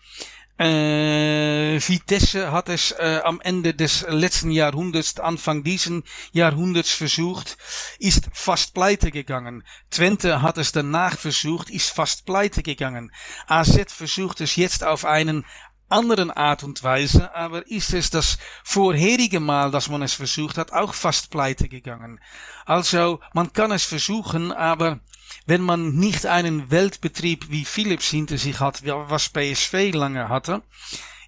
äh, 0.58 1.80
Vitesse 1.80 2.52
hat 2.52 2.68
es 2.68 2.90
äh, 2.92 3.22
am 3.24 3.40
Ende 3.40 3.72
des 3.72 4.04
letzten 4.06 4.50
Jahrhunderts, 4.50 5.18
Anfang 5.18 5.64
diesen 5.64 6.04
Jahrhunderts 6.32 6.90
versucht, 6.90 7.56
ist 7.98 8.28
fast 8.34 8.74
pleite 8.74 9.10
gegangen. 9.10 9.64
Twente 9.90 10.42
hat 10.42 10.58
es 10.58 10.72
danach 10.72 11.16
versucht, 11.16 11.70
ist 11.70 11.88
fast 11.88 12.26
pleite 12.26 12.62
gegangen. 12.62 13.10
AZ 13.46 13.90
versucht 13.90 14.42
es 14.42 14.56
jetzt 14.56 14.84
auf 14.84 15.06
einen 15.06 15.46
anderen 15.94 16.30
Art 16.30 16.64
und 16.64 16.82
Weise, 16.82 17.34
aber 17.34 17.66
ist 17.68 17.94
es 17.94 18.10
das 18.10 18.38
vorherige 18.64 19.40
Mal, 19.40 19.70
dass 19.70 19.88
man 19.88 20.02
es 20.02 20.12
versucht 20.12 20.58
hat, 20.58 20.72
auch 20.72 20.92
fast 20.92 21.30
pleite 21.30 21.68
gegangen. 21.68 22.20
Also, 22.66 23.20
man 23.32 23.52
kann 23.52 23.70
es 23.70 23.84
versuchen, 23.84 24.52
aber 24.52 24.98
wenn 25.46 25.62
man 25.62 25.94
nicht 25.94 26.26
einen 26.26 26.70
Weltbetrieb 26.70 27.50
wie 27.50 27.64
Philips 27.64 28.08
hinter 28.08 28.38
sich 28.38 28.60
hat, 28.60 28.82
was 28.84 29.30
PSV 29.30 29.94
lange 29.94 30.28
hatte, 30.28 30.62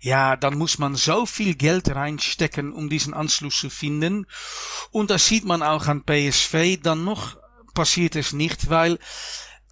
ja, 0.00 0.36
dann 0.36 0.58
muss 0.58 0.78
man 0.78 0.94
so 0.94 1.26
viel 1.26 1.54
Geld 1.54 1.88
reinstecken, 1.88 2.72
um 2.72 2.88
diesen 2.88 3.14
Anschluss 3.14 3.58
zu 3.58 3.70
finden. 3.70 4.26
Und 4.90 5.10
das 5.10 5.26
sieht 5.26 5.44
man 5.44 5.62
auch 5.62 5.86
an 5.86 6.04
PSV. 6.04 6.78
Dann 6.82 7.04
noch 7.04 7.36
passiert 7.74 8.16
es 8.16 8.32
nicht, 8.32 8.70
weil 8.70 8.98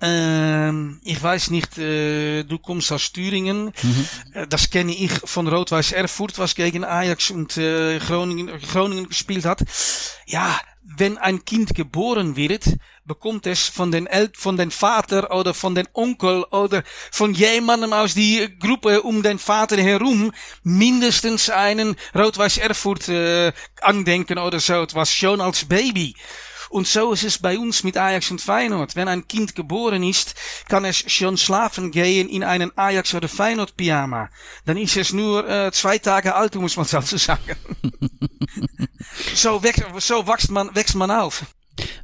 ähm, 0.01 1.01
ich 1.05 1.23
weiß 1.23 1.51
nicht, 1.51 1.79
äh, 1.79 2.43
du 2.45 2.59
kommst 2.59 2.93
aus 2.93 3.13
Thüringen. 3.13 3.73
Mhm. 3.83 4.09
Äh, 4.33 4.47
das 4.47 4.71
kenne 4.71 4.93
ich 4.93 5.13
von 5.25 5.49
Rot-Weiß 5.49 5.93
Erfurt, 5.93 6.39
was 6.39 6.55
gegen 6.55 6.85
Ajax 6.85 7.31
und 7.31 7.57
äh, 7.57 7.99
Groningen, 8.01 8.61
Groningen 8.61 9.09
gespielt 9.09 9.45
hat. 9.45 9.65
Ja, 10.27 10.59
wenn 10.97 11.19
ein 11.19 11.45
Kind 11.45 11.75
geboren 11.75 12.37
wird, 12.37 12.65
bekommt 13.05 13.47
es 13.47 13.69
von 13.69 13.91
den 13.91 14.07
El 14.07 14.31
von 14.35 14.57
den 14.57 14.71
Vater 14.71 15.35
oder 15.35 15.55
von 15.55 15.75
den 15.75 15.89
Onkel 15.93 16.45
oder 16.45 16.83
von 17.11 17.35
jemandem 17.35 17.93
aus 17.93 18.15
die 18.15 18.49
Gruppe 18.59 19.03
um 19.03 19.23
den 19.23 19.39
Vater 19.39 19.77
herum 19.77 20.33
mindestens 20.63 21.51
einen 21.51 21.97
Rot-Weiß 22.15 22.59
Erfurt 22.59 23.09
äh, 23.09 23.53
Andenken 23.81 24.39
oder 24.39 24.61
so 24.61 24.83
etwas 24.83 25.13
schon 25.13 25.41
als 25.41 25.65
Baby. 25.65 26.15
Und 26.75 26.89
so 26.89 27.13
ist 27.13 27.23
es 27.23 27.39
bei 27.39 27.57
uns 27.57 27.85
mit 27.85 27.97
Ajax 27.97 28.33
und 28.33 28.41
Feyenoord. 28.41 28.97
Wenn 28.97 29.07
ein 29.07 29.29
Kind 29.29 29.55
geboren 29.55 30.03
ist, 30.03 30.35
kann 30.69 30.85
es 30.85 31.09
schon 31.09 31.37
schlafen 31.37 31.93
gehen 31.93 32.29
in 32.29 32.43
einen 32.43 32.77
Ajax 32.77 33.15
oder 33.15 33.29
Feyenoord 33.29 33.77
Pyjama. 33.77 34.29
Dann 34.65 34.77
ist 34.77 34.97
es 34.97 35.13
nur 35.13 35.49
äh, 35.49 35.71
zwei 35.71 35.99
Tage 35.99 36.35
alt, 36.35 36.57
muss 36.57 36.77
man 36.77 36.85
so 36.87 37.01
sagen. 37.01 37.55
so, 39.37 39.63
wächst, 39.63 39.85
so 39.99 40.27
wächst 40.27 40.51
man, 40.51 40.75
wächst 40.75 40.97
man 40.97 41.13
auf. 41.13 41.45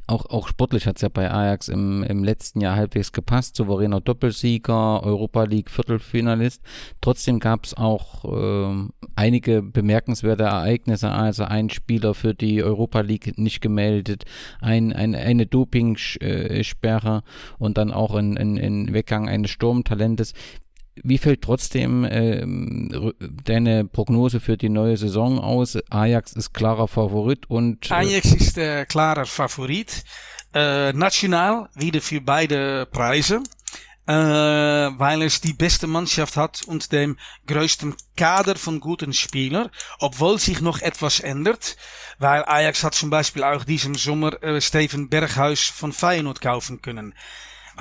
Auch, 0.07 0.25
auch 0.25 0.47
sportlich 0.47 0.87
hat 0.87 0.97
es 0.97 1.01
ja 1.01 1.09
bei 1.09 1.31
Ajax 1.31 1.69
im, 1.69 2.03
im 2.03 2.23
letzten 2.23 2.59
Jahr 2.61 2.75
halbwegs 2.75 3.11
gepasst. 3.11 3.55
Souveräner 3.55 4.01
Doppelsieger, 4.01 5.03
Europa 5.03 5.43
League 5.43 5.69
Viertelfinalist. 5.69 6.61
Trotzdem 6.99 7.39
gab 7.39 7.65
es 7.65 7.73
auch 7.75 8.25
äh, 8.25 8.87
einige 9.15 9.61
bemerkenswerte 9.61 10.43
Ereignisse. 10.43 11.09
Also 11.11 11.43
ein 11.43 11.69
Spieler 11.69 12.13
für 12.13 12.33
die 12.33 12.63
Europa 12.63 13.01
League 13.01 13.37
nicht 13.37 13.61
gemeldet, 13.61 14.25
ein, 14.59 14.91
ein, 14.91 15.15
eine 15.15 15.45
Dopingsperre 15.45 17.23
und 17.57 17.77
dann 17.77 17.91
auch 17.91 18.15
ein, 18.15 18.37
ein, 18.37 18.57
ein 18.57 18.93
Weggang 18.93 19.29
eines 19.29 19.51
Sturmtalentes. 19.51 20.33
Wie 21.03 21.17
fällt 21.17 21.41
trotzdem 21.41 22.03
äh, 22.03 22.45
deine 23.43 23.85
Prognose 23.85 24.39
für 24.39 24.57
die 24.57 24.69
neue 24.69 24.97
Saison 24.97 25.39
aus? 25.39 25.77
Ajax 25.89 26.33
ist 26.33 26.53
klarer 26.53 26.87
Favorit 26.87 27.49
und. 27.49 27.89
Äh 27.89 27.93
Ajax 27.93 28.33
ist 28.33 28.57
der 28.57 28.85
klarer 28.85 29.25
Favorit. 29.25 30.03
Äh, 30.53 30.91
national 30.93 31.69
wieder 31.75 32.01
für 32.01 32.21
beide 32.21 32.85
Preise. 32.91 33.41
Äh, 34.07 34.13
weil 34.13 35.21
es 35.21 35.41
die 35.41 35.53
beste 35.53 35.85
Mannschaft 35.85 36.35
hat 36.35 36.63
und 36.63 36.91
dem 36.91 37.17
größten 37.45 37.95
Kader 38.17 38.55
von 38.55 38.79
guten 38.79 39.13
Spielern, 39.13 39.69
obwohl 39.99 40.39
sich 40.39 40.59
noch 40.59 40.81
etwas 40.81 41.19
ändert, 41.19 41.77
weil 42.17 42.43
Ajax 42.45 42.83
hat 42.83 42.95
zum 42.95 43.11
Beispiel 43.11 43.43
auch 43.43 43.63
diesen 43.63 43.93
Sommer 43.93 44.41
äh, 44.41 44.59
Steven 44.59 45.07
Berghuis 45.07 45.61
von 45.61 45.93
Feyenoord 45.93 46.41
kaufen 46.41 46.81
können. 46.81 47.13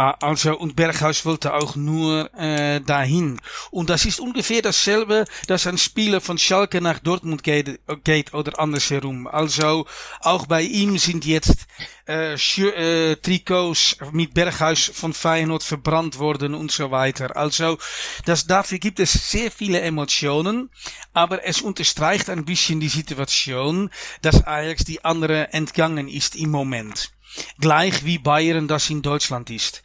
Ah, 0.03 0.17
also, 0.23 0.57
und 0.57 0.77
Berghaus 0.77 1.27
wollte 1.27 1.53
auch 1.53 1.77
nur 1.77 2.33
äh, 2.35 2.81
dahin. 2.81 3.39
Und 3.71 3.91
das 3.91 4.07
ist 4.07 4.19
ungefähr 4.19 4.63
dasselbe, 4.63 5.27
dass 5.47 5.67
ein 5.67 5.77
Spieler 5.77 6.23
von 6.23 6.39
Schalke 6.39 6.81
nach 6.81 7.01
Dortmund 7.01 7.43
geht, 7.43 7.81
geht 8.03 8.33
oder 8.33 8.59
andersherum. 8.59 9.27
Also, 9.27 9.85
auch 10.21 10.47
bei 10.47 10.63
ihm 10.63 10.97
sind 10.97 11.27
jetzt 11.27 11.67
äh, 12.09 12.33
äh, 12.33 13.17
Trikots 13.17 13.99
mit 14.13 14.33
Berghaus 14.33 14.91
von 14.95 15.13
Feyenoord 15.13 15.65
verbrannt 15.65 16.19
worden 16.19 16.55
und 16.55 16.73
so 16.73 16.91
weiter. 16.91 17.37
Also, 17.37 17.77
das, 18.25 18.47
dafür 18.47 18.79
gibt 18.79 19.01
es 19.01 19.13
sehr 19.31 19.51
viele 19.51 19.83
Emotionen, 19.83 20.71
aber 21.13 21.45
es 21.45 21.61
unterstreicht 21.61 22.31
ein 22.31 22.47
bisschen 22.47 22.81
die 22.81 22.89
Situation, 22.89 23.91
dass 24.23 24.47
Ajax 24.47 24.83
die 24.87 25.05
andere 25.05 25.53
entgangen 25.53 26.09
ist 26.09 26.37
im 26.37 26.53
Moment. 26.53 27.13
Gleich 27.59 28.05
wie 28.05 28.19
Bayern 28.19 28.69
das 28.69 28.91
in 28.91 29.03
Deutschland 29.03 29.51
ist. 29.51 29.83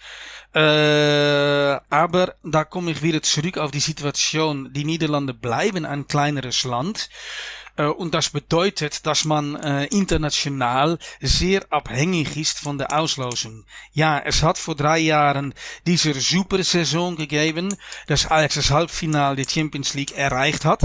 Äh, 0.53 1.79
aber 1.89 2.35
da 2.43 2.63
komme 2.63 2.91
ich 2.91 3.01
wieder 3.01 3.21
zurück 3.21 3.57
auf 3.57 3.71
die 3.71 3.81
Situation. 3.81 4.71
Die 4.71 4.85
Niederlande 4.85 5.33
bleiben 5.33 5.85
ein 5.85 6.07
kleineres 6.07 6.63
Land. 6.63 7.09
Äh, 7.77 7.87
und 7.87 8.13
das 8.13 8.29
bedeutet, 8.29 9.05
dass 9.05 9.25
man 9.25 9.55
äh, 9.55 9.85
international 9.87 10.97
sehr 11.19 11.65
abhängig 11.71 12.37
ist 12.37 12.59
von 12.59 12.77
der 12.77 12.97
Auslosung. 12.97 13.65
Ja, 13.91 14.19
es 14.19 14.43
hat 14.43 14.57
vor 14.57 14.75
drei 14.75 14.99
Jahren 14.99 15.53
diese 15.85 16.13
super 16.13 16.63
Saison 16.63 17.15
gegeben, 17.15 17.75
dass 18.07 18.31
Ajax 18.31 18.55
das 18.55 18.71
Halbfinale 18.71 19.35
der 19.35 19.49
Champions 19.49 19.93
League 19.93 20.17
erreicht 20.17 20.63
hat. 20.63 20.81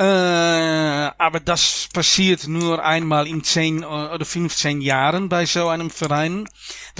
Äh, 0.00 0.02
aber 0.02 1.40
das 1.40 1.90
passiert 1.92 2.48
nur 2.48 2.82
einmal 2.82 3.26
in 3.26 3.44
10 3.44 3.84
oder 3.84 4.24
15 4.24 4.80
Jahren 4.80 5.28
bei 5.28 5.44
so 5.44 5.68
einem 5.68 5.90
Verein. 5.90 6.48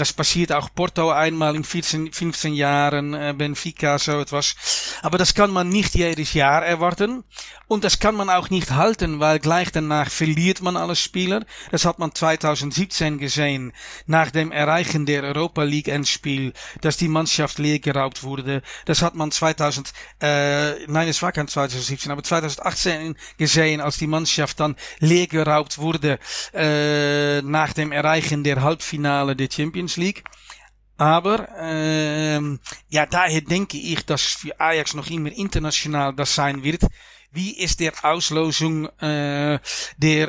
Das 0.01 0.13
passiert 0.13 0.51
auch 0.51 0.73
Porto 0.73 1.11
einmal 1.11 1.55
in 1.55 1.63
14, 1.63 2.11
15 2.11 2.55
Jahren, 2.55 3.13
äh, 3.13 3.35
Benfica, 3.37 3.99
so 3.99 4.19
etwas. 4.19 4.55
Aber 5.03 5.19
das 5.19 5.35
kann 5.35 5.51
man 5.51 5.69
nicht 5.69 5.93
jedes 5.93 6.33
Jahr 6.33 6.65
erwarten. 6.65 7.23
Und 7.67 7.85
das 7.85 7.99
kann 7.99 8.15
man 8.15 8.29
auch 8.29 8.49
nicht 8.49 8.71
halten, 8.71 9.21
weil 9.21 9.39
gleich 9.39 9.71
danach 9.71 10.09
verliert 10.09 10.61
man 10.61 10.75
alle 10.75 10.97
Spieler. 10.97 11.45
Das 11.69 11.85
hat 11.85 11.99
man 11.99 12.13
2017 12.13 13.17
gesehen, 13.17 13.71
nach 14.07 14.29
dem 14.29 14.51
Erreichen 14.51 15.05
der 15.05 15.23
Europa 15.23 15.63
League 15.63 15.87
Endspiel, 15.87 16.51
dass 16.81 16.97
die 16.97 17.07
Mannschaft 17.07 17.59
leer 17.59 17.79
geraubt 17.79 18.23
wurde. 18.23 18.61
Das 18.85 19.01
hat 19.01 19.15
man 19.15 19.31
2000, 19.31 19.93
äh, 20.19 20.85
nein, 20.87 21.07
es 21.07 21.21
war 21.21 21.31
kein 21.31 21.47
2017, 21.47 22.11
aber 22.11 22.23
2018 22.23 23.15
gesehen, 23.37 23.79
als 23.79 23.97
die 23.97 24.07
Mannschaft 24.07 24.59
dann 24.59 24.75
leer 24.99 25.27
geraubt 25.27 25.77
wurde, 25.77 26.19
äh, 26.53 27.41
nach 27.43 27.71
dem 27.71 27.93
Erreichen 27.93 28.43
der 28.43 28.63
Halbfinale 28.63 29.37
der 29.37 29.47
Champions 29.49 29.90
League. 29.97 30.23
Aber 30.97 31.47
ähm, 31.57 32.59
ja, 32.89 33.05
daher 33.05 33.41
denke 33.41 33.77
ich, 33.77 34.05
dass 34.05 34.21
für 34.21 34.59
Ajax 34.59 34.93
noch 34.93 35.09
immer 35.09 35.31
international 35.31 36.13
das 36.13 36.35
sein 36.35 36.63
wird 36.63 36.83
wie 37.33 37.57
ist 37.57 37.79
der 37.79 37.93
Auslosung 38.03 38.89
der 38.99 39.61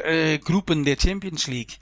äh, 0.05 0.39
Gruppen 0.39 0.85
der 0.85 0.97
Champions 0.97 1.49
League? 1.49 1.79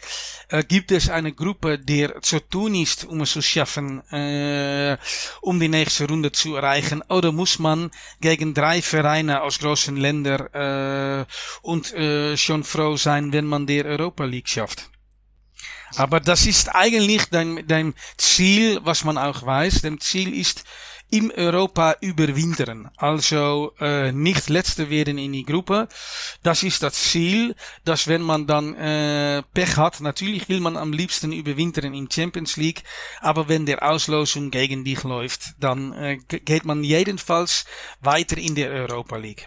Äh, 0.49 0.65
gibt 0.65 0.91
es 0.93 1.11
eine 1.11 1.33
Gruppe, 1.33 1.79
der 1.79 2.21
zu 2.23 2.41
tun 2.41 2.75
ist, 2.75 3.05
um 3.05 3.21
es 3.21 3.33
zu 3.33 3.43
schaffen, 3.43 4.01
äh, 4.11 4.97
um 5.43 5.61
die 5.61 5.69
nächste 5.69 6.09
Runde 6.09 6.33
zu 6.33 6.57
erreichen? 6.57 7.03
Oder 7.09 7.33
muss 7.33 7.59
man 7.59 7.91
gegen 8.21 8.55
drei 8.55 8.83
Vereine 8.83 9.43
aus 9.43 9.59
großen 9.59 9.97
Ländern 9.97 10.47
äh, 10.55 11.27
und 11.63 11.93
äh, 11.93 12.37
schon 12.37 12.65
froh 12.65 12.97
sein, 12.97 13.33
wenn 13.33 13.47
man 13.47 13.67
der 13.67 13.85
Europa 13.85 14.25
League 14.25 14.49
schafft? 14.49 14.90
Aber 15.97 16.21
das 16.21 16.47
ist 16.47 16.75
eigentlich 16.75 17.27
dein, 17.27 17.67
dein 17.67 17.95
Ziel, 18.17 18.81
was 18.83 19.05
man 19.05 19.19
auch 19.19 19.45
weiß. 19.45 19.83
Dem 19.83 20.01
Ziel 20.01 20.35
ist, 20.35 20.65
im 21.11 21.33
Europa 21.35 21.97
überwintern. 22.01 22.91
Also 22.97 23.73
äh, 23.81 24.13
nicht 24.13 24.49
letzte 24.49 24.91
werden 24.91 25.19
in 25.19 25.33
die 25.33 25.45
Gruppe. 25.45 25.89
Das 26.43 26.63
ist 26.63 26.83
das 26.83 26.95
Ziel, 26.95 27.55
dass 27.85 28.07
wenn 28.07 28.23
man 28.23 28.47
dann 28.47 28.75
äh, 28.75 29.43
Pech 29.55 29.77
hat, 29.77 30.01
natürlich 30.01 30.49
will 30.49 30.61
man 30.61 30.77
am 30.77 30.93
liebsten 30.93 31.33
überwintern 31.33 31.95
in 31.95 32.11
Champions 32.11 32.57
League, 32.57 32.83
aber 33.21 33.49
wenn 33.49 33.67
der 33.67 33.83
Auslosung 33.83 34.51
gegen 34.51 34.85
dich 34.85 35.03
läuft, 35.03 35.55
dann 35.59 35.93
äh, 35.93 36.17
geht 36.17 36.65
man 36.65 36.85
jedenfalls 36.85 37.65
weiter 38.01 38.39
in 38.39 38.55
der 38.55 38.71
Europa 38.71 39.17
League. 39.17 39.47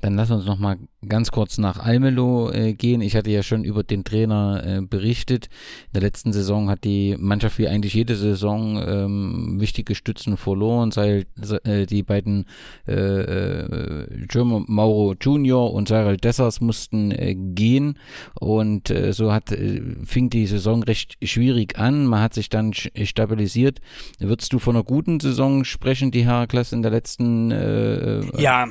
Dann 0.00 0.16
lass 0.16 0.30
uns 0.30 0.46
noch 0.46 0.58
mal 0.58 0.78
ganz 1.08 1.30
kurz 1.30 1.58
nach 1.58 1.78
Almelo 1.78 2.50
äh, 2.50 2.74
gehen. 2.74 3.00
Ich 3.00 3.16
hatte 3.16 3.30
ja 3.30 3.42
schon 3.42 3.64
über 3.64 3.82
den 3.82 4.04
Trainer 4.04 4.62
äh, 4.64 4.80
berichtet. 4.80 5.46
In 5.86 5.92
der 5.94 6.02
letzten 6.02 6.32
Saison 6.32 6.68
hat 6.68 6.84
die 6.84 7.16
Mannschaft 7.18 7.58
wie 7.58 7.68
eigentlich 7.68 7.94
jede 7.94 8.16
Saison 8.16 8.82
ähm, 8.84 9.60
wichtige 9.60 9.94
Stützen 9.94 10.36
verloren, 10.36 10.90
sei 10.90 11.26
äh, 11.64 11.86
die 11.86 12.02
beiden 12.02 12.46
äh, 12.86 12.92
äh, 12.92 14.26
German 14.28 14.64
Mauro 14.68 15.14
Junior 15.20 15.72
und 15.72 15.88
Cyril 15.88 16.16
Dessers 16.16 16.60
mussten 16.60 17.10
äh, 17.10 17.34
gehen 17.34 17.98
und 18.40 18.90
äh, 18.90 19.12
so 19.12 19.32
hat 19.32 19.52
äh, 19.52 19.82
fing 20.04 20.30
die 20.30 20.46
Saison 20.46 20.82
recht 20.82 21.16
schwierig 21.22 21.78
an. 21.78 22.06
Man 22.06 22.20
hat 22.20 22.34
sich 22.34 22.48
dann 22.48 22.72
stabilisiert. 22.72 23.80
Würdest 24.18 24.52
du 24.52 24.58
von 24.58 24.76
einer 24.76 24.84
guten 24.84 25.20
Saison 25.20 25.64
sprechen, 25.64 26.10
die 26.10 26.24
Herakles 26.24 26.72
in 26.72 26.82
der 26.82 26.90
letzten? 26.90 27.50
Äh, 27.50 28.40
ja, 28.40 28.66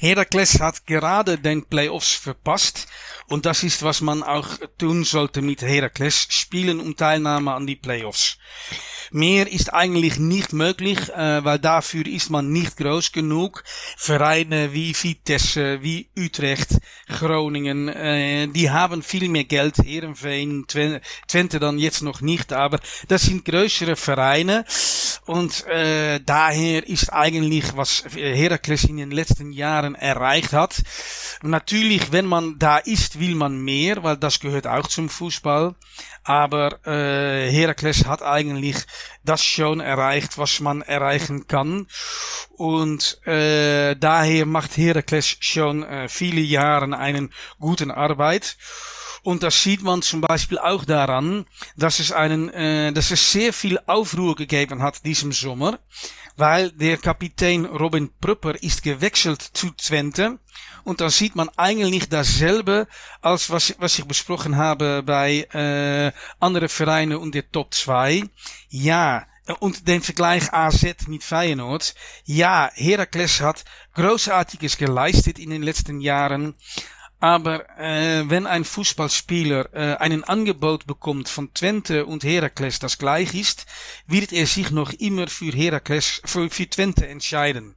Heracles 0.00 0.60
hat 0.60 0.86
gerade 0.86 1.38
den 1.38 1.64
Playoffs 1.64 2.12
verpasst. 2.12 2.86
Und 3.28 3.46
das 3.46 3.62
ist, 3.62 3.82
was 3.82 4.00
man 4.00 4.22
auch 4.22 4.48
tun 4.78 5.04
sollte 5.04 5.42
mit 5.42 5.62
Heracles. 5.62 6.26
Spielen 6.28 6.80
um 6.80 6.96
Teilnahme 6.96 7.54
an 7.54 7.66
die 7.66 7.76
Playoffs. 7.76 8.38
Mehr 9.10 9.50
ist 9.52 9.72
eigentlich 9.72 10.18
nicht 10.18 10.54
möglich, 10.54 10.98
äh, 11.10 11.44
weil 11.44 11.58
dafür 11.58 12.06
ist 12.06 12.30
man 12.30 12.50
nicht 12.50 12.78
groß 12.78 13.12
genug. 13.12 13.62
Vereine 13.96 14.72
wie 14.72 14.94
Vitesse, 14.94 15.82
wie 15.82 16.08
Utrecht, 16.16 16.78
Groningen, 17.08 17.88
äh, 17.88 18.48
die 18.48 18.70
haben 18.70 19.02
viel 19.02 19.28
mehr 19.28 19.44
Geld. 19.44 19.78
Ehrenveen, 19.78 20.66
Twente 20.66 21.60
dann 21.60 21.78
jetzt 21.78 22.00
noch 22.02 22.22
nicht, 22.22 22.54
aber 22.54 22.80
das 23.08 23.22
sind 23.22 23.44
größere 23.44 23.96
Vereine. 23.96 24.64
Und 25.26 25.66
äh, 25.66 26.20
daher 26.20 26.86
ist 26.86 27.12
eigentlich, 27.12 27.76
was 27.76 28.04
Heracles 28.14 28.84
in 28.84 28.96
den 28.96 29.10
letzten 29.10 29.52
Jahren 29.52 29.94
erreicht 29.94 30.52
hat. 30.52 30.82
Natürlich, 31.42 32.12
wenn 32.12 32.26
man 32.26 32.58
da 32.58 32.78
ist, 32.78 33.18
will 33.18 33.34
man 33.34 33.58
mehr, 33.58 34.02
weil 34.02 34.16
das 34.16 34.40
gehört 34.40 34.66
auch 34.66 34.86
zum 34.86 35.08
Fußball. 35.08 35.74
Aber 36.24 36.78
äh, 36.86 37.50
Heracles 37.50 38.06
hat 38.06 38.22
eigentlich 38.22 38.76
das 39.24 39.42
schon 39.42 39.80
erreicht, 39.80 40.38
was 40.38 40.60
man 40.60 40.82
erreichen 40.82 41.46
kann. 41.48 41.88
Und 42.56 43.26
äh, 43.26 43.96
daher 43.96 44.46
macht 44.46 44.76
Heracles 44.76 45.36
schon 45.40 45.82
äh, 45.82 46.08
viele 46.08 46.40
Jahre 46.40 46.96
einen 46.96 47.32
guten 47.58 47.90
Arbeit. 47.90 48.56
Und 49.22 49.42
das 49.42 49.62
sieht 49.62 49.82
man 49.82 50.02
zum 50.02 50.20
Beispiel 50.20 50.58
auch 50.58 50.84
daran, 50.84 51.46
dass 51.76 52.00
es 52.00 52.10
einen, 52.10 52.48
äh, 52.50 52.92
dass 52.92 53.10
es 53.10 53.32
sehr 53.32 53.52
viel 53.52 53.78
Aufruhr 53.86 54.34
gegeben 54.34 54.82
hat 54.82 55.04
diesem 55.04 55.32
Sommer, 55.32 55.78
weil 56.36 56.72
der 56.72 56.96
Kapitän 56.96 57.64
Robin 57.66 58.10
Prupper 58.20 58.60
ist 58.62 58.82
gewechselt 58.82 59.42
zu 59.42 59.70
Twente 59.70 60.38
und 60.84 61.00
da 61.00 61.10
sieht 61.10 61.36
man 61.36 61.48
eigentlich 61.56 62.08
dasselbe, 62.08 62.88
als 63.20 63.50
was, 63.50 63.74
was 63.78 63.98
ich 63.98 64.04
besprochen 64.04 64.56
habe 64.56 65.02
bei 65.04 65.46
äh, 65.52 66.12
andere 66.40 66.68
Vereine 66.68 67.18
und 67.18 67.34
der 67.34 67.50
Top 67.50 67.72
2. 67.72 68.24
Ja, 68.68 69.26
und 69.60 69.88
den 69.88 70.02
Vergleich 70.02 70.52
AZ 70.52 70.82
mit 71.08 71.24
Feyenoord. 71.24 71.94
Ja, 72.24 72.70
Heracles 72.74 73.40
hat 73.40 73.64
großartiges 73.94 74.76
geleistet 74.76 75.38
in 75.38 75.50
den 75.50 75.62
letzten 75.62 76.00
Jahren. 76.00 76.54
Aber 77.22 77.70
äh, 77.78 78.28
wenn 78.28 78.48
ein 78.48 78.64
Fußballspieler 78.64 79.72
äh, 79.72 79.96
einen 79.98 80.24
Angebot 80.24 80.88
bekommt 80.88 81.28
von 81.28 81.54
Twente 81.54 82.04
und 82.04 82.24
Heracles, 82.24 82.80
das 82.80 82.98
gleich 82.98 83.32
ist, 83.32 83.64
wird 84.08 84.32
er 84.32 84.48
sich 84.48 84.72
noch 84.72 84.92
immer 84.94 85.28
für 85.28 85.52
Heracles, 85.52 86.20
für, 86.24 86.50
für 86.50 86.68
Twente 86.68 87.06
entscheiden. 87.06 87.76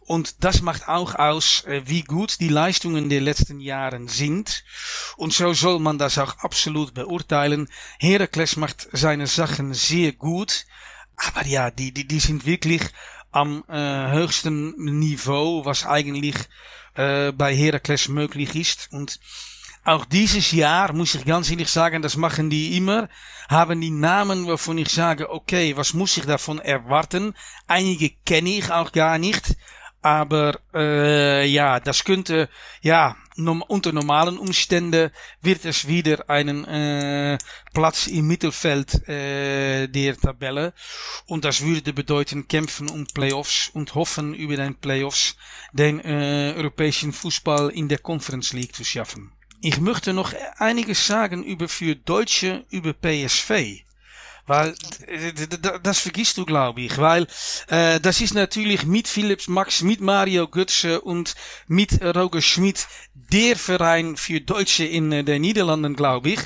Und 0.00 0.42
das 0.44 0.62
macht 0.62 0.88
auch 0.88 1.14
aus, 1.14 1.62
äh, 1.64 1.82
wie 1.84 2.00
gut 2.04 2.40
die 2.40 2.48
Leistungen 2.48 3.10
der 3.10 3.20
letzten 3.20 3.60
Jahren 3.60 4.08
sind. 4.08 4.64
Und 5.18 5.34
so 5.34 5.52
soll 5.52 5.78
man 5.78 5.98
das 5.98 6.16
auch 6.16 6.38
absolut 6.38 6.94
beurteilen. 6.94 7.68
Heracles 7.98 8.56
macht 8.56 8.88
seine 8.92 9.26
Sachen 9.26 9.74
sehr 9.74 10.12
gut. 10.12 10.64
Aber 11.16 11.44
ja, 11.44 11.70
die, 11.70 11.92
die, 11.92 12.08
die 12.08 12.20
sind 12.20 12.46
wirklich 12.46 12.80
am 13.30 13.62
äh, 13.68 14.10
höchsten 14.10 14.74
Niveau, 15.00 15.66
was 15.66 15.84
eigentlich 15.84 16.36
äh, 16.94 17.32
bei 17.32 17.54
Heracles 17.54 18.08
möglich 18.08 18.54
ist. 18.54 18.88
Und 18.92 19.20
auch 19.84 20.04
dieses 20.04 20.52
Jahr, 20.52 20.92
muss 20.92 21.14
ich 21.14 21.24
ganz 21.24 21.50
ehrlich 21.50 21.68
sagen, 21.70 22.02
das 22.02 22.16
machen 22.16 22.50
die 22.50 22.76
immer, 22.76 23.08
haben 23.48 23.80
die 23.80 23.90
Namen, 23.90 24.46
wovon 24.46 24.78
ich 24.78 24.90
sage, 24.90 25.30
okay, 25.30 25.76
was 25.76 25.94
muss 25.94 26.16
ich 26.16 26.26
davon 26.26 26.58
erwarten? 26.58 27.34
Einige 27.66 28.10
kenne 28.26 28.50
ich 28.50 28.70
auch 28.70 28.92
gar 28.92 29.18
nicht. 29.18 29.56
Aber 30.02 30.58
äh, 30.74 31.46
ja, 31.46 31.80
das 31.80 32.04
könnte, 32.04 32.48
ja, 32.80 33.16
nom 33.29 33.29
unter 33.48 33.92
normalen 33.92 34.38
Umständen 34.38 35.10
wird 35.42 35.64
es 35.64 35.86
wieder 35.86 36.28
einen 36.28 36.64
äh, 36.64 37.38
Platz 37.72 38.06
im 38.06 38.26
Mittelfeld 38.26 39.08
äh, 39.08 39.88
der 39.88 40.16
Tabelle. 40.16 40.72
Und 41.26 41.44
das 41.44 41.62
würde 41.62 41.92
bedeuten 41.92 42.48
kämpfen 42.48 42.88
um 42.88 43.06
Playoffs 43.06 43.70
und 43.72 43.94
hoffen 43.94 44.34
über 44.34 44.56
den 44.56 44.74
Playoffs 44.74 45.36
den 45.72 46.00
äh, 46.00 46.54
europäischen 46.56 47.12
Fußball 47.12 47.70
in 47.70 47.88
der 47.88 47.98
Conference 47.98 48.52
League 48.52 48.74
zu 48.74 48.84
schaffen. 48.84 49.32
Ich 49.62 49.78
möchte 49.78 50.14
noch 50.14 50.32
einiges 50.56 51.06
sagen 51.06 51.44
über 51.44 51.68
für 51.68 51.94
Deutsche 51.94 52.64
über 52.70 52.94
PSV. 52.94 53.84
Weil, 54.50 54.74
das 55.84 56.00
vergisst 56.00 56.36
du, 56.36 56.44
glaube 56.44 56.80
ich. 56.80 56.98
Weil, 56.98 57.28
äh, 57.68 58.00
das 58.00 58.20
ist 58.20 58.34
natürlich 58.34 58.84
mit 58.84 59.06
Philips 59.06 59.46
Max, 59.46 59.80
mit 59.82 60.00
Mario 60.00 60.48
Götze 60.48 61.00
und 61.02 61.36
mit 61.68 62.02
Roger 62.02 62.42
Schmidt 62.42 62.88
der 63.14 63.54
Verein 63.54 64.16
für 64.16 64.40
Deutsche 64.40 64.84
in 64.84 65.12
äh, 65.12 65.22
den 65.22 65.42
Niederlanden, 65.42 65.94
glaube 65.94 66.30
ich. 66.30 66.40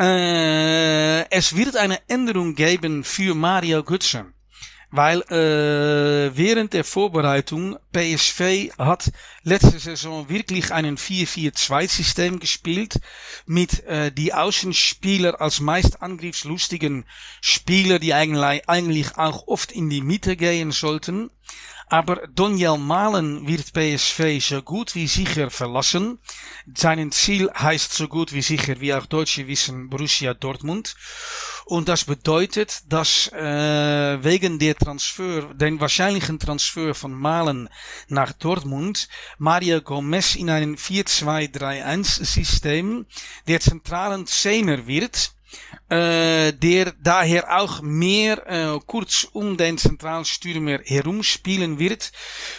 Äh, 0.00 1.30
es 1.30 1.54
wird 1.54 1.76
eine 1.76 2.00
Änderung 2.08 2.56
geben 2.56 3.04
für 3.04 3.36
Mario 3.36 3.84
Götze. 3.84 4.26
Weil 4.94 5.22
äh, 5.22 6.36
während 6.36 6.74
der 6.74 6.84
Vorbereitung 6.84 7.78
PSV 7.94 8.76
hat 8.76 9.10
letzte 9.42 9.78
Saison 9.78 10.28
wirklich 10.28 10.70
einen 10.70 10.98
4-4-2-System 10.98 12.38
gespielt 12.38 13.00
mit 13.46 13.84
äh, 13.86 14.12
die 14.12 14.34
Außenspieler 14.34 15.40
als 15.40 15.60
meist 15.60 16.02
angriffslustigen 16.02 17.06
Spieler, 17.40 17.98
die 18.00 18.12
eigentlich, 18.12 18.68
eigentlich 18.68 19.16
auch 19.16 19.48
oft 19.48 19.72
in 19.72 19.88
die 19.88 20.02
Mitte 20.02 20.36
gehen 20.36 20.72
sollten. 20.72 21.30
Aber 21.92 22.26
Daniel 22.26 22.78
Malen 22.78 23.46
wird 23.46 23.74
PSV 23.74 24.40
so 24.40 24.62
gut 24.62 24.94
wie 24.94 25.06
sicher 25.06 25.50
verlassen. 25.50 26.18
Sein 26.74 27.12
Ziel 27.12 27.50
heißt 27.52 27.92
so 27.92 28.08
gut 28.08 28.32
wie 28.32 28.40
sicher, 28.40 28.80
wie 28.80 28.94
auch 28.94 29.04
Deutsche 29.04 29.46
wissen, 29.46 29.90
Borussia 29.90 30.32
Dortmund. 30.32 30.96
Und 31.66 31.90
das 31.90 32.04
bedeutet, 32.04 32.80
dass 32.88 33.30
äh, 33.34 34.24
wegen 34.24 34.58
der 34.58 34.74
Transfer, 34.74 35.52
den 35.52 35.80
wahrscheinlichen 35.80 36.38
Transfer 36.38 36.94
von 36.94 37.12
Malen 37.12 37.68
nach 38.08 38.32
Dortmund, 38.32 39.10
Mario 39.36 39.82
Gomez 39.82 40.34
in 40.34 40.48
einem 40.48 40.76
4-2-3-1 40.76 42.24
System 42.24 43.04
der 43.46 43.60
zentralen 43.60 44.26
Zehner 44.26 44.86
wird 44.86 45.34
äh, 45.88 46.52
der 46.52 46.92
daher 47.02 47.60
auch 47.60 47.82
mehr 47.82 48.46
äh, 48.46 48.80
kurz 48.86 49.24
um 49.32 49.56
den 49.56 49.76
Zentralstürmer 49.76 50.78
herumspielen 50.84 51.78
wird, 51.78 52.12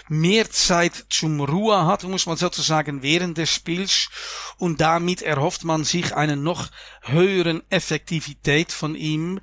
mehr 0.08 0.50
Zeit 0.52 1.06
zum 1.10 1.42
Ruhe 1.42 1.86
hat, 1.86 2.04
muss 2.04 2.26
man 2.26 2.38
sozusagen 2.38 3.02
während 3.02 3.38
des 3.38 3.50
Spiels. 3.50 4.10
Und 4.58 4.82
damit 4.82 5.22
erhofft 5.22 5.64
man 5.64 5.84
sich 5.84 6.16
eine 6.16 6.38
noch 6.38 6.70
höheren 7.02 7.64
Effektivität 7.70 8.72
von 8.72 8.96
ihm, 8.96 9.40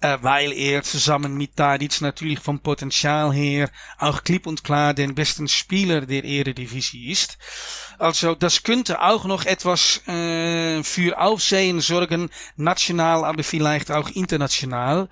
äh, 0.00 0.18
weil 0.22 0.52
er 0.52 0.82
zusammen 0.82 1.36
mit 1.36 1.56
Tadic 1.56 2.00
natürlich 2.00 2.40
vom 2.40 2.60
Potenzial 2.60 3.32
her 3.32 3.70
auch 3.98 4.24
klipp 4.24 4.46
und 4.46 4.64
klar 4.64 4.94
den 4.94 5.14
besten 5.14 5.48
Spieler 5.48 6.02
der 6.02 6.24
Eredivisie 6.24 7.10
ist. 7.10 7.38
Also 7.98 8.34
das 8.34 8.62
könnte 8.62 9.02
auch 9.02 9.24
noch 9.24 9.44
etwas 9.44 10.06
äh, 10.08 10.82
für 10.82 11.20
Aufsehen 11.20 11.80
sorgen, 11.80 12.30
national, 12.56 13.24
aber 13.24 13.42
vielleicht 13.42 13.90
auch 13.90 14.08
international. 14.10 15.08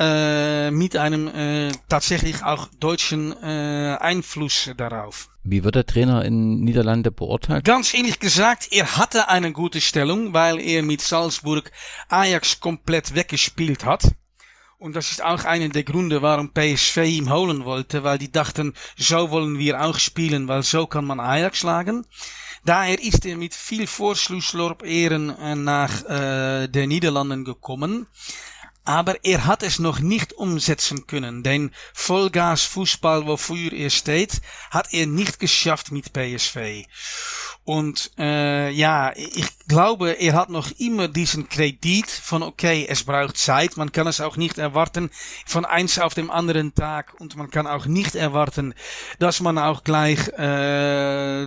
Äh, 0.00 0.70
mit 0.70 0.94
einem 0.94 1.26
äh, 1.26 1.72
tatsächlich 1.88 2.44
auch 2.44 2.68
deutschen 2.78 3.32
äh, 3.42 3.96
Einfluss 3.98 4.70
darauf. 4.76 5.28
Wie 5.50 5.64
wird 5.64 5.76
der 5.76 5.86
Trainer 5.86 6.26
in 6.26 6.60
Niederlande 6.60 7.10
beurteilt? 7.10 7.64
Ganz 7.64 7.94
ehrlich 7.94 8.20
gesagt, 8.20 8.68
er 8.70 8.98
hatte 8.98 9.28
eine 9.30 9.52
gute 9.52 9.80
Stellung, 9.80 10.34
weil 10.34 10.60
er 10.60 10.82
mit 10.82 11.00
Salzburg 11.00 11.72
Ajax 12.10 12.60
komplett 12.60 13.14
weggespielt 13.14 13.86
hat. 13.86 14.12
Und 14.76 14.94
das 14.94 15.10
ist 15.10 15.24
auch 15.24 15.44
einer 15.44 15.70
der 15.70 15.84
Gründe, 15.84 16.20
warum 16.20 16.52
PSV 16.52 16.98
ihm 16.98 17.32
holen 17.32 17.64
wollte, 17.64 18.04
weil 18.04 18.18
die 18.18 18.30
dachten, 18.30 18.74
so 18.96 19.30
wollen 19.30 19.58
wir 19.58 19.82
auch 19.82 19.98
spielen, 19.98 20.48
weil 20.48 20.62
so 20.62 20.86
kann 20.86 21.06
man 21.06 21.18
Ajax 21.18 21.58
schlagen. 21.58 22.04
Daher 22.66 23.02
ist 23.02 23.24
er 23.24 23.36
mit 23.38 23.54
viel 23.54 23.86
Vorschlusslorbeeren 23.86 25.30
äh, 25.30 25.54
nach 25.54 26.04
äh, 26.04 26.68
den 26.68 26.90
Niederlanden 26.90 27.44
gekommen. 27.44 28.06
Aber 28.88 29.22
er 29.22 29.44
hat 29.44 29.62
es 29.62 29.78
noch 29.78 29.98
nicht 30.00 30.32
umsetzen 30.32 31.06
können. 31.06 31.42
Den 31.42 31.72
Vollgas-Fußball, 31.92 33.26
wofür 33.26 33.70
er 33.74 33.90
steht, 33.90 34.40
hat 34.70 34.94
er 34.94 35.06
nicht 35.06 35.38
geschafft 35.38 35.92
mit 35.92 36.14
PSV. 36.14 36.86
Und 37.64 38.12
äh, 38.16 38.70
ja, 38.70 39.12
ich 39.14 39.46
glaube, 39.68 40.12
er 40.12 40.32
hat 40.32 40.48
noch 40.48 40.70
immer 40.78 41.06
diesen 41.06 41.50
Kredit 41.50 42.10
von, 42.10 42.42
okay, 42.42 42.86
es 42.88 43.04
braucht 43.04 43.36
Zeit, 43.36 43.76
man 43.76 43.92
kann 43.92 44.06
es 44.06 44.22
auch 44.22 44.38
nicht 44.38 44.56
erwarten 44.56 45.10
von 45.44 45.66
eins 45.66 45.98
auf 45.98 46.14
dem 46.14 46.30
anderen 46.30 46.74
Tag 46.74 47.12
und 47.20 47.36
man 47.36 47.50
kann 47.50 47.66
auch 47.66 47.84
nicht 47.84 48.14
erwarten, 48.14 48.72
dass 49.18 49.40
man 49.40 49.58
auch 49.58 49.84
gleich 49.84 50.28
äh, 50.28 51.46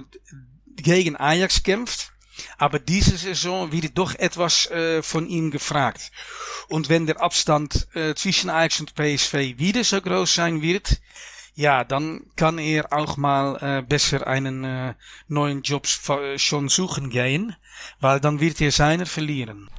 gegen 0.76 1.16
Ajax 1.16 1.64
kämpft. 1.64 2.12
Aber 2.58 2.80
diese 2.80 3.18
Saison 3.18 3.72
wird 3.72 3.98
doch 3.98 4.16
etwas 4.16 4.70
äh, 4.72 5.02
von 5.02 5.28
ihm 5.28 5.52
gefragt. 5.52 6.12
Und 6.68 6.90
wenn 6.90 7.06
der 7.06 7.22
Abstand 7.22 7.88
äh, 7.94 8.16
zwischen 8.16 8.50
Ajax 8.50 8.80
und 8.80 8.96
PSV 8.96 9.34
wieder 9.58 9.84
so 9.84 10.02
groß 10.02 10.34
sein 10.34 10.62
wird, 10.62 11.00
ja, 11.54 11.84
dann 11.84 12.26
kann 12.36 12.58
er 12.58 12.94
auch 12.94 13.18
mal 13.18 13.58
äh, 13.62 13.82
besser 13.82 14.26
einen 14.26 14.64
äh, 14.64 14.94
neuen 15.28 15.62
Job 15.64 15.88
schon 16.38 16.70
suchen 16.70 17.10
gehen, 17.10 17.56
weil 18.00 18.20
dann 18.20 18.40
wird 18.40 18.62
er 18.62 18.72
seiner 18.72 19.06
verlieren. 19.06 19.70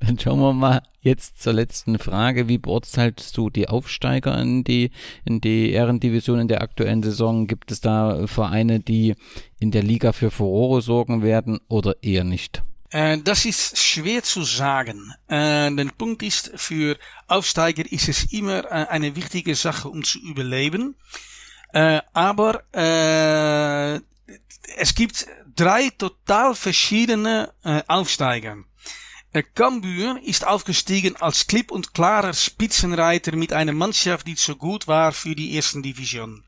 Dann 0.00 0.18
schauen 0.18 0.40
wir 0.40 0.52
mal 0.52 0.82
jetzt 1.00 1.42
zur 1.42 1.52
letzten 1.52 1.98
Frage. 1.98 2.48
Wie 2.48 2.58
beurteilst 2.58 3.36
du 3.36 3.50
die 3.50 3.68
Aufsteiger 3.68 4.38
in 4.40 4.64
die, 4.64 4.90
in 5.24 5.40
die 5.40 5.70
Ehrendivision 5.70 6.40
in 6.40 6.48
der 6.48 6.62
aktuellen 6.62 7.02
Saison? 7.02 7.46
Gibt 7.46 7.70
es 7.70 7.80
da 7.80 8.26
Vereine, 8.26 8.80
die 8.80 9.14
in 9.58 9.70
der 9.70 9.82
Liga 9.82 10.12
für 10.12 10.30
Furore 10.30 10.82
sorgen 10.82 11.22
werden 11.22 11.60
oder 11.68 12.02
eher 12.02 12.24
nicht? 12.24 12.62
Äh, 12.90 13.18
das 13.18 13.44
ist 13.44 13.78
schwer 13.78 14.22
zu 14.22 14.42
sagen. 14.42 15.14
Äh, 15.28 15.70
der 15.74 15.86
Punkt 15.96 16.22
ist, 16.22 16.50
für 16.56 16.96
Aufsteiger 17.28 17.90
ist 17.90 18.08
es 18.08 18.32
immer 18.32 18.64
äh, 18.64 18.86
eine 18.88 19.16
wichtige 19.16 19.54
Sache, 19.54 19.88
um 19.88 20.02
zu 20.02 20.18
überleben. 20.18 20.96
Äh, 21.72 22.00
aber 22.12 22.62
äh, 22.74 24.00
es 24.76 24.94
gibt 24.94 25.26
drei 25.54 25.90
total 25.90 26.54
verschiedene 26.54 27.52
äh, 27.64 27.82
Aufsteiger. 27.86 28.58
Cambuur 29.54 30.18
ist 30.24 30.44
aufgestiegen 30.44 31.14
als 31.16 31.46
klipp 31.46 31.70
und 31.70 31.94
klarer 31.94 32.32
Spitzenreiter 32.34 33.36
mit 33.36 33.52
einer 33.52 33.72
Mannschaft, 33.72 34.26
die 34.26 34.34
so 34.34 34.56
gut 34.56 34.88
war 34.88 35.12
für 35.12 35.36
die 35.36 35.54
ersten 35.56 35.84
Division. 35.84 36.42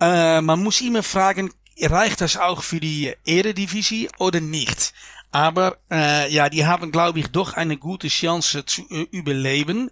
man 0.00 0.60
muss 0.60 0.80
immer 0.80 1.04
fragen, 1.04 1.52
reicht 1.80 2.20
das 2.20 2.36
auch 2.36 2.62
für 2.62 2.80
die 2.80 3.14
Eredivisie 3.24 4.08
oder 4.18 4.40
nicht? 4.40 4.92
Aber 5.30 5.78
äh, 5.90 6.32
ja, 6.32 6.48
die 6.48 6.66
haben, 6.66 6.90
glaube 6.90 7.20
ich, 7.20 7.28
doch 7.28 7.52
eine 7.54 7.76
gute 7.76 8.08
Chance 8.08 8.64
zu 8.64 8.82
äh, 8.90 9.06
überleben. 9.10 9.90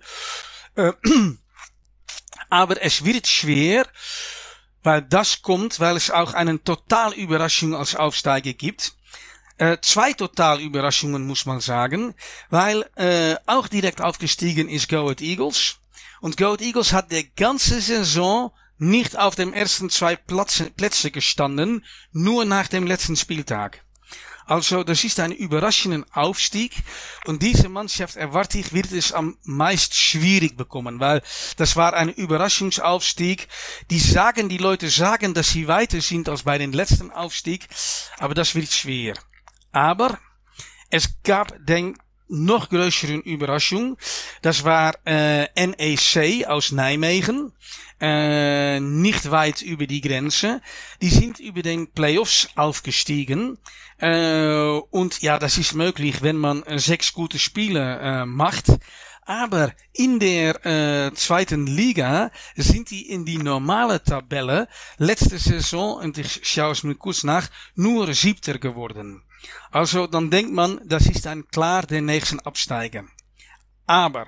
Äh, 0.75 0.93
aber 2.49 2.83
es 2.83 3.05
wird 3.05 3.27
schwer, 3.27 3.87
weil 4.87 5.03
das 5.03 5.43
kommt, 5.43 5.81
weil 5.81 5.97
es 5.97 6.13
auch 6.13 6.33
eine 6.33 6.63
Totalüberraschung 6.63 7.75
als 7.75 7.97
Aufsteiger 7.97 8.53
gibt. 8.53 8.95
Äh, 9.59 9.79
zwei 9.83 10.13
Totalüberraschungen 10.13 11.27
muss 11.27 11.45
man 11.45 11.59
sagen, 11.59 12.15
weil 12.51 12.89
äh, 12.95 13.35
auch 13.47 13.67
direkt 13.67 14.01
aufgestiegen 14.01 14.69
ist 14.69 14.89
Go 14.89 15.07
Ahead 15.07 15.23
Eagles. 15.23 15.79
Und 16.21 16.37
Go 16.37 16.51
Ahead 16.51 16.63
Eagles 16.63 16.93
hat 16.93 17.11
die 17.11 17.29
ganze 17.35 17.81
Saison 17.81 18.53
nicht 18.79 19.19
auf 19.19 19.35
dem 19.35 19.53
ersten 19.53 19.91
zwei 19.91 20.15
Plätze, 20.15 20.71
Plätze 20.71 21.11
gestanden, 21.11 21.85
nur 22.13 22.45
nach 22.45 22.69
dem 22.69 22.87
letzten 22.87 23.17
Spieltag. 23.17 23.83
Also, 24.47 24.85
das 24.85 25.03
ist 25.03 25.19
ein 25.19 25.33
überraschender 25.33 26.07
Aufstieg. 26.13 26.73
Und 27.27 27.43
diese 27.43 27.69
Mannschaft, 27.69 28.15
erwarte 28.15 28.59
ich, 28.59 28.73
wird 28.73 28.93
es 28.93 29.13
am 29.13 29.37
meist 29.43 29.95
schwierig 29.95 30.57
bekommen, 30.57 31.01
weil 31.01 31.21
das 31.57 31.75
war 31.75 31.95
ein 31.95 32.09
Überraschungsaufstieg. 32.09 33.49
Die 33.91 33.99
sagen, 33.99 34.49
die 34.49 34.59
Leute 34.59 34.89
sagen, 34.89 35.35
dass 35.35 35.51
sie 35.51 35.67
weiter 35.67 36.01
sind 36.01 36.29
als 36.29 36.45
bei 36.45 36.59
den 36.59 36.73
letzten 36.73 37.11
Aufstieg, 37.11 37.67
aber 38.19 38.35
das 38.35 38.55
wird 38.55 38.73
schwer. 38.73 39.15
Aber 39.73 40.19
es 40.91 41.23
gab 41.25 41.53
den 41.67 41.99
noch 42.29 42.69
größeren 42.69 43.23
Überraschung. 43.23 43.97
Das 44.43 44.65
war 44.65 44.95
äh, 45.05 45.47
NEC 45.55 46.47
aus 46.47 46.73
Nijmegen 46.73 47.53
äh, 48.01 48.81
nicht 48.81 49.31
weit 49.31 49.63
über 49.63 49.87
die 49.87 50.01
Grenze. 50.01 50.61
Die 51.01 51.09
sind 51.09 51.41
über 51.41 51.63
den 51.63 51.91
Playoffs 51.93 52.49
aufgestiegen. 52.55 53.59
Äh, 53.99 54.81
und 54.91 55.23
ja, 55.23 55.39
das 55.39 55.59
ist 55.59 55.75
möglich, 55.75 56.23
wenn 56.23 56.37
man 56.37 56.63
sechs 56.77 57.13
gute 57.13 57.39
Spiele 57.39 57.99
äh, 58.01 58.27
macht. 58.27 58.67
Aber 59.29 59.73
in 59.93 60.21
der 60.21 60.65
äh, 60.65 61.13
zweiten 61.15 61.67
Liga 61.67 62.31
sind 62.55 62.91
die 62.91 63.11
in 63.11 63.25
die 63.25 63.39
normale 63.39 64.01
Tabelle 64.01 64.69
letzte 64.99 65.39
Saison, 65.39 65.97
und 65.97 66.17
ich 66.17 66.41
schaue 66.45 66.73
es 66.73 66.85
mir 66.85 66.95
kurz 66.95 67.25
nach, 67.25 67.49
nur 67.75 68.15
siebter 68.15 68.59
geworden. 68.59 69.23
Also 69.71 70.07
dann 70.07 70.31
denkt 70.31 70.53
man, 70.53 70.81
das 70.85 71.07
ist 71.07 71.27
ein 71.27 71.47
klar 71.49 71.83
der 71.83 72.03
nächsten 72.03 72.41
Absteiger. 72.41 73.05
Aber 73.87 74.27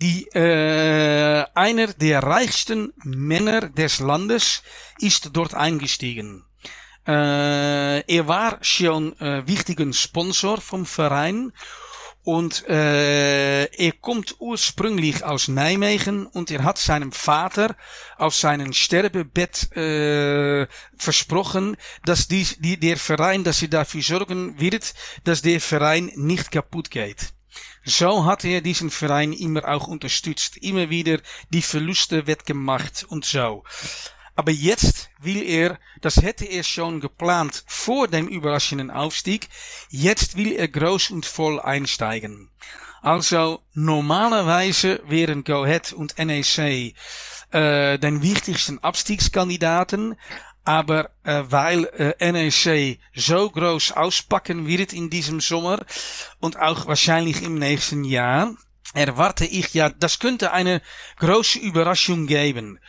die 0.00 0.26
äh, 0.34 1.44
einer 1.54 1.86
der 1.88 2.22
reichsten 2.22 2.92
Männer 3.04 3.68
des 3.70 4.00
Landes 4.00 4.62
ist 4.98 5.30
dort 5.32 5.54
eingestiegen. 5.54 6.44
Äh, 7.06 8.00
er 8.00 8.28
war 8.28 8.58
schon 8.62 9.18
äh, 9.20 9.46
wichtigen 9.46 9.92
Sponsor 9.92 10.60
vom 10.60 10.84
Verein 10.84 11.52
und 12.26 12.68
äh, 12.68 13.66
er 13.66 13.92
kommt 13.92 14.34
ursprünglich 14.40 15.22
aus 15.22 15.46
Nijmegen 15.46 16.26
und 16.26 16.50
er 16.50 16.64
hat 16.64 16.76
seinem 16.76 17.12
Vater 17.12 17.76
auf 18.18 18.34
seinem 18.34 18.72
Sterbebett 18.72 19.70
äh, 19.76 20.66
versprochen, 20.96 21.76
dass 22.04 22.26
die, 22.26 22.44
die, 22.58 22.80
der 22.80 22.96
Verein, 22.96 23.44
dass 23.44 23.62
er 23.62 23.68
dafür 23.68 24.02
sorgen 24.02 24.58
wird, 24.58 24.92
dass 25.22 25.40
der 25.40 25.60
Verein 25.60 26.10
nicht 26.16 26.50
kaputt 26.50 26.90
geht. 26.90 27.32
So 27.84 28.24
hat 28.24 28.44
er 28.44 28.60
diesen 28.60 28.90
Verein 28.90 29.32
immer 29.32 29.64
auch 29.68 29.86
unterstützt, 29.86 30.56
immer 30.56 30.90
wieder 30.90 31.20
die 31.50 31.62
Verluste 31.62 32.26
wettgemacht 32.26 33.04
und 33.08 33.24
so. 33.24 33.62
Aber 34.36 34.52
jetzt 34.52 35.08
will 35.18 35.42
er, 35.42 35.78
das 36.02 36.22
hätte 36.22 36.44
er 36.44 36.62
schon 36.62 37.00
geplant 37.00 37.64
vor 37.66 38.06
dem 38.06 38.28
überraschenden 38.28 38.90
Aufstieg, 38.90 39.48
jetzt 39.88 40.36
will 40.36 40.52
er 40.52 40.68
groß 40.68 41.10
und 41.10 41.24
voll 41.24 41.58
einsteigen. 41.58 42.50
Also 43.00 43.62
normalerweise 43.72 45.00
wären 45.06 45.42
Go 45.42 45.62
Ahead 45.62 45.92
und 45.92 46.18
NEC 46.18 46.94
äh, 47.50 47.98
den 47.98 48.22
wichtigsten 48.22 48.78
Abstiegskandidaten, 48.80 50.16
aber 50.64 51.10
äh, 51.22 51.44
weil 51.46 51.84
äh, 52.18 52.32
NEC 52.32 52.98
so 53.14 53.48
groß 53.48 53.92
auspacken 53.92 54.66
wird 54.66 54.92
in 54.92 55.08
diesem 55.08 55.40
Sommer 55.40 55.86
und 56.40 56.58
auch 56.58 56.86
wahrscheinlich 56.88 57.42
im 57.42 57.58
nächsten 57.58 58.04
Jahr, 58.04 58.54
erwarte 58.92 59.44
ich 59.44 59.72
ja, 59.72 59.88
das 59.88 60.18
könnte 60.18 60.52
eine 60.52 60.82
große 61.18 61.58
Überraschung 61.58 62.26
geben. 62.26 62.80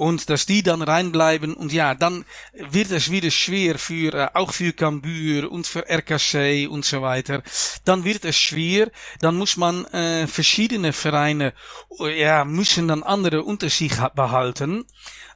Und 0.00 0.30
dass 0.30 0.46
die 0.46 0.62
dann 0.62 0.80
reinbleiben 0.80 1.52
und 1.52 1.74
ja, 1.74 1.94
dann 1.94 2.24
wird 2.54 2.90
es 2.90 3.10
wieder 3.10 3.30
schwer 3.30 3.78
für, 3.78 4.14
äh, 4.14 4.28
auch 4.32 4.54
für 4.54 4.72
Cambuur 4.72 5.52
und 5.52 5.66
für 5.66 5.86
RKC 5.90 6.66
und 6.70 6.86
so 6.86 7.02
weiter. 7.02 7.42
Dann 7.84 8.02
wird 8.02 8.24
es 8.24 8.38
schwer, 8.38 8.90
dann 9.20 9.36
muss 9.36 9.58
man 9.58 9.84
äh, 9.92 10.26
verschiedene 10.26 10.94
Vereine, 10.94 11.52
ja, 11.98 12.46
müssen 12.46 12.88
dann 12.88 13.02
andere 13.02 13.42
unter 13.42 13.68
sich 13.68 13.94
behalten. 14.14 14.86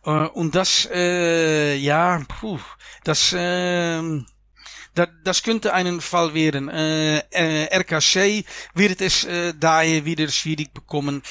Uh, 0.06 0.28
und 0.32 0.54
das, 0.54 0.88
äh, 0.90 1.76
ja, 1.76 2.22
puh, 2.26 2.58
das, 3.04 3.34
äh, 3.34 4.00
das, 4.94 5.08
das 5.24 5.42
könnte 5.42 5.74
einen 5.74 6.00
Fall 6.00 6.32
werden. 6.32 6.70
Äh, 6.70 7.18
äh, 7.32 7.68
RKC 7.70 8.46
wird 8.72 9.02
es 9.02 9.24
äh, 9.24 9.52
daher 9.60 10.06
wieder 10.06 10.28
schwierig 10.28 10.72
bekommen. 10.72 11.22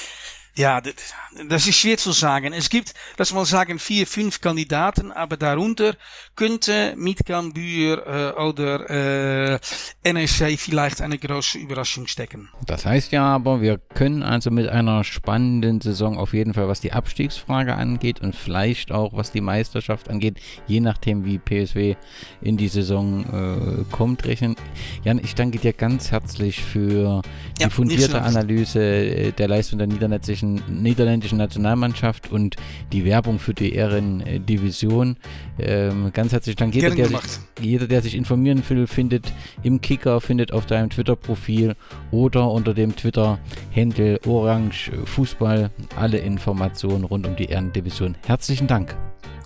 Ja, 0.56 0.80
das 0.80 1.66
ist 1.66 1.76
schwer 1.76 1.98
zu 1.98 2.12
sagen. 2.12 2.52
Es 2.52 2.70
gibt, 2.70 2.94
lass 3.18 3.32
mal 3.32 3.44
sagen, 3.44 3.80
vier, 3.80 4.06
fünf 4.06 4.40
Kandidaten, 4.40 5.10
aber 5.10 5.36
darunter 5.36 5.96
könnte 6.36 6.94
mit 6.96 7.26
Cambuur 7.26 8.06
äh, 8.06 8.40
oder 8.40 9.54
äh, 9.54 9.58
NSC 10.04 10.56
vielleicht 10.56 11.02
eine 11.02 11.18
große 11.18 11.58
Überraschung 11.58 12.06
stecken. 12.06 12.50
Das 12.66 12.86
heißt 12.86 13.10
ja 13.10 13.24
aber, 13.24 13.62
wir 13.62 13.78
können 13.78 14.22
also 14.22 14.52
mit 14.52 14.68
einer 14.68 15.02
spannenden 15.02 15.80
Saison 15.80 16.18
auf 16.18 16.34
jeden 16.34 16.54
Fall, 16.54 16.68
was 16.68 16.80
die 16.80 16.92
Abstiegsfrage 16.92 17.74
angeht 17.74 18.20
und 18.20 18.36
vielleicht 18.36 18.92
auch 18.92 19.12
was 19.12 19.32
die 19.32 19.40
Meisterschaft 19.40 20.08
angeht, 20.08 20.38
je 20.68 20.78
nachdem 20.78 21.24
wie 21.24 21.38
PSW 21.38 21.96
in 22.40 22.56
die 22.56 22.68
Saison 22.68 23.24
äh, 23.24 23.92
kommt, 23.92 24.24
rechnen. 24.24 24.54
Jan, 25.02 25.18
ich 25.18 25.34
danke 25.34 25.58
dir 25.58 25.72
ganz 25.72 26.12
herzlich 26.12 26.62
für 26.62 27.22
die 27.58 27.62
ja, 27.62 27.70
fundierte 27.70 28.22
Analyse 28.22 28.80
äh, 28.80 29.32
der 29.32 29.48
Leistung 29.48 29.78
der 29.78 29.88
niederländischen 29.88 30.43
niederländischen, 30.44 30.82
niederländischen 30.82 31.38
Nationalmannschaft 31.38 32.30
und 32.30 32.56
die 32.92 33.04
Werbung 33.04 33.38
für 33.38 33.54
die 33.54 33.74
Ehrendivision. 33.74 35.16
Ähm, 35.58 36.10
ganz 36.12 36.32
herzlichen 36.32 36.58
Dank. 36.58 36.74
Jeder 36.74 36.90
der, 36.90 37.08
sich, 37.08 37.20
jeder, 37.60 37.86
der 37.86 38.02
sich 38.02 38.14
informieren 38.14 38.62
will, 38.68 38.86
findet 38.86 39.32
im 39.62 39.80
Kicker, 39.80 40.20
findet 40.20 40.52
auf 40.52 40.66
deinem 40.66 40.90
Twitter-Profil 40.90 41.74
oder 42.10 42.50
unter 42.50 42.74
dem 42.74 42.94
Twitter-Händel 42.96 44.20
Orange 44.26 44.90
Fußball 45.04 45.70
alle 45.96 46.18
Informationen 46.18 47.04
rund 47.04 47.26
um 47.26 47.36
die 47.36 47.46
Ehrendivision. 47.46 48.16
Herzlichen 48.26 48.66
Dank. 48.66 48.96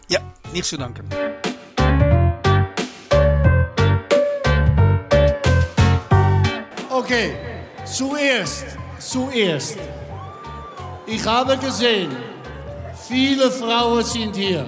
Ja, 0.09 0.20
nicht 0.53 0.65
zu 0.65 0.77
danken. 0.77 1.05
Okay, 6.91 7.31
zuerst, 7.85 8.77
zuerst 8.99 9.79
ich 11.09 11.26
habe 11.26 11.56
gesehen, 11.56 12.14
viele 13.09 13.51
Frauen 13.51 14.05
sind 14.05 14.36
hier. 14.36 14.66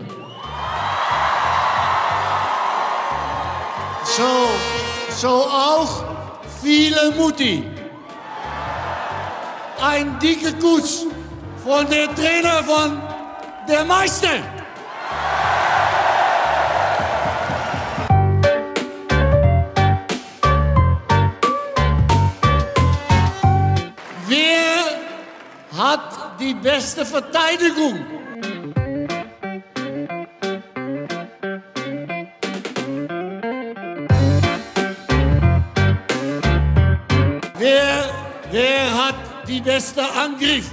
So, 4.05 4.49
so 5.17 5.29
auch 5.29 6.05
viele 6.63 7.13
Mutti. 7.13 7.65
Ein 9.83 10.19
dicker 10.19 10.53
Kuss 10.55 11.07
von 11.65 11.89
der 11.89 12.15
Trainer 12.15 12.65
von 12.65 13.01
der 13.69 13.85
Meister. 13.85 14.39
Die 26.41 26.55
beste 26.55 27.05
Verteidigung? 27.05 28.01
Wer, 37.59 38.11
wer 38.51 38.95
hat 38.95 39.15
die 39.47 39.61
beste 39.61 40.03
Angriff? 40.03 40.71